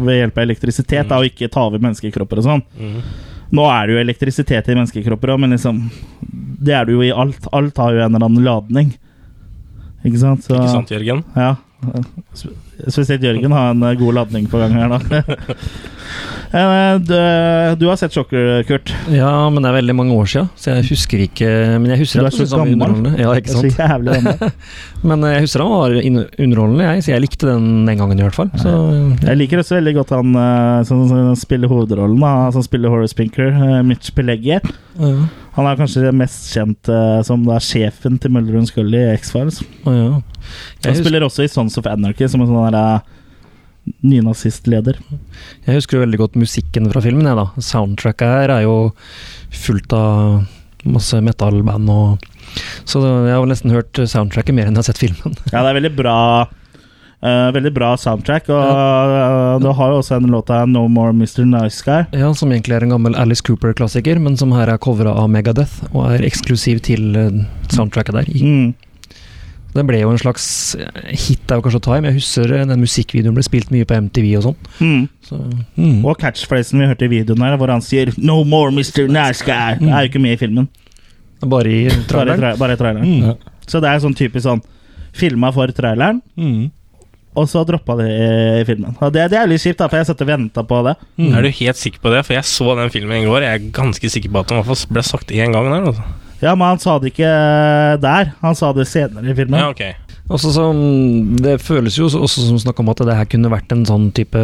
ved 0.00 0.16
hjelp 0.16 0.38
av 0.38 0.44
elektrisitet, 0.46 1.08
da, 1.10 1.18
og 1.18 1.26
ikke 1.28 1.50
ta 1.52 1.66
over 1.66 1.82
menneskekropper 1.82 2.40
og 2.40 2.46
sånn. 2.46 2.62
Mm. 2.78 3.02
Nå 3.58 3.66
er 3.66 3.86
det 3.88 3.96
jo 3.96 4.00
elektrisitet 4.04 4.70
i 4.70 4.76
menneskekropper 4.78 5.34
òg, 5.34 5.40
men 5.42 5.50
liksom 5.56 5.82
Det 6.62 6.72
er 6.76 6.84
det 6.86 6.94
jo 6.94 7.02
i 7.02 7.10
alt. 7.10 7.48
Alt 7.52 7.76
har 7.82 7.92
jo 7.96 8.04
en 8.04 8.14
eller 8.14 8.28
annen 8.28 8.44
ladning. 8.46 8.92
Ikke 10.04 10.20
sant? 10.22 10.44
Så, 10.46 10.54
Ikke 10.54 10.70
sant, 10.76 10.92
Jørgen? 10.94 11.24
Ja. 11.34 11.56
Sp- 12.80 12.90
Spesielt 12.96 13.22
Jørgen 13.24 13.52
har 13.52 13.70
en 13.74 13.82
uh, 13.84 13.94
god 14.00 14.14
ladning 14.22 14.48
på 14.50 14.58
gang 14.62 14.76
her, 14.78 14.96
da. 14.98 15.22
Eh, 16.50 16.94
du, 17.06 17.14
du 17.78 17.84
har 17.86 17.98
sett 18.00 18.10
Sjokker, 18.10 18.64
Kurt. 18.66 18.90
Ja, 19.14 19.30
men 19.54 19.62
det 19.62 19.68
er 19.70 19.76
veldig 19.76 19.94
mange 19.94 20.16
år 20.18 20.26
siden, 20.32 20.48
så 20.58 20.72
jeg 20.72 20.88
husker 20.88 21.22
ikke 21.22 21.50
Men 21.78 21.92
jeg 21.92 22.00
husker 22.00 22.24
Du 22.24 22.26
er 22.26 22.34
så 22.34 22.58
gammel. 22.58 23.12
Ja, 23.20 23.34
ikke 23.38 23.52
er 23.54 23.60
så 23.60 23.70
jævlig 23.70 24.16
gammel. 24.16 24.50
men 25.12 25.26
eh, 25.28 25.36
jeg 25.36 25.44
husker 25.46 25.62
han 25.62 25.70
var 25.76 25.94
underholdende, 26.00 26.88
jeg, 26.88 27.04
så 27.06 27.12
jeg 27.14 27.24
likte 27.26 27.52
den 27.52 27.68
den 27.86 28.00
gangen 28.02 28.18
i 28.18 28.26
hvert 28.26 28.34
fall. 28.34 28.50
Så 28.58 28.72
Jeg 29.22 29.38
liker 29.38 29.62
også 29.62 29.78
veldig 29.78 29.94
godt 30.00 30.14
han 30.16 30.34
eh, 30.42 30.80
som, 30.90 31.04
som 31.12 31.38
spiller 31.38 31.70
hovedrollen, 31.70 32.18
da, 32.18 32.32
som 32.56 32.66
spiller 32.66 32.90
Horace 32.96 33.14
Pinker, 33.14 33.54
eh, 33.54 33.78
Mitch 33.86 34.10
Pileggi. 34.16 34.58
ja. 34.58 35.14
Han 35.56 35.66
er 35.66 35.74
kanskje 35.80 36.12
mest 36.14 36.44
kjent 36.54 36.88
eh, 36.94 37.20
som 37.26 37.42
da 37.44 37.56
sjefen 37.62 38.20
til 38.22 38.30
Mulder 38.32 38.60
og 38.60 38.68
Scully 38.70 39.00
i 39.02 39.16
X-Files. 39.16 39.58
Ja. 39.82 40.20
Han 40.84 40.98
spiller 40.98 41.26
også 41.26 41.44
i 41.46 41.50
Sons 41.52 41.78
of 41.80 41.88
Anarchy 41.90 42.28
som 42.30 42.42
en 42.44 42.50
sånn 42.50 42.70
der, 42.70 42.78
eh, 43.00 43.16
nynazistleder. 44.04 44.98
jeg 45.66 45.74
husker 45.74 45.98
jo 45.98 46.04
veldig 46.04 46.20
godt 46.20 46.38
musikken 46.38 46.90
fra 46.92 47.00
filmen, 47.00 47.26
jeg, 47.26 47.36
da. 47.36 47.46
Soundtracket 47.58 48.28
her 48.28 48.54
er 48.58 48.62
jo 48.66 48.92
fullt 49.50 49.92
av 49.96 50.46
masse 50.84 51.18
metal-band 51.20 51.90
og 51.92 52.28
Så 52.88 52.98
jeg 53.04 53.36
har 53.36 53.46
nesten 53.46 53.70
hørt 53.70 53.92
soundtracket 53.94 54.54
mer 54.54 54.66
enn 54.66 54.74
jeg 54.74 54.82
har 54.82 54.88
sett 54.90 54.98
filmen. 55.02 55.36
Ja, 55.52 55.62
det 55.62 55.70
er 55.70 55.78
veldig 55.80 55.96
bra 55.96 56.16
Uh, 57.20 57.50
Veldig 57.52 57.74
bra 57.76 57.90
soundtrack, 58.00 58.46
og 58.48 58.56
uh, 58.64 59.58
du 59.60 59.66
har 59.76 59.90
jo 59.92 59.98
også 60.00 60.16
en 60.16 60.30
låt 60.32 60.48
av 60.56 60.70
No 60.72 60.86
More 60.88 61.12
Mr. 61.12 61.42
Nice 61.44 61.84
Guy. 61.84 62.06
Ja, 62.16 62.30
Som 62.32 62.48
egentlig 62.48 62.78
er 62.78 62.86
en 62.86 62.94
gammel 62.94 63.16
Alice 63.20 63.44
Cooper-klassiker, 63.44 64.16
men 64.24 64.38
som 64.40 64.54
her 64.56 64.72
er 64.72 64.80
covra 64.80 65.12
av 65.12 65.28
Megadeth 65.28 65.82
og 65.90 66.14
er 66.14 66.24
eksklusiv 66.24 66.80
til 66.86 67.18
eh, 67.20 67.42
soundtracket 67.74 68.16
der. 68.16 68.30
Mm. 68.40 68.72
Det 69.70 69.84
ble 69.86 70.00
jo 70.00 70.10
en 70.10 70.18
slags 70.18 70.44
eh, 70.74 71.12
hit, 71.14 71.44
av 71.54 71.62
i, 71.62 72.00
men 72.00 72.08
jeg 72.10 72.18
husker 72.18 72.52
eh, 72.56 72.64
den 72.66 72.82
musikkvideoen 72.82 73.36
ble 73.36 73.44
spilt 73.46 73.70
mye 73.70 73.86
på 73.86 73.94
MTV 74.08 74.26
og 74.40 74.46
sånn. 74.48 74.56
Mm. 74.80 75.04
Så, 75.28 75.38
mm. 75.76 76.00
Og 76.04 76.18
catchphrasen 76.18 76.82
vi 76.82 76.88
hørte 76.90 77.06
i 77.06 77.12
videoen 77.12 77.44
her, 77.46 77.56
hvor 77.60 77.70
han 77.70 77.84
sier 77.84 78.10
'No 78.18 78.42
more 78.44 78.72
Mr. 78.74 79.06
Nice 79.06 79.44
Guy', 79.46 79.78
Det 79.78 79.88
er 79.92 80.02
jo 80.06 80.10
ikke 80.10 80.22
med 80.26 80.34
i 80.34 80.40
filmen. 80.42 80.68
Bare 81.40 81.70
i 81.70 81.84
Bare, 81.88 82.00
i 82.00 82.04
traileren. 82.10 82.58
bare 82.58 82.72
i 82.72 82.76
traileren. 82.76 83.06
Mm. 83.06 83.22
Ja. 83.28 83.34
Så 83.66 83.80
det 83.80 83.88
er 83.88 84.02
sånn 84.02 84.16
typisk 84.16 84.44
sånn 84.46 84.62
Filma 85.12 85.52
for 85.52 85.66
traileren, 85.74 86.20
Mm. 86.38 86.70
og 87.34 87.46
så 87.48 87.64
droppa 87.66 87.96
de 87.98 88.06
i 88.60 88.64
filmen. 88.64 88.94
Og 89.00 89.12
det, 89.12 89.30
det 89.30 89.38
er 89.38 89.46
litt 89.46 89.60
kjipt, 89.60 89.78
da, 89.78 89.88
for 89.88 89.96
jeg 89.98 90.06
satt 90.06 90.20
og 90.22 90.28
venta 90.28 90.62
på 90.62 90.84
det. 90.86 90.94
Mm. 91.18 91.34
Er 91.34 91.42
du 91.42 91.48
helt 91.50 91.76
sikker 91.76 91.98
på 92.02 92.10
det? 92.14 92.24
For 92.26 92.34
jeg 92.34 92.44
så 92.44 92.76
den 92.78 92.90
filmen 92.90 93.22
i 93.22 93.26
går. 93.26 93.42
Jeg 93.42 93.54
er 93.54 93.70
ganske 93.74 94.10
sikker 94.10 94.30
på 94.30 94.38
at 94.40 94.48
den 94.48 94.62
ble 94.90 95.02
sagt 95.02 95.30
én 95.30 95.50
gang 95.52 95.66
der. 95.70 95.86
Altså. 95.90 96.02
Ja, 96.40 96.54
men 96.56 96.66
han 96.72 96.80
sa 96.82 96.98
det 97.00 97.12
ikke 97.12 97.30
der. 98.00 98.32
Han 98.40 98.56
sa 98.56 98.72
det 98.76 98.86
senere 98.88 99.32
i 99.32 99.36
filmen. 99.36 99.58
Ja, 99.60 99.70
ok. 99.72 99.82
Også 100.30 100.52
som, 100.54 100.78
det 101.42 101.56
føles 101.62 101.96
jo 101.98 102.06
også 102.06 102.46
som 102.46 102.58
snakk 102.62 102.78
om 102.80 102.92
at 102.92 103.02
det 103.02 103.16
her 103.18 103.26
kunne 103.28 103.50
vært 103.50 103.72
en 103.74 103.82
sånn 103.88 104.08
type 104.14 104.38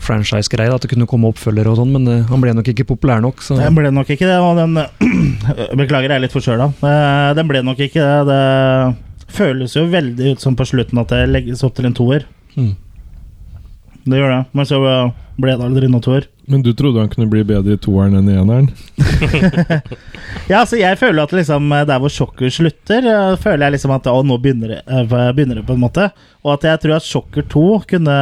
franchise-greie. 0.00 0.72
At 0.74 0.84
det 0.84 0.90
kunne 0.92 1.08
komme 1.10 1.30
oppfølgere 1.30 1.70
og 1.72 1.78
sånn, 1.80 1.92
men 1.94 2.08
det, 2.08 2.16
han 2.30 2.42
ble 2.42 2.54
nok 2.56 2.70
ikke 2.72 2.88
populær 2.88 3.22
nok. 3.24 3.42
Så. 3.44 3.58
Den 3.60 3.76
ble 3.78 3.92
nok 3.94 4.10
ikke 4.12 4.28
det, 4.28 4.38
og 4.42 4.58
den 4.58 4.76
Beklager, 5.80 6.08
jeg 6.10 6.16
er 6.18 6.24
litt 6.24 6.34
forkjøla. 6.34 6.70
Eh, 6.90 7.30
Den 7.38 7.48
ble 7.50 7.62
nok 7.66 7.80
ikke 7.86 8.04
det. 8.28 8.36
Det 9.30 9.34
føles 9.36 9.76
jo 9.76 9.86
veldig 9.92 10.34
ut 10.34 10.42
som 10.42 10.56
på 10.58 10.66
slutten 10.66 10.98
at 10.98 11.12
det 11.14 11.24
legges 11.30 11.62
opp 11.66 11.76
til 11.78 11.86
en 11.86 11.94
toer. 11.96 12.26
Mm. 12.58 12.72
Det 14.10 14.18
gjør 14.18 14.32
det, 14.32 14.42
men 14.56 14.66
så 14.66 14.80
eh, 14.90 15.12
ble 15.40 15.54
det 15.54 15.66
aldri 15.68 15.90
noen 15.92 16.04
toer. 16.04 16.26
Men 16.50 16.62
du 16.66 16.72
trodde 16.74 16.98
han 16.98 17.10
kunne 17.12 17.30
bli 17.30 17.44
bedre 17.46 17.76
i 17.76 17.78
toeren 17.78 18.16
enn 18.18 18.30
i 18.30 18.38
eneren? 18.40 18.70
Ja, 20.50 20.60
altså 20.60 20.78
jeg 20.80 20.98
føler 20.98 21.22
at 21.22 21.32
liksom 21.34 21.70
eh, 21.74 21.84
der 21.86 22.00
hvor 22.02 22.10
Sjokker 22.10 22.50
slutter, 22.50 23.04
eh, 23.06 23.34
føler 23.38 23.66
jeg 23.66 23.74
liksom 23.76 23.92
at 23.94 24.06
å, 24.10 24.16
nå 24.26 24.34
begynner 24.42 24.72
det, 24.72 24.78
eh, 24.90 25.04
begynner 25.34 25.60
det 25.60 25.64
på 25.68 25.76
en 25.76 25.82
måte. 25.82 26.08
Og 26.42 26.54
at 26.56 26.66
jeg 26.66 26.80
tror 26.82 26.94
at 26.96 27.06
Sjokker 27.06 27.46
2 27.50 27.62
kunne 27.92 28.16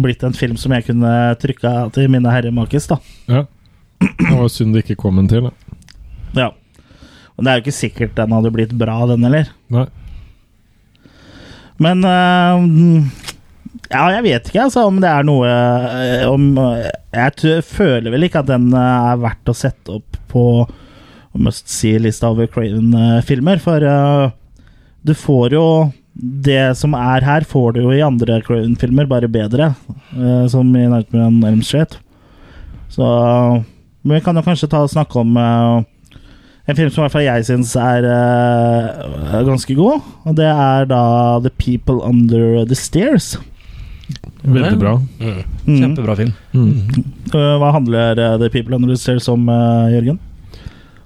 blitt 0.00 0.24
en 0.24 0.36
film 0.36 0.56
som 0.60 0.72
jeg 0.76 0.86
kunne 0.86 1.12
trykka 1.42 1.74
til 1.96 2.08
mine 2.12 2.32
herremakes, 2.32 2.88
da. 2.92 3.00
Ja. 3.28 3.42
Det 4.00 4.32
var 4.32 4.48
synd 4.52 4.76
det 4.76 4.84
ikke 4.84 4.98
kom 5.04 5.20
en 5.20 5.28
til. 5.28 5.48
Da. 5.50 5.52
Ja. 6.36 6.48
Og 7.36 7.44
det 7.44 7.52
er 7.52 7.58
jo 7.60 7.66
ikke 7.66 7.80
sikkert 7.80 8.16
den 8.16 8.32
hadde 8.36 8.54
blitt 8.54 8.72
bra, 8.76 8.96
den 9.10 9.28
heller. 9.28 9.52
Nei. 9.72 9.86
Men 11.82 12.04
eh, 12.08 13.25
Ja, 13.90 14.06
jeg 14.14 14.24
vet 14.26 14.48
ikke 14.50 14.64
altså, 14.66 14.86
om 14.88 14.98
det 15.02 15.10
er 15.10 15.26
noe 15.26 15.50
eh, 15.50 16.24
om, 16.28 16.48
eh, 16.60 16.88
Jeg 17.14 17.62
føler 17.66 18.12
vel 18.14 18.26
ikke 18.26 18.42
at 18.42 18.50
den 18.50 18.70
eh, 18.74 19.06
er 19.12 19.22
verdt 19.22 19.52
å 19.52 19.56
sette 19.56 20.00
opp 20.00 20.18
på 20.32 20.44
must 21.36 21.68
see-lista 21.68 22.30
over 22.32 22.46
Craven-filmer, 22.48 23.58
for 23.60 23.84
uh, 23.84 24.30
du 25.04 25.10
får 25.12 25.52
jo 25.52 25.64
det 26.16 26.70
som 26.80 26.94
er 26.96 27.26
her, 27.26 27.44
får 27.44 27.74
du 27.76 27.82
jo 27.82 27.90
i 27.92 28.00
andre 28.00 28.38
Craven-filmer, 28.40 29.04
bare 29.10 29.28
bedre. 29.28 29.66
Uh, 30.14 30.46
som 30.48 30.70
i 30.72 30.86
Nightmare 30.88 31.26
on 31.28 31.44
Elm 31.44 31.60
Street. 31.60 31.98
Så 32.88 33.04
Men 34.00 34.16
vi 34.16 34.22
kan 34.24 34.40
jo 34.40 34.46
kanskje 34.46 34.70
ta 34.72 34.80
og 34.86 34.94
snakke 34.94 35.20
om 35.20 35.36
en 35.36 36.78
film 36.78 36.88
som 36.88 37.02
i 37.02 37.04
hvert 37.04 37.16
fall 37.18 37.26
jeg 37.26 37.46
syns 37.50 37.74
er 37.76 38.08
ganske 39.44 39.76
god. 39.76 40.08
Og 40.24 40.40
det 40.40 40.48
er 40.48 40.88
da 40.88 41.02
The 41.44 41.52
People 41.52 42.00
Under 42.00 42.64
The 42.64 42.78
Stairs. 42.80 43.34
Veldig 44.46 44.78
bra. 44.78 44.94
Mm. 45.20 45.42
Mm. 45.66 45.80
Kjempebra 45.80 46.16
film. 46.16 46.32
Mm. 46.54 46.72
Eh, 47.34 47.54
hva 47.60 47.72
handler 47.74 48.18
eh, 48.18 48.36
The 48.38 48.48
People 48.54 48.76
Under 48.78 48.88
The 48.94 48.96
Stairs 49.00 49.28
om, 49.28 49.48
eh, 49.48 49.92
Jørgen? 49.96 50.18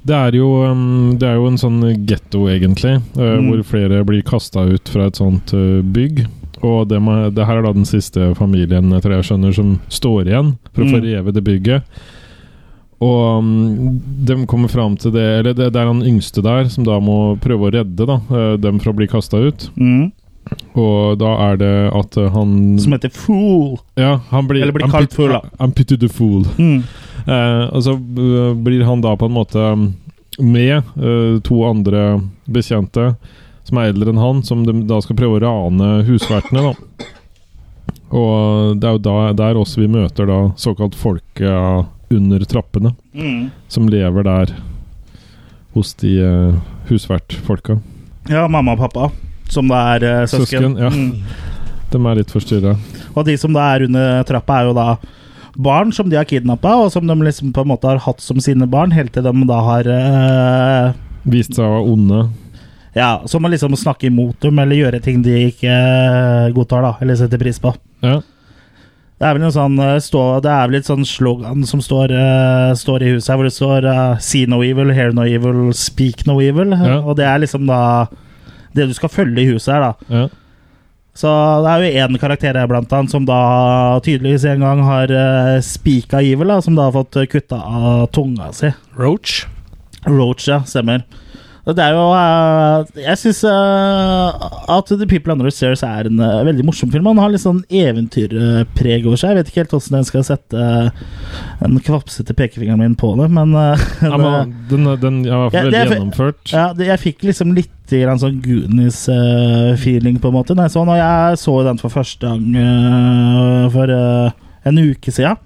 Det 0.03 0.17
er 0.17 0.33
jo, 0.39 0.47
um, 0.65 1.17
det 1.21 1.29
er 1.29 1.35
jo 1.37 1.47
en 1.51 1.59
sånn 1.61 1.81
getto, 2.09 2.47
egentlig, 2.49 2.95
uh, 3.19 3.37
Mm. 3.37 3.49
hvor 3.51 3.63
flere 3.69 4.05
blir 4.09 4.23
kasta 4.25 4.63
ut 4.65 4.89
fra 4.89 5.07
et 5.11 5.17
sånt 5.21 5.53
uh, 5.53 5.83
bygg. 5.83 6.23
Og 6.63 6.89
det, 6.89 7.01
det 7.37 7.45
her 7.47 7.59
er 7.59 7.63
da 7.67 7.73
den 7.73 7.85
siste 7.89 8.31
familien 8.37 8.93
etter 8.93 9.11
tror 9.11 9.19
jeg 9.21 9.29
skjønner, 9.29 9.53
som 9.55 9.75
står 9.93 10.27
igjen 10.29 10.55
for 10.73 10.85
å 10.85 10.89
få 10.91 11.01
Mm. 11.01 11.05
revet 11.05 11.35
det 11.37 11.45
bygget. 11.45 11.83
Og 13.01 13.39
um, 13.41 14.01
de 14.25 14.35
kommer 14.47 14.69
fram 14.69 14.97
til 15.01 15.11
det 15.15 15.23
Eller 15.39 15.55
det, 15.57 15.71
det 15.73 15.81
er 15.81 15.87
han 15.89 16.03
yngste 16.05 16.43
der 16.45 16.67
som 16.69 16.85
da 16.85 16.99
må 17.01 17.39
prøve 17.41 17.71
å 17.71 17.73
redde 17.73 18.05
da, 18.09 18.19
uh, 18.29 18.57
dem 18.61 18.79
fra 18.81 18.93
å 18.93 18.97
bli 18.97 19.07
kasta 19.09 19.37
ut. 19.41 19.71
Mm. 19.77 20.13
Og 20.79 21.19
da 21.21 21.31
er 21.51 21.57
det 21.61 21.73
at 21.95 22.17
uh, 22.19 22.29
han 22.35 22.79
Som 22.81 22.93
heter 22.97 23.11
Fool. 23.15 23.79
Ja, 23.99 24.21
han 24.31 24.49
blir, 24.49 24.63
Eller 24.63 24.73
blir 24.75 24.91
kalt 24.91 25.13
fool, 25.15 25.33
da. 25.35 25.41
I'm 25.59 25.73
pity 25.77 25.97
the 25.99 26.09
fool. 26.09 26.45
Mm. 26.59 26.83
Uh, 27.27 27.67
og 27.75 27.83
så 27.85 27.95
uh, 27.99 28.55
blir 28.57 28.85
han 28.89 29.03
da 29.05 29.13
på 29.21 29.29
en 29.29 29.35
måte 29.37 29.67
med 30.41 30.83
uh, 30.97 31.41
to 31.45 31.61
andre 31.69 32.21
bekjente 32.49 33.11
som 33.67 33.79
er 33.79 33.91
eldre 33.93 34.11
enn 34.15 34.19
han, 34.23 34.43
som 34.43 34.63
de 34.67 34.73
da 34.89 34.99
skal 35.05 35.19
prøve 35.19 35.37
å 35.39 35.43
rane 35.45 35.91
husvertene. 36.09 36.71
da. 36.71 37.07
Og 38.11 38.79
det 38.81 38.89
er 38.89 38.97
jo 38.97 39.03
da, 39.05 39.17
der 39.39 39.59
også 39.61 39.85
vi 39.85 39.91
møter 39.93 40.27
da 40.27 40.39
såkalt 40.59 40.97
folke 40.99 41.53
under 42.11 42.43
trappene, 42.51 42.95
Mm. 43.15 43.51
som 43.69 43.87
lever 43.89 44.23
der 44.27 44.55
hos 45.75 45.93
de 46.01 46.17
uh, 46.25 46.57
husvertfolka. 46.89 47.77
Ja, 48.31 48.49
mamma 48.49 48.73
og 48.75 48.79
pappa, 48.83 49.11
som 49.55 49.71
da 49.71 49.81
er 49.95 50.07
eh, 50.09 50.27
søsken. 50.31 50.75
Søsken, 50.75 50.77
ja. 50.81 50.91
Mm. 50.91 51.49
De 51.91 52.03
er 52.07 52.21
litt 52.21 52.31
forstyrra. 52.31 52.77
Og 53.15 53.25
de 53.27 53.35
som 53.41 53.55
da 53.55 53.67
er 53.75 53.89
under 53.89 54.23
trappa, 54.29 54.61
er 54.61 54.71
jo 54.71 54.77
da 54.77 54.89
barn 55.61 55.91
som 55.93 56.11
de 56.11 56.19
har 56.19 56.29
kidnappa, 56.29 56.77
og 56.85 56.93
som 56.95 57.07
de 57.07 57.17
liksom 57.27 57.53
på 57.55 57.65
en 57.65 57.73
måte 57.73 57.91
har 57.91 58.03
hatt 58.05 58.23
som 58.23 58.41
sine 58.43 58.69
barn, 58.71 58.95
helt 58.95 59.13
til 59.17 59.27
de 59.27 59.47
da 59.49 59.63
har 59.67 59.91
eh, 59.91 60.99
Vist 61.31 61.53
seg 61.53 61.67
å 61.67 61.75
være 61.75 61.89
onde. 61.93 62.21
Ja, 62.97 63.11
som 63.29 63.45
å 63.45 63.51
liksom 63.53 63.77
snakke 63.79 64.09
imot 64.09 64.41
dem, 64.43 64.59
eller 64.59 64.79
gjøre 64.79 65.03
ting 65.05 65.21
de 65.23 65.35
ikke 65.51 65.71
eh, 65.71 66.53
godtar, 66.57 66.87
da, 66.87 66.95
eller 67.03 67.19
setter 67.19 67.43
pris 67.43 67.61
på. 67.63 67.75
Ja. 68.03 68.21
Det 69.21 69.29
er 69.29 69.37
vel 69.37 69.43
noe 69.45 69.53
sånn 69.53 69.77
eh, 69.85 69.99
stå, 70.01 70.23
Det 70.41 70.49
er 70.49 70.71
vel 70.71 70.79
et 70.79 70.89
sånn 70.89 71.05
slogan 71.05 71.67
som 71.69 71.83
står, 71.85 72.15
eh, 72.17 72.71
står 72.81 73.05
i 73.05 73.13
huset 73.13 73.35
her, 73.35 73.37
hvor 73.37 73.51
det 73.51 73.53
står 73.53 73.89
eh, 73.91 74.19
'See 74.25 74.49
no 74.49 74.63
evil, 74.65 74.95
hear 74.97 75.13
no 75.13 75.27
evil, 75.29 75.75
speak 75.77 76.25
no 76.27 76.39
evil'. 76.41 76.73
Ja. 76.73 77.03
Og 77.05 77.19
det 77.21 77.29
er 77.29 77.43
liksom 77.43 77.69
da 77.69 78.09
det 78.77 78.89
du 78.91 78.95
skal 78.97 79.13
følge 79.13 79.43
i 79.43 79.49
huset 79.51 79.75
her, 79.75 79.91
da. 79.91 80.17
Ja. 80.21 80.27
Så 81.21 81.31
det 81.65 81.71
er 81.73 81.83
jo 81.83 82.05
én 82.05 82.21
karakter 82.23 82.57
her 82.57 82.69
blant 82.71 82.93
annet 82.95 83.13
som 83.13 83.25
da 83.29 83.41
tydeligvis 84.07 84.47
en 84.49 84.63
gang 84.63 84.85
har 84.87 85.11
uh, 85.11 85.57
spika 85.65 86.23
evil, 86.23 86.53
da, 86.55 86.61
som 86.65 86.79
da 86.79 86.87
har 86.89 86.95
fått 86.95 87.19
kutta 87.33 87.59
av 87.59 88.07
tunga 88.15 88.53
si. 88.57 88.71
Roach. 88.97 89.43
Roach, 90.07 90.47
ja. 90.49 90.63
Stemmer. 90.69 91.03
Det 91.71 91.83
er 91.85 91.93
jo 91.93 92.07
uh, 92.17 92.87
Jeg 92.99 93.19
syns 93.21 93.43
at 93.45 94.89
The 94.89 95.07
People 95.07 95.35
Under 95.35 95.47
the 95.47 95.53
Stairs 95.55 95.83
er 95.87 96.09
en 96.09 96.19
uh, 96.23 96.41
veldig 96.47 96.65
morsom 96.67 96.91
film. 96.91 97.07
Han 97.11 97.21
har 97.21 97.35
litt 97.35 97.45
sånn 97.45 97.61
eventyrpreg 97.69 99.05
over 99.07 99.21
seg. 99.21 99.35
Jeg 99.35 99.41
vet 99.41 99.51
ikke 99.53 99.63
helt 99.65 99.75
hvordan 99.77 99.99
jeg 100.01 100.09
skal 100.09 100.25
sette 100.27 100.65
eh, 100.65 101.05
en 101.67 101.77
kvapsete 101.85 102.35
pekefingeren 102.39 102.81
min 102.81 102.97
på 102.99 103.13
det, 103.21 103.29
men, 103.35 103.53
eh, 103.59 103.85
Ja, 104.09 104.17
men 104.17 104.55
den, 104.71 104.89
den 105.03 105.21
er 105.27 105.29
i 105.29 105.43
hvert 105.43 105.55
fall 105.55 105.69
veldig 105.69 105.85
gjennomført. 105.97 106.43
ja, 106.55 106.67
det, 106.77 106.89
jeg 106.91 107.05
fikk 107.05 107.29
liksom 107.29 107.55
litt 107.59 107.77
grann 107.99 108.21
sånn 108.23 108.39
Goonies-feeling, 108.45 110.21
på 110.23 110.31
en 110.31 110.37
måte. 110.37 110.55
Nei, 110.55 110.69
jeg 110.69 110.75
så, 110.77 110.85
jeg 110.97 111.41
så 111.43 111.55
den 111.67 111.81
for 111.83 111.91
første 111.95 112.31
gang 112.31 112.57
eh, 112.63 113.65
for 113.75 113.93
eh, 113.95 114.31
en 114.71 114.79
uke 114.79 115.11
siden. 115.15 115.41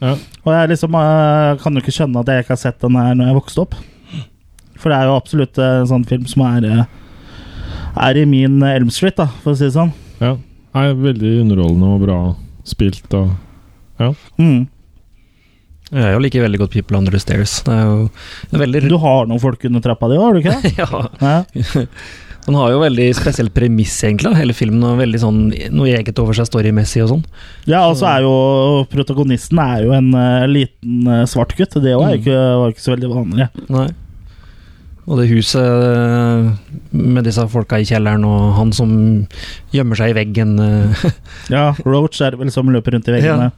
Ja. 0.00 0.14
Og 0.46 0.52
jeg 0.54 0.70
liksom 0.72 0.96
eh, 0.96 1.58
kan 1.60 1.76
jo 1.76 1.82
ikke 1.84 1.94
skjønne 1.94 2.22
at 2.22 2.32
jeg 2.32 2.44
ikke 2.44 2.54
har 2.56 2.62
sett 2.62 2.80
den 2.80 2.96
her 2.96 3.12
når 3.18 3.30
jeg 3.30 3.38
vokste 3.40 3.64
opp. 3.66 3.76
For 4.80 4.88
det 4.88 4.96
er 4.96 5.10
jo 5.10 5.18
absolutt 5.18 5.60
eh, 5.60 5.76
en 5.82 5.90
sånn 5.90 6.06
film 6.08 6.24
som 6.30 6.46
er, 6.48 6.64
eh, 6.70 6.84
er 8.08 8.20
i 8.20 8.26
min 8.28 8.60
Elm 8.64 8.88
Street, 8.94 9.18
da, 9.20 9.28
for 9.42 9.52
å 9.52 9.58
si 9.60 9.66
det 9.68 9.76
sånn. 9.76 9.92
Ja. 10.22 10.36
Er 10.80 10.94
veldig 10.96 11.34
underholdende 11.42 11.94
og 11.96 12.04
bra 12.06 12.18
spilt 12.68 13.16
og 13.18 13.32
Ja. 14.00 14.14
Mm. 14.40 14.68
Jeg 15.90 16.22
liker 16.22 16.44
veldig 16.46 16.60
godt 16.62 16.74
People 16.76 16.98
Under 17.00 17.14
the 17.14 17.20
Stairs. 17.22 17.60
Veldig 17.66 18.84
Du 18.86 18.98
har 19.02 19.26
noen 19.26 19.42
folk 19.42 19.64
under 19.66 19.82
trappa 19.82 20.10
di 20.10 20.18
òg, 20.18 20.26
har 20.26 20.36
du 20.36 20.42
ikke 20.42 20.58
det? 20.62 20.74
ja. 20.80 21.06
Ja. 21.20 21.86
Den 22.46 22.56
har 22.56 22.70
jo 22.72 22.80
veldig 22.80 23.06
spesielt 23.14 23.52
premiss, 23.54 23.98
egentlig, 24.06 24.32
hele 24.38 24.54
filmen. 24.56 24.82
er 24.86 25.00
veldig 25.02 25.20
sånn 25.20 25.40
noe 25.76 25.90
eget 25.92 26.18
over 26.22 26.36
seg 26.36 26.48
storymessig 26.48 27.02
og 27.04 27.10
sånn. 27.12 27.24
Ja, 27.68 27.82
og 27.84 27.98
så 28.00 28.08
er 28.08 28.24
jo 28.24 28.32
protagonisten 28.90 29.60
er 29.60 29.84
jo 29.84 29.92
en 29.96 30.08
uh, 30.16 30.46
liten 30.48 31.04
uh, 31.06 31.26
svart 31.28 31.52
gutt. 31.58 31.76
Det 31.84 31.92
òg 31.94 32.24
mm. 32.24 32.30
var 32.62 32.72
ikke 32.72 32.86
så 32.86 32.94
veldig 32.94 33.10
vanlig. 33.12 33.50
Nei. 33.70 33.90
Og 35.10 35.18
det 35.18 35.30
huset 35.30 35.58
eh, 35.64 36.50
med 36.94 37.24
disse 37.26 37.42
folka 37.50 37.80
i 37.82 37.86
kjelleren, 37.88 38.22
og 38.28 38.52
han 38.54 38.68
som 38.76 38.90
gjemmer 39.74 39.98
seg 39.98 40.12
i 40.12 40.14
veggen 40.20 40.52
Ja, 41.54 41.72
Roach 41.82 42.20
er 42.22 42.36
det 42.36 42.38
vel 42.38 42.52
som 42.54 42.70
løper 42.70 42.94
rundt 42.94 43.08
i 43.10 43.16
veggene. 43.16 43.48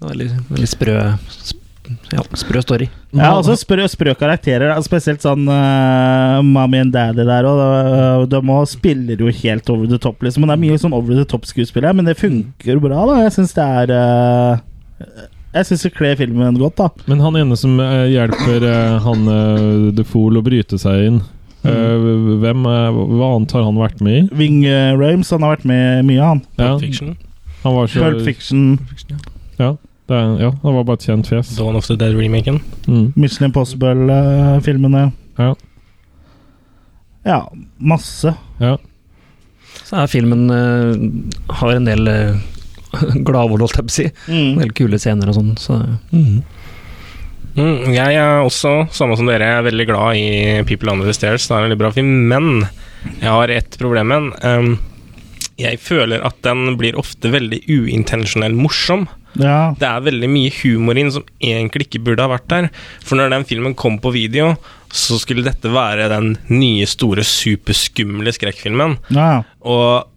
Veldig, 0.00 0.28
veldig 0.48 0.68
sprø, 0.70 0.94
ja, 2.14 2.22
sprø 2.38 2.60
story. 2.62 2.86
Ja, 3.16 3.32
også 3.34 3.56
sprø, 3.58 3.84
sprø 3.90 4.14
karakterer. 4.16 4.72
Spesielt 4.84 5.24
sånn 5.24 5.48
uh, 5.50 6.38
Mommy 6.46 6.78
and 6.84 6.94
Daddy 6.94 7.24
der 7.26 7.48
òg. 7.48 8.28
De 8.30 8.40
må 8.46 8.60
spiller 8.70 9.20
jo 9.20 9.32
helt 9.42 9.68
over 9.72 9.90
the 9.90 9.98
top, 10.00 10.22
liksom. 10.24 10.44
Men 10.44 10.52
det 10.52 10.56
er 10.56 10.62
mye 10.64 10.80
sånn 10.80 10.94
over 10.96 11.18
the 11.18 11.26
top-skuespill 11.28 11.88
her, 11.88 11.96
men 11.96 12.08
det 12.08 12.16
funker 12.20 12.80
bra, 12.82 13.02
da. 13.10 13.18
Jeg 13.26 13.34
syns 13.36 13.52
det 13.58 13.66
er 13.66 13.92
uh, 13.96 15.18
Jeg 15.56 15.66
syns 15.68 15.84
det 15.88 15.92
kler 15.98 16.16
filmen 16.20 16.60
godt, 16.62 16.78
da. 16.78 16.88
Men 17.10 17.20
han 17.26 17.36
ene 17.42 17.58
som 17.58 17.76
eh, 17.82 18.06
hjelper 18.14 18.64
eh, 18.70 18.96
han 19.04 19.26
uh, 19.26 19.90
The 19.98 20.06
Fool 20.06 20.38
å 20.38 20.44
bryte 20.46 20.78
seg 20.78 21.08
inn 21.08 21.20
eh, 21.66 22.08
Hvem 22.44 22.68
eh, 22.70 23.00
Hva 23.16 23.32
annet 23.34 23.54
har 23.56 23.66
han 23.66 23.80
vært 23.80 23.98
med 24.04 24.14
i? 24.20 24.22
Wing 24.38 24.60
uh, 24.68 24.94
Rames, 25.00 25.32
han 25.34 25.42
har 25.42 25.56
vært 25.56 25.66
med 25.68 26.06
mye, 26.06 26.22
han. 26.22 26.44
Ja, 26.60 26.76
Fiction. 26.78 27.16
han 27.64 27.74
var 27.76 27.90
så 27.90 28.04
Pulp 28.06 28.22
Fiction, 28.28 28.78
Ja, 29.58 29.74
det 30.10 30.18
er, 30.18 30.30
ja, 30.42 30.50
det 30.50 30.74
var 30.74 30.86
bare 30.88 30.98
et 30.98 31.06
kjent 31.06 31.28
fjes. 31.30 31.52
Dawn 31.54 31.78
of 31.78 31.86
the 31.86 31.94
Dead-remaken. 31.98 32.60
Mm. 32.90 33.12
Mission 33.14 33.46
Impossible-filmene. 33.46 35.04
Ja. 35.38 35.52
Ja, 37.26 37.40
masse. 37.78 38.32
Ja. 38.58 38.76
Så 39.84 40.00
er 40.00 40.10
filmen 40.10 40.48
uh, 40.50 41.54
har 41.60 41.76
en 41.76 41.86
del 41.86 42.10
uh, 42.10 42.40
gladord, 43.26 43.62
holdt 43.62 43.78
jeg 43.78 43.86
på 43.86 43.92
å 43.92 43.98
si. 44.00 44.08
En 44.34 44.58
del 44.58 44.74
kule 44.74 44.98
scener 44.98 45.30
og 45.30 45.38
sånn. 45.38 45.54
Så 45.60 45.78
Mm, 47.58 47.90
jeg 47.90 48.14
er 48.14 48.44
også, 48.44 48.86
samme 48.94 49.16
som 49.18 49.26
dere, 49.26 49.48
er 49.58 49.64
veldig 49.66 49.86
glad 49.88 50.18
i 50.20 50.26
People 50.68 50.92
Under 50.92 51.08
the 51.08 51.14
Stairs. 51.16 51.48
Det 51.48 51.56
er 51.56 51.64
en 51.64 51.66
veldig 51.66 51.80
bra 51.80 51.90
film, 51.92 52.12
men 52.30 52.50
jeg 53.18 53.26
har 53.26 53.50
ett 53.50 53.74
problem 53.80 54.12
med 54.12 54.20
den. 54.20 54.28
Um, 54.46 54.76
jeg 55.60 55.80
føler 55.82 56.22
at 56.24 56.38
den 56.46 56.76
blir 56.80 56.98
ofte 57.00 57.32
veldig 57.34 57.58
uintensjonell 57.66 58.54
morsom. 58.56 59.08
Ja. 59.38 59.72
Det 59.78 59.86
er 59.86 60.04
veldig 60.06 60.30
mye 60.32 60.52
humor 60.60 60.98
inn 60.98 61.12
som 61.14 61.26
egentlig 61.38 61.86
ikke 61.88 62.02
burde 62.08 62.24
ha 62.24 62.32
vært 62.32 62.48
der. 62.50 62.70
For 63.06 63.20
når 63.20 63.34
den 63.34 63.46
filmen 63.48 63.76
kom 63.78 64.00
på 64.02 64.12
video, 64.14 64.54
så 64.90 65.20
skulle 65.22 65.46
dette 65.46 65.70
være 65.70 66.08
den 66.10 66.32
nye, 66.50 66.86
store, 66.90 67.22
superskumle 67.26 68.32
skrekkfilmen. 68.34 68.98
ja. 69.14 69.42
Og 69.60 70.09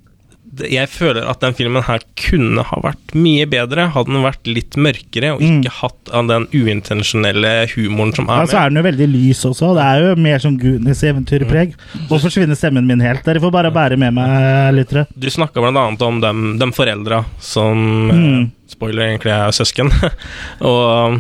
jeg 0.62 0.90
føler 0.92 1.26
at 1.30 1.42
den 1.42 1.56
filmen 1.58 1.84
her 1.88 2.04
kunne 2.20 2.64
ha 2.68 2.80
vært 2.84 3.16
mye 3.18 3.46
bedre, 3.50 3.88
hadde 3.96 4.14
den 4.14 4.26
vært 4.26 4.50
litt 4.50 4.78
mørkere, 4.78 5.34
og 5.36 5.44
ikke 5.46 5.74
hatt 5.80 6.12
av 6.14 6.30
den 6.30 6.46
uintensjonelle 6.54 7.54
humoren 7.74 8.14
som 8.16 8.30
er 8.30 8.44
Ja, 8.44 8.46
er 8.46 8.52
så 8.52 8.60
er 8.62 8.72
den 8.72 8.82
jo 8.82 8.86
veldig 8.88 9.10
lys 9.14 9.44
også. 9.50 9.74
Det 9.78 9.86
er 9.88 10.04
jo 10.04 10.16
mer 10.28 10.44
som 10.44 10.58
Goonies-eventyrpreg. 10.62 11.76
Nå 12.10 12.22
forsvinner 12.22 12.60
stemmen 12.60 12.88
min 12.90 13.04
helt. 13.04 13.26
Dere 13.26 13.42
får 13.44 13.54
bare 13.56 13.74
bære 13.74 14.00
med 14.02 14.16
meg, 14.20 14.74
lyttere. 14.78 15.08
Du 15.16 15.30
snakka 15.34 15.64
annet 15.64 16.06
om 16.06 16.22
dem, 16.24 16.46
dem 16.62 16.76
foreldra 16.76 17.24
som 17.42 18.10
eh, 18.10 18.22
Mm. 18.24 18.52
Spoiler, 18.70 19.04
egentlig 19.12 19.34
er 19.34 19.52
søsken. 19.54 19.90
og 20.72 21.20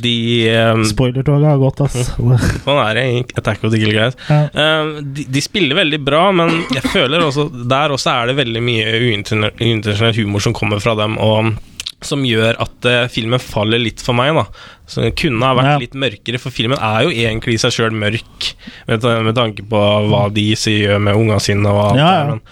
de 0.00 0.14
um, 0.72 0.84
Spoilertoget 0.88 1.48
har 1.50 1.58
gått, 1.60 1.80
ass. 1.84 2.12
Sånn 2.64 2.78
er 2.82 2.94
det 2.98 3.04
i 3.10 3.20
Attack 3.38 3.64
of 3.66 3.72
the 3.74 3.80
Gill 3.82 3.92
Guys. 3.96 4.16
Ja. 4.28 4.46
Um, 4.82 4.94
de, 5.16 5.26
de 5.28 5.42
spiller 5.44 5.76
veldig 5.78 6.00
bra, 6.06 6.24
men 6.36 6.62
jeg 6.72 6.84
føler 6.92 7.24
også 7.26 7.48
der 7.68 7.92
også 7.94 8.14
er 8.14 8.30
det 8.32 8.38
veldig 8.40 8.62
mye 8.64 8.94
uintensjonell 9.10 10.16
humor 10.22 10.40
som 10.44 10.54
kommer 10.56 10.80
fra 10.82 10.94
dem, 10.98 11.18
og 11.22 11.52
som 12.02 12.24
gjør 12.26 12.56
at 12.64 12.86
uh, 12.90 13.04
filmen 13.12 13.38
faller 13.38 13.78
litt 13.78 14.00
for 14.02 14.16
meg, 14.18 14.32
da. 14.34 14.46
Så 14.90 15.04
Den 15.04 15.14
kunne 15.16 15.46
ha 15.46 15.54
vært 15.54 15.68
Ja. 15.70 15.76
litt 15.84 15.94
mørkere, 15.94 16.40
for 16.42 16.50
filmen 16.50 16.80
er 16.82 17.04
jo 17.06 17.12
egentlig 17.14 17.54
i 17.54 17.62
seg 17.62 17.76
sjøl 17.76 17.94
mørk, 17.94 18.48
med, 18.90 19.06
med 19.28 19.36
tanke 19.38 19.62
på 19.70 19.82
hva 20.10 20.24
de 20.34 20.48
sier 20.58 20.88
gjør 20.88 21.04
med 21.06 21.14
ungene 21.20 21.38
sine 21.40 21.70
og 21.70 21.84
alt 21.92 22.00
Ja, 22.02 22.10
ja. 22.10 22.18
der. 22.24 22.34
Men, 22.34 22.42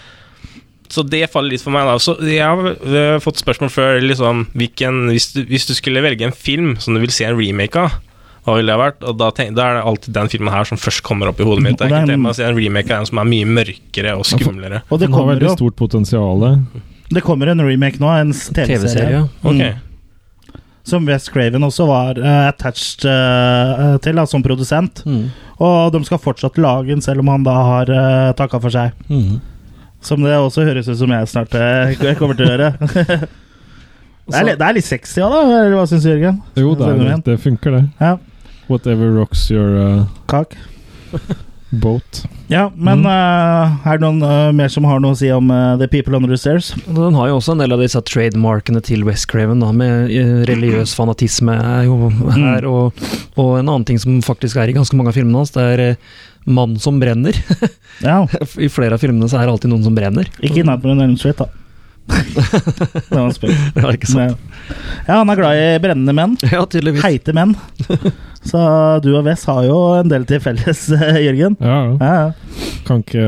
så 0.91 1.03
det 1.07 1.23
faller 1.31 1.55
litt 1.55 1.63
for 1.63 1.73
meg, 1.73 1.87
da. 1.87 1.95
Så 2.01 2.17
jeg 2.27 2.43
har 2.43 2.67
eh, 2.67 3.17
fått 3.23 3.39
spørsmål 3.39 3.71
før, 3.71 3.99
liksom 4.03 4.45
hvilken, 4.59 5.05
hvis, 5.13 5.31
du, 5.35 5.43
hvis 5.47 5.67
du 5.69 5.75
skulle 5.77 6.03
velge 6.03 6.27
en 6.27 6.35
film 6.35 6.73
som 6.83 6.97
du 6.97 7.01
vil 7.03 7.13
se 7.15 7.27
en 7.27 7.37
remake 7.37 7.79
av, 7.79 7.99
hva 8.41 8.55
ville 8.57 8.71
det 8.71 8.75
ha 8.75 8.81
vært? 8.81 9.03
Og 9.05 9.17
da, 9.21 9.29
tenk, 9.37 9.53
da 9.57 9.67
er 9.67 9.77
det 9.77 9.83
alltid 9.91 10.15
den 10.17 10.31
filmen 10.33 10.51
her 10.51 10.65
som 10.67 10.79
først 10.81 11.03
kommer 11.05 11.29
opp 11.29 11.39
i 11.39 11.45
hodet 11.45 11.63
mitt. 11.63 11.77
Det 11.77 11.85
er 11.85 11.93
ikke 11.93 12.09
det 12.09 12.15
tenke 12.15 12.33
å 12.33 12.37
se 12.39 12.47
en 12.47 12.57
remake 12.57 12.89
av 12.89 13.03
en 13.03 13.11
som 13.11 13.21
er 13.21 13.29
mye 13.29 13.51
mørkere 13.59 14.15
og 14.17 14.25
skumlere. 14.25 14.81
Og 14.89 15.03
det 15.03 15.11
kommer 15.13 15.35
veldig 15.35 15.47
jo 15.51 15.53
stort 15.59 15.77
potensial. 15.77 16.47
Det 17.11 17.23
kommer 17.23 17.51
en 17.53 17.61
remake 17.61 18.01
nå, 18.01 18.09
en 18.09 18.33
TV-serie. 18.33 19.23
TV 19.43 19.47
okay. 19.53 19.77
Mm. 19.77 19.87
Som 20.89 21.05
West 21.05 21.29
Craven 21.29 21.61
også 21.67 21.85
var 21.85 22.17
uh, 22.17 22.47
attached 22.49 23.05
uh, 23.05 23.99
til, 24.01 24.17
da, 24.17 24.25
som 24.25 24.41
produsent. 24.41 25.03
Mm. 25.05 25.27
Og 25.61 25.93
de 25.93 26.01
skal 26.07 26.23
fortsatt 26.23 26.57
lage 26.57 26.89
den, 26.89 27.05
selv 27.05 27.21
om 27.21 27.29
han 27.29 27.45
da 27.45 27.53
har 27.67 27.93
uh, 27.93 28.33
takka 28.39 28.57
for 28.63 28.73
seg. 28.73 28.97
Mm. 29.11 29.37
Som 30.01 30.25
det 30.25 30.33
også 30.33 30.65
høres 30.65 30.89
ut 30.89 30.97
som 30.97 31.13
jeg 31.13 31.29
snart 31.29 31.53
jeg 31.53 32.17
kommer 32.17 32.37
til 32.37 32.49
å 32.49 32.55
gjøre. 32.55 32.71
det, 32.81 34.41
er 34.41 34.51
det 34.55 34.65
er 34.65 34.77
litt 34.79 34.87
sexy 34.87 35.21
òg, 35.21 35.35
da. 35.35 35.43
Eller 35.59 35.77
hva 35.77 35.85
syns 35.89 36.09
Jørgen? 36.09 36.41
Jo, 36.57 36.73
det, 36.79 36.89
er, 36.89 37.21
det 37.27 37.37
funker, 37.43 37.77
det. 37.77 37.85
Ja. 38.01 38.17
Whatever 38.71 39.13
rocks 39.13 39.49
your 39.53 39.77
uh, 39.77 40.03
Kak. 40.31 40.57
boat. 41.71 42.25
Ja, 42.51 42.65
men 42.75 43.05
eh, 43.07 43.87
er 43.87 43.99
det 43.99 44.03
noen 44.03 44.19
uh, 44.25 44.51
mer 44.55 44.71
som 44.71 44.83
har 44.87 44.99
noe 44.99 45.15
å 45.15 45.17
si 45.17 45.29
om 45.31 45.47
eh, 45.55 45.77
The 45.79 45.87
People 45.91 46.17
Under 46.17 46.33
the 46.33 46.39
Stairs? 46.39 46.73
Den 46.83 47.15
har 47.15 47.29
jo 47.29 47.37
også 47.37 47.55
en 47.55 47.63
del 47.63 47.71
av 47.71 47.79
disse 47.79 48.01
trademarkene 48.09 48.81
til 48.83 49.05
West 49.07 49.29
Craven, 49.31 49.63
da, 49.63 49.71
med 49.75 50.11
eh, 50.11 50.41
religiøs 50.49 50.91
fanatisme 50.97 51.55
er 51.55 51.85
jo 51.87 52.11
her, 52.35 52.67
og, 52.67 52.99
og 53.39 53.53
en 53.55 53.71
annen 53.71 53.87
ting 53.87 54.01
som 54.03 54.19
faktisk 54.25 54.59
er 54.59 54.71
i 54.71 54.75
ganske 54.75 54.99
mange 54.99 55.13
av 55.13 55.19
filmene 55.19 55.39
hans, 55.39 55.55
det 55.55 55.63
er 55.77 55.85
eh, 55.85 56.11
mann 56.45 56.77
som 56.79 56.99
brenner. 57.01 57.35
Ja. 58.01 58.23
I 58.57 58.65
flere 58.73 58.95
av 58.97 59.01
filmene 59.03 59.27
så 59.29 59.37
er 59.37 59.45
det 59.45 59.51
alltid 59.53 59.69
noen 59.69 59.83
som 59.85 59.93
brenner. 59.93 60.25
Ikke 60.41 60.63
i 60.63 60.65
Nightmare 60.65 60.95
on 60.95 61.01
Elm 61.05 61.17
Street, 61.21 61.37
da. 61.37 61.45
det 62.11 63.11
var 63.13 63.27
en 63.27 63.35
spøk. 63.35 63.51
Ja, 63.77 63.91
ikke 63.93 64.09
sant? 64.09 64.39
Ja, 65.05 65.19
han 65.19 65.29
er 65.29 65.37
glad 65.37 65.59
i 65.59 65.67
brennende 65.83 66.15
menn. 66.17 66.33
Ja, 66.51 66.63
tydeligvis. 66.65 67.03
Heite 67.05 67.35
menn. 67.37 67.53
Så 68.41 68.57
du 69.05 69.11
og 69.19 69.27
Wes 69.27 69.43
har 69.45 69.67
jo 69.67 69.77
en 69.99 70.09
del 70.09 70.25
til 70.29 70.41
felles, 70.41 70.87
Jørgen. 71.27 71.59
Ja, 71.61 71.77
ja. 71.77 71.93
Ja, 72.01 72.15
ja. 72.25 72.73
Kan 72.87 73.03
ikke, 73.05 73.27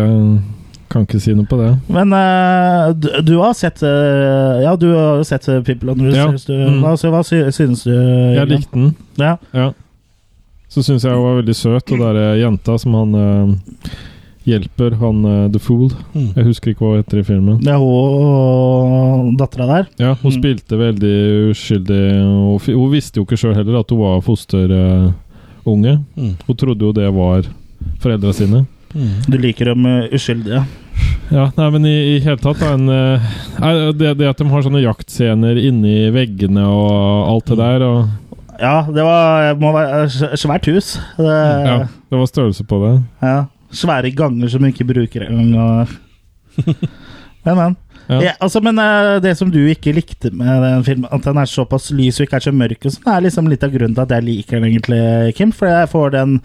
kan 0.89 1.05
ikke 1.05 1.21
si 1.21 1.35
noe 1.37 1.45
på 1.49 1.59
det. 1.61 1.69
Men 1.93 2.17
uh, 2.17 2.89
du, 2.97 3.11
du 3.29 3.35
har 3.43 3.53
sett 3.57 3.83
uh, 3.85 4.57
Ja, 4.65 4.73
du 4.79 4.89
har 4.95 5.21
jo 5.21 5.27
sett 5.29 5.45
People 5.69 5.93
on 5.93 6.01
the 6.01 6.15
Ja. 6.17 6.25
Du, 6.33 6.53
Mm. 6.57 6.81
hva, 6.81 6.95
hva 6.97 7.21
sy 7.29 7.43
synes 7.53 7.85
du, 7.85 7.93
Jeg 7.93 8.39
Jørgen? 8.41 8.57
likte 8.57 8.73
den. 8.79 8.91
Ja. 9.21 9.35
Ja. 9.53 9.69
Så 10.73 10.81
syns 10.81 11.03
jeg 11.05 11.13
hun 11.13 11.21
var 11.27 11.37
veldig 11.41 11.53
søt, 11.55 11.91
og 11.93 11.99
der 12.01 12.17
er 12.17 12.39
jenta 12.41 12.75
som 12.81 12.95
han 12.97 13.13
eh, 13.19 13.91
hjelper 14.49 14.95
han 14.99 15.19
eh, 15.29 15.43
The 15.53 15.61
Fool. 15.61 15.91
Mm. 16.15 16.31
Jeg 16.35 16.47
husker 16.49 16.71
ikke 16.73 16.81
hva 16.83 16.93
hun 16.95 17.03
heter 17.03 17.21
i 17.21 17.25
filmen. 17.27 17.59
Det 17.61 17.69
er 17.75 17.77
hun 17.77 19.27
og 19.29 19.37
dattera 19.39 19.67
der. 19.69 19.87
Ja, 20.01 20.13
hun 20.21 20.31
Mm. 20.33 20.37
spilte 20.39 20.79
veldig 20.81 21.15
uskyldig. 21.53 22.01
Og 22.53 22.61
fi- 22.65 22.73
hun 22.75 22.89
visste 22.91 23.21
jo 23.21 23.25
ikke 23.27 23.37
sjøl 23.39 23.53
heller 23.55 23.79
at 23.83 23.89
hun 23.93 24.01
var 24.01 24.21
fosterunge. 24.25 25.93
Mm. 26.17 26.33
Hun 26.47 26.55
trodde 26.57 26.81
jo 26.89 26.91
det 26.95 27.09
var 27.13 27.45
foreldra 28.01 28.33
sine. 28.33 28.65
Du 29.27 29.37
liker 29.41 29.65
dem 29.71 29.85
eh, 29.89 30.09
uskyldige. 30.13 30.65
Ja, 31.33 31.47
nei, 31.57 31.69
men 31.73 31.85
i, 31.89 31.93
i 32.15 32.19
hele 32.21 32.37
tatt 32.37 32.59
da, 32.61 32.73
en, 32.75 32.89
eh, 32.93 33.29
nei, 33.59 33.71
det, 33.97 34.11
det 34.19 34.27
at 34.29 34.37
de 34.37 34.49
har 34.51 34.61
sånne 34.65 34.83
jaktscener 34.83 35.57
inni 35.57 36.09
veggene 36.13 36.61
og 36.67 37.29
alt 37.31 37.47
det 37.49 37.57
der 37.57 37.85
og, 37.87 38.11
Ja, 38.63 38.75
det 38.87 39.03
var, 39.03 39.53
må 39.59 39.73
være 39.75 40.05
s- 40.07 40.39
svært 40.39 40.69
hus. 40.71 40.93
Det, 41.19 41.27
Ja, 41.67 41.77
det 42.09 42.19
var 42.21 42.29
størrelse 42.31 42.63
på 42.69 42.79
det. 42.85 42.93
ja. 43.25 43.41
Svære 43.73 44.11
ganger 44.13 44.47
som 44.53 44.61
vi 44.61 44.69
ikke 44.69 44.85
bruker 44.85 45.23
engang. 45.27 45.89
Men, 47.43 47.57
men. 47.57 47.73
Ja. 48.07 48.19
Ja, 48.21 48.31
altså, 48.39 48.61
men 48.63 48.77
eh, 48.79 49.17
det 49.23 49.33
som 49.35 49.49
du 49.51 49.57
ikke 49.67 49.91
likte 49.95 50.29
med 50.31 50.61
den 50.63 50.83
filmen, 50.87 51.09
at 51.11 51.25
den 51.25 51.37
er 51.41 51.49
såpass 51.49 51.89
lys 51.91 52.19
og 52.21 52.27
ikke 52.27 52.37
er 52.39 52.45
så 52.45 52.53
mørk, 52.55 52.85
og 52.87 52.93
sånn, 52.93 53.09
er 53.11 53.25
liksom 53.25 53.49
litt 53.51 53.63
av 53.67 53.73
grunnen 53.73 53.95
til 53.97 54.03
at 54.05 54.13
jeg 54.15 54.23
liker 54.27 54.59
den 54.61 54.69
egentlig, 54.69 55.01
Kim. 55.35 55.51
For 55.55 55.67
jeg 55.67 55.89
får 55.91 56.13
den 56.15 56.37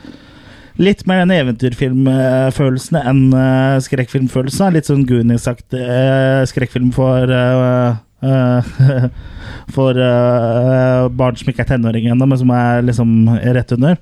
litt 0.82 1.04
mer 1.06 1.20
den 1.22 1.34
eventyrfilmfølelsen 1.36 2.98
enn 3.02 3.22
uh, 3.34 3.78
skrekkfilmfølelsen. 3.84 4.74
Litt 4.74 4.90
sånn 4.90 5.06
Goonies-aktig 5.06 5.82
eh, 5.82 6.42
skrekkfilm 6.50 6.90
for 6.96 7.30
eh, 7.30 7.62
eh, 7.68 7.96
For 9.74 9.98
eh, 10.02 11.08
barn 11.14 11.36
som 11.38 11.50
ikke 11.50 11.64
er 11.66 11.72
tenåringer 11.74 12.14
ennå, 12.14 12.26
men 12.26 12.40
som 12.40 12.54
er 12.54 12.86
liksom 12.86 13.12
rett 13.56 13.74
under. 13.76 13.98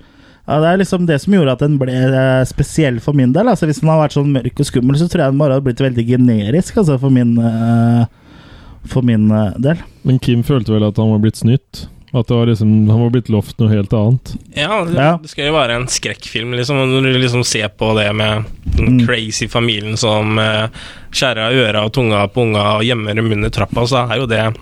Ja, 0.47 0.61
det 0.63 0.69
er 0.69 0.79
liksom 0.79 1.07
det 1.09 1.19
som 1.19 1.35
gjorde 1.35 1.57
at 1.57 1.63
den 1.65 1.75
ble 1.81 1.91
eh, 1.91 2.45
spesiell 2.47 3.01
for 3.03 3.19
min 3.19 3.33
del. 3.35 3.49
Altså 3.51 3.67
Hvis 3.67 3.81
den 3.83 3.91
hadde 3.91 4.05
vært 4.05 4.15
sånn 4.15 4.31
mørk 4.37 4.63
og 4.63 4.69
skummel, 4.69 4.99
så 4.99 5.09
tror 5.11 5.25
jeg 5.25 5.35
den 5.35 5.41
bare 5.41 5.57
hadde 5.57 5.67
blitt 5.67 5.83
veldig 5.83 6.05
generisk 6.07 6.79
altså 6.83 6.99
for 7.03 7.15
min, 7.15 7.33
eh, 7.43 8.05
for 8.87 9.07
min 9.07 9.27
eh, 9.35 9.57
del. 9.65 9.83
Men 10.07 10.21
Kim 10.23 10.47
følte 10.47 10.77
vel 10.77 10.87
at 10.87 11.01
han 11.03 11.11
var 11.11 11.25
blitt 11.25 11.43
snytt. 11.43 11.89
At 12.17 12.27
det 12.31 12.35
var 12.39 12.47
liksom, 12.49 12.71
han 12.89 13.01
var 13.03 13.11
blitt 13.13 13.29
lovt 13.29 13.59
noe 13.61 13.69
helt 13.69 13.93
annet. 13.93 14.35
Ja, 14.57 14.85
det, 14.85 14.95
Ja. 14.97 15.19
det 15.23 15.29
skal 15.29 15.47
jo 15.51 15.53
være 15.53 15.77
en 15.77 15.87
skrekkfilm, 15.87 16.55
liksom. 16.57 16.77
Når 16.91 17.13
du 17.13 17.19
liksom 17.21 17.45
ser 17.45 17.69
på 17.69 17.93
det 17.99 18.09
med 18.17 18.45
den 18.77 18.97
Mm. 18.97 19.07
crazy 19.07 19.49
familien 19.49 19.97
som 19.97 20.39
eh, 20.39 20.69
skjærer 21.13 21.47
av 21.47 21.53
øra 21.53 21.85
og 21.85 21.93
tunga 21.93 22.27
på 22.29 22.43
unga 22.47 22.77
og 22.79 22.85
gjemmer 22.85 23.15
dem 23.15 23.31
under 23.33 23.51
trappa, 23.51 23.85
så 23.87 24.07
er 24.11 24.19
jo 24.23 24.27
det 24.27 24.55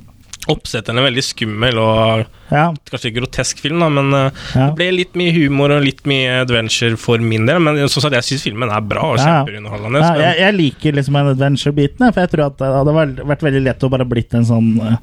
oppsettende 0.52 1.02
veldig 1.04 1.22
skummel 1.24 1.78
og 1.80 2.24
Ja, 2.52 2.66
kanskje 2.90 3.10
grotesk 3.16 3.60
film, 3.64 3.80
da, 3.80 3.88
men 3.92 4.12
eh, 4.14 4.42
ja. 4.54 4.66
det 4.68 4.76
ble 4.78 4.88
litt 4.92 5.14
mye 5.18 5.32
humor 5.34 5.72
og 5.74 5.84
litt 5.86 6.02
mye 6.08 6.40
adventure 6.42 6.98
for 7.00 7.22
min 7.22 7.46
del. 7.48 7.60
Men 7.64 7.80
som 7.88 8.04
sagt, 8.04 8.16
jeg 8.18 8.26
syns 8.28 8.44
filmen 8.46 8.72
er 8.72 8.84
bra 8.84 9.06
og 9.14 9.20
kjempeunderholdende. 9.22 10.02
Ja, 10.04 10.10
jeg, 10.20 10.40
jeg 10.42 10.56
liker 10.58 10.98
liksom 10.98 11.16
en 11.20 11.30
adventure-biten, 11.32 12.06
for 12.10 12.24
jeg 12.24 12.32
tror 12.34 12.44
at 12.50 12.58
det 12.60 12.72
hadde 12.76 12.96
vært- 12.98 13.46
veldig 13.48 13.62
lett 13.64 13.86
å 13.86 13.90
bare 13.92 14.06
blitt 14.08 14.34
en 14.36 14.46
sånn 14.48 14.68
uh, 14.80 14.98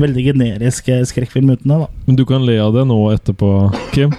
veldig 0.00 0.24
generisk 0.30 0.88
eh, 0.94 1.02
skrekkfilm 1.06 1.50
uten 1.54 1.74
det. 1.74 1.80
da 1.84 1.88
Men 2.06 2.16
du 2.18 2.24
kan 2.28 2.46
le 2.46 2.56
av 2.62 2.72
det 2.74 2.86
nå 2.90 3.00
etterpå, 3.14 3.50
Kim. 3.94 4.14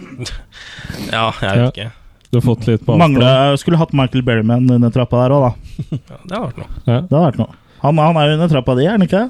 ja, 1.12 1.26
jeg 1.40 1.64
vet 1.64 1.74
ikke. 1.74 1.90
Du 2.30 2.38
har 2.38 2.44
fått 2.46 2.66
litt 2.68 2.84
på 2.86 2.94
avstand. 2.94 3.58
Skulle 3.58 3.80
hatt 3.80 3.92
Michael 3.96 4.22
Berryman 4.26 4.68
under 4.70 4.92
trappa 4.94 5.24
der 5.24 5.34
òg, 5.34 5.48
da. 5.48 5.98
Ja, 5.98 6.18
det 6.28 6.36
har 6.36 6.44
vært 6.46 6.60
noe. 6.62 6.70
Ja. 6.86 6.98
Det 7.00 7.16
har 7.16 7.24
vært 7.26 7.40
noe. 7.42 7.56
Han, 7.80 7.98
han 7.98 8.18
er 8.20 8.28
jo 8.28 8.36
under 8.38 8.52
trappa 8.52 8.76
di, 8.78 8.84
er 8.86 8.94
han 8.94 9.06
ikke? 9.06 9.24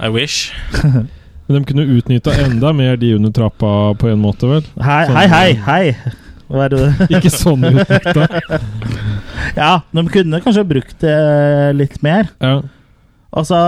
I 0.00 0.08
wish. 0.08 0.52
Men 1.46 1.58
de 1.58 1.64
kunne 1.68 1.82
utnytta 1.98 2.32
enda 2.40 2.72
mer 2.72 2.96
de 2.96 3.14
under 3.14 3.32
trappa 3.34 3.94
på 4.00 4.08
en 4.08 4.22
måte, 4.22 4.48
vel? 4.48 4.62
Hei, 4.80 5.02
hei, 5.12 5.26
hei! 5.28 5.50
hei. 5.66 6.14
Hva 6.48 6.66
er 6.66 6.72
det? 6.74 6.86
Ikke 7.18 7.32
sånn 7.32 7.64
utnytta. 7.72 8.28
Ja, 9.54 9.82
de 9.92 10.02
kunne 10.08 10.38
kanskje 10.40 10.62
brukt 10.66 11.02
det 11.04 11.14
litt 11.76 11.98
mer. 12.02 12.30
Ja. 12.42 12.62
Altså, 13.34 13.58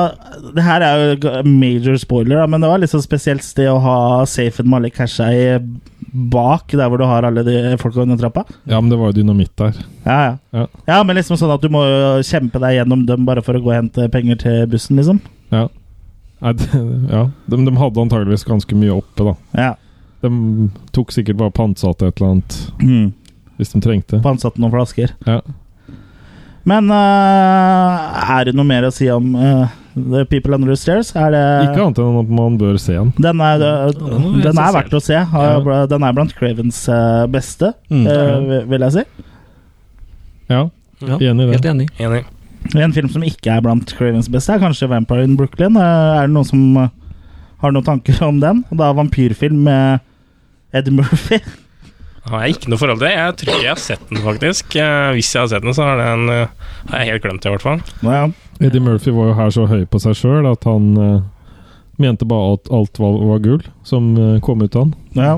det 0.55 0.65
her 0.65 0.83
er 0.83 1.03
jo 1.03 1.33
major 1.45 1.99
spoiler, 2.01 2.41
men 2.49 2.63
det 2.63 2.71
var 2.71 2.81
litt 2.81 2.91
så 2.91 3.01
spesielt 3.03 3.45
sted 3.45 3.69
å 3.69 3.81
ha 3.83 3.99
Safen 4.31 4.71
Malik 4.71 4.97
Kashai 4.97 5.59
bak, 6.33 6.73
der 6.73 6.89
hvor 6.89 7.03
du 7.03 7.05
har 7.07 7.27
alle 7.29 7.45
de 7.45 7.75
folka 7.83 8.07
under 8.07 8.19
trappa. 8.19 8.47
ja, 8.65 8.81
men 8.81 8.89
det 8.91 8.99
var 8.99 9.13
jo 9.13 9.19
dynamitt 9.19 9.53
der. 9.59 9.83
Ja, 10.07 10.19
ja. 10.23 10.35
Ja. 10.57 10.67
Ja, 10.89 11.01
men 11.05 11.19
liksom 11.19 11.39
sånn 11.39 11.53
at 11.55 11.63
du 11.63 11.69
må 11.75 11.83
kjempe 12.25 12.63
deg 12.63 12.79
gjennom 12.79 13.05
dem 13.11 13.27
bare 13.29 13.45
for 13.45 13.59
å 13.59 13.63
gå 13.63 13.75
og 13.75 13.77
hente 13.77 14.09
penger 14.15 14.41
til 14.47 14.63
bussen, 14.73 15.03
liksom. 15.03 15.21
Ja. 15.53 15.67
Nei, 16.45 16.53
det, 16.53 16.69
ja. 17.15 17.23
De, 17.47 17.57
de 17.65 17.77
hadde 17.81 18.03
antageligvis 18.03 18.45
ganske 18.49 18.77
mye 18.77 18.93
oppe, 18.99 19.25
da. 19.31 19.35
Ja. 19.57 19.71
De 20.25 20.31
tok 20.97 21.13
sikkert 21.15 21.39
bare 21.41 21.53
pantsatte 21.55 22.09
et 22.11 22.19
eller 22.21 22.35
annet 22.37 22.59
Mm. 22.83 23.13
hvis 23.57 23.73
de 23.73 23.81
trengte. 23.85 24.19
Pantsatte 24.25 24.61
noen 24.61 24.73
flasker. 24.75 25.13
Ja. 25.29 25.41
Men 26.67 26.89
uh, 26.91 28.31
er 28.37 28.49
det 28.49 28.57
noe 28.59 28.67
mer 28.67 28.89
å 28.89 28.91
si 28.91 29.07
om 29.13 29.29
uh, 29.39 29.69
The 29.95 30.25
People 30.27 30.57
Under 30.57 30.73
the 30.73 30.77
Stairs? 30.81 31.13
Er 31.15 31.31
det 31.31 31.43
Ikke 31.69 31.85
annet 31.85 32.01
enn 32.03 32.17
at 32.25 32.33
man 32.41 32.57
bør 32.59 32.75
se 32.83 32.97
den. 32.99 33.13
Den 33.23 33.41
er, 33.47 33.63
uh, 33.63 34.41
den 34.43 34.59
er 34.59 34.75
verdt 34.75 34.97
å 34.99 35.01
se. 35.05 35.15
Ja. 35.21 35.85
Den 35.89 36.03
er 36.09 36.17
blant 36.17 36.35
Cravens 36.37 36.83
beste, 37.33 37.71
Mm. 37.89 38.09
vil 38.73 38.87
jeg 38.89 38.97
si. 38.99 39.05
Ja, 40.51 40.65
Ja, 41.07 41.17
enig 41.21 41.47
i 41.47 41.53
helt 41.55 41.67
enig. 41.71 41.87
Enig. 42.01 42.25
En 42.75 42.93
film 42.93 43.09
som 43.13 43.23
ikke 43.25 43.53
er 43.57 43.63
blant 43.65 43.93
Cravens 43.97 44.29
beste, 44.33 44.53
er 44.57 44.63
kanskje 44.63 44.89
Vampire 44.91 45.25
in 45.25 45.37
Brooklyn. 45.39 45.77
Eh, 45.77 46.17
Er 46.23 46.27
det 46.27 46.35
noen 46.35 46.49
som 46.49 46.65
eh, 46.83 46.89
har 47.63 47.73
noen 47.73 47.85
tanker 47.87 48.19
om 48.27 48.41
den? 48.43 48.65
Og 48.73 48.81
er 48.83 48.97
vampyrfilm 48.99 49.63
med 49.69 50.01
Ed 50.77 50.91
Murphy. 50.93 51.39
Har 52.27 52.43
jeg 52.43 52.57
ikke 52.57 52.71
noe 52.73 52.79
forhold 52.81 52.99
til 52.99 53.07
det. 53.07 53.13
Jeg 53.15 53.35
tror 53.39 53.61
jeg 53.63 53.71
har 53.71 53.79
sett 53.79 54.09
den, 54.11 54.19
faktisk. 54.25 54.75
Eh, 54.83 55.13
Hvis 55.15 55.29
jeg 55.31 55.45
har 55.45 55.51
sett 55.53 55.63
den, 55.63 55.75
så 55.77 55.85
har, 55.87 56.01
den, 56.03 56.27
har 56.91 56.99
jeg 57.05 57.13
helt 57.13 57.23
glemt 57.23 57.45
det, 57.45 57.53
i 57.53 57.55
hvert 57.55 57.63
fall. 57.63 57.83
Ja. 58.03 58.25
Eddie 58.59 58.83
Murphy 58.83 59.13
var 59.15 59.29
jo 59.31 59.37
her 59.39 59.53
så 59.55 59.67
høy 59.71 59.85
på 59.87 60.01
seg 60.03 60.17
sjøl 60.19 60.49
at 60.51 60.65
han 60.67 60.89
mente 62.03 62.27
bare 62.29 62.57
at 62.57 62.73
alt 62.75 62.99
var, 62.99 63.15
var 63.31 63.39
gull 63.45 63.63
som 63.87 64.11
kom 64.45 64.65
ut 64.67 64.75
av 64.75 64.89
han. 64.89 64.97
ja. 65.15 65.37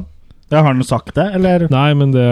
Ja, 0.48 0.62
Har 0.62 0.72
han 0.72 0.84
sagt 0.84 1.12
det, 1.14 1.26
eller 1.36 1.66
Nei, 1.68 1.88
men 1.92 2.12
det 2.14 2.24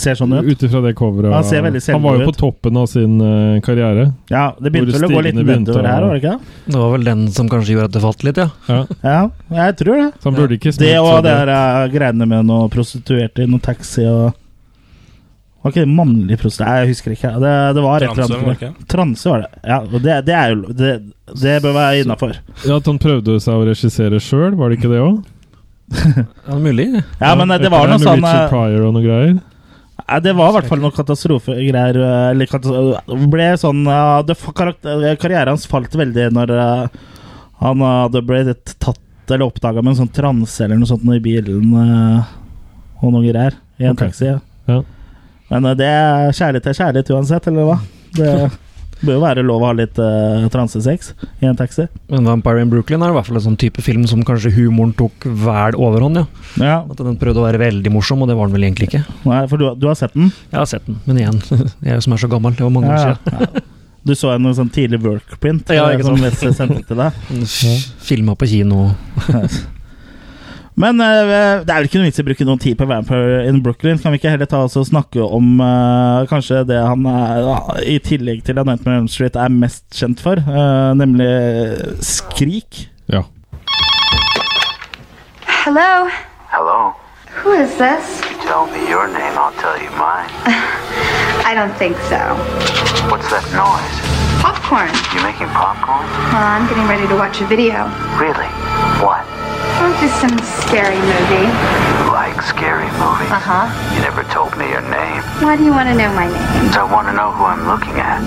ser 0.00 0.16
sånn 0.18 0.32
ut? 0.34 0.42
Ut 0.42 0.62
ifra 0.66 0.80
det 0.82 0.90
coveret 0.98 1.30
Han 1.30 1.44
ser 1.46 1.62
veldig 1.62 1.82
Han 1.92 2.02
var 2.02 2.18
jo 2.18 2.26
på 2.26 2.34
toppen 2.40 2.80
av 2.80 2.88
sin 2.90 3.20
uh, 3.22 3.60
karriere. 3.62 4.08
Ja, 4.32 4.48
det 4.58 4.72
begynte 4.74 4.98
vel 4.98 5.06
å 5.06 5.10
gå 5.12 5.22
litt 5.28 5.38
nedover 5.38 5.86
her, 5.86 6.02
var 6.02 6.16
det 6.16 6.22
ikke? 6.24 6.34
Det 6.66 6.80
var 6.80 6.90
vel 6.96 7.06
den 7.06 7.22
som 7.36 7.50
kanskje 7.52 7.76
gjorde 7.76 7.86
at 7.92 7.94
det 7.94 8.02
falt 8.02 8.26
litt, 8.26 8.42
ja. 8.42 8.48
Ja. 8.66 8.80
Ja, 9.06 9.22
jeg 9.60 9.78
tror 9.84 10.02
det. 10.02 10.08
Så 10.18 10.32
han 10.32 10.40
burde 10.40 10.58
ikke 10.58 10.74
Det 10.82 10.92
og 10.98 11.22
det 11.22 11.36
der 11.44 11.54
uh, 11.54 11.86
greiene 11.94 12.26
med 12.34 12.50
noe 12.50 12.66
prostituerte 12.74 13.46
i 13.46 13.50
noe 13.54 13.62
taxi 13.62 14.02
og 14.10 14.32
Var 15.62 15.70
ikke 15.74 15.86
det 15.86 15.94
mannlig 15.94 16.42
prostituert? 16.42 16.82
Jeg 16.82 16.94
husker 16.94 17.14
ikke. 17.14 17.34
Det, 17.46 17.56
det 17.76 17.82
var 17.86 18.02
et 18.02 18.10
eller 18.10 18.16
Transe, 18.18 18.32
var 18.32 18.38
det 18.40 18.46
annet. 18.50 18.62
ikke? 18.64 18.86
Transe 18.96 19.30
var 19.30 19.42
det. 19.46 19.50
Ja, 19.70 19.78
og 19.86 19.98
det, 20.10 20.14
det 20.26 20.38
er 20.42 20.54
jo 20.56 20.78
Det, 20.82 20.94
det 21.46 21.58
bør 21.62 21.74
være 21.78 21.98
innafor. 22.02 22.38
Ja, 22.64 22.78
At 22.80 22.88
han 22.90 22.98
prøvde 22.98 23.38
seg 23.44 23.60
å 23.60 23.66
regissere 23.68 24.18
sjøl, 24.24 24.56
var 24.58 24.72
det 24.74 24.80
ikke 24.80 24.90
det 24.90 25.04
òg? 25.06 25.20
Ja, 26.46 26.58
mulig. 26.58 27.02
Ja, 27.18 27.34
men 27.36 27.50
eh, 27.50 27.60
det 27.60 27.70
var 27.72 27.88
noe 27.88 28.00
sånn 28.00 28.20
Richard 28.20 28.46
eh, 28.46 28.50
Pryor 28.52 28.86
og 28.88 28.96
noe 28.96 29.04
greier. 29.04 29.38
Ja, 30.00 30.18
det 30.22 30.34
var 30.38 30.50
i 30.50 30.56
hvert 30.56 30.70
fall 30.70 30.82
noe 30.82 30.94
katastrofegreier. 30.96 31.98
eh, 32.00 32.26
Eller 32.32 32.50
katastrofe, 32.50 33.18
ble 33.32 33.48
sånn 33.60 33.84
ja, 33.86 34.20
det, 34.26 34.36
Karrieren 35.20 35.54
hans 35.54 35.68
falt 35.70 35.94
veldig 35.98 36.30
når 36.36 36.54
han 37.60 37.82
hadde 37.84 38.22
blitt 38.24 38.76
tatt 38.80 39.06
eller 39.30 39.46
oppdaga 39.46 39.82
med 39.84 39.92
en 39.92 39.98
sånn 40.00 40.14
transe 40.14 40.64
eller 40.64 40.80
noe 40.80 40.88
sånt 40.90 41.04
i 41.14 41.20
bilen 41.22 41.68
og 41.70 43.12
noe 43.12 43.20
greier. 43.22 43.54
I 43.78 43.86
en 43.86 43.94
okay. 43.94 44.08
taxi. 44.08 44.32
Ja. 44.66 44.80
Men 45.52 45.68
det 45.78 45.86
er 45.86 46.32
kjærlighet 46.34 46.66
er 46.66 46.78
kjærlighet 46.80 47.12
uansett, 47.14 47.46
eller 47.50 47.68
hva? 47.68 47.76
Det 48.16 48.32
bør 49.00 49.16
jo 49.16 49.22
være 49.22 49.44
lov 49.46 49.62
å 49.64 49.70
ha 49.70 49.72
litt 49.78 49.98
uh, 50.00 50.44
transesex 50.52 51.12
i 51.40 51.48
en 51.48 51.56
taxi. 51.58 51.86
Men 52.12 52.28
Vampire 52.28 52.62
in 52.64 52.70
Brooklyn 52.72 53.02
er 53.04 53.12
i 53.12 53.16
hvert 53.16 53.28
fall 53.30 53.40
en 53.40 53.46
sånn 53.48 53.58
type 53.60 53.82
film 53.84 54.06
som 54.10 54.22
kanskje 54.26 54.52
humoren 54.58 54.92
tok 54.98 55.24
vel 55.24 55.78
overhånd, 55.80 56.20
ja. 56.22 56.26
Ja, 56.60 56.78
At 56.84 57.00
den 57.00 57.18
prøvde 57.20 57.42
å 57.42 57.46
være 57.48 57.62
veldig 57.62 57.92
morsom, 57.94 58.22
og 58.24 58.30
det 58.30 58.36
var 58.38 58.50
den 58.50 58.58
vel 58.58 58.68
egentlig 58.68 58.90
ikke. 58.90 59.02
nei, 59.24 59.42
For 59.50 59.60
du, 59.60 59.68
du 59.80 59.88
har 59.90 59.98
sett 59.98 60.16
den? 60.16 60.32
Jeg 60.52 60.58
har 60.60 60.70
sett 60.70 60.86
den, 60.88 61.00
men 61.08 61.20
igjen, 61.22 61.42
jeg 61.90 62.06
som 62.06 62.16
er 62.16 62.24
så 62.24 62.30
gammel, 62.32 62.56
det 62.56 62.66
var 62.66 62.74
mange 62.76 62.94
år 62.94 63.04
siden. 63.04 63.36
ja. 63.40 63.66
Du 64.00 64.14
så 64.16 64.30
en 64.32 64.46
sånn 64.56 64.70
tidlig 64.72 65.02
workprint 65.04 65.68
Ja, 65.76 65.90
eh, 65.90 65.98
ikke 65.98 66.06
som 66.08 66.16
sant. 66.16 66.40
Wes 66.40 66.56
sendte 66.56 66.80
til 66.88 67.02
deg? 67.02 67.18
Filma 68.08 68.32
på 68.40 68.48
kino. 68.48 68.86
Men 70.80 71.00
uh, 71.02 71.60
det 71.60 71.68
er 71.68 71.82
vel 71.82 71.88
ikke 71.88 72.00
noe 72.00 72.08
vits 72.08 72.20
i 72.20 72.24
å 72.24 72.28
bruke 72.28 72.46
noen 72.48 72.62
tid 72.62 72.78
på 72.80 72.88
Vampire 72.88 73.42
in 73.50 73.60
Brooklyn. 73.64 74.00
Kan 74.00 74.14
vi 74.14 74.20
ikke 74.20 74.32
heller 74.32 74.48
ta 74.48 74.62
oss 74.64 74.78
og 74.80 74.88
snakke 74.88 75.20
om 75.20 75.60
uh, 75.60 76.24
kanskje 76.30 76.62
det 76.70 76.78
han 76.80 77.04
er, 77.10 77.50
i 77.84 77.98
tillegg 78.04 78.44
til 78.46 78.60
A 78.60 78.64
Nightmare 78.64 79.02
on 79.02 79.10
Street 79.10 79.36
er 79.36 79.52
mest 79.52 79.84
kjent 79.96 80.22
for, 80.24 80.40
eh, 80.40 80.92
nemlig 80.96 81.28
Skrik? 82.04 82.86
Ja. 83.12 83.24
Hello? 85.46 86.08
Hello. 86.48 86.94
Who 87.42 87.52
is 87.52 87.76
this? 87.76 88.20
You 88.30 88.36
tell 88.46 88.66
me 88.72 88.88
your 88.88 89.06
name, 89.08 89.36
I'll 89.36 89.52
tell 89.60 89.76
you 89.76 89.90
mine. 90.00 90.30
I 91.50 91.52
don't 91.54 91.76
think 91.76 91.96
so. 92.08 92.20
What's 93.10 93.28
that 93.30 93.44
noise? 93.52 94.19
Popcorn. 94.40 94.88
You're 95.12 95.22
making 95.22 95.48
popcorn? 95.52 96.06
Well, 96.32 96.42
I'm 96.42 96.66
getting 96.68 96.88
ready 96.88 97.06
to 97.08 97.14
watch 97.14 97.40
a 97.40 97.46
video. 97.46 97.84
Really? 98.16 98.48
What? 99.04 99.24
Oh, 99.82 99.92
just 100.00 100.16
some 100.20 100.36
scary 100.64 100.96
movie. 100.96 101.44
You 101.44 102.12
like 102.12 102.40
scary 102.42 102.88
movies? 102.96 103.28
Uh 103.28 103.40
huh. 103.40 103.94
You 103.94 104.00
never 104.00 104.24
told 104.32 104.56
me 104.56 104.68
your 104.68 104.82
name. 104.88 105.22
Why 105.44 105.56
do 105.56 105.64
you 105.64 105.72
want 105.72 105.88
to 105.88 105.94
know 105.94 106.12
my 106.14 106.26
name? 106.28 106.72
I 106.72 106.88
want 106.90 107.08
to 107.08 107.12
know 107.12 107.32
who 107.32 107.44
I'm 107.44 107.66
looking 107.68 107.96
at. 108.00 108.20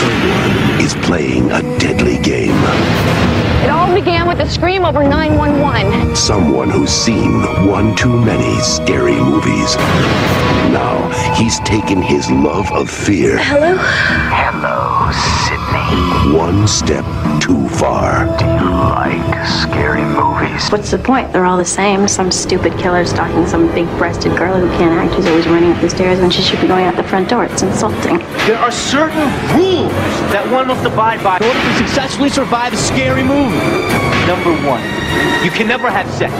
Someone 0.00 0.80
is 0.80 0.94
playing 1.06 1.50
a 1.52 1.62
deadly 1.78 2.18
game. 2.18 2.56
It 3.64 3.70
all 3.70 3.92
began 3.94 4.19
with 4.30 4.46
a 4.46 4.48
scream 4.48 4.84
over 4.84 5.02
911. 5.02 6.14
Someone 6.14 6.70
who's 6.70 6.90
seen 6.90 7.42
one 7.66 7.96
too 7.96 8.16
many 8.16 8.60
scary 8.60 9.16
movies. 9.16 9.74
Now 10.70 11.10
he's 11.34 11.58
taken 11.60 12.00
his 12.00 12.30
love 12.30 12.70
of 12.70 12.88
fear 12.88 13.38
Hello? 13.38 13.74
Hello, 14.30 15.10
Sydney. 15.42 16.38
one 16.38 16.68
step 16.68 17.04
too 17.40 17.68
far. 17.70 18.26
Do 18.38 18.44
you 18.44 18.70
like 18.70 19.46
scary 19.64 20.04
movies? 20.04 20.70
What's 20.70 20.92
the 20.92 20.98
point? 20.98 21.32
They're 21.32 21.44
all 21.44 21.58
the 21.58 21.64
same. 21.64 22.06
Some 22.06 22.30
stupid 22.30 22.78
killer 22.78 23.04
stalking 23.04 23.48
some 23.48 23.66
big 23.74 23.88
breasted 23.98 24.36
girl 24.38 24.60
who 24.60 24.68
can't 24.78 24.94
act 24.94 25.14
who's 25.14 25.26
always 25.26 25.48
running 25.48 25.72
up 25.72 25.80
the 25.80 25.90
stairs 25.90 26.20
when 26.20 26.30
she 26.30 26.42
should 26.42 26.60
be 26.60 26.68
going 26.68 26.84
out 26.84 26.94
the 26.94 27.02
front 27.02 27.28
door. 27.28 27.46
It's 27.46 27.62
insulting. 27.62 28.18
There 28.46 28.58
are 28.58 28.70
certain 28.70 29.26
rules 29.58 29.90
that 30.30 30.48
one 30.52 30.68
must 30.68 30.86
abide 30.86 31.20
by 31.24 31.38
in 31.38 31.42
order 31.42 31.58
to 31.58 31.74
successfully 31.78 32.28
survive 32.28 32.72
a 32.72 32.76
scary 32.76 33.24
movie. 33.24 34.19
Number 34.30 34.54
one, 34.62 34.80
you 35.42 35.50
can 35.50 35.66
never 35.66 35.90
have 35.90 36.08
sex. 36.14 36.32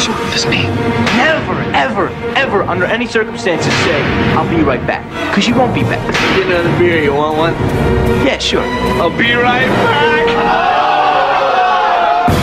Shut 0.00 0.16
this 0.30 0.46
me. 0.46 0.62
Never, 1.18 1.58
ever, 1.74 2.06
ever, 2.38 2.62
under 2.62 2.84
any 2.84 3.08
circumstances, 3.08 3.72
say, 3.82 4.00
I'll 4.38 4.48
be 4.48 4.62
right 4.62 4.86
back. 4.86 5.02
Because 5.30 5.48
you 5.48 5.56
won't 5.56 5.74
be 5.74 5.82
back. 5.82 5.98
Get 6.36 6.46
another 6.46 6.70
beer, 6.78 7.02
you 7.02 7.14
want 7.14 7.36
one? 7.36 7.54
Yeah, 8.24 8.38
sure. 8.38 8.62
I'll 9.02 9.10
be 9.10 9.34
right 9.34 9.66
back. 9.66 10.28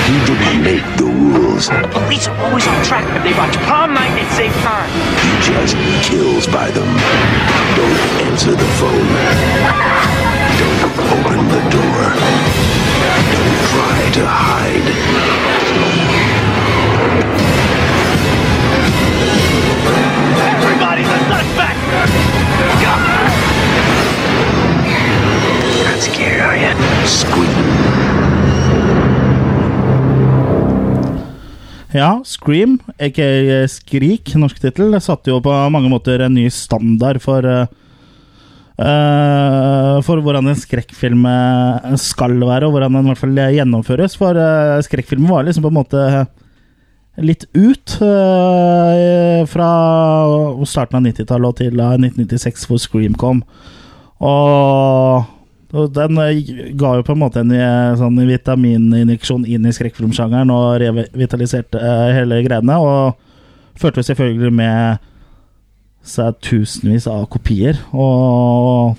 He 0.03 0.19
didn't 0.27 0.63
make 0.63 0.83
the 0.97 1.05
rules. 1.05 1.69
Police 1.95 2.27
are 2.27 2.35
always 2.43 2.67
on 2.67 2.83
track 2.83 3.07
if 3.15 3.23
they 3.23 3.31
watch 3.39 3.55
prom 3.63 3.93
night 3.93 4.11
at 4.19 4.35
same 4.35 4.51
time. 4.67 4.91
He 5.23 5.31
just 5.47 5.77
kills 6.03 6.45
by 6.45 6.71
them. 6.71 6.91
Don't 7.79 7.99
answer 8.27 8.51
the 8.51 8.67
phone. 8.75 9.07
Don't 10.59 10.75
open 11.35 11.47
the 11.49 11.61
door. 11.69 12.01
Don't 13.33 13.57
try 13.71 13.99
to 14.17 14.23
hide. 14.25 14.87
Everybody's 20.55 21.07
a 21.07 21.19
suspect! 21.29 21.79
Not 25.83 25.99
scared, 25.99 26.41
are 26.41 26.57
you? 26.57 26.71
Scream. 27.05 27.51
Ja, 31.91 32.21
Scream, 32.25 32.79
aka 32.99 33.67
Skrik, 33.67 34.35
norsk 34.35 34.59
tittel, 34.59 35.01
satte 35.01 35.31
jo 35.31 35.39
på 35.39 35.53
mange 35.71 35.89
måter 35.89 36.25
en 36.25 36.33
ny 36.35 36.49
standard 36.51 37.21
for 37.23 37.45
eh, 37.47 37.67
eh, 38.79 39.97
For 40.05 40.23
hvordan 40.23 40.49
en 40.51 40.57
skrekkfilm 40.59 41.27
eh, 41.29 41.93
skal 42.01 42.35
være, 42.39 42.67
og 42.67 42.75
hvordan 42.75 42.97
den 42.97 43.05
i 43.05 43.13
hvert 43.13 43.21
fall 43.21 43.43
gjennomføres. 43.57 44.17
For 44.19 44.37
uh, 44.39 44.81
skrekkfilmen 44.85 45.31
var 45.31 45.47
liksom 45.47 45.65
på 45.65 45.71
en 45.73 45.79
måte 45.79 46.03
litt 47.23 47.45
ut 47.55 47.95
uh, 48.03 49.45
fra 49.47 49.69
starten 50.67 50.99
av 50.99 51.05
90-tallet 51.07 51.47
og 51.47 51.61
til 51.61 51.79
eh, 51.79 51.95
1996, 52.01 52.67
hvor 52.67 52.81
Scream 52.81 53.15
kom. 53.19 53.41
Og, 54.25 55.31
og 55.75 55.89
den 55.95 56.19
ga 56.79 56.93
jo 56.97 57.05
på 57.07 57.15
en 57.15 57.21
måte 57.21 57.43
en 57.43 57.53
sånn 57.99 58.19
vitamininjeksjon 58.27 59.47
inn 59.47 59.67
i 59.67 59.73
skrekkfilmsjangeren 59.75 60.51
og 60.55 60.79
revitaliserte 60.83 61.81
hele 62.15 62.41
greiene. 62.47 62.79
Og 62.79 63.79
førte 63.79 64.03
selvfølgelig 64.07 64.53
med 64.55 65.11
seg 66.05 66.39
tusenvis 66.45 67.07
av 67.09 67.25
kopier. 67.33 67.79
Og 67.91 68.95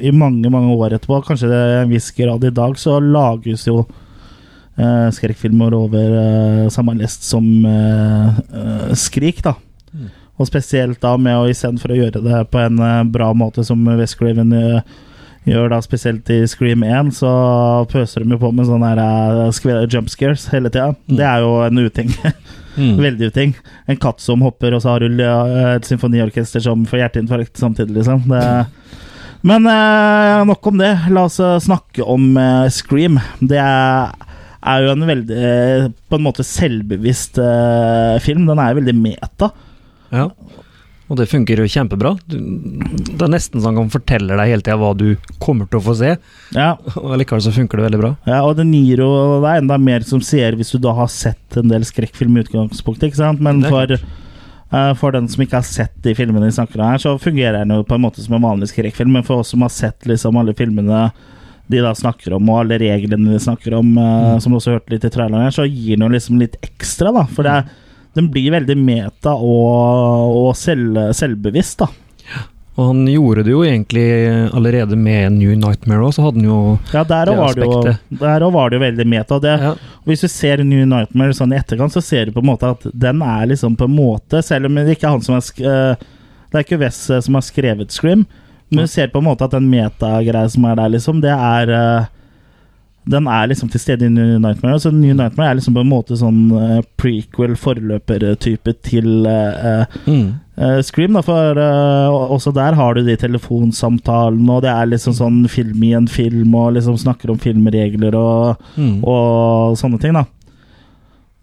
i 0.00 0.12
mange, 0.14 0.48
mange 0.52 0.74
år 0.76 0.96
etterpå, 0.96 1.20
kanskje 1.26 1.50
det 1.50 1.58
er 1.58 1.80
en 1.82 1.92
viss 1.92 2.10
grad 2.16 2.44
i 2.46 2.54
dag, 2.54 2.78
så 2.80 2.96
lages 3.02 3.66
jo 3.68 3.82
eh, 4.78 5.08
skrekkfilmer 5.14 5.76
over 5.76 6.16
eh, 6.22 6.68
samme 6.72 6.96
lest 6.98 7.26
som 7.28 7.44
eh, 7.68 8.40
eh, 8.48 8.94
Skrik, 8.98 9.42
da. 9.44 9.58
Og 10.38 10.46
spesielt 10.46 11.00
da 11.02 11.16
med 11.18 11.34
å 11.34 11.48
istedenfor 11.50 11.92
å 11.92 11.98
gjøre 11.98 12.22
det 12.24 12.40
på 12.52 12.62
en 12.62 12.78
eh, 12.78 13.04
bra 13.10 13.32
måte 13.36 13.66
som 13.66 13.84
West 13.98 14.18
Craven 14.20 14.54
eh, 14.56 14.96
gjør 15.50 15.72
da, 15.72 15.80
spesielt 15.84 16.30
i 16.34 16.42
Scream 16.50 16.84
1, 16.86 17.12
så 17.18 17.32
pøser 17.90 18.24
de 18.24 18.36
jo 18.36 18.40
på 18.42 18.52
med 18.54 18.68
sånne 18.68 18.92
her, 18.92 19.02
eh, 19.48 19.86
jump 19.90 20.10
scares 20.12 20.48
hele 20.52 20.70
tida. 20.72 20.94
Det 21.08 21.26
er 21.26 21.44
jo 21.44 21.58
en 21.66 21.84
uting. 21.84 22.12
Veldig 22.78 23.32
uting. 23.32 23.56
En 23.90 23.98
katt 23.98 24.22
som 24.22 24.44
hopper, 24.46 24.76
og 24.76 24.84
så 24.84 24.94
har 24.94 25.02
du 25.02 25.18
et 25.18 25.88
symfoniorkester 25.88 26.62
som 26.62 26.84
får 26.86 27.02
hjerteinfarkt 27.02 27.58
samtidig, 27.58 27.96
liksom. 27.98 28.28
Det, 28.30 28.44
men 29.46 29.66
eh, 29.70 30.44
nok 30.48 30.66
om 30.66 30.78
det. 30.80 30.92
La 31.14 31.26
oss 31.28 31.38
eh, 31.40 31.58
snakke 31.62 32.04
om 32.06 32.32
eh, 32.36 32.66
Scream. 32.74 33.18
Det 33.40 33.58
er, 33.62 34.14
er 34.58 34.84
jo 34.84 34.94
en 34.94 35.06
veldig 35.08 35.42
eh, 35.50 35.88
på 36.10 36.18
en 36.18 36.24
måte 36.26 36.46
selvbevisst 36.46 37.38
film. 38.24 38.48
Den 38.48 38.62
er 38.62 38.72
jo 38.72 38.80
veldig 38.80 38.96
meta. 38.98 39.52
Ja. 40.10 40.28
Og 41.08 41.16
det 41.16 41.28
funker 41.30 41.62
jo 41.62 41.68
kjempebra. 41.72 42.12
Du, 42.28 42.36
det 42.36 43.24
er 43.24 43.32
nesten 43.32 43.62
sånn 43.62 43.72
han 43.72 43.86
kan 43.86 43.92
fortelle 43.94 44.36
deg 44.36 44.50
hele 44.52 44.64
tida 44.64 44.76
hva 44.80 44.92
du 44.96 45.06
kommer 45.40 45.68
til 45.70 45.80
å 45.80 45.86
få 45.86 45.96
se, 45.96 46.14
Ja, 46.52 46.74
og 47.00 47.14
likevel 47.20 47.44
så 47.44 47.52
funker 47.54 47.80
det 47.80 47.86
veldig 47.88 48.00
bra. 48.02 48.12
ja 48.28 48.42
og 48.44 48.60
jo 48.60 49.08
Det 49.40 49.48
er 49.48 49.62
enda 49.62 49.78
mer 49.80 50.04
som 50.04 50.20
ser 50.20 50.56
hvis 50.58 50.72
du 50.74 50.78
da 50.84 50.92
har 50.92 51.08
sett 51.08 51.56
en 51.56 51.72
del 51.72 51.86
skrekkfilm 51.88 52.36
i 52.36 52.44
utgangspunktet, 52.44 53.08
ikke 53.08 53.22
sant? 53.22 53.40
Men 53.40 53.64
for, 53.64 53.96
uh, 54.74 54.92
for 55.00 55.16
den 55.16 55.28
som 55.32 55.42
ikke 55.44 55.62
har 55.62 55.66
sett 55.66 55.96
de 56.04 56.14
filmene 56.14 56.44
vi 56.44 56.58
snakker 56.58 56.80
om 56.80 56.92
her, 56.92 57.00
så 57.00 57.16
fungerer 57.16 57.64
den 57.64 57.76
jo 57.78 57.88
på 57.88 57.96
en 57.96 58.04
måte 58.04 58.20
som 58.20 58.36
en 58.36 58.44
vanlig 58.44 58.68
skrekkfilm. 58.74 59.16
Men 59.16 59.24
for 59.24 59.40
oss 59.40 59.54
som 59.54 59.64
har 59.64 59.72
sett 59.72 60.08
liksom 60.08 60.36
alle 60.36 60.56
filmene 60.56 61.08
de 61.68 61.82
da 61.84 61.92
snakker 61.96 62.32
om, 62.36 62.48
og 62.48 62.62
alle 62.62 62.78
reglene 62.80 63.34
de 63.34 63.40
snakker 63.42 63.74
om, 63.76 63.90
eh, 64.00 64.38
som 64.40 64.52
du 64.52 64.56
også 64.58 64.78
hørte 64.78 64.94
litt 64.94 65.04
i 65.04 65.10
traileren 65.12 65.44
her, 65.44 65.52
så 65.52 65.66
gir 65.68 65.98
den 65.98 66.06
jo 66.06 66.14
liksom 66.14 66.40
litt 66.40 66.56
ekstra, 66.64 67.12
da. 67.12 67.26
For 67.28 67.44
det 67.44 67.52
er, 67.52 67.66
den 68.18 68.28
blir 68.34 68.50
veldig 68.58 68.76
meta 68.82 69.32
og, 69.38 70.36
og 70.42 70.52
selv, 70.58 70.98
selvbevisst, 71.16 71.84
da. 71.84 71.88
Og 72.78 72.92
han 72.92 73.00
gjorde 73.10 73.42
det 73.42 73.50
jo 73.50 73.64
egentlig 73.66 74.04
allerede 74.54 74.94
med 74.94 75.32
New 75.34 75.50
Nightmare 75.58 76.04
òg, 76.06 76.12
så 76.14 76.22
hadde 76.28 76.38
han 76.38 76.46
jo 76.46 76.58
Ja, 76.92 77.00
der 77.02 77.26
Det 77.32 77.38
aspektet. 77.42 77.88
Ja, 77.88 77.96
jo- 78.12 78.18
der 78.20 78.44
òg 78.46 78.52
var 78.54 78.70
det 78.70 78.78
jo 78.78 78.82
veldig 78.84 79.06
meta. 79.10 79.38
Det, 79.42 79.54
Ja. 79.64 79.72
Hvis 80.06 80.20
du 80.22 80.28
ser 80.30 80.62
New 80.62 80.84
Nightmare 80.86 81.34
sånn 81.34 81.52
i 81.52 81.58
etterkant, 81.58 81.90
så 81.96 82.00
ser 82.02 82.26
du 82.26 82.32
på 82.36 82.38
en 82.44 82.46
måte 82.52 82.70
at 82.70 82.86
den 82.94 83.20
er 83.22 83.46
liksom 83.50 83.74
på 83.76 83.88
en 83.88 83.96
måte 83.96 84.44
Selv 84.46 84.66
om 84.66 84.74
det 84.78 84.94
ikke 84.94 85.08
er 85.08 85.16
han 85.16 85.26
som 85.26 85.34
er 85.34 85.42
eh, 85.58 85.96
Det 86.52 86.54
er 86.54 86.62
ikke 86.68 86.78
Wes 86.84 87.00
eh, 87.10 87.20
som 87.20 87.34
har 87.34 87.42
skrevet 87.42 87.90
Scream, 87.90 88.22
men 88.70 88.84
du 88.84 88.86
ser 88.86 89.08
på 89.10 89.18
en 89.18 89.24
måte 89.26 89.42
at 89.48 89.50
den 89.56 89.66
metagreia 89.70 90.48
som 90.48 90.64
er 90.64 90.76
der, 90.76 90.88
liksom, 90.94 91.20
det 91.20 91.34
er 91.34 91.70
eh, 91.74 92.06
Den 93.08 93.28
er 93.30 93.46
liksom 93.48 93.70
til 93.72 93.80
stede 93.80 94.04
i 94.04 94.12
New 94.12 94.36
Nightmare. 94.42 94.78
Så 94.82 94.90
New 94.92 95.14
Nightmare 95.16 95.50
er 95.50 95.56
liksom 95.58 95.76
på 95.76 95.80
en 95.84 95.88
måte 95.88 96.16
sånn 96.20 96.42
eh, 96.52 96.80
prequel, 97.00 97.54
forløpertype 97.56 98.74
til 98.84 99.24
uh, 99.24 99.84
mm. 100.04 100.26
uh, 100.60 100.80
Scream, 100.84 101.16
da, 101.16 101.22
for 101.24 101.56
uh, 101.56 102.32
også 102.36 102.52
der 102.56 102.76
har 102.76 102.98
du 102.98 103.00
de 103.06 103.16
telefonsamtalene, 103.16 104.50
og 104.52 104.64
det 104.66 104.72
er 104.74 104.90
liksom 104.90 105.16
sånn 105.16 105.38
film 105.48 105.84
i 105.88 105.94
en 105.96 106.08
film, 106.12 106.52
og 106.58 106.74
liksom 106.76 106.98
snakker 107.00 107.32
om 107.32 107.40
filmregler 107.40 108.16
og, 108.18 108.66
Mm. 108.78 108.98
og 109.08 109.78
sånne 109.80 110.00
ting, 110.02 110.18
da. 110.18 110.26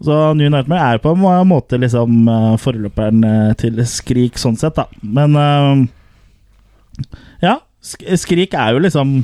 Så 0.06 0.20
New 0.38 0.52
Nightmare 0.52 0.94
er 0.94 1.02
på 1.02 1.16
en 1.16 1.48
måte 1.50 1.80
liksom 1.82 2.28
forløperen 2.62 3.24
til 3.58 3.80
Skrik, 3.88 4.38
sånn 4.38 4.58
sett, 4.60 4.76
da. 4.78 4.86
Men 5.02 5.88
ja, 7.42 7.56
Skrik 7.82 8.54
er 8.54 8.76
jo 8.76 8.84
liksom 8.84 9.16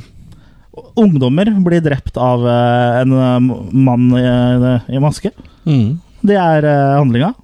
Ungdommer 0.96 1.50
blir 1.64 1.82
drept 1.84 2.16
av 2.16 2.46
eh, 2.48 3.00
en 3.02 3.12
eh, 3.12 3.56
mann 3.76 4.08
i, 4.16 4.94
i 4.96 5.00
maske. 5.02 5.30
Mm. 5.68 5.98
Det 6.24 6.38
er 6.38 6.64
handlinga. 6.96 7.34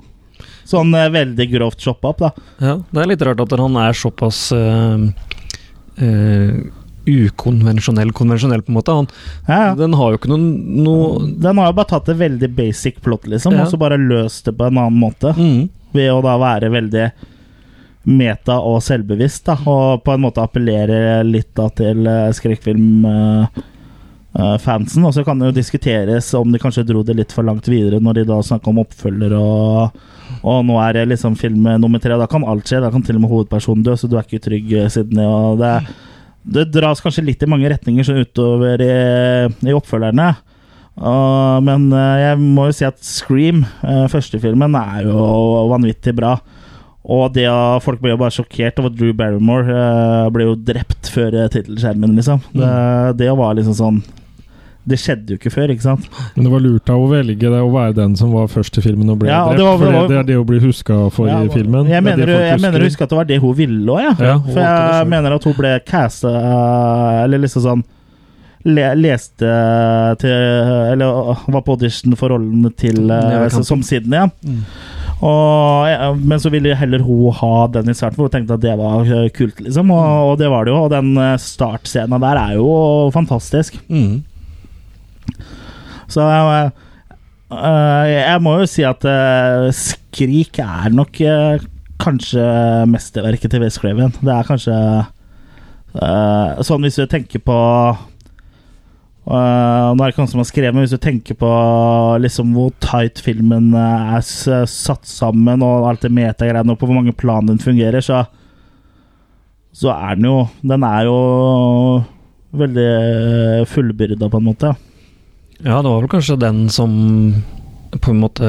Sånn 0.68 0.92
eh, 0.96 1.10
veldig 1.12 1.46
grovt 1.52 1.84
shoppa 1.84 2.12
opp, 2.12 2.24
da. 2.24 2.30
Ja, 2.60 2.74
det 2.90 3.02
er 3.02 3.10
litt 3.12 3.24
rart 3.24 3.40
at 3.44 3.54
han 3.56 3.76
er 3.80 3.96
såpass 3.96 4.40
uh, 4.52 5.06
uh, 6.00 6.58
ukonvensjonell 7.08 8.12
konvensjonell, 8.16 8.64
på 8.64 8.72
en 8.72 8.78
måte. 8.80 8.96
Han, 9.00 9.08
Ja, 9.46 9.60
ja. 9.68 9.72
Den 9.78 9.96
har 9.96 10.12
jo 10.12 10.20
ikke 10.20 10.32
noen 10.32 10.50
noe 10.84 11.30
Den 11.40 11.60
har 11.60 11.70
jo 11.70 11.78
bare 11.78 11.92
tatt 11.94 12.10
et 12.12 12.20
veldig 12.20 12.50
basic 12.56 13.00
plot, 13.04 13.28
liksom, 13.32 13.56
Ja. 13.56 13.64
og 13.64 13.72
så 13.72 13.80
bare 13.80 14.00
løst 14.00 14.44
det 14.48 14.56
på 14.58 14.68
en 14.68 14.76
annen 14.76 15.00
måte. 15.00 15.32
mm. 15.36 15.68
Ved 15.96 16.12
å 16.12 16.20
da 16.20 16.34
være 16.36 16.68
veldig 16.68 17.06
meta 18.04 18.58
og 18.62 18.82
selvbevisst, 18.82 19.44
da, 19.46 19.56
og 19.68 20.02
på 20.04 20.12
en 20.14 20.20
måte 20.22 20.42
appellere 20.44 21.24
litt 21.26 21.50
da 21.58 21.68
til 21.76 22.06
uh, 22.06 22.30
skrekkfilmfansen. 22.32 25.04
og 25.04 25.12
så 25.14 25.24
kan 25.26 25.38
det 25.40 25.46
jo 25.50 25.56
diskuteres 25.58 26.30
om 26.38 26.52
de 26.52 26.58
kanskje 26.62 26.86
dro 26.88 27.02
det 27.04 27.16
litt 27.18 27.32
for 27.34 27.42
langt 27.46 27.68
videre 27.68 28.00
når 28.00 28.12
de 28.20 28.24
da 28.30 28.38
snakker 28.44 28.68
om 28.72 28.78
oppfølger 28.84 29.32
og 29.38 29.90
og 30.44 30.60
nå 30.68 30.74
er 30.84 30.92
det 30.92 31.06
liksom 31.08 31.36
film 31.40 31.62
nummer 31.80 31.98
tre, 31.98 32.12
da 32.20 32.26
kan 32.28 32.44
alt 32.44 32.68
skje. 32.68 32.82
Da 32.84 32.90
kan 32.92 33.02
til 33.02 33.16
og 33.16 33.20
med 33.22 33.30
hovedpersonen 33.32 33.82
dø, 33.82 33.94
så 33.96 34.06
du 34.06 34.16
er 34.18 34.22
ikke 34.26 34.38
trygg, 34.44 34.72
eh, 34.76 34.88
Sydney. 34.92 35.24
Og 35.24 35.56
det, 35.58 35.70
det 36.44 36.66
dras 36.74 37.00
kanskje 37.02 37.24
litt 37.24 37.42
i 37.42 37.46
mange 37.48 37.68
retninger 37.72 38.04
sånn 38.06 38.20
utover 38.22 38.76
i, 38.84 38.90
i 39.66 39.72
oppfølgerne. 39.74 40.28
Og- 41.00 41.62
men 41.64 41.88
eh, 41.96 42.18
jeg 42.26 42.38
må 42.44 42.66
jo 42.68 42.72
si 42.76 42.84
at 42.86 42.98
Scream, 43.02 43.64
uh, 43.82 44.04
første 44.12 44.38
filmen, 44.42 44.76
er 44.78 45.02
jo 45.08 45.16
vanvittig 45.72 46.12
bra. 46.20 46.36
Og 47.08 47.30
det 47.32 47.46
at 47.48 47.80
folk 47.80 48.02
ble 48.02 48.10
jo 48.12 48.18
bare 48.20 48.34
sjokkert 48.36 48.78
over 48.82 48.90
at 48.92 48.98
Drew 48.98 49.14
Barrymore 49.16 49.72
uh, 49.72 50.28
ble 50.34 50.44
jo 50.50 50.54
drept 50.60 51.08
før 51.14 51.32
uh, 51.40 51.46
tittelskjermen, 51.48 52.12
liksom. 52.18 52.42
Det, 52.52 52.68
det 53.22 53.30
var 53.38 53.54
liksom 53.56 53.76
sånn 53.78 54.02
Det 54.88 54.96
skjedde 55.00 55.32
jo 55.32 55.38
ikke 55.40 55.52
før, 55.54 55.72
ikke 55.72 55.84
sant? 55.86 56.04
Men 56.34 56.44
det 56.46 56.52
var 56.52 56.62
lurt 56.64 56.88
av 56.92 57.00
å 57.00 57.08
velge 57.10 57.48
det 57.52 57.62
å 57.64 57.70
være 57.72 57.96
den 57.96 58.14
som 58.16 58.30
var 58.36 58.46
først 58.52 58.76
i 58.80 58.84
filmen 58.84 59.08
og 59.12 59.18
ble 59.22 59.28
Ja, 59.32 59.40
drept. 59.48 59.56
det 59.58 59.64
var- 59.66 59.78
for 59.80 59.92
det 59.92 60.02
det, 60.12 60.18
er 60.20 60.28
det 60.30 60.36
å 60.40 60.46
bli 60.48 60.60
huska 60.66 60.98
for 61.16 61.28
Ja, 61.28 61.40
i 61.44 61.48
filmen. 61.52 61.88
Jeg 61.88 61.96
er 61.96 62.04
mener, 62.06 62.34
jeg 62.44 62.60
mener 62.60 62.80
å 62.84 62.88
huske 62.90 63.04
at 63.04 63.12
det 63.12 63.18
var 63.22 63.28
det 63.28 63.40
hun 63.40 63.56
ville 63.56 63.96
òg, 63.96 64.00
ja. 64.04 64.14
Ja, 64.28 64.36
For 64.44 64.60
jeg 64.64 65.08
mener 65.12 65.36
at 65.36 65.44
hun 65.48 65.56
ble 65.58 65.74
casta 65.88 66.32
Eller 67.24 67.38
liksom 67.44 67.64
sånn 67.64 67.84
le, 68.68 68.86
Leste 69.00 69.48
til 70.20 70.30
Eller 70.92 71.34
var 71.48 71.64
på 71.64 71.76
audition 71.76 72.16
for 72.20 72.32
rollen 72.36 72.68
til 72.76 73.10
eh, 73.10 73.48
som 73.64 73.80
Sydney, 73.84 74.24
ja. 74.24 74.28
Mm. 74.44 74.64
Og, 75.18 75.88
ja, 75.90 76.12
men 76.14 76.38
så 76.38 76.50
ville 76.52 76.76
heller 76.78 77.02
hun 77.02 77.34
ha 77.40 77.54
den 77.74 77.90
i 77.90 77.94
starten, 77.96 78.14
for 78.18 78.28
hun 78.28 78.34
tenkte 78.36 78.54
at 78.54 78.62
det 78.62 78.76
var 78.78 79.02
eh, 79.02 79.30
kult, 79.34 79.58
liksom. 79.64 79.90
Og, 79.90 80.32
og 80.32 80.34
det 80.38 80.50
var 80.52 80.66
det 80.66 80.74
jo. 80.74 80.82
Og 80.84 80.92
den 80.92 81.10
eh, 81.18 81.38
startscenen 81.42 82.22
der 82.22 82.38
er 82.38 82.58
jo 82.58 82.68
fantastisk. 83.14 83.80
Mm. 83.90 84.22
Så 86.08 86.22
eh, 86.22 86.70
jeg 88.12 88.44
må 88.44 88.58
jo 88.60 88.68
si 88.70 88.86
at 88.86 89.04
Skrik 89.74 90.60
er 90.62 90.94
nok 90.94 91.18
kanskje 91.98 92.44
mesterverket 92.86 93.50
til 93.50 93.64
Westcraven. 93.64 94.14
Det 94.20 94.34
er 94.34 94.46
kanskje 94.46 94.76
Sånn 96.68 96.84
hvis 96.84 96.98
du 97.00 97.08
tenker 97.10 97.40
på 97.42 97.56
eh, 99.28 99.88
Nå 99.92 99.98
er 99.98 100.08
det 100.08 100.14
ikke 100.14 100.24
han 100.24 100.30
som 100.32 100.42
har 100.42 100.48
skrevet, 100.48 100.74
men 100.76 100.84
hvis 100.86 100.96
du 100.96 101.02
tenker 101.02 101.38
på 101.38 101.52
liksom 102.22 102.54
hvor 102.56 102.72
tight 102.84 103.22
filmen 103.24 103.70
eh, 103.76 104.12
er 104.18 104.24
satt 104.70 105.08
sammen, 105.08 105.64
og 105.64 105.88
alt 105.90 106.04
det 106.06 106.12
metagreiene, 106.14 106.72
og 106.74 106.80
på 106.80 106.88
hvor 106.88 107.00
mange 107.00 107.16
plan 107.16 107.48
den 107.48 107.62
fungerer, 107.62 108.04
så 108.04 108.24
så 109.78 109.92
er 109.92 110.16
den 110.16 110.24
jo 110.26 110.38
Den 110.66 110.82
er 110.82 111.04
jo 111.06 111.18
veldig 112.58 113.66
fullbyrda, 113.68 114.28
på 114.32 114.40
en 114.40 114.46
måte. 114.48 114.72
Ja, 115.60 115.82
det 115.82 115.90
var 115.90 116.00
vel 116.00 116.10
kanskje 116.10 116.38
den 116.40 116.68
som 116.72 116.92
på 117.92 118.12
en 118.12 118.22
måte 118.22 118.48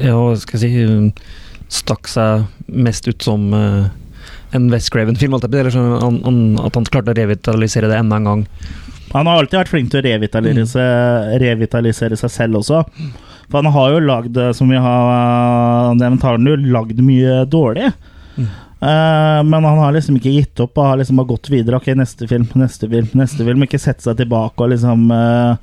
Ja, 0.00 0.16
hva 0.16 0.36
skal 0.38 0.60
jeg 0.60 0.70
si 0.74 1.30
Stakk 1.70 2.08
seg 2.10 2.48
mest 2.66 3.06
ut 3.06 3.22
som 3.22 3.44
eh, 3.54 3.90
en 4.56 4.70
West 4.72 4.90
Craven-film, 4.90 5.34
eller 5.38 5.70
sånn, 5.70 6.00
han- 6.02 6.22
han- 6.24 6.66
at 6.66 6.74
han 6.74 6.84
klarte 6.84 7.12
å 7.12 7.18
revitalisere 7.18 7.88
det 7.88 7.98
enda 7.98 8.16
en 8.16 8.24
gang. 8.24 8.46
Han 9.12 9.26
har 9.26 9.38
alltid 9.38 9.58
vært 9.60 9.68
flink 9.68 9.90
til 9.90 10.02
å 10.02 10.06
revitalisere, 10.06 11.38
revitalisere 11.40 12.16
seg 12.16 12.30
selv 12.30 12.60
også. 12.60 12.84
For 13.50 13.62
han 13.62 13.72
har 13.72 13.90
jo 13.90 14.00
lagd, 14.06 14.54
som 14.54 14.68
vi 14.68 14.76
har 14.76 15.94
nevnt, 15.94 16.22
har 16.22 16.36
han 16.38 16.46
jo 16.46 16.56
lagd 16.56 16.98
mye 17.02 17.44
dårlig. 17.50 17.92
Uh, 18.80 19.42
men 19.44 19.62
han 19.66 19.76
har 19.76 19.92
liksom 19.92 20.16
ikke 20.16 20.32
gitt 20.32 20.60
opp 20.64 20.78
og 20.78 20.86
har 20.86 20.96
liksom 20.96 21.18
bare 21.20 21.28
gått 21.34 21.50
videre. 21.52 21.76
Ok, 21.76 21.90
neste 21.98 22.26
film, 22.30 22.46
neste 22.56 22.88
film, 22.88 23.10
neste 23.12 23.44
film. 23.44 23.66
Ikke 23.66 23.80
sett 23.82 24.00
seg 24.00 24.16
tilbake 24.16 24.64
og 24.64 24.70
liksom 24.72 25.10
uh, 25.12 25.56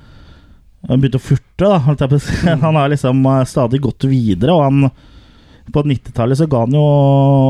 begynt 0.86 1.18
å 1.18 1.24
furte, 1.24 1.66
da. 1.66 2.20
Si. 2.20 2.36
Han 2.66 2.76
har 2.78 2.92
liksom 2.94 3.24
eh, 3.26 3.44
stadig 3.50 3.82
gått 3.82 4.06
videre, 4.08 4.54
og 4.54 4.64
han 4.68 4.92
På 5.74 5.84
90-tallet 5.84 6.40
så 6.40 6.48
ga 6.50 6.64
han 6.64 6.76
jo 6.76 6.84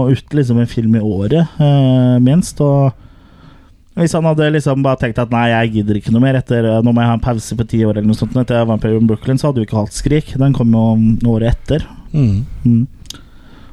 ut 0.10 0.34
liksom 0.34 0.62
en 0.62 0.70
film 0.70 0.96
i 0.98 1.04
året, 1.04 1.60
eh, 1.62 2.16
minst. 2.24 2.62
og 2.62 2.96
hvis 3.98 4.14
han 4.14 4.28
hadde 4.30 4.52
liksom 4.54 4.84
bare 4.86 5.00
tenkt 5.02 5.18
at 5.22 5.32
nei, 5.34 5.48
jeg 5.50 5.72
gidder 5.80 5.98
ikke 5.98 6.12
noe 6.14 6.22
mer 6.22 6.38
etter 6.38 6.68
Nå 6.86 6.92
må 6.94 7.02
jeg 7.02 7.10
ha 7.10 7.16
en 7.18 7.24
pause 7.24 7.56
på 7.58 7.66
ti 7.66 7.80
år, 7.82 7.98
eller 7.98 8.06
noe 8.06 8.18
sånt 8.18 8.36
etter 8.38 8.68
Vampire 8.70 9.00
in 9.00 9.08
Brooklyn, 9.10 9.40
så 9.42 9.50
hadde 9.50 9.64
du 9.64 9.66
ikke 9.66 9.80
hatt 9.80 9.96
Skrik. 9.96 10.36
Den 10.38 10.54
kom 10.54 10.76
jo 10.76 10.84
året 11.34 11.56
etter. 11.56 11.88
Mm. 12.14 12.44
Mm. 12.62 12.84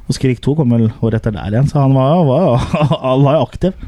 Og 0.08 0.16
Skrik 0.16 0.40
2 0.44 0.54
kom 0.56 0.72
vel 0.72 0.86
året 1.04 1.18
etter 1.20 1.34
der 1.36 1.52
igjen, 1.52 1.68
så 1.68 1.82
han 1.84 1.96
var, 1.96 2.24
var, 2.24 2.56
han 3.04 3.24
var 3.24 3.36
jo 3.36 3.44
aktiv. 3.44 3.84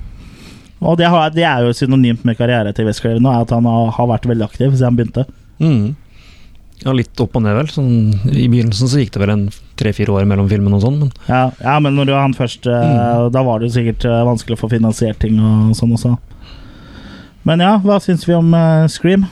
Og 0.84 0.98
det, 1.00 1.08
har, 1.08 1.30
det 1.32 1.46
er 1.48 1.64
jo 1.64 1.72
synonymt 1.76 2.24
med 2.28 2.36
karriere 2.36 2.72
til 2.76 2.88
Westgrave 2.88 3.22
nå, 3.22 3.32
at 3.32 3.52
han 3.56 3.64
har, 3.68 3.94
har 3.96 4.10
vært 4.12 4.28
veldig 4.28 4.44
aktiv 4.44 4.74
siden 4.74 4.90
han 4.90 4.98
begynte. 4.98 5.24
Mm. 5.56 5.96
Ja, 6.86 6.92
litt 6.94 7.18
opp 7.18 7.34
og 7.34 7.42
ned, 7.42 7.56
vel. 7.58 7.70
Sånn, 7.72 7.94
I 8.30 8.46
begynnelsen 8.46 8.90
så 8.90 9.00
gikk 9.00 9.16
det 9.16 9.22
vel 9.24 9.32
en 9.32 9.46
tre-fire 9.80 10.12
år 10.14 10.28
mellom 10.30 10.46
filmene 10.50 10.78
og 10.78 10.84
sånn, 10.84 11.00
men 11.02 11.10
Ja, 11.26 11.48
ja 11.58 11.78
men 11.82 11.98
når 11.98 12.06
du 12.06 12.12
var 12.14 12.22
han 12.22 12.36
først, 12.36 12.68
mm. 12.70 13.32
da 13.34 13.42
var 13.46 13.58
det 13.58 13.68
jo 13.68 13.76
sikkert 13.80 14.06
eh, 14.06 14.22
vanskelig 14.28 14.54
å 14.54 14.60
få 14.60 14.70
finansiert 14.70 15.18
ting 15.24 15.40
og 15.42 15.74
sånn 15.78 15.96
også. 15.96 16.14
Men 17.46 17.62
ja, 17.62 17.74
hva 17.82 17.98
syns 18.02 18.22
vi 18.26 18.34
om 18.38 18.54
uh, 18.54 18.86
Scream? 18.90 19.26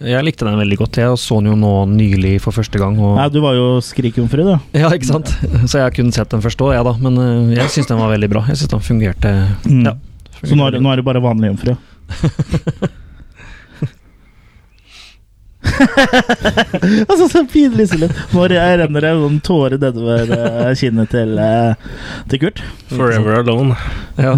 jeg 0.00 0.24
likte 0.24 0.46
den 0.48 0.56
veldig 0.56 0.78
godt. 0.80 0.96
Jeg 0.96 1.16
så 1.20 1.40
den 1.40 1.50
jo 1.50 1.56
nå 1.60 1.72
nylig 1.90 2.38
for 2.40 2.56
første 2.56 2.80
gang. 2.80 2.94
Og, 2.96 3.18
Ja, 3.20 3.26
du 3.28 3.42
var 3.44 3.56
jo 3.56 3.66
skrikjomfru, 3.84 4.46
du. 4.46 4.54
Ja, 4.80 4.88
ikke 4.88 5.10
sant? 5.10 5.32
Så 5.68 5.76
jeg 5.76 5.84
har 5.84 5.96
kun 5.96 6.12
sett 6.16 6.32
den 6.32 6.44
første 6.44 6.64
òg, 6.64 6.72
jeg, 6.76 6.86
da. 6.88 6.94
Men 7.04 7.20
uh, 7.20 7.52
jeg 7.56 7.72
syns 7.72 7.90
den 7.90 8.00
var 8.00 8.12
veldig 8.14 8.30
bra. 8.32 8.46
Jeg 8.48 8.62
syns 8.62 8.72
den 8.76 8.84
fungerte 8.84 9.34
Mm. 9.68 9.84
ja, 9.88 9.96
Så 10.40 10.56
nå 10.56 10.68
er, 10.68 10.80
nå 10.80 10.92
er 10.92 11.00
du 11.00 11.08
bare 11.08 11.20
vanlig 11.24 11.52
jomfru? 11.52 11.76
altså, 17.08 17.28
så 17.28 17.42
pinlig 17.52 17.88
stille. 17.90 18.08
Nå 18.34 18.46
renner 18.50 19.04
det 19.04 19.12
noen 19.18 19.38
tårer 19.44 19.78
nedover 19.80 20.32
eh, 20.36 20.70
kinnet 20.78 21.12
til, 21.12 21.36
eh, 21.40 21.90
til 22.30 22.42
Kurt. 22.44 22.62
Forever 22.92 23.40
Alone. 23.40 23.76
Ja. 24.20 24.34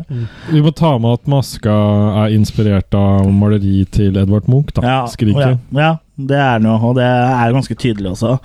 Vi 0.52 0.62
må 0.62 0.72
ta 0.76 0.94
med 1.02 1.20
at 1.20 1.30
maska 1.30 1.76
er 2.24 2.36
inspirert 2.36 2.94
av 2.98 3.28
maleri 3.32 3.82
til 3.92 4.18
Edvard 4.20 4.48
Munch, 4.50 4.74
da. 4.76 4.86
Ja, 4.86 4.98
Skriket. 5.10 5.58
Ja, 5.72 5.82
ja, 5.82 5.92
det 6.32 6.40
er 6.40 6.64
noe, 6.64 6.78
og 6.80 6.98
det 7.00 7.08
er 7.08 7.56
ganske 7.56 7.76
tydelig 7.78 8.14
også. 8.14 8.36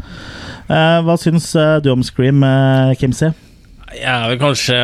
Eh, 0.68 1.00
hva 1.08 1.18
syns 1.20 1.52
du 1.84 1.92
om 1.94 2.06
Scream, 2.06 2.44
uh, 2.44 2.94
Kimsey? 3.00 3.34
Jeg 3.96 4.12
er 4.12 4.28
vel 4.34 4.40
kanskje 4.42 4.78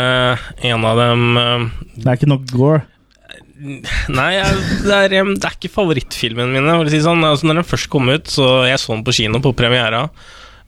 en 0.63 0.85
av 0.87 0.95
dem 0.95 1.23
Det 1.35 2.05
er 2.07 2.15
ikke 2.15 2.29
nok 2.31 2.45
gore. 2.55 2.85
Nei, 3.63 4.29
jeg, 4.35 4.61
det, 4.83 4.95
er, 4.95 5.13
det 5.13 5.47
er 5.47 5.55
ikke 5.55 5.71
favorittfilmen 5.71 6.51
mine. 6.51 6.77
Si 6.91 6.99
sånn. 7.03 7.23
altså, 7.23 7.47
når 7.47 7.61
den 7.61 7.69
først 7.69 7.89
kom 7.91 8.11
ut, 8.11 8.27
så 8.31 8.65
jeg 8.67 8.81
så 8.81 8.95
den 8.95 9.05
på 9.07 9.15
kino 9.15 9.39
på 9.43 9.53
premiera. 9.57 10.07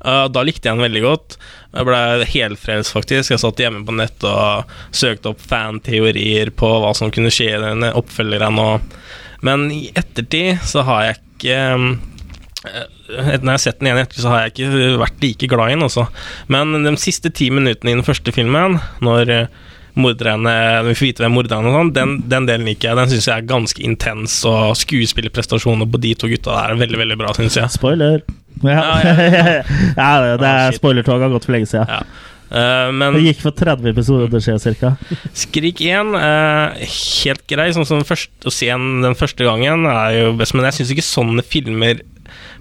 Uh, 0.06 0.28
da 0.30 0.44
likte 0.46 0.70
jeg 0.70 0.78
den 0.78 0.86
veldig 0.86 1.04
godt. 1.04 1.38
Jeg 1.76 1.88
ble 1.90 2.00
helfrelst, 2.30 2.94
faktisk. 2.96 3.34
Jeg 3.34 3.42
satt 3.42 3.62
hjemme 3.64 3.84
på 3.88 3.96
nett 3.98 4.28
og 4.28 4.76
søkte 4.96 5.34
opp 5.34 5.44
fanteorier 5.44 6.54
på 6.56 6.72
hva 6.84 6.94
som 6.98 7.12
kunne 7.14 7.34
skje 7.34 7.52
i 7.56 7.62
den 7.64 7.88
oppfølgeren. 7.92 8.60
Og, 8.62 8.98
men 9.46 9.68
i 9.74 9.88
ettertid 9.98 10.62
så 10.68 10.86
har 10.88 11.10
jeg 11.10 11.20
ikke 11.22 11.58
eh, 11.66 12.86
når 13.06 13.42
jeg 13.44 13.52
har 13.52 13.62
sett 13.62 13.82
den 13.82 13.90
igjen 13.90 14.02
etter, 14.02 14.22
så 14.22 14.32
har 14.32 14.46
jeg 14.46 14.56
ikke 14.56 14.98
vært 15.04 15.24
like 15.26 15.50
glad 15.52 15.72
i 15.72 15.76
den. 15.76 15.88
Også. 15.90 16.08
Men 16.54 16.86
de 16.86 16.96
siste 17.02 17.34
ti 17.34 17.52
minuttene 17.54 17.92
i 17.92 17.98
den 17.98 18.08
første 18.08 18.34
filmen, 18.36 18.80
når 19.06 19.34
eh, 19.34 19.64
morderne 20.00 20.54
vi 20.90 20.96
får 20.96 21.08
vite 21.08 21.24
hvem 21.24 21.36
morderne 21.38 21.72
og 21.72 21.78
sånn, 21.80 21.92
den, 21.96 22.16
den 22.32 22.48
delen 22.50 22.68
liker 22.70 22.92
jeg. 22.92 23.00
Den 23.00 23.12
syns 23.14 23.30
jeg 23.30 23.36
er 23.44 23.50
ganske 23.50 23.84
intens, 23.86 24.38
og 24.50 24.76
skuespillerprestasjonene 24.80 25.88
på 25.92 26.02
de 26.04 26.14
to 26.20 26.32
gutta 26.32 26.54
der 26.54 26.76
er 26.76 26.84
veldig, 26.84 27.02
veldig 27.04 27.20
bra, 27.22 27.34
syns 27.38 27.60
jeg. 27.60 27.72
Spoiler. 27.76 28.24
Ja, 28.64 28.86
ja, 29.04 30.38
det 30.42 30.48
er 30.48 30.78
spoilertoget 30.78 31.28
har 31.28 31.36
gått 31.36 31.48
for 31.48 31.58
lenge 31.58 31.70
siden. 31.72 32.08
Eh, 32.56 32.90
men 32.94 33.18
Det 33.18 33.24
gikk 33.26 33.42
for 33.44 33.58
30 33.58 33.92
episoder 33.92 34.44
siden 34.44 34.62
cirka. 34.62 34.94
Skrik 35.36 35.82
1 35.84 36.14
uh, 36.16 36.76
helt 36.86 37.46
grei. 37.50 37.70
Sånn 37.76 37.88
som 37.90 38.04
først, 38.06 38.32
Å 38.46 38.54
se 38.54 38.70
den, 38.70 39.02
den 39.04 39.18
første 39.18 39.48
gangen 39.48 39.88
er 39.90 40.20
jo 40.20 40.36
best, 40.40 40.56
men 40.56 40.68
jeg 40.70 40.80
syns 40.80 40.94
ikke 40.96 41.08
sånne 41.08 41.46
filmer 41.46 42.04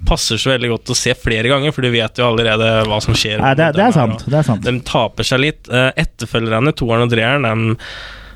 passer 0.09 0.41
så 0.41 0.53
veldig 0.53 0.71
godt 0.75 0.93
å 0.93 0.97
se 0.99 1.15
flere 1.17 1.49
ganger, 1.49 1.73
for 1.73 1.87
du 1.87 1.91
vet 1.95 2.19
jo 2.21 2.27
allerede 2.29 2.71
hva 2.89 3.01
som 3.05 3.17
skjer. 3.17 3.39
Nei, 3.41 3.55
det, 3.59 3.71
det 3.77 3.87
er 3.87 3.95
sant. 3.97 4.25
Det 4.29 4.39
er 4.41 4.47
sant. 4.47 4.65
De 4.67 4.75
taper 4.85 5.27
seg 5.27 5.41
litt. 5.41 5.69
Eh, 5.73 5.91
Etterfølgerne, 6.05 6.75
toeren 6.77 7.07
og 7.07 7.13
treeren, 7.15 7.47
den 7.49 7.77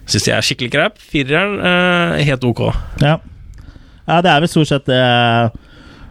syns 0.08 0.28
jeg 0.30 0.36
er 0.38 0.46
skikkelig 0.46 0.72
crap. 0.72 1.00
Fireren, 1.12 1.58
eh, 1.60 2.24
helt 2.30 2.46
ok. 2.48 2.62
Ja. 3.04 3.18
ja, 4.08 4.20
det 4.24 4.32
er 4.32 4.44
vel 4.44 4.52
stort 4.52 4.70
sett 4.72 4.86
det 4.88 5.00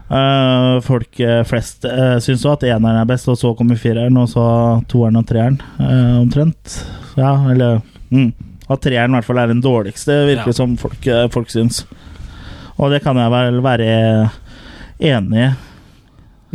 eh, 0.10 0.74
folk 0.86 1.22
flest 1.50 1.88
uh, 1.90 2.18
syns 2.24 2.46
òg, 2.48 2.60
at 2.60 2.68
eneren 2.76 3.02
er 3.02 3.10
best, 3.10 3.28
og 3.32 3.40
så 3.40 3.54
kommer 3.58 3.80
fireren, 3.82 4.18
og 4.22 4.30
så 4.32 4.46
toeren 4.92 5.20
og 5.20 5.26
treeren, 5.30 5.58
eh, 5.82 6.20
omtrent. 6.22 6.78
Ja, 7.18 7.34
eller 7.52 7.82
mm. 8.14 8.30
At 8.68 8.82
treeren 8.84 9.14
i 9.14 9.16
hvert 9.16 9.28
fall 9.30 9.40
er 9.40 9.48
den 9.48 9.64
dårligste, 9.64 10.12
virker 10.28 10.50
det 10.50 10.56
Ja. 10.56 10.60
som 10.60 10.74
folk, 10.78 11.00
eh, 11.08 11.28
folk 11.32 11.48
syns. 11.50 11.86
Og 12.78 12.92
det 12.92 13.02
kan 13.04 13.16
jeg 13.18 13.32
vel 13.32 13.62
være 13.64 14.30
enig. 15.00 15.52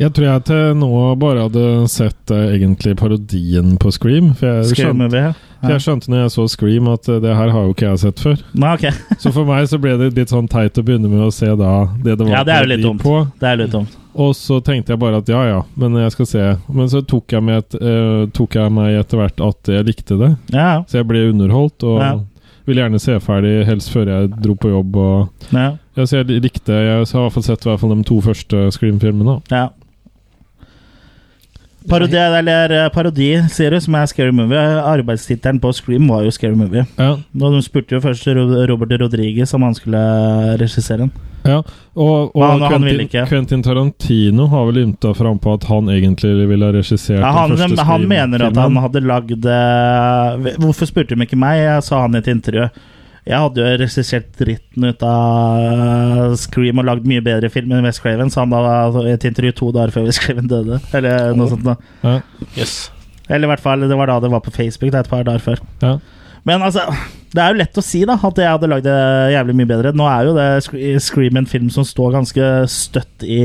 Jeg 0.01 0.09
tror 0.17 0.25
jeg 0.25 0.43
til 0.49 0.77
nå 0.81 0.89
bare 1.21 1.45
hadde 1.45 1.65
sett 1.93 2.33
eh, 2.33 2.55
egentlig 2.57 2.95
parodien 2.97 3.75
på 3.81 3.91
Scream. 3.93 4.31
For 4.39 4.49
jeg, 4.63 4.79
skjønte, 4.79 5.21
ja. 5.21 5.33
for 5.61 5.75
jeg 5.75 5.85
skjønte 5.85 6.09
når 6.13 6.23
jeg 6.23 6.33
så 6.33 6.47
Scream 6.49 6.89
at 6.89 7.11
eh, 7.13 7.21
det 7.21 7.35
her 7.37 7.53
har 7.53 7.67
jo 7.67 7.75
ikke 7.75 7.91
jeg 7.91 8.01
sett 8.07 8.23
før. 8.25 8.41
Nei, 8.57 8.71
ok. 8.79 8.87
Så 9.23 9.35
for 9.37 9.49
meg 9.49 9.69
så 9.69 9.79
ble 9.83 9.99
det 10.01 10.15
litt 10.17 10.33
sånn 10.33 10.49
teit 10.51 10.81
å 10.81 10.87
begynne 10.87 11.13
med 11.13 11.27
å 11.27 11.29
se 11.35 11.51
da 11.61 11.75
det 12.01 12.17
det 12.17 12.25
var 12.25 12.39
Ja, 12.39 12.43
det 12.49 12.57
er 12.57 12.65
jo 12.65 12.73
litt 12.73 12.81
parodi 12.81 12.89
dumt. 12.89 13.05
på. 13.05 13.19
Det 13.43 13.51
er 13.53 13.61
litt 13.61 13.77
dumt. 13.77 13.99
Og 14.25 14.35
så 14.37 14.59
tenkte 14.65 14.93
jeg 14.93 15.01
bare 15.01 15.21
at 15.23 15.29
ja 15.33 15.45
ja, 15.49 15.61
men 15.81 15.95
jeg 16.01 16.13
skal 16.17 16.29
se. 16.29 16.49
Men 16.73 16.89
så 16.93 17.05
tok 17.09 17.33
jeg, 17.37 17.45
med 17.45 17.61
et, 17.63 17.77
eh, 17.81 18.25
tok 18.37 18.57
jeg 18.59 18.73
meg 18.81 18.97
etter 19.05 19.21
hvert 19.21 19.45
at 19.45 19.73
jeg 19.77 19.89
likte 19.93 20.19
det. 20.21 20.35
Ja. 20.57 20.73
Så 20.89 21.03
jeg 21.03 21.09
ble 21.13 21.29
underholdt. 21.31 21.85
Og, 21.85 22.01
Ja. 22.01 22.15
Ville 22.67 22.83
gjerne 22.83 23.01
se 23.03 23.17
ferdig, 23.21 23.67
helst 23.67 23.91
før 23.93 24.07
jeg 24.13 24.31
dro 24.45 24.55
på 24.55 24.69
jobb. 24.73 24.97
Og, 24.97 25.29
Ja. 25.53 25.77
så 25.97 26.23
jeg 26.23 26.43
likte 26.43 26.73
Jeg 26.73 26.93
har 26.93 27.03
i 27.03 27.23
hvert 27.27 27.33
fall 27.33 27.43
sett 27.43 27.67
i 27.67 27.69
hvert 27.71 27.81
fall 27.81 27.97
de 27.97 28.03
to 28.05 28.21
første 28.21 28.71
Scream-filmene. 28.73 29.41
Ja. 29.51 29.69
Parodi, 31.89 32.17
eller 32.17 32.71
eh, 32.77 32.89
parodi, 32.95 33.31
sier 33.51 33.71
du, 33.75 33.81
som 33.81 33.95
er 33.99 34.07
Scary 34.11 34.33
Movie. 34.35 34.61
Arbeidstittelen 34.87 35.59
på 35.63 35.73
Scream 35.75 36.07
var 36.09 36.23
jo 36.27 36.31
Scary 36.35 36.55
Movie. 36.59 36.85
Ja. 36.99 37.17
Og 37.41 37.57
De 37.57 37.63
spurte 37.65 37.97
jo 37.97 38.01
først 38.05 38.27
Robert 38.71 38.95
Rodriguez 39.01 39.53
om 39.55 39.63
han 39.67 39.75
skulle 39.75 40.03
regissere 40.61 41.07
den. 41.07 41.13
Ja, 41.43 41.57
og, 41.99 42.31
og 42.37 42.43
han- 42.47 42.61
han 42.63 42.71
Quentin, 42.85 43.01
ikke. 43.09 43.25
Quentin 43.27 43.63
Tarantino 43.67 44.47
har 44.47 44.67
vel 44.69 44.77
ymta 44.85 45.11
fram 45.19 45.41
på 45.43 45.55
at 45.57 45.65
han 45.67 45.89
egentlig 45.91 46.47
ville 46.47 46.69
ha 46.69 46.71
regissert 46.77 47.19
Ja, 47.19 47.33
han, 47.35 47.51
den 47.51 47.59
første 47.59 47.85
han 47.89 48.07
mener 48.07 48.45
at 48.47 48.57
han 48.63 48.77
hadde 48.79 49.03
lagd 49.03 49.45
eh, 49.51 50.53
Hvorfor 50.63 50.87
spurte 50.87 51.17
de 51.19 51.27
ikke 51.27 51.39
meg? 51.43 51.59
Jeg 51.65 51.83
sa 51.83 52.05
han 52.05 52.15
i 52.15 52.19
et 52.23 52.31
intervju. 52.31 52.69
Jeg 53.23 53.39
hadde 53.39 53.63
jo 53.63 53.75
regissert 53.79 54.33
dritten 54.35 54.89
ut 54.89 55.05
av 55.07 56.33
Scream 56.41 56.81
og 56.83 56.89
lagd 56.89 57.05
mye 57.07 57.23
bedre 57.23 57.51
film 57.55 57.71
enn 57.71 57.87
West 57.87 58.03
Craven, 58.03 58.33
så 58.35 58.43
han 58.43 58.51
da 58.51 59.05
i 59.05 59.13
et 59.13 59.27
intervju 59.29 59.53
to 59.61 59.69
dager 59.77 59.95
før 59.95 60.09
West 60.09 60.25
Craven 60.25 60.51
døde. 60.51 60.81
Eller 60.99 61.31
noe 61.39 61.53
sånt. 61.53 61.63
Da. 61.69 61.77
Ja. 62.03 62.17
Yes. 62.57 62.91
Eller 63.29 63.47
i 63.47 63.53
hvert 63.53 63.63
fall, 63.63 63.87
det 63.87 63.99
var 63.99 64.11
da 64.11 64.19
det 64.25 64.33
var 64.33 64.43
på 64.43 64.51
Facebook. 64.55 64.91
Det 64.91 64.99
er 64.99 65.07
et 65.07 65.13
par 65.13 65.23
dager 65.29 65.45
før. 65.45 65.63
Ja. 65.85 65.95
Men 66.43 66.65
altså, 66.67 66.89
det 67.31 67.39
er 67.39 67.53
jo 67.53 67.61
lett 67.61 67.79
å 67.79 67.85
si 67.87 68.03
da 68.09 68.17
at 68.19 68.41
jeg 68.43 68.51
hadde 68.51 68.71
lagd 68.73 68.89
det 68.89 68.99
jævlig 69.37 69.55
mye 69.61 69.71
bedre. 69.71 69.93
Nå 69.95 70.09
er 70.11 70.27
jo 70.27 70.35
det 70.35 70.49
Scream 71.07 71.39
en 71.39 71.47
film 71.47 71.71
som 71.71 71.87
står 71.87 72.17
ganske 72.17 72.49
støtt 72.75 73.23
i 73.23 73.45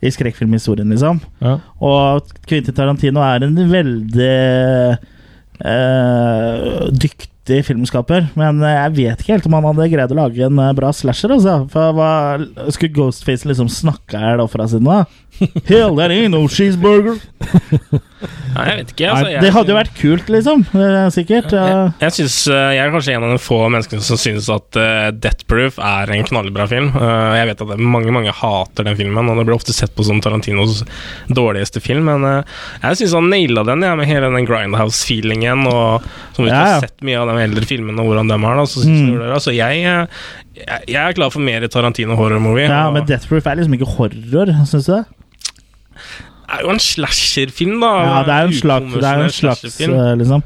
I 0.00 0.12
skrekkfilmhistorien, 0.14 0.88
liksom. 0.94 1.18
Ja. 1.42 1.58
Og 1.82 2.30
Quentin 2.46 2.78
Tarantino 2.78 3.20
er 3.26 3.42
en 3.44 3.58
veldig 3.74 4.30
eh, 5.66 6.86
dyktig 6.94 7.29
filmskaper. 7.66 8.28
Men 8.38 8.62
jeg 8.64 8.94
vet 8.98 9.22
ikke 9.22 9.34
helt 9.34 9.48
om 9.48 9.56
han 9.58 9.66
hadde 9.70 9.88
greid 9.92 10.14
å 10.14 10.18
lage 10.20 10.46
en 10.46 10.60
eh, 10.62 10.72
bra 10.78 10.92
slasher. 10.94 11.34
Altså. 11.36 11.56
For 11.72 11.96
hva, 11.96 12.10
Skulle 12.70 12.94
Ghostface 12.96 13.48
liksom 13.50 13.70
snakke 13.72 14.18
i 14.18 14.30
hjel 14.30 14.44
ofra 14.44 14.68
sine? 14.70 14.86
da? 15.00 15.04
Hell, 15.66 15.94
that 15.96 16.10
ain't 16.10 16.30
no 16.34 16.46
cheeseburger! 16.48 17.16
Nei, 18.50 18.64
jeg 18.66 18.76
vet 18.80 18.90
ikke. 18.92 19.06
Altså, 19.08 19.28
jeg, 19.30 19.40
Det 19.46 19.50
hadde 19.54 19.70
jo 19.72 19.76
vært 19.78 19.92
kult, 19.96 20.26
liksom. 20.34 20.62
eh, 20.76 21.06
Sikkert. 21.14 21.52
ja. 21.54 21.62
Jeg, 21.70 21.92
jeg, 22.02 22.14
synes, 22.18 22.34
eh, 22.52 22.72
jeg 22.76 22.82
er 22.82 22.90
kanskje 22.92 23.14
en 23.14 23.24
av 23.24 23.30
de 23.32 23.38
få 23.40 23.58
menneskene 23.72 24.02
som 24.04 24.18
synes 24.20 24.48
at 24.52 24.76
uh, 24.76 25.06
Death 25.16 25.46
Proof 25.48 25.78
er 25.80 26.10
en 26.12 26.26
knallbra 26.28 26.66
film. 26.68 26.90
Uh, 26.92 27.32
jeg 27.38 27.46
vet 27.52 27.62
at 27.64 27.80
mange 27.80 28.12
mange 28.12 28.34
hater 28.36 28.84
den 28.90 28.98
filmen, 28.98 29.30
og 29.30 29.38
det 29.40 29.46
blir 29.48 29.56
ofte 29.56 29.72
sett 29.76 29.94
på 29.96 30.04
som 30.04 30.20
Tarantinos 30.20 30.82
dårligste 31.32 31.80
film, 31.80 32.10
men 32.10 32.26
uh, 32.26 32.58
jeg 32.82 33.00
synes 33.00 33.14
han 33.16 33.30
naila 33.32 33.64
den, 33.70 33.86
ja, 33.86 33.94
med 33.96 34.10
hele 34.10 34.28
den 34.34 34.48
Grindhouse-feelingen, 34.50 35.64
og 35.70 36.04
som 36.36 36.44
vi 36.44 36.50
Ja, 36.52 36.58
har 36.74 36.84
sett 36.84 36.98
mye 37.06 37.22
av 37.22 37.30
de 37.32 37.38
eldre 37.46 37.64
filmene 37.70 38.02
og 38.02 38.10
hvordan 38.10 38.28
de 38.34 38.36
er. 38.42 38.60
Da, 38.60 38.66
så 38.68 38.82
synes 38.84 39.00
Mm. 39.00 39.14
det- 39.22 39.32
altså, 39.38 39.54
jeg, 39.54 39.80
jeg, 39.86 40.82
jeg 40.90 41.00
er 41.06 41.16
klar 41.16 41.30
for 41.32 41.40
mer 41.40 41.64
Tarantino 41.70 42.18
horror-movie. 42.18 42.66
Ja, 42.68 42.90
men 42.92 43.06
Death 43.08 43.30
Proof 43.30 43.46
er 43.46 43.56
liksom 43.62 43.78
ikke 43.78 43.88
horror, 43.96 44.52
syns 44.68 44.90
du 44.90 44.92
det? 44.98 45.04
Det 46.50 46.56
er 46.56 46.64
jo 46.66 46.72
en 46.72 46.82
slasherfilm, 46.82 47.76
da. 47.82 47.90
Ja, 48.02 48.22
det 48.26 48.34
er 48.34 48.40
jo 48.46 48.50
en 48.50 48.58
slags, 48.58 48.94
det 48.96 49.10
er 49.10 49.20
en 49.22 49.34
slags 49.36 49.76
eh, 49.86 50.08
liksom. 50.18 50.42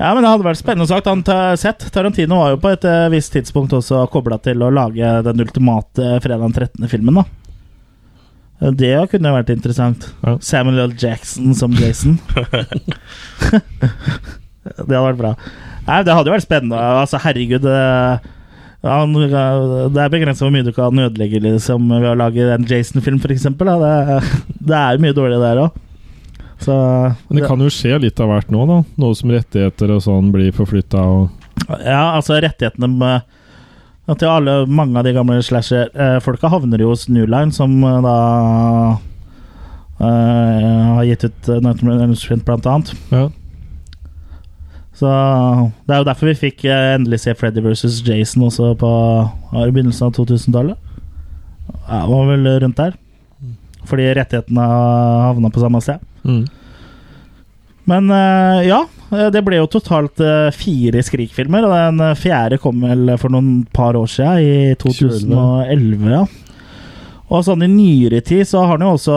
Ja, 0.00 0.14
men 0.16 0.24
det 0.24 0.30
hadde 0.30 0.46
vært 0.46 0.60
spennende 0.62 0.88
sagt. 0.88 1.10
Han 1.10 1.20
sett. 1.60 1.84
Tarantino 1.92 2.38
var 2.40 2.54
jo 2.54 2.60
på 2.62 2.70
et 2.72 2.86
eh, 2.88 3.10
visst 3.12 3.34
tidspunkt 3.36 3.74
også 3.76 4.06
kobla 4.12 4.38
til 4.40 4.64
å 4.64 4.70
lage 4.72 5.10
den 5.26 5.44
ultimate 5.44 6.14
fredag 6.24 6.46
den 6.46 6.56
13. 6.56 6.88
filmen, 6.88 7.20
da. 7.20 7.26
Eh, 8.64 8.72
Det 8.72 8.94
kunne 9.12 9.34
vært 9.36 9.52
interessant. 9.52 10.08
Ja. 10.24 10.38
Samuel 10.40 10.86
L. 10.86 10.96
Jackson 10.96 11.52
som 11.58 11.76
Jason. 11.76 12.16
det 14.64 14.88
hadde 14.88 15.04
vært 15.04 15.20
bra. 15.20 15.34
Nei, 15.84 16.00
det 16.06 16.16
hadde 16.16 16.30
jo 16.30 16.36
vært 16.38 16.48
spennende. 16.48 16.80
Altså, 17.02 17.20
herregud. 17.20 17.64
Det, 17.68 18.32
han, 18.88 19.12
det 19.12 20.00
er 20.00 20.12
begrenset 20.12 20.46
hvor 20.46 20.52
mye 20.54 20.64
du 20.64 20.72
kan 20.72 21.04
ødelegge 21.04 21.42
liksom, 21.44 21.90
ved 21.92 22.12
å 22.14 22.16
lage 22.16 22.46
en 22.48 22.64
Jason-film, 22.64 23.18
f.eks. 23.20 23.44
Det, 23.44 24.20
det 24.56 24.76
er 24.78 24.92
jo 24.96 25.04
mye 25.04 25.16
dårlig 25.16 25.40
der 25.42 25.64
òg. 25.66 25.80
Men 26.66 27.38
det 27.38 27.46
kan 27.48 27.60
jo 27.60 27.70
skje 27.72 27.98
litt 28.02 28.20
av 28.20 28.28
hvert 28.28 28.50
nå, 28.52 28.64
da. 28.68 28.80
Noe 29.00 29.16
som 29.16 29.32
rettigheter 29.32 29.92
og 29.94 30.02
sånn 30.04 30.32
blir 30.34 30.52
forflytta 30.56 31.04
Ja, 31.84 32.16
altså 32.16 32.40
rettighetene 32.40 32.88
med, 32.90 33.28
til 34.20 34.28
alle, 34.28 34.64
mange 34.68 34.98
av 35.00 35.06
de 35.06 35.14
gamle 35.16 35.40
slasher-folka 35.44 36.50
havner 36.52 36.82
jo 36.82 36.92
hos 36.92 37.06
New 37.12 37.28
Line, 37.28 37.52
som 37.54 37.76
eh, 37.84 38.00
da 38.04 38.16
uh, 40.00 40.96
har 40.98 41.04
gitt 41.08 41.28
ut 41.28 41.52
Nightmare 41.60 41.96
on 41.96 42.04
Elm 42.08 42.16
Street, 42.18 42.44
blant 42.44 42.68
annet. 42.68 42.92
Ja. 43.12 43.28
Så 45.00 45.10
det 45.88 45.94
er 45.94 46.02
jo 46.02 46.08
derfor 46.10 46.28
vi 46.28 46.36
fikk 46.36 46.64
eh, 46.68 46.94
endelig 46.98 47.22
se 47.22 47.32
Freddy 47.38 47.62
versus 47.64 48.02
Jason 48.04 48.44
også 48.50 48.74
på 48.80 48.90
i 49.56 49.70
begynnelsen 49.72 50.10
av 50.10 50.16
2000-tallet. 50.18 50.76
Ja, 51.86 52.02
det 52.04 52.10
var 52.10 52.28
vel 52.28 52.48
rundt 52.64 52.80
der. 52.80 52.98
Fordi 53.88 54.08
rettighetene 54.18 54.66
havna 55.26 55.52
på 55.52 55.62
samme 55.62 55.84
sted. 55.84 56.02
mm. 56.24 56.42
Men 57.88 58.10
eh, 58.12 58.68
ja, 58.68 58.84
eh, 59.16 59.30
det 59.32 59.40
ble 59.42 59.56
jo 59.56 59.70
totalt 59.72 60.20
fire 60.54 61.00
Skrik-filmer, 61.02 61.64
og 61.66 61.72
den 61.72 62.14
fjerde 62.20 62.60
kom 62.62 62.84
vel 62.84 63.16
for 63.18 63.32
noen 63.32 63.64
par 63.74 63.96
år 63.98 64.06
siden, 64.12 64.44
i 64.44 64.76
2011. 64.78 66.12
ja. 66.12 66.22
Og 67.30 67.44
sånn 67.46 67.62
i 67.62 67.68
nyere 67.70 68.18
tid 68.26 68.42
så 68.50 68.64
har 68.64 68.72
han 68.74 68.82
jo 68.82 68.94
også 68.96 69.16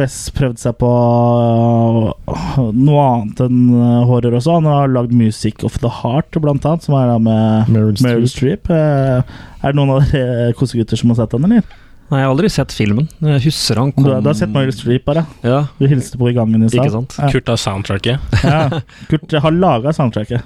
Wes 0.00 0.16
prøvd 0.34 0.58
seg 0.58 0.74
på 0.80 0.88
øh, 0.90 2.72
noe 2.74 3.04
annet 3.12 3.42
enn 3.46 3.60
øh, 3.78 4.00
horror 4.08 4.34
også. 4.40 4.56
Han 4.58 4.66
har 4.70 4.90
lagd 4.90 5.12
'Music 5.14 5.62
of 5.66 5.78
the 5.78 5.90
Heart', 6.00 6.34
blant 6.42 6.66
annet, 6.66 6.82
som 6.82 6.96
er 6.98 7.12
da 7.12 7.18
med 7.22 7.70
Meryl 7.70 8.00
Meryl 8.02 8.26
Streep. 8.30 8.70
Eh, 8.70 9.22
Er 9.64 9.72
det 9.72 9.78
noen 9.78 9.94
av 9.94 10.10
dere 10.10 10.52
kosegutter 10.58 10.98
som 10.98 11.08
har 11.14 11.16
sett 11.22 11.30
den, 11.32 11.44
eller? 11.46 11.62
Nei, 12.10 12.18
jeg 12.20 12.26
har 12.26 12.34
aldri 12.34 12.50
sett 12.52 12.72
filmen. 12.76 13.06
Jeg 13.24 13.40
husker 13.46 13.78
han 13.80 13.88
Du, 13.90 14.02
kom 14.02 14.04
har- 14.10 14.20
du 14.20 14.28
har 14.28 14.34
sett 14.36 14.50
Meryl 14.52 14.72
Streep, 14.74 15.04
bare? 15.06 15.22
Ja, 15.42 15.66
Du 15.78 15.86
hilste 15.88 16.18
på 16.18 16.28
i 16.28 16.34
gangen 16.34 16.64
i 16.64 16.68
stad. 16.68 17.30
Kurt 17.32 17.46
har 17.48 17.56
soundtracket. 17.56 18.18
Ja. 18.44 18.80
Kurt 19.08 19.30
har 19.40 19.50
laga 19.54 19.92
soundtracket. 19.94 20.42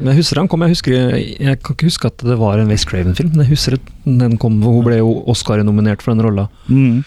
Men 0.00 0.12
jeg 0.12 0.22
husker 0.22 0.40
han 0.40 0.48
kom. 0.50 0.62
Jeg, 0.64 0.74
husker, 0.74 1.16
jeg 1.20 1.58
kan 1.60 1.76
ikke 1.76 1.88
huske 1.90 2.08
at 2.10 2.24
det 2.24 2.36
var 2.40 2.60
en 2.60 2.70
West 2.72 2.88
Craven-film, 2.88 3.34
men 3.34 3.44
jeg 3.44 3.52
husker 3.52 3.76
at 3.76 3.90
den 4.04 4.38
kom, 4.40 4.56
og 4.64 4.78
hun 4.78 4.86
ble 4.88 4.98
jo 5.00 5.12
Oscar-nominert 5.30 6.02
for 6.04 6.14
den 6.14 6.24
rolla. 6.24 6.48
Mm. 6.66 7.02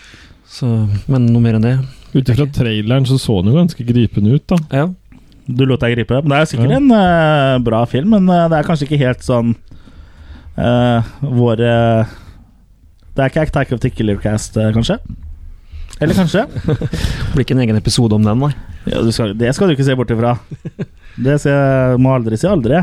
Men 1.10 1.28
noe 1.32 1.42
mer 1.44 1.58
enn 1.58 1.66
det? 1.66 1.78
Ut 2.14 2.30
ifra 2.30 2.46
traileren 2.54 3.08
så 3.10 3.18
så 3.18 3.40
den 3.42 3.54
jo 3.54 3.58
ganske 3.58 3.86
gripende 3.88 4.36
ut, 4.38 4.46
da. 4.52 4.60
Ja. 4.70 4.90
Du 5.50 5.66
lot 5.68 5.82
deg 5.84 5.98
gripe. 5.98 6.22
Men 6.22 6.36
det 6.36 6.40
er 6.40 6.50
sikkert 6.52 6.72
Ja. 6.72 6.78
en 6.78 6.92
uh, 6.94 7.64
bra 7.66 7.84
film, 7.90 8.14
men 8.16 8.30
uh, 8.30 8.46
det 8.52 8.60
er 8.60 8.68
kanskje 8.68 8.88
ikke 8.88 9.02
helt 9.02 9.26
sånn 9.26 9.56
uh, 10.58 11.02
våre 11.20 11.74
Det 13.14 13.24
er 13.24 13.32
ikke 13.32 13.48
Attack 13.48 13.74
of 13.74 13.82
the 13.84 13.92
Killer 13.94 14.22
Cast, 14.22 14.58
eh, 14.58 14.72
kanskje? 14.74 15.00
Eller 16.02 16.18
kanskje? 16.18 16.46
Blir 17.34 17.44
ikke 17.44 17.54
en 17.58 17.66
egen 17.66 17.78
episode 17.78 18.16
om 18.16 18.24
den, 18.26 18.40
nei. 18.42 18.54
Ja, 18.90 19.02
du 19.06 19.12
skal, 19.14 19.36
det 19.38 19.52
skal 19.54 19.70
du 19.70 19.76
ikke 19.76 19.86
se 19.86 19.96
bort 19.98 20.14
ifra. 20.14 20.38
Det 21.18 21.40
skal, 21.44 21.98
må 22.02 22.14
aldri 22.16 22.38
si 22.40 22.48
aldri. 22.50 22.80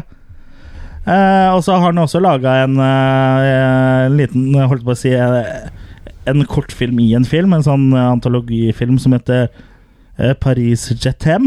Eh, 1.07 1.49
og 1.55 1.63
så 1.65 1.73
har 1.79 1.89
han 1.91 1.99
også 2.03 2.21
laga 2.23 2.59
en, 2.67 2.77
eh, 2.79 4.07
en 4.07 4.17
liten 4.19 4.53
Holdt 4.69 4.85
på 4.85 4.93
å 4.93 4.99
si 5.01 5.09
eh, 5.17 5.71
En 6.29 6.45
kortfilm 6.45 7.01
i 7.01 7.15
en 7.17 7.25
film. 7.25 7.55
En 7.57 7.65
sånn 7.65 7.89
eh, 7.97 8.05
antologifilm 8.13 8.99
som 9.01 9.13
heter 9.17 9.49
Paris 10.39 10.83
Jetem. 11.01 11.47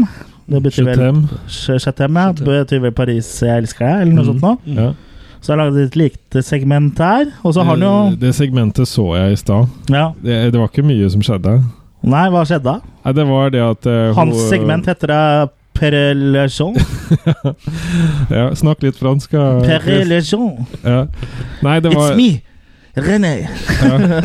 Det 0.50 0.58
betyr 0.64 0.88
vel 0.88 0.98
Jetem. 0.98 2.16
Ja. 2.18 2.32
Det 2.34 2.44
betyr 2.44 2.80
vel 2.82 2.92
Paris 2.92 3.28
jeg 3.46 3.62
elsker 3.62 3.86
deg, 3.86 4.00
eller 4.02 4.14
noe 4.18 4.24
Mm. 4.24 4.30
sånt 4.32 4.42
noe. 4.42 4.58
Ja. 4.74 4.88
Så 5.40 5.52
har 5.52 5.60
han 5.62 5.68
laget 5.74 5.86
et 5.92 5.96
lite 6.00 6.42
segment 6.42 6.98
her. 6.98 7.26
Og 7.44 7.54
så 7.54 7.62
har 7.62 7.76
han 7.76 7.80
jo 7.86 8.10
Det, 8.16 8.20
det 8.26 8.34
segmentet 8.34 8.88
så 8.90 9.04
jeg 9.14 9.32
i 9.32 9.36
stad. 9.36 9.68
ja. 9.88 10.12
Det, 10.20 10.50
det 10.52 10.58
var 10.58 10.68
ikke 10.72 10.84
mye 10.84 11.08
som 11.14 11.22
skjedde. 11.22 11.54
Nei, 12.02 12.24
hva 12.34 12.42
skjedde 12.44 12.64
da? 12.64 12.80
Nei, 13.04 13.12
det 13.12 13.26
var 13.30 13.50
det 13.54 13.62
at 13.62 13.86
uh, 13.86 14.12
Hans 14.18 14.42
segment 14.50 14.84
heter 14.90 15.14
da 15.74 15.80
Perelejon. 15.80 16.76
Ja, 18.30 18.54
snakk 18.54 18.82
litt 18.82 18.96
fransk. 18.96 19.32
Ja. 19.32 19.60
Perelejon. 19.64 20.66
Ja. 20.82 21.06
Nei, 21.62 21.80
det 21.80 21.94
var 21.94 22.12
It's 22.12 22.18
me, 22.18 22.42
René. 22.94 23.34
Ja. 23.82 24.22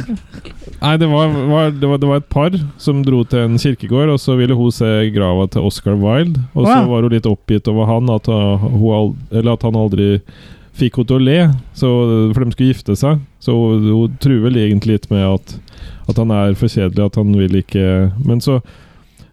Nei, 0.80 0.93
det 0.97 1.09
var, 1.11 1.27
var, 1.27 1.71
det, 1.71 1.88
var, 1.88 1.97
det 1.99 2.07
var 2.07 2.21
et 2.21 2.30
par 2.31 2.53
som 2.80 3.01
dro 3.03 3.23
til 3.27 3.41
en 3.43 3.57
kirkegård, 3.59 4.13
og 4.13 4.19
så 4.21 4.38
ville 4.39 4.55
hun 4.55 4.71
se 4.71 5.09
grava 5.15 5.47
til 5.51 5.65
Oscar 5.67 5.97
Wilde. 5.99 6.39
Og 6.53 6.69
så 6.69 6.77
var 6.88 7.03
hun 7.03 7.11
litt 7.11 7.27
oppgitt 7.27 7.67
over 7.67 7.89
han, 7.89 8.11
at, 8.13 8.30
uh, 8.31 8.63
hun, 8.63 9.17
at 9.35 9.65
han 9.67 9.80
aldri 9.80 10.21
fikk 10.80 11.01
henne 11.01 11.09
til 11.09 11.17
å 11.17 11.26
le, 11.26 11.39
så, 11.76 11.89
for 12.31 12.45
de 12.45 12.55
skulle 12.55 12.71
gifte 12.71 12.95
seg. 12.95 13.19
Så 13.43 13.55
hun, 13.57 13.89
hun 13.91 14.19
truer 14.23 14.45
vel 14.47 14.61
egentlig 14.61 14.99
litt 14.99 15.09
med 15.11 15.26
at, 15.27 15.57
at 16.07 16.21
han 16.21 16.31
er 16.31 16.55
for 16.59 16.71
kjedelig, 16.71 17.09
at 17.09 17.19
han 17.19 17.35
vil 17.35 17.59
ikke 17.59 17.88
Men 18.23 18.39
så, 18.43 18.61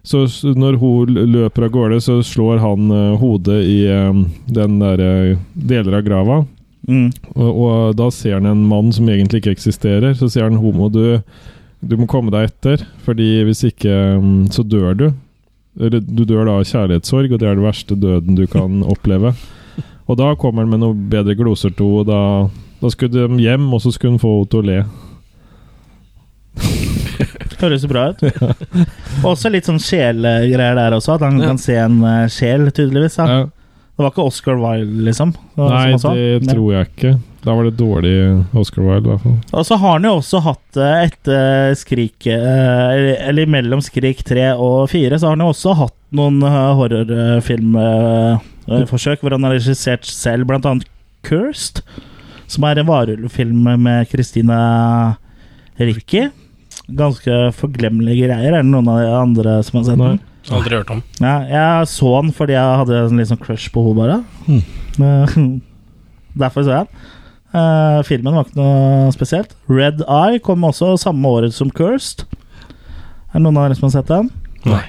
så 0.07 0.23
når 0.55 0.77
hun 0.79 1.17
løper 1.33 1.65
av 1.67 1.73
gårde, 1.73 1.97
så 1.99 2.21
slår 2.23 2.61
han 2.63 2.91
uh, 2.93 3.17
hodet 3.19 3.57
i 3.67 3.79
um, 3.91 4.21
den 4.47 4.77
der 4.79 5.01
uh, 5.03 5.39
deler 5.51 5.97
av 5.99 6.05
grava. 6.05 6.37
Mm. 6.87 7.09
Og, 7.35 7.49
og 7.51 7.97
da 7.99 8.07
ser 8.15 8.37
han 8.37 8.47
en 8.47 8.63
mann 8.69 8.93
som 8.95 9.09
egentlig 9.11 9.41
ikke 9.41 9.57
eksisterer. 9.57 10.15
Så 10.15 10.29
sier 10.31 10.47
han 10.47 10.61
homo, 10.61 10.87
du, 10.93 11.19
du 11.83 11.97
må 11.99 12.07
komme 12.07 12.31
deg 12.31 12.47
etter, 12.47 12.85
fordi 13.03 13.43
hvis 13.49 13.65
ikke 13.67 13.97
mm, 14.23 14.45
så 14.55 14.63
dør 14.63 14.95
du. 14.95 15.07
Du 15.75 16.23
dør 16.23 16.47
da 16.47 16.55
av 16.55 16.65
kjærlighetssorg, 16.65 17.33
og 17.33 17.41
det 17.41 17.49
er 17.49 17.59
den 17.59 17.67
verste 17.67 17.99
døden 17.99 18.39
du 18.39 18.45
kan 18.47 18.79
oppleve. 18.93 19.35
Og 20.07 20.15
da 20.21 20.31
kommer 20.39 20.63
han 20.63 20.71
med 20.71 20.85
noe 20.85 20.95
bedre 21.11 21.35
gloser 21.35 21.75
to, 21.75 21.89
og 21.99 22.07
da, 22.07 22.21
da 22.79 22.93
skulle 22.93 23.27
de 23.27 23.43
hjem, 23.43 23.67
og 23.75 23.83
så 23.83 23.91
skulle 23.91 24.15
hun 24.15 24.23
få 24.23 24.37
henne 24.37 24.51
til 24.55 24.63
å 24.63 24.67
le. 24.71 24.79
Høres 27.57 27.87
bra 27.89 28.11
ut. 28.13 28.21
Også 29.31 29.49
litt 29.49 29.65
sånn 29.69 29.79
sjelgreier 29.81 30.75
der 30.77 30.93
også, 30.97 31.13
at 31.17 31.23
han 31.25 31.39
kan 31.41 31.57
se 31.61 31.75
en 31.81 31.97
uh, 32.05 32.27
sjel, 32.29 32.69
tydeligvis. 32.69 33.15
Da. 33.17 33.25
Ja. 33.27 33.45
Det 33.97 34.05
var 34.05 34.11
ikke 34.13 34.29
Oscar 34.29 34.55
Wilde, 34.61 35.01
liksom? 35.07 35.31
Det 35.57 35.67
Nei, 35.73 35.97
det 35.97 36.45
tror 36.51 36.69
jeg 36.75 36.85
ikke. 36.91 37.11
Da 37.41 37.49
var 37.57 37.63
det 37.65 37.79
dårlig 37.79 38.11
Oscar 38.53 38.83
Wilde, 38.85 39.07
i 39.07 39.09
hvert 39.09 39.23
fall. 39.23 39.39
Og 39.57 39.63
så 39.65 39.73
har 39.81 39.91
han 39.95 40.05
jo 40.05 40.11
også 40.19 40.37
hatt 40.45 40.77
Et 40.77 41.01
etter 41.07 41.73
Skrik 41.79 42.27
eh, 42.29 42.37
Eller 42.37 43.17
eller 43.31 43.45
mellom 43.49 43.81
Skrik 43.81 44.21
3 44.27 44.53
og 44.53 44.89
4, 44.91 45.17
så 45.17 45.25
har 45.25 45.33
han 45.33 45.41
jo 45.45 45.49
også 45.53 45.73
hatt 45.79 45.95
noen 46.17 46.37
eh, 46.45 46.75
horrorfilmforsøk 46.77 49.17
hvor 49.23 49.33
han 49.33 49.43
har 49.47 49.53
regissert 49.57 50.05
selv, 50.05 50.45
blant 50.45 50.65
annet 50.69 50.85
Cursed, 51.25 51.77
som 52.45 52.61
er 52.69 52.75
en 52.77 52.89
varulvfilm 52.91 53.61
med 53.81 54.05
Christina 54.11 54.57
Ricci. 55.81 56.29
Ganske 56.87 57.37
forglemmelige 57.57 58.29
greier. 58.29 58.53
Er 58.53 58.61
det 58.61 58.71
noen 58.71 58.87
av 58.87 59.01
de 59.01 59.11
andre 59.11 59.57
som 59.67 59.79
har 59.79 59.87
sett 59.89 59.99
den? 59.99 60.19
Aldri 60.55 60.77
hørt 60.79 60.91
om. 60.93 61.01
Ja, 61.19 61.35
jeg 61.51 61.89
så 61.91 62.13
den 62.21 62.31
fordi 62.35 62.55
jeg 62.55 62.79
hadde 62.81 63.01
en 63.03 63.19
litt 63.19 63.27
sånn 63.27 63.41
crush 63.41 63.67
på 63.73 63.83
henne, 63.83 63.97
bare. 63.99 64.21
Mm. 64.47 65.61
Derfor 66.41 66.63
så 66.63 66.77
jeg 66.77 66.87
den. 66.87 67.13
Uh, 67.57 67.99
filmen 68.07 68.35
var 68.35 68.47
ikke 68.47 68.59
noe 68.59 69.11
spesielt. 69.15 69.55
Red 69.71 70.03
Eye 70.03 70.39
kom 70.43 70.65
også 70.67 70.93
samme 70.99 71.31
året 71.31 71.55
som 71.55 71.71
Cursed. 71.73 72.25
Er 73.31 73.39
det 73.39 73.43
noen 73.43 73.59
av 73.59 73.67
dere 73.67 73.79
som 73.79 73.87
har 73.87 73.95
sett 73.97 74.11
den? 74.11 74.31
Nei. 74.67 74.83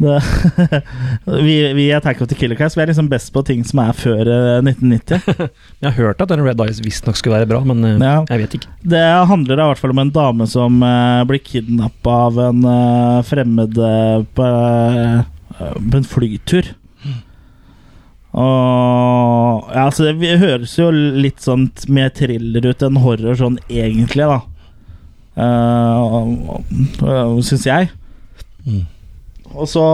Vi, 1.44 1.54
vi 1.76 1.82
i 1.88 1.92
Attack 1.92 2.20
of 2.22 2.28
the 2.30 2.34
Killer 2.38 2.56
Cast 2.56 2.76
Vi 2.78 2.82
er 2.82 2.86
liksom 2.88 3.08
best 3.10 3.28
på 3.34 3.42
ting 3.44 3.60
som 3.68 3.78
er 3.82 3.92
før 3.96 4.28
eh, 4.32 4.60
1990. 4.64 5.20
Jeg 5.82 5.86
har 5.90 5.96
hørt 5.98 6.22
at 6.24 6.30
den 6.32 6.40
Red 6.46 6.60
Eyes 6.64 6.80
visstnok 6.84 7.16
skulle 7.20 7.36
være 7.40 7.50
bra, 7.50 7.60
men 7.68 7.84
eh, 7.84 7.98
Ja. 8.00 8.14
jeg 8.30 8.40
vet 8.44 8.54
ikke. 8.58 8.70
Det 8.94 9.02
handler 9.28 9.60
i 9.60 9.66
hvert 9.68 9.82
fall 9.82 9.92
om 9.94 10.00
en 10.02 10.12
dame 10.14 10.46
som 10.48 10.80
uh, 10.82 11.20
blir 11.28 11.42
kidnappa 11.44 12.14
av 12.30 12.38
en 12.48 12.60
uh, 12.64 13.20
fremmed 13.28 13.76
eh, 13.76 14.22
på, 14.36 14.46
uh, 14.46 15.20
på 15.76 15.96
en 16.00 16.08
flytur. 16.08 16.64
Og 18.30 19.66
ja, 19.74 19.88
altså, 19.88 20.12
Det 20.14 20.36
høres 20.38 20.76
jo 20.78 20.86
litt 20.94 21.42
sånn 21.42 21.64
mer 21.90 22.12
thriller 22.14 22.62
ut 22.70 22.82
enn 22.86 23.00
horror 23.02 23.34
sånn 23.40 23.58
egentlig, 23.68 24.22
da. 24.30 24.38
Uh, 25.40 27.40
Syns 27.42 27.66
jeg. 27.66 27.90
Og 29.54 29.68
så 29.68 29.84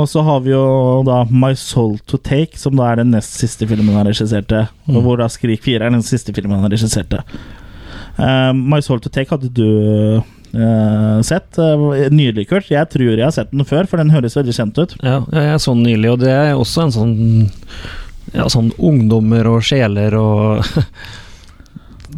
og 0.00 0.08
så 0.08 0.22
har 0.24 0.40
vi 0.44 0.52
jo 0.52 1.02
da 1.06 1.22
My 1.28 1.52
Soul 1.58 1.98
To 2.08 2.18
Take, 2.18 2.58
som 2.58 2.76
da 2.78 2.90
er 2.90 3.02
den 3.02 3.12
nest 3.12 3.36
siste 3.40 3.66
filmen 3.68 3.96
han 3.96 4.08
regisserte. 4.08 4.66
Mm. 4.86 4.96
Og 4.96 5.06
hvor 5.06 5.20
da 5.20 5.28
Skrik 5.32 5.64
4 5.64 5.86
er 5.86 5.92
den 5.92 6.04
siste 6.06 6.34
filmen 6.36 6.62
han 6.62 6.72
regisserte. 6.72 7.22
Uh, 8.16 8.52
My 8.56 8.80
Soul 8.84 9.02
To 9.04 9.12
Take 9.12 9.32
hadde 9.32 9.50
du 9.52 9.66
uh, 10.20 11.18
sett 11.26 11.60
uh, 11.60 11.88
nylig, 12.12 12.46
Kurt. 12.50 12.70
Jeg 12.72 12.88
tror 12.92 13.10
jeg 13.10 13.24
har 13.24 13.34
sett 13.34 13.52
den 13.52 13.68
før, 13.68 13.88
for 13.90 14.00
den 14.00 14.12
høres 14.14 14.36
veldig 14.38 14.56
kjent 14.56 14.80
ut. 14.80 14.96
Ja, 15.02 15.20
jeg 15.32 15.60
så 15.64 15.76
den 15.76 15.86
nylig, 15.88 16.14
og 16.14 16.22
det 16.24 16.32
er 16.32 16.54
også 16.56 16.86
en 16.86 16.96
sånn 16.96 17.18
Ja, 18.32 18.46
sånn 18.48 18.70
ungdommer 18.80 19.48
og 19.50 19.64
sjeler 19.66 20.14
og 20.16 20.62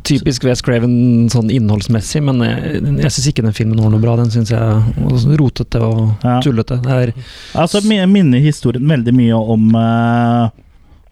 Typisk 0.04 0.44
West 0.44 0.62
Craven 0.66 1.30
sånn 1.32 1.48
innholdsmessig, 1.54 2.20
men 2.26 2.42
jeg, 2.44 2.80
jeg 3.00 3.12
syns 3.14 3.28
ikke 3.30 3.44
den 3.46 3.54
filmen 3.56 3.80
var 3.80 3.90
noe 3.94 4.02
bra. 4.02 4.16
Den 4.20 4.28
syns 4.34 4.50
jeg 4.52 4.60
var 4.60 5.16
sånn 5.22 5.38
rotete 5.40 5.80
og 5.80 6.24
Ja. 6.24 6.40
tullete. 6.44 6.76
Det 6.84 6.92
er 6.92 7.12
Altså, 7.54 7.80
mi- 7.88 8.04
minner 8.06 8.38
historien 8.44 8.84
veldig 8.86 9.14
mye 9.16 9.38
om 9.38 9.74
uh, 9.74 10.50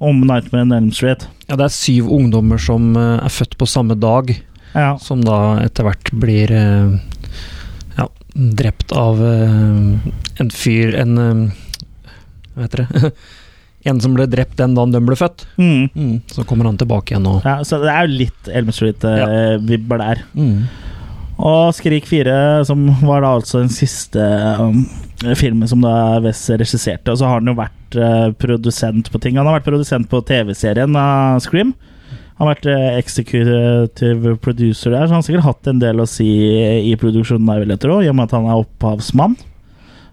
Om 0.03 0.21
Nightmare 0.27 0.63
on 0.67 0.73
Elm 0.73 0.91
Street. 0.93 1.27
Ja, 1.49 1.57
det 1.57 1.65
er 1.69 1.73
syv 1.73 2.09
ungdommer 2.11 2.59
som 2.61 2.97
uh, 2.97 3.21
er 3.25 3.31
født 3.33 3.57
på 3.57 3.69
samme 3.71 3.95
dag, 3.99 4.35
Ja. 4.75 4.97
som 4.99 5.21
da 5.25 5.61
etter 5.63 5.85
hvert 5.89 6.11
blir 6.13 6.51
uh, 6.53 6.99
ja, 7.97 8.09
drept 8.35 8.93
av 8.93 9.21
en 9.23 10.51
fyr 10.51 10.95
En 10.99 11.17
Hva 12.53 12.67
heter 12.67 12.85
det? 12.89 13.13
en 13.89 14.01
som 14.03 14.15
ble 14.15 14.29
drept 14.31 14.57
den 14.61 14.77
dagen 14.79 14.95
de 14.95 15.01
ble 15.03 15.17
født. 15.19 15.47
Mm. 15.59 15.91
Mm, 15.95 16.15
så 16.31 16.45
kommer 16.49 16.69
han 16.71 16.79
tilbake 16.81 17.15
igjen 17.15 17.29
og 17.31 17.47
ja. 17.47 17.59
Så 17.67 17.81
det 17.83 17.91
er 17.91 18.07
jo 18.07 18.21
litt 18.23 18.51
Elm 18.53 18.73
Street-vibber 18.75 20.03
der. 20.03 20.25
mm. 20.39 20.57
Og 21.43 21.73
Skrik 21.75 22.07
4, 22.07 22.35
som 22.69 22.85
var 23.03 23.25
da 23.25 23.33
altså 23.35 23.63
den 23.63 23.73
siste 23.73 24.23
um, 24.61 24.85
filmen 25.39 25.67
som 25.67 25.81
da 25.83 26.21
Wes 26.23 26.45
regisserte. 26.51 27.11
Og 27.11 27.19
så 27.19 27.27
har 27.27 27.41
han 27.41 27.51
jo 27.51 27.57
vært 27.59 27.97
uh, 27.99 28.29
produsent 28.39 29.09
på 29.11 29.21
ting. 29.23 29.41
Han 29.41 29.49
har 29.49 29.59
vært 29.59 29.71
produsent 29.71 30.07
på 30.13 30.21
TV-serien 30.29 30.95
av 30.99 31.41
Scream. 31.43 31.73
Han 32.39 32.47
har 32.47 32.53
vært 32.53 32.69
uh, 32.71 32.99
executive 33.01 34.37
producer 34.45 34.95
der, 34.95 35.09
så 35.09 35.17
han 35.17 35.19
har 35.19 35.27
sikkert 35.27 35.49
hatt 35.49 35.73
en 35.73 35.83
del 35.83 36.05
å 36.05 36.09
si 36.11 36.29
i 36.93 36.95
produksjonen, 37.01 37.49
der, 37.49 37.65
vil 37.65 37.75
jeg 37.75 37.83
tro, 37.89 37.99
i 38.05 38.13
og 38.13 38.19
med 38.19 38.29
at 38.29 38.37
han 38.39 38.47
er 38.47 38.63
opphavsmann. 38.63 39.39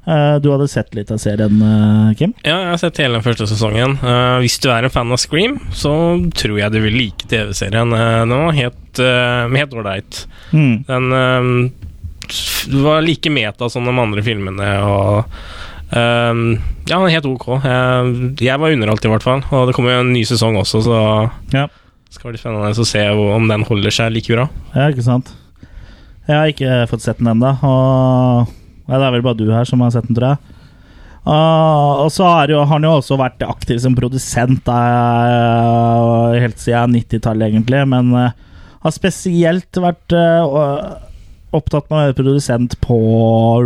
Eh, 0.08 0.36
du 0.42 0.48
hadde 0.52 0.68
sett 0.72 0.94
litt 0.96 1.12
av 1.12 1.18
serien, 1.22 1.60
eh, 1.62 2.14
Kim? 2.18 2.34
Ja, 2.44 2.56
jeg 2.64 2.70
har 2.72 2.78
sett 2.82 2.98
hele 2.98 3.20
den 3.20 3.26
første 3.26 3.46
sesongen. 3.50 3.98
Eh, 4.02 4.40
hvis 4.42 4.60
du 4.64 4.70
er 4.72 4.84
en 4.88 4.90
fan 4.94 5.12
av 5.12 5.20
Scream, 5.22 5.60
så 5.76 5.92
tror 6.34 6.58
jeg 6.60 6.72
du 6.72 6.80
vil 6.82 6.94
like 6.98 7.28
TV-serien. 7.30 7.90
Den 7.92 8.30
var 8.30 8.54
helt 8.58 9.74
ålreit. 9.76 10.26
Mm. 10.52 10.84
Den 10.88 11.72
var 12.84 13.02
like 13.02 13.30
meta 13.34 13.70
som 13.70 13.86
de 13.86 13.96
andre 14.00 14.24
filmene, 14.26 14.72
og 14.84 15.26
Um, 15.90 16.60
Ja, 16.86 17.00
helt 17.10 17.26
ok. 17.26 17.64
Jeg, 17.64 18.36
jeg 18.46 18.60
var 18.62 18.70
underholdt, 18.70 19.06
i 19.06 19.10
hvert 19.10 19.24
fall. 19.26 19.40
Og 19.50 19.64
det 19.66 19.74
kommer 19.74 19.96
jo 19.96 20.02
en 20.04 20.12
ny 20.14 20.22
sesong 20.22 20.54
også, 20.62 20.84
så 20.86 20.98
Ja. 21.50 21.64
det 21.66 22.14
skal 22.14 22.30
bli 22.30 22.38
spennende 22.38 22.70
å 22.78 22.86
se 22.86 23.02
om 23.10 23.48
den 23.50 23.64
holder 23.66 23.90
seg 23.90 24.14
like 24.14 24.30
bra. 24.30 24.46
Ja, 24.76 24.92
ikke 24.94 25.02
sant? 25.02 25.32
Jeg 26.28 26.36
har 26.38 26.46
ikke 26.54 26.88
fått 26.92 27.02
sett 27.02 27.18
den 27.18 27.32
ennå, 27.34 27.56
og 27.66 28.54
ja, 28.90 28.98
det 28.98 29.06
er 29.06 29.14
vel 29.14 29.26
bare 29.26 29.38
du 29.38 29.52
her 29.54 29.68
som 29.70 29.84
har 29.86 29.94
sett 29.94 30.08
den, 30.10 30.18
tror 30.18 30.34
jeg. 30.34 30.56
Og, 31.30 32.06
og 32.06 32.10
så 32.14 32.26
har, 32.26 32.54
han 32.72 32.86
jo 32.86 32.96
også 32.98 33.18
vært 33.20 33.44
aktiv 33.46 33.78
som 33.84 33.98
produsent 33.98 34.70
uh, 34.72 36.34
helt 36.40 36.62
siden 36.62 36.96
90-tallet, 36.98 37.52
egentlig. 37.52 37.84
Men 37.92 38.14
uh, 38.16 38.32
har 38.80 38.96
spesielt 38.96 39.76
vært 39.84 40.14
eh, 40.16 40.60
opptatt 41.52 41.90
med 41.90 41.98
å 41.98 42.04
være 42.06 42.16
produsent 42.16 42.78
på 42.80 42.96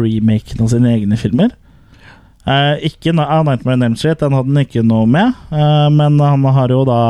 remaken 0.02 0.64
av 0.66 0.72
sine 0.72 0.90
egne 0.96 1.20
filmer. 1.22 1.54
Ikke 2.84 3.14
uh, 3.14 3.44
Nightmare 3.46 3.94
Street, 3.94 4.24
den 4.24 4.34
hadde 4.34 4.50
han 4.50 4.64
ikke 4.66 4.82
noe 4.84 5.06
med. 5.06 5.38
men 5.94 6.18
han 6.18 6.48
har 6.58 6.74
jo 6.74 6.82
da 6.90 7.04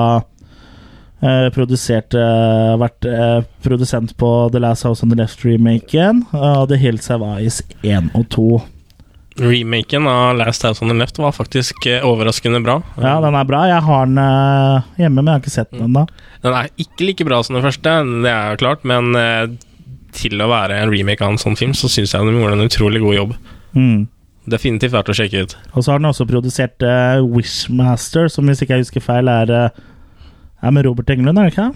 eh, 1.24 1.48
produsert 1.56 2.14
uh, 2.20 2.76
Vært 2.82 3.08
uh, 3.08 3.40
produsent 3.66 4.14
på 4.20 4.30
The 4.54 4.62
Last 4.62 4.86
House 4.88 5.06
on 5.06 5.14
the 5.14 5.18
Left-remaken 5.20 6.26
og 6.36 6.70
The 6.70 6.80
Hills 6.82 7.10
Have 7.12 7.26
Eyes 7.38 7.64
1 7.82 8.12
og 8.14 8.30
2. 8.36 8.48
Remaken 9.36 10.08
av 10.08 10.38
Last 10.38 10.64
House 10.64 10.84
on 10.84 10.90
the 10.90 10.98
Left 10.98 11.18
var 11.18 11.32
faktisk 11.34 11.86
eh, 11.90 12.06
overraskende 12.06 12.60
bra. 12.62 12.78
Ja, 13.02 13.16
den 13.24 13.34
er 13.34 13.48
bra. 13.50 13.64
Jeg 13.66 13.82
har 13.82 14.06
den 14.06 14.20
eh, 14.22 14.90
hjemme, 15.02 15.24
men 15.24 15.32
jeg 15.32 15.34
har 15.34 15.42
ikke 15.42 15.54
sett 15.56 15.72
den 15.74 15.88
ennå. 15.88 16.04
Den 16.44 16.58
er 16.60 16.70
ikke 16.78 17.08
like 17.08 17.26
bra 17.26 17.40
som 17.42 17.58
den 17.58 17.66
første, 17.66 17.96
det 18.26 18.30
er 18.30 18.54
jo 18.54 18.62
klart, 18.62 18.86
men 18.86 19.18
eh, 19.18 19.48
til 20.14 20.44
å 20.44 20.50
være 20.52 20.78
en 20.84 20.94
remake 20.94 21.26
av 21.26 21.34
en 21.34 21.42
sånn 21.42 21.58
film, 21.58 21.74
så 21.78 21.90
syns 21.90 22.14
jeg 22.14 22.28
de 22.28 22.36
gjorde 22.36 22.60
en 22.60 22.68
utrolig 22.68 23.02
god 23.02 23.18
jobb. 23.18 23.34
Mm. 23.74 24.04
Definitivt 24.54 24.94
verdt 24.94 25.10
å 25.10 25.18
sjekke 25.18 25.46
ut. 25.48 25.58
Og 25.74 25.82
så 25.82 25.94
har 25.94 26.04
den 26.04 26.12
også 26.12 26.30
produsert 26.30 26.86
eh, 26.86 27.24
Wishmaster, 27.26 28.30
som 28.30 28.46
hvis 28.46 28.62
ikke 28.62 28.78
jeg 28.78 28.86
husker 28.86 29.06
feil, 29.06 29.32
er, 29.32 29.50
eh, 29.50 29.84
er 30.64 30.72
med 30.72 30.86
Robert 30.88 31.10
Englund, 31.14 31.38
er 31.40 31.50
det 31.50 31.54
ikke? 31.56 31.70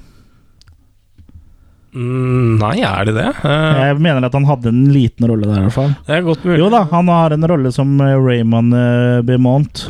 Mm, 1.98 2.58
nei, 2.62 2.76
er 2.86 3.08
det 3.08 3.14
det? 3.16 3.28
Eh, 3.48 3.78
Jeg 3.88 4.00
mener 4.04 4.26
at 4.28 4.36
han 4.36 4.46
hadde 4.46 4.70
en 4.70 4.84
liten 4.94 5.26
rolle 5.30 5.48
der, 5.48 5.62
i 5.62 5.66
hvert 5.66 5.74
fall. 5.78 5.94
det 6.06 6.18
er 6.18 6.26
godt 6.26 6.44
mulig. 6.46 6.60
Jo 6.62 6.70
da, 6.74 6.84
han 6.92 7.08
har 7.10 7.34
en 7.34 7.48
rolle 7.50 7.72
som 7.74 7.96
eh, 8.04 8.14
Raymond 8.22 8.76
uh, 8.76 9.22
Beaumont. 9.26 9.88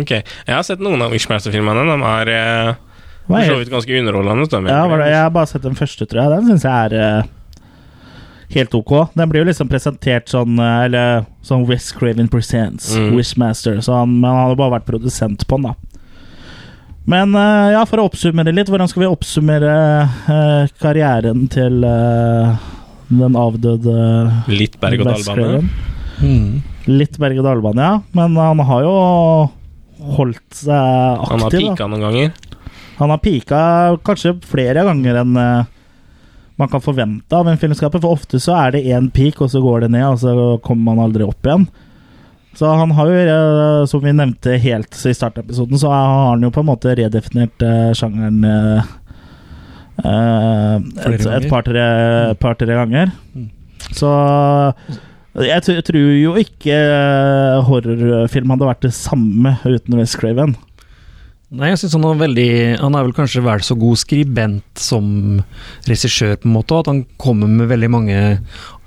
Ok, 0.00 0.10
Jeg 0.16 0.54
har 0.54 0.62
sett 0.66 0.80
noen 0.82 1.02
av 1.04 1.12
Wishmaster-filmene. 1.14 1.84
De 1.86 1.98
er 2.08 2.32
eh, 2.34 2.70
Hva 3.28 3.34
for 3.36 3.42
er- 3.42 3.50
så 3.52 3.58
vidt 3.60 3.70
ganske 3.74 3.98
underholdende. 4.00 4.48
de, 4.48 4.62
Ja, 4.72 4.86
var 4.88 4.96
det, 4.96 5.04
egentlig. 5.04 5.10
jeg 5.12 5.22
har 5.26 5.30
bare 5.36 5.46
sett 5.52 5.62
den 5.68 5.78
første, 5.78 6.06
tror 6.08 6.22
jeg. 6.22 6.30
Den 6.38 6.48
syns 6.50 6.66
jeg 6.66 6.90
er 6.90 6.96
eh, 7.20 7.30
helt 8.56 8.74
ok. 8.74 8.94
Den 9.14 9.30
blir 9.30 9.44
jo 9.44 9.50
liksom 9.52 9.68
presentert 9.70 10.32
sånn 10.32 10.58
eh, 10.58 10.84
Eller 10.88 11.26
sånn 11.46 11.66
West 11.68 11.94
Craven 11.98 12.28
Presents, 12.32 12.94
Mm. 12.96 13.12
Wishmaster. 13.18 13.78
Så 13.84 13.94
han, 14.00 14.16
men 14.20 14.30
han 14.30 14.48
hadde 14.48 14.58
bare 14.58 14.78
vært 14.80 14.88
produsent 14.88 15.46
på 15.46 15.60
den, 15.60 15.70
da. 15.70 15.74
Men 17.10 17.34
eh, 17.34 17.70
ja, 17.74 17.84
for 17.88 18.02
å 18.02 18.08
oppsummere 18.10 18.52
litt, 18.54 18.70
hvordan 18.70 18.90
skal 18.90 19.04
vi 19.04 19.10
oppsummere 19.10 19.72
eh, 20.30 20.70
karrieren 20.82 21.48
til 21.50 21.82
eh, 21.86 22.68
den 23.10 23.38
avdøde 23.38 23.94
Litt 24.52 24.76
berg-og-dal-bane. 24.82 25.64
Mm. 26.20 26.60
Litt 26.90 27.18
berg-og-dal-bane, 27.18 27.88
ja. 27.88 27.98
Men 28.14 28.38
han 28.38 28.62
har 28.68 28.86
jo 28.86 28.94
holdt 30.20 30.62
seg 30.62 30.70
aktiv. 30.70 31.32
Han 31.32 31.44
har 31.44 31.50
da. 31.56 31.64
pika 31.66 31.90
noen 31.90 32.06
ganger. 32.06 32.32
Han 33.00 33.14
har 33.14 33.22
pika 33.24 33.60
kanskje 34.06 34.36
flere 34.46 34.84
ganger 34.86 35.22
enn 35.22 35.36
man 36.60 36.68
kan 36.68 36.82
forvente 36.84 37.32
av 37.32 37.48
en 37.48 37.58
filmskaper. 37.58 38.02
For 38.04 38.20
ofte 38.20 38.38
så 38.42 38.52
er 38.58 38.74
det 38.76 38.82
én 38.92 39.08
peak, 39.12 39.40
og 39.40 39.48
så 39.50 39.62
går 39.64 39.86
det 39.86 39.94
ned, 39.96 40.04
og 40.04 40.18
så 40.20 40.34
kommer 40.62 40.92
man 40.92 41.06
aldri 41.06 41.24
opp 41.24 41.48
igjen. 41.48 41.64
Så 42.58 42.66
han 42.66 42.90
har 42.90 43.10
jo, 43.10 43.18
eh, 43.18 43.84
som 43.86 44.02
vi 44.02 44.12
nevnte 44.12 44.56
helt 44.58 44.96
i 45.06 45.14
startepisoden, 45.14 45.78
så 45.78 45.92
har 45.92 46.32
han 46.32 46.42
jo 46.42 46.50
på 46.54 46.64
en 46.64 46.70
måte 46.72 46.94
redefinert 46.98 47.62
eh, 47.62 47.92
sjangeren 47.96 48.42
eh, 48.44 48.90
eh, 50.02 50.74
et, 51.06 51.28
et 51.28 51.46
par-tre 51.50 51.84
par, 52.42 52.58
ganger. 52.66 53.14
Mm. 53.36 53.46
Så 53.94 54.10
jeg, 55.38 55.84
tror 55.86 56.00
jo 56.18 56.34
ikke 56.40 56.76
horrorfilm 57.68 58.50
hadde 58.56 58.68
vært 58.72 58.84
det 58.88 58.96
samme 58.98 59.54
uten 59.62 60.00
West 60.00 60.18
Craven. 60.18 60.56
Nei, 61.50 61.72
jeg 61.72 61.80
synes 61.80 61.96
han 61.96 62.04
er 62.06 62.18
veldig 62.20 62.50
Han 62.78 62.94
er 62.94 63.06
vel 63.08 63.14
kanskje 63.16 63.42
vel 63.42 63.62
så 63.66 63.74
god 63.78 63.98
skribent 63.98 64.78
som 64.78 65.40
regissør, 65.88 66.36
på 66.38 66.46
en 66.46 66.54
måte, 66.54 66.78
at 66.78 66.90
han 66.90 67.02
kommer 67.18 67.50
med 67.50 67.70
veldig 67.72 67.90
mange 67.90 68.18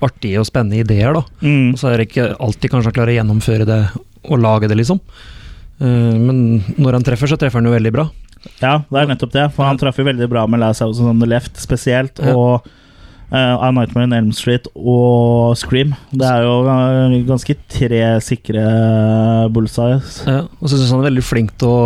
artige 0.03 0.39
og 0.39 0.47
spennende 0.47 0.79
ideer, 0.79 1.15
da. 1.17 1.23
Mm. 1.43 1.73
Og 1.73 1.81
så 1.81 1.91
er 1.91 1.99
det 1.99 2.09
ikke 2.09 2.29
alltid 2.39 2.71
kanskje 2.71 2.91
han 2.91 2.95
klarer 2.97 3.13
å 3.13 3.17
gjennomføre 3.19 3.67
det 3.67 3.81
og 4.23 4.39
lage 4.39 4.69
det, 4.71 4.77
liksom. 4.79 5.01
Eh, 5.83 6.13
Men 6.19 6.63
når 6.77 6.99
han 6.99 7.07
treffer, 7.07 7.31
så 7.31 7.39
treffer 7.39 7.59
han 7.59 7.67
jo 7.67 7.75
veldig 7.75 7.93
bra. 7.95 8.07
Ja, 8.59 8.77
det 8.87 9.01
er 9.01 9.11
nettopp 9.11 9.35
det. 9.35 9.49
For 9.55 9.67
han 9.67 9.79
traff 9.79 9.99
jo 9.99 10.07
veldig 10.07 10.29
bra 10.31 10.45
med 10.47 10.63
Last 10.63 10.83
House 10.83 11.03
on 11.03 11.19
the 11.19 11.27
Left 11.29 11.59
spesielt. 11.61 12.19
Ja. 12.19 12.33
Og 12.35 12.65
uh, 13.33 13.55
A 13.63 13.71
Nightmare 13.71 14.07
on 14.07 14.15
Elm 14.17 14.31
Street 14.35 14.67
og 14.75 15.55
Scream. 15.59 15.93
Det 16.11 16.27
er 16.27 16.47
jo 16.47 16.57
eh, 16.67 17.19
ganske 17.27 17.55
tre 17.71 18.01
sikre 18.23 18.65
bullseyes. 19.53 20.21
Ja, 20.27 20.43
og 20.47 20.67
så 20.67 20.77
syns 20.77 20.91
han 20.91 21.03
er 21.03 21.09
veldig 21.11 21.25
flink 21.27 21.55
til 21.61 21.71
å 21.71 21.85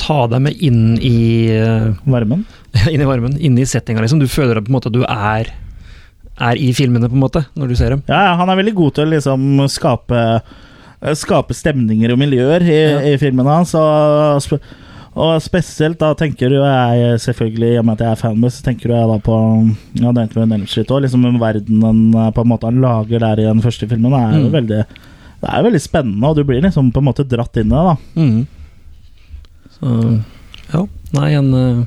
ta 0.00 0.22
deg 0.32 0.40
med 0.48 0.56
inn 0.64 0.96
i 1.04 1.16
eh, 1.52 1.90
Varmen. 2.08 2.46
inn 2.92 3.02
i 3.02 3.06
varmen, 3.08 3.36
inn 3.38 3.58
i 3.60 3.66
settinga, 3.68 4.00
liksom. 4.04 4.20
Du 4.22 4.28
føler 4.30 4.56
at 4.60 4.64
på 4.66 4.72
en 4.72 4.76
måte 4.78 4.88
at 4.90 4.96
du 4.96 5.02
er, 5.04 5.50
er 6.40 6.56
i 6.60 6.70
filmene, 6.76 7.08
på 7.10 7.18
en 7.18 7.24
måte, 7.24 7.44
når 7.58 7.68
du 7.72 7.76
ser 7.78 7.90
dem. 7.94 8.02
Ja, 8.08 8.34
han 8.40 8.48
er 8.52 8.56
veldig 8.60 8.74
god 8.78 8.94
til 8.96 9.08
å 9.08 9.12
liksom 9.14 9.48
skape 9.70 10.20
eh, 10.24 11.14
Skape 11.16 11.54
stemninger 11.56 12.12
og 12.12 12.18
miljøer 12.20 12.60
i, 12.60 12.76
Ja. 12.76 12.98
i 13.08 13.14
filmene 13.20 13.48
hans. 13.60 13.70
Og, 13.74 14.60
og 15.16 15.38
spesielt 15.42 15.96
da 15.98 16.10
tenker 16.14 16.52
jo 16.52 16.60
jeg 16.60 17.16
selvfølgelig, 17.24 17.70
i 17.74 17.78
og 17.80 17.86
med 17.88 17.96
at 17.96 18.04
jeg 18.04 18.12
er 18.12 18.20
fanboy, 18.20 18.52
så 18.52 18.64
tenker 18.66 18.92
jeg 18.92 19.08
da 19.08 19.16
på 19.24 19.38
Ja, 19.96 20.12
det 20.12 20.26
on 20.36 20.52
Elm 20.52 20.66
Street 20.68 20.92
òg. 20.92 21.00
Liksom 21.06 21.24
den 21.24 21.40
verdenen 21.40 22.02
eh, 22.14 22.28
på 22.36 22.44
en 22.44 22.52
måte 22.52 22.68
han 22.68 22.82
lager 22.84 23.24
der 23.24 23.40
i 23.40 23.48
den 23.48 23.62
første 23.64 23.88
filmen, 23.88 24.12
det 24.12 24.20
er 24.20 24.36
jo 24.42 24.48
Mm. 24.50 24.54
veldig 24.58 24.82
Det 25.40 25.48
er 25.56 25.62
veldig 25.64 25.80
spennende, 25.80 26.28
og 26.28 26.36
du 26.36 26.44
blir 26.44 26.60
liksom 26.60 26.92
på 26.92 27.00
en 27.00 27.08
måte 27.08 27.24
dratt 27.24 27.56
inn 27.56 27.72
i 27.72 27.76
det. 27.76 27.84
da 27.88 27.96
Mhm. 28.20 28.46
Så 29.80 30.20
ja. 30.70 30.84
Nei, 31.10 31.32
en 31.34 31.54
uh, 31.54 31.84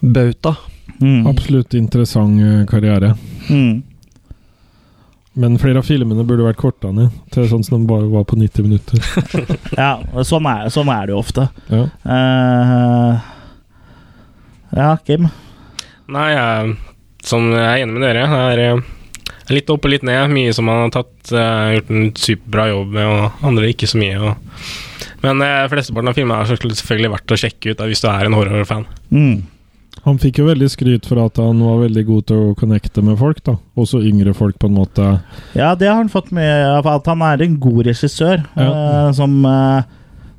bauta. 0.00 0.56
Mm. 1.00 1.26
Absolutt 1.30 1.74
interessant 1.78 2.40
eh, 2.42 2.66
karriere. 2.66 3.14
Mm. 3.48 3.82
Men 5.38 5.58
flere 5.62 5.78
av 5.78 5.86
filmene 5.86 6.24
burde 6.26 6.42
vært 6.42 6.58
korta 6.58 6.90
ned, 6.90 7.14
til 7.30 7.46
sånn 7.46 7.62
som 7.62 7.78
de 7.78 7.86
bare 7.86 8.08
var 8.10 8.24
på 8.26 8.36
90 8.40 8.66
minutter. 8.66 8.98
Ja, 9.78 9.92
sånn 10.26 10.48
er, 10.50 10.66
sånn 10.74 10.90
er 10.90 11.06
det 11.06 11.14
jo 11.14 11.20
ofte. 11.22 11.46
Ja. 11.70 11.84
uh, 12.02 13.28
ja, 14.74 14.88
Kim. 15.06 15.28
Nei, 16.10 16.28
jeg, 16.34 16.74
sånn, 17.22 17.52
jeg 17.54 17.68
er 17.68 17.84
enig 17.84 17.94
med 17.94 18.06
dere, 18.08 18.26
det 18.26 18.42
er 18.50 18.64
eh, 18.64 18.82
litt 19.54 19.70
opp 19.70 19.86
og 19.86 19.94
litt 19.94 20.04
ned. 20.08 20.34
Mye 20.34 20.56
som 20.56 20.68
han 20.72 20.88
har 20.88 20.92
tatt, 20.98 21.16
uh, 21.30 21.70
gjort 21.76 21.94
en 21.94 22.10
superbra 22.18 22.68
jobb 22.72 22.98
med, 22.98 23.06
og 23.06 23.48
andre 23.52 23.70
ikke 23.70 23.88
så 23.88 24.02
mye. 24.02 24.18
Og, 24.18 24.58
men 25.22 25.42
eh, 25.44 25.66
flesteparten 25.72 26.10
av 26.12 26.16
filmene 26.18 26.42
er 26.44 26.58
selvfølgelig 26.78 27.12
verdt 27.16 27.34
å 27.34 27.38
sjekke 27.40 27.72
ut 27.72 27.78
da, 27.80 27.86
hvis 27.90 28.02
du 28.04 28.08
er 28.10 28.26
en 28.28 28.36
horrorfan. 28.38 28.84
Mm. 29.10 29.38
Han 30.04 30.18
fikk 30.22 30.38
jo 30.38 30.46
veldig 30.46 30.68
skryt 30.70 31.08
for 31.10 31.18
at 31.24 31.40
han 31.42 31.58
var 31.64 31.80
veldig 31.82 32.04
god 32.06 32.26
til 32.30 32.42
å 32.50 32.54
connecte 32.58 33.02
med 33.02 33.18
folk, 33.18 33.40
da. 33.44 33.56
Også 33.80 33.98
yngre 34.06 34.32
folk, 34.36 34.54
på 34.62 34.68
en 34.70 34.76
måte. 34.78 35.06
Ja, 35.58 35.72
det 35.74 35.88
har 35.90 35.98
han 35.98 36.12
fått 36.12 36.30
med 36.34 36.68
av 36.70 36.86
at 36.92 37.08
han 37.10 37.24
er 37.26 37.42
en 37.44 37.56
god 37.60 37.82
regissør 37.90 38.44
Ja. 38.54 38.68
eh, 38.68 39.08
som 39.18 39.34
eh, 39.44 39.82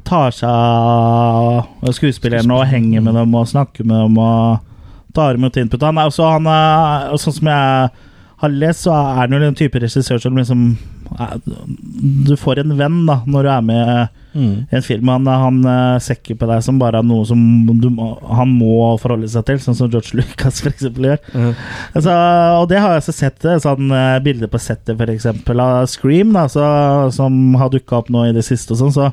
tar 0.08 0.32
seg 0.34 0.48
av 0.50 1.92
skuespillerne 1.94 2.56
og 2.56 2.66
henger 2.72 3.04
med 3.06 3.18
dem 3.20 3.36
og 3.36 3.50
snakker 3.52 3.86
med 3.86 4.00
dem 4.08 4.18
og 4.24 4.64
tar 5.14 5.36
imot 5.38 5.58
input. 5.60 5.84
Han 5.84 6.00
er 6.02 6.08
også, 6.10 6.30
han 6.38 6.48
er, 6.50 7.12
sånn 7.20 7.36
som 7.42 7.52
jeg 7.52 7.92
har 8.40 8.56
lest, 8.56 8.86
så 8.88 8.96
er 8.96 9.20
han 9.26 9.36
jo 9.36 9.42
den 9.44 9.58
type 9.60 9.82
regissør 9.84 10.22
som 10.24 10.38
liksom 10.40 10.64
eh, 11.20 11.36
Du 12.30 12.36
får 12.40 12.62
en 12.64 12.78
venn 12.80 13.02
da 13.10 13.20
når 13.28 13.44
du 13.44 13.52
er 13.58 13.66
med 13.74 14.20
Mm. 14.30 14.68
en 14.70 14.84
film. 14.86 15.10
Han, 15.10 15.26
han 15.26 16.00
sekker 16.06 16.38
på 16.38 16.48
deg 16.50 16.62
som 16.62 16.78
bare 16.78 17.00
er 17.02 17.08
noe 17.08 17.26
som 17.26 17.40
du, 17.82 17.88
han 18.30 18.52
må 18.54 18.92
forholde 19.02 19.30
seg 19.32 19.48
til, 19.48 19.62
sånn 19.64 19.78
som 19.78 19.90
George 19.90 20.18
Lucas 20.20 20.62
eksempel 20.70 21.10
gjør. 21.12 21.24
Mm. 21.34 21.50
Altså, 21.94 22.14
og 22.60 22.70
det 22.70 22.82
har 22.82 22.94
jeg 22.94 23.04
også 23.04 23.16
sett 23.16 23.48
eh, 23.48 23.60
sånn 23.64 23.92
eh, 23.96 24.20
bilder 24.26 24.52
på 24.52 24.62
settet 24.62 25.02
eksempel 25.10 25.64
av 25.64 25.88
Scream, 25.90 26.34
da, 26.36 26.48
så, 26.52 26.64
som 27.16 27.56
har 27.60 27.72
dukka 27.74 28.02
opp 28.02 28.14
nå 28.14 28.28
i 28.28 28.36
det 28.36 28.46
siste 28.46 28.76
og 28.76 28.82
sånn, 28.84 28.96
så 28.96 29.10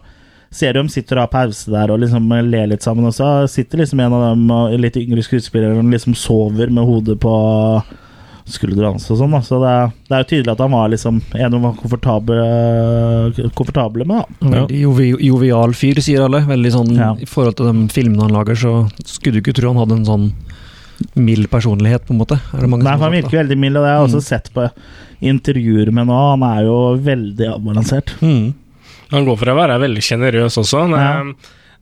ser 0.56 0.72
du 0.72 0.80
dem 0.80 0.90
sitter 0.92 1.18
og 1.18 1.26
har 1.26 1.32
pause 1.32 1.72
der 1.72 1.90
og 1.92 2.00
liksom 2.04 2.30
eh, 2.36 2.44
ler 2.46 2.70
litt 2.72 2.86
sammen, 2.86 3.08
og 3.08 3.16
så 3.16 3.30
sitter 3.50 3.82
liksom 3.82 4.02
en 4.02 4.16
av 4.16 4.26
dem, 4.30 4.50
litt 4.82 4.98
yngre 5.00 5.24
skuespillere, 5.26 5.78
og 5.78 5.92
liksom 5.92 6.16
sover 6.18 6.72
med 6.72 6.88
hodet 6.88 7.18
på 7.22 7.36
skuldrene 8.46 8.92
hans 8.94 9.08
og 9.10 9.18
sånn, 9.18 9.32
da. 9.34 9.40
Så 9.42 9.58
det, 9.62 9.70
er- 9.74 9.92
det 10.08 10.14
er 10.16 10.22
jo 10.22 10.28
tydelig 10.30 10.52
at 10.52 10.60
han 10.62 10.70
var 10.76 10.88
liksom 10.92 11.20
en 11.34 11.50
de 11.56 11.60
var 11.64 11.72
komfortable, 11.80 13.50
komfortable 13.58 14.04
med, 14.06 14.22
da. 14.40 14.50
Veldig 14.60 14.80
jovi, 14.82 15.08
jovial 15.26 15.74
fyr, 15.76 16.00
sier 16.04 16.24
alle. 16.26 16.40
Veldig 16.46 16.72
sånn 16.74 16.92
Ja. 16.96 17.10
I 17.18 17.26
forhold 17.28 17.56
til 17.58 17.72
de 17.72 17.88
filmene 17.92 18.22
han 18.28 18.36
lager, 18.36 18.54
så 18.54 18.74
skulle 19.04 19.40
du 19.40 19.42
ikke 19.42 19.56
tro 19.60 19.72
han 19.72 19.80
hadde 19.82 19.98
en 19.98 20.04
sånn 20.06 20.28
mild 21.14 21.50
personlighet, 21.52 22.06
på 22.06 22.14
en 22.14 22.20
måte. 22.22 22.38
Er 22.54 22.60
det 22.64 22.70
mange 22.72 22.84
Nei, 22.86 22.94
som 22.94 23.02
han 23.02 23.12
virker 23.12 23.42
veldig 23.42 23.58
mild, 23.58 23.76
og 23.76 23.82
det 23.84 23.90
har 23.90 23.98
jeg 23.98 24.08
også 24.08 24.22
Mm. 24.22 24.28
sett 24.30 24.54
på 24.54 24.70
intervjuer 25.22 25.90
med 25.92 26.06
nå. 26.06 26.30
Han 26.30 26.42
er 26.42 26.62
jo 26.64 26.78
veldig 26.96 27.48
avbalansert. 27.54 28.14
Mm. 28.22 28.54
Han 29.10 29.24
går 29.26 29.36
for 29.38 29.46
å 29.46 29.56
være 29.56 29.78
veldig 29.80 30.02
sjenerøs 30.02 30.56
også. 30.56 30.88
Ja. 30.90 31.20
Eh, 31.20 31.32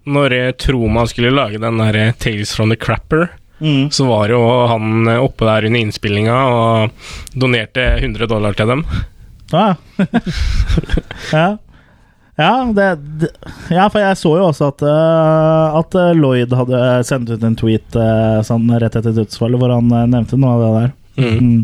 Når 0.06 0.32
eh, 0.32 0.52
Troma 0.52 1.06
skulle 1.08 1.30
lage 1.32 1.58
den 1.58 1.78
der 1.78 2.12
Tales 2.18 2.54
from 2.54 2.68
the 2.68 2.76
Crapper, 2.76 3.30
Mm. 3.64 3.86
så 3.94 4.04
var 4.04 4.28
jo 4.28 4.40
han 4.68 5.08
oppe 5.16 5.46
der 5.48 5.64
under 5.70 5.80
innspillinga 5.80 6.38
og 6.52 7.38
donerte 7.40 7.86
100 7.96 8.28
dollar 8.28 8.56
til 8.58 8.68
dem. 8.68 8.82
Ja. 9.52 9.74
ja. 11.32 11.46
Ja, 12.34 12.72
det, 12.74 12.86
det, 13.20 13.28
ja, 13.70 13.86
for 13.86 14.02
jeg 14.02 14.18
så 14.18 14.32
jo 14.40 14.48
også 14.48 14.72
at, 14.72 14.82
uh, 14.82 15.76
at 15.78 15.94
eh, 15.94 16.16
Lloyd 16.18 16.50
hadde 16.58 16.80
sendt 17.06 17.30
ut 17.30 17.44
en 17.46 17.54
tweet 17.54 17.94
uh, 17.94 18.40
sånn 18.42 18.66
rett 18.74 18.96
etter 18.98 19.14
dødsfallet 19.14 19.60
hvor 19.62 19.70
han 19.70 19.92
uh, 19.94 20.02
nevnte 20.10 20.38
noe 20.42 20.56
av 20.56 20.64
det 20.64 20.72
der. 20.74 20.90
Mm. 21.14 21.36
Mm. 21.38 21.60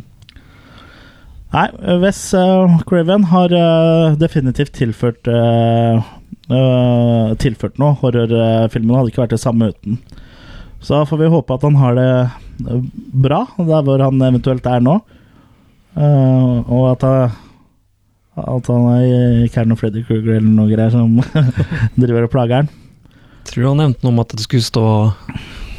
Nei, 1.50 1.66
Wes 2.04 2.20
uh, 2.38 2.78
Craven 2.86 3.26
har 3.32 3.50
uh, 3.50 4.14
definitivt 4.18 4.76
tilført 4.78 5.26
uh, 5.26 5.98
Tilført 7.38 7.76
noe. 7.78 7.94
Horrorfilmen 8.00 8.96
hadde 8.96 9.12
ikke 9.12 9.22
vært 9.22 9.34
det 9.36 9.42
samme 9.42 9.68
uten. 9.70 10.00
Så 10.80 11.02
får 11.08 11.18
vi 11.20 11.28
håpe 11.32 11.54
at 11.54 11.64
han 11.66 11.76
har 11.76 11.94
det 11.98 12.08
eh, 12.70 12.82
bra 13.24 13.42
der 13.58 13.82
hvor 13.84 14.00
han 14.00 14.22
eventuelt 14.30 14.66
er 14.66 14.80
nå. 14.84 14.98
Uh, 15.96 16.62
og 16.70 16.84
at, 16.92 17.02
eh, 17.04 17.38
at 18.38 18.68
han 18.70 18.84
ikke 19.44 19.60
er 19.64 19.66
noe 19.68 19.76
Freddy 19.80 20.04
Kruger 20.06 20.36
eller 20.38 20.46
noe 20.54 20.70
greier 20.70 20.92
som 20.94 21.16
driver 22.00 22.28
og 22.28 22.30
plager 22.32 22.62
han. 22.62 22.70
Tror 23.50 23.66
han 23.72 23.80
nevnte 23.82 24.04
noe 24.06 24.14
om 24.14 24.22
at 24.22 24.32
det 24.36 24.44
skulle 24.46 24.62
stå 24.64 24.84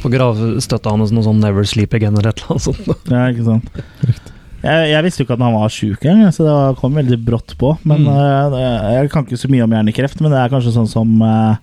på 0.02 0.10
gravstøtta 0.12 0.92
hans 0.92 1.12
noe 1.14 1.24
sånn 1.24 1.40
'Never 1.40 1.64
Sleep 1.64 1.94
Again' 1.94 2.18
eller 2.18 2.30
et 2.34 2.42
eller 2.42 2.56
annet 2.56 2.66
sånt. 2.68 3.08
Ja, 3.08 3.24
ikke 3.30 3.46
sant. 3.46 4.30
Jeg, 4.62 4.90
jeg 4.92 5.04
visste 5.06 5.22
jo 5.22 5.26
ikke 5.26 5.36
at 5.38 5.44
han 5.46 5.54
var 5.56 5.72
sjuk 5.74 6.04
engang, 6.06 6.30
så 6.34 6.44
det 6.46 6.78
kom 6.78 6.94
veldig 6.98 7.18
brått 7.26 7.54
på. 7.58 7.72
Men 7.88 8.04
Mm. 8.04 8.12
uh, 8.12 8.92
Jeg 8.92 9.10
kan 9.10 9.24
ikke 9.24 9.38
så 9.40 9.48
mye 9.50 9.64
om 9.64 9.70
hjernekreft, 9.74 10.20
men 10.20 10.30
det 10.34 10.38
er 10.42 10.52
kanskje 10.52 10.74
sånn 10.76 10.90
som 10.90 11.22
uh, 11.22 11.56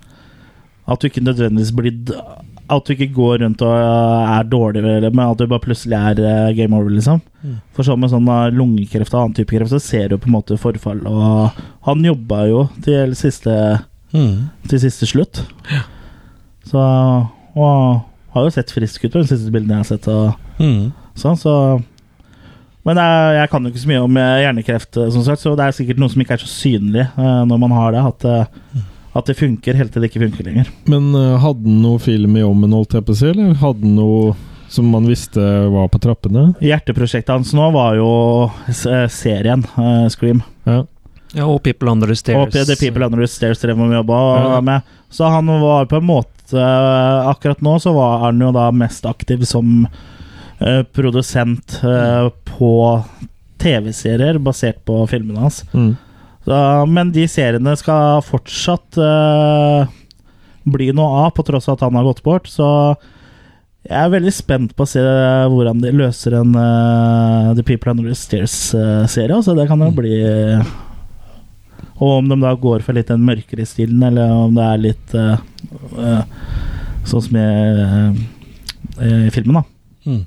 at 0.90 1.00
du 1.00 1.08
ikke 1.08 1.22
nødvendigvis 1.24 1.72
blir 1.76 1.94
At 2.70 2.86
du 2.86 2.94
ikke 2.94 3.08
går 3.16 3.40
rundt 3.42 3.62
og 3.66 3.74
eh, 3.74 4.32
er 4.38 4.44
dårlig, 4.46 4.84
men 5.10 5.20
at 5.26 5.38
du 5.40 5.48
bare 5.50 5.64
plutselig 5.64 5.98
er 5.98 6.20
eh, 6.22 6.54
game 6.54 6.76
over, 6.78 6.92
liksom. 6.94 7.22
Mm. 7.42 7.56
For 7.74 7.88
sånn 7.88 8.00
med 8.04 8.12
sånn 8.12 8.28
eh, 8.30 8.52
lungekreft 8.54 9.14
og 9.16 9.22
annen 9.24 9.34
type 9.40 9.56
kreft, 9.56 9.72
så 9.74 9.80
ser 9.82 10.10
du 10.12 10.18
på 10.22 10.30
en 10.30 10.36
måte 10.36 10.58
forfall. 10.62 11.02
Og 11.10 11.58
han 11.88 12.06
jobba 12.06 12.44
jo 12.52 12.68
til 12.86 13.16
siste, 13.18 13.56
Mm. 14.14 14.50
til 14.68 14.80
siste 14.82 15.06
slutt. 15.06 15.44
Så 16.66 16.80
Og 17.56 18.02
har 18.34 18.44
jo 18.46 18.50
sett 18.54 18.72
frisk 18.74 19.04
ut 19.06 19.12
på 19.14 19.22
de 19.22 19.28
siste 19.30 19.52
bildene 19.54 19.78
jeg 19.78 19.84
har 19.84 19.90
sett. 19.90 20.08
Og 20.08 20.34
Mm. 20.60 20.92
sånn, 21.16 21.38
så 21.38 21.84
Men 22.86 22.98
er, 22.98 23.34
jeg 23.42 23.50
kan 23.52 23.64
jo 23.64 23.70
ikke 23.70 23.82
så 23.84 23.88
mye 23.92 24.04
om 24.04 24.16
hjernekreft, 24.16 24.94
sånn 25.14 25.26
sagt, 25.26 25.42
så 25.44 25.52
det 25.56 25.66
er 25.66 25.72
sikkert 25.76 25.98
noe 26.00 26.10
som 26.10 26.22
ikke 26.24 26.32
er 26.38 26.42
så 26.42 26.48
synlig 26.48 27.08
når 27.18 27.60
man 27.60 27.72
har 27.76 27.92
det. 27.92 28.06
At, 28.06 28.26
eh, 28.26 28.46
at 29.18 29.26
det 29.26 29.38
funker 29.40 29.78
helt 29.78 29.94
til 29.94 30.04
det 30.04 30.12
ikke 30.12 30.22
funker 30.28 30.46
lenger. 30.46 30.70
Men 30.92 31.10
eh, 31.18 31.38
hadde 31.42 31.66
han 31.66 31.82
noe 31.82 32.00
film 32.04 32.38
i 32.38 32.46
ommen, 32.46 32.76
holdt 32.76 32.94
jeg 32.98 33.08
på 33.08 33.16
å 33.16 33.20
si, 33.20 33.32
eller 33.32 33.58
hadde 33.62 33.88
han 33.88 33.98
noe 33.98 34.36
som 34.70 34.86
man 34.94 35.08
visste 35.10 35.42
var 35.74 35.90
på 35.90 35.98
trappene? 36.04 36.52
Hjerteprosjektet 36.62 37.34
hans 37.34 37.56
nå 37.58 37.72
var 37.74 37.98
jo 37.98 38.10
eh, 38.70 39.08
serien 39.10 39.66
uh, 39.80 40.06
Scream. 40.14 40.44
Ja. 40.70 40.84
Ja, 41.34 41.46
og 41.46 41.62
'People 41.62 41.92
Under 41.92 42.08
the 42.10 42.16
Stairs'. 42.18 42.42
Og 42.42 42.54
The 42.54 42.76
People 42.78 43.06
Under 43.06 43.22
the 43.22 43.28
Stairs 43.30 43.62
drev 43.62 43.80
og 43.82 43.94
jobba 43.94 44.20
Ja. 44.42 44.62
med. 44.62 44.82
Så 45.10 45.30
han 45.30 45.46
var 45.62 45.86
på 45.86 45.98
en 45.98 46.06
måte 46.06 46.36
Akkurat 47.30 47.62
nå 47.62 47.76
så 47.80 47.94
var 47.94 48.20
han 48.20 48.40
jo 48.42 48.52
da 48.52 48.72
mest 48.72 49.06
aktiv 49.06 49.44
som 49.46 49.86
uh, 50.62 50.84
produsent 50.84 51.80
eh, 51.84 52.30
på 52.58 53.04
TV-serier 53.60 54.40
basert 54.40 54.86
på 54.86 55.08
filmene 55.08 55.40
hans. 55.40 55.64
Mm. 55.74 55.96
Så, 56.50 56.60
men 56.90 57.12
de 57.14 57.28
seriene 57.30 57.76
skal 57.78 58.24
fortsatt 58.26 58.98
uh, 58.98 59.86
bli 60.66 60.90
noe 60.98 61.26
av, 61.28 61.32
på 61.38 61.46
tross 61.46 61.70
av 61.70 61.78
at 61.78 61.84
han 61.86 61.98
har 62.00 62.08
gått 62.08 62.24
bort. 62.26 62.50
Så 62.50 62.66
jeg 63.86 63.96
er 63.96 64.10
veldig 64.16 64.34
spent 64.34 64.74
på 64.74 64.86
å 64.86 64.90
se 64.90 65.04
hvordan 65.54 65.84
de 65.84 65.94
løser 65.94 66.40
en 66.40 66.58
uh, 66.58 67.54
The 67.54 67.66
People 67.68 67.94
Under 67.94 68.10
the 68.10 68.18
Stairs-serie. 68.18 69.44
så 69.46 69.54
det 69.58 69.68
kan 69.70 69.86
jo 69.86 69.92
bli 69.94 70.18
Og 72.00 72.18
om 72.18 72.32
de 72.32 72.40
da 72.42 72.56
går 72.56 72.82
for 72.82 72.98
litt 72.98 73.12
den 73.12 73.26
mørkere 73.28 73.68
stilen, 73.68 74.02
eller 74.10 74.32
om 74.32 74.56
det 74.56 74.66
er 74.66 74.84
litt 74.84 75.16
eh, 75.20 75.42
eh, 76.00 76.22
sånn 77.04 77.26
som 77.26 77.36
i, 77.36 77.48
eh, 77.84 79.26
i 79.28 79.34
filmen, 79.36 79.60
da. 79.60 79.64
Mm. 80.08 80.22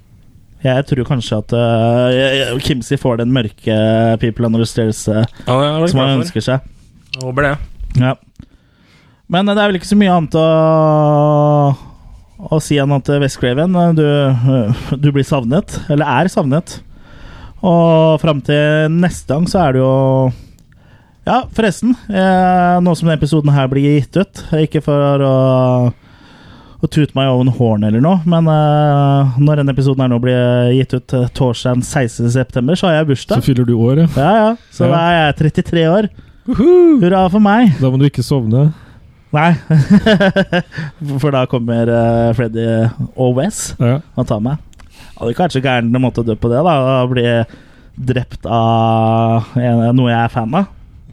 Jeg 0.62 0.84
tror 0.86 1.06
kanskje 1.08 1.38
at 1.42 1.52
uh, 1.58 2.58
Kimsey 2.62 2.98
får 3.00 3.18
den 3.22 3.32
mørke 3.34 3.76
People 4.22 4.46
Under 4.46 4.62
Stairs 4.68 5.00
eh, 5.10 5.24
Ja, 5.46 5.56
jeg 5.58 5.70
er 5.70 5.80
veldig 5.80 5.90
som 5.90 6.02
han 6.02 6.20
ønsker 6.20 6.44
seg. 6.46 6.68
Jeg 7.16 7.24
håper 7.26 7.48
det. 7.48 7.54
Ja. 7.98 8.12
Men 9.32 9.48
eh, 9.48 9.56
det 9.56 9.64
er 9.64 9.72
vel 9.72 9.80
ikke 9.80 9.90
så 9.90 9.98
mye 9.98 10.12
annet 10.14 10.36
å, 10.38 10.46
å 12.52 12.60
si 12.62 12.78
enn 12.78 12.94
at 12.94 13.10
Westgraven, 13.24 13.74
eh, 13.80 13.90
du, 13.98 14.06
eh, 14.06 14.86
du 15.02 15.10
blir 15.10 15.26
savnet. 15.26 15.80
Eller 15.92 16.06
er 16.22 16.30
savnet. 16.32 16.78
Og 17.62 18.18
fram 18.22 18.40
til 18.46 18.90
neste 18.94 19.34
gang 19.34 19.44
så 19.50 19.60
er 19.66 19.76
det 19.76 19.82
jo 19.82 19.92
Ja, 21.26 21.44
forresten. 21.54 21.92
Eh, 22.10 22.78
nå 22.82 22.94
som 22.98 23.06
denne 23.06 23.18
episoden 23.20 23.52
her 23.54 23.68
blir 23.70 24.00
gitt 24.00 24.16
ut 24.18 24.40
Ikke 24.58 24.80
for 24.82 25.22
å, 25.22 25.34
å 26.82 26.88
meg 27.14 27.28
over 27.30 27.44
en 27.46 27.52
horn 27.54 27.84
eller 27.86 28.02
noe, 28.02 28.18
men 28.26 28.48
uh, 28.50 29.36
når 29.38 29.60
denne 29.60 29.70
episoden 29.76 30.02
her 30.02 30.10
nå 30.10 30.18
blir 30.22 30.72
gitt 30.74 30.96
ut 30.96 31.14
eh, 31.14 31.28
torsdag 31.38 31.78
16.9., 31.86 32.74
så 32.80 32.88
har 32.88 32.96
jeg 32.96 33.08
bursdag. 33.12 33.38
Så 33.38 33.46
fyller 33.52 33.68
du 33.68 33.76
år, 33.76 34.02
ja. 34.02 34.08
Ja, 34.18 34.32
ja. 34.40 34.48
Så 34.74 34.88
Ja. 34.88 34.90
da 34.90 35.02
er 35.06 35.18
jeg 35.20 35.36
33 35.62 35.84
år. 35.92 36.08
Hurra 36.58 37.20
for 37.30 37.38
meg! 37.44 37.76
Da 37.78 37.86
må 37.92 38.00
du 38.02 38.08
ikke 38.08 38.24
sovne. 38.26 38.72
Nei. 39.32 39.52
For 41.22 41.30
da 41.32 41.44
kommer 41.48 41.88
uh, 41.88 42.34
Freddy 42.36 42.66
og 43.14 43.36
Wes 43.38 43.62
Ja. 43.78 44.00
og 44.18 44.26
tar 44.28 44.42
meg. 44.44 44.58
Hadde 45.16 45.36
så 45.54 45.62
gæren 45.62 45.94
måte 46.02 46.20
å 46.20 46.26
dø 46.26 46.34
på 46.34 46.50
det, 46.50 46.60
da. 46.66 46.74
Å 47.04 47.08
bli 47.14 47.24
drept 48.10 48.44
av 48.50 49.52
en, 49.54 49.86
noe 49.94 50.10
jeg 50.10 50.18
er 50.18 50.34
fan 50.34 50.58
av. 50.58 50.66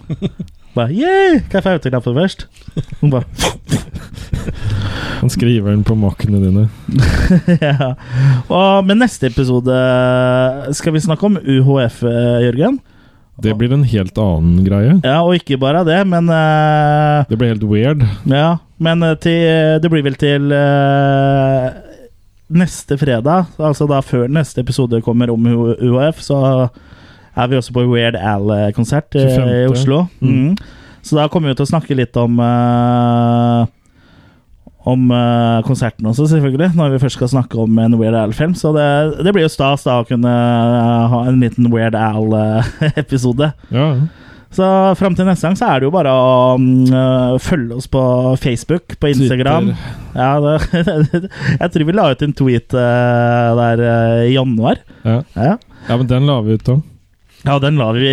Bare 0.76 0.94
yeah! 0.94 1.40
Kan 1.50 1.60
jeg 1.62 1.66
få 1.66 1.78
autografen 1.78 2.18
først? 2.18 2.46
Hun 3.02 3.10
bare 3.14 3.26
Han 5.20 5.32
skriver 5.32 5.74
den 5.74 5.84
på 5.88 5.98
makkene 6.00 6.40
dine. 6.42 6.68
ja. 7.66 7.94
Og 8.48 8.88
med 8.88 9.02
neste 9.02 9.30
episode 9.30 9.76
skal 10.78 10.96
vi 10.96 11.04
snakke 11.04 11.28
om 11.28 11.38
UHF, 11.40 12.02
eh, 12.08 12.46
Jørgen. 12.48 12.80
Det 13.40 13.54
blir 13.56 13.72
en 13.72 13.86
helt 13.88 14.18
annen 14.20 14.64
greie. 14.66 14.98
Ja, 15.04 15.22
og 15.24 15.38
ikke 15.38 15.60
bare 15.60 15.86
det, 15.88 16.00
men 16.12 16.28
uh, 16.28 17.24
Det 17.30 17.38
blir 17.40 17.54
helt 17.54 17.64
weird. 17.64 18.04
Ja, 18.28 18.58
men 18.80 19.04
eh, 19.04 19.16
til, 19.24 19.80
det 19.80 19.92
blir 19.92 20.04
vel 20.04 20.18
til 20.20 20.52
uh, 20.52 21.70
neste 22.52 22.98
fredag, 23.00 23.48
altså 23.56 23.88
da 23.88 24.02
før 24.04 24.28
neste 24.28 24.64
episode 24.66 25.00
kommer 25.06 25.32
om 25.32 25.48
UHF, 25.48 26.20
så 26.26 26.42
er 27.40 27.48
vi 27.48 27.60
også 27.60 27.76
på 27.76 27.86
Weird 27.88 28.18
Al-konsert 28.18 29.16
i, 29.16 29.24
Oslo. 29.70 30.06
Mm. 30.20 30.32
Mm. 30.36 30.56
Så 31.02 31.16
da 31.16 31.28
kommer 31.32 31.52
vi 31.52 31.60
til 31.60 31.68
å 31.68 31.72
snakke 31.72 31.96
litt 31.98 32.18
om 32.20 32.40
eh, 32.44 33.68
om 34.90 35.10
eh, 35.14 35.60
konserten 35.68 36.08
også, 36.10 36.28
selvfølgelig, 36.34 36.72
når 36.78 36.96
vi 36.96 37.02
først 37.04 37.20
skal 37.20 37.32
snakke 37.32 37.60
om 37.62 37.78
en 37.82 37.98
Weird 38.00 38.18
Al-film. 38.18 38.56
Så 38.58 38.74
det, 38.76 38.88
det 39.26 39.34
blir 39.36 39.46
jo 39.46 39.52
stas 39.54 39.86
da 39.88 40.00
å 40.02 40.08
kunne 40.08 40.32
eh, 40.32 41.06
ha 41.14 41.22
en 41.30 41.40
liten 41.44 41.70
Weird 41.74 41.98
Al-episode. 42.00 43.54
Ja. 43.70 43.92
Så 44.50 44.66
fram 44.98 45.14
til 45.14 45.28
neste 45.30 45.46
gang 45.46 45.56
så 45.60 45.68
er 45.70 45.82
det 45.82 45.86
jo 45.86 45.94
bare 45.94 46.10
å 46.10 46.56
øh, 46.58 47.36
følge 47.44 47.76
oss 47.78 47.86
på 47.92 48.02
Facebook, 48.42 48.96
på 48.98 49.12
Instagram. 49.12 49.68
Ja, 50.18 50.32
det, 50.42 50.56
jeg 51.62 51.70
tror 51.76 51.86
vi 51.86 51.94
la 51.94 52.08
ut 52.10 52.24
en 52.26 52.34
tweet 52.34 52.74
uh, 52.74 53.54
der 53.60 53.84
uh, 53.86 54.24
i 54.26 54.34
januar. 54.34 54.82
Ja. 55.06 55.20
Ja. 55.38 55.54
ja, 55.86 56.00
men 56.00 56.10
den 56.10 56.26
la 56.26 56.40
vi 56.42 56.58
ut, 56.58 56.66
da. 56.66 56.80
Ja, 57.46 57.60
den 57.62 57.78
la 57.78 57.92
vi, 57.94 58.10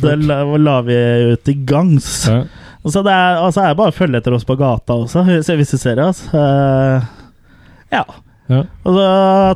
den 0.00 0.24
la, 0.30 0.40
la 0.56 0.80
vi 0.88 0.96
ut 1.34 1.52
i 1.52 1.58
gangs. 1.68 2.08
Ja. 2.32 2.40
Og 2.84 2.92
så 2.92 3.00
det 3.04 3.12
er, 3.12 3.38
altså, 3.40 3.62
er 3.62 3.72
det 3.72 3.80
bare 3.80 3.94
å 3.94 3.96
følge 3.96 4.20
etter 4.20 4.36
oss 4.36 4.44
på 4.44 4.58
gata 4.60 4.98
også, 5.06 5.24
hvis 5.24 5.72
du 5.72 5.78
ser 5.80 6.02
oss. 6.04 6.26
Uh, 6.34 7.00
ja. 7.94 8.04
Ja. 8.52 8.60
Og 8.84 8.98
så 8.98 9.06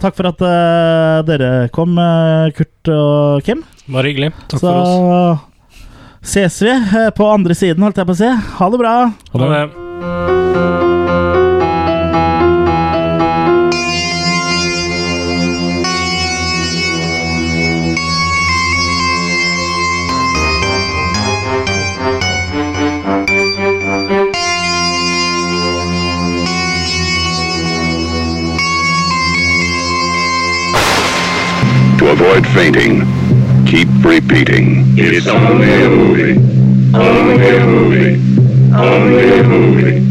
takk 0.01 0.17
for 0.17 0.31
at 0.31 0.41
uh, 0.41 1.21
dere 1.29 1.69
kom, 1.77 1.93
øh, 2.01 2.49
Kurt 2.57 2.93
og 2.95 3.45
Kim. 3.45 3.61
Bare 3.93 4.09
hyggelig. 4.09 4.33
Takk 4.49 4.65
så 4.65 4.73
for 4.73 4.81
oss. 4.81 5.85
ses 6.25 6.61
vi 6.65 6.75
på 7.21 7.29
andre 7.29 7.59
siden, 7.59 7.85
holdt 7.85 8.01
jeg 8.01 8.09
på 8.09 8.17
å 8.17 8.23
si. 8.25 8.35
Ha 8.59 8.73
det 8.73 8.85
bra. 8.87 8.99
Ha 9.13 9.45
det. 9.45 9.49
Ha 9.53 9.65
det. 9.69 10.88
Avoid 32.11 32.47
fainting, 32.49 33.01
keep 33.67 33.87
repeating. 34.03 34.97
It's 34.97 35.27
only 35.27 35.71
a 35.85 35.89
movie. 35.91 36.39
Only 36.97 37.57
a 37.57 37.67
movie. 37.67 38.75
Only 38.75 39.39
a 39.39 39.43
movie. 39.45 40.08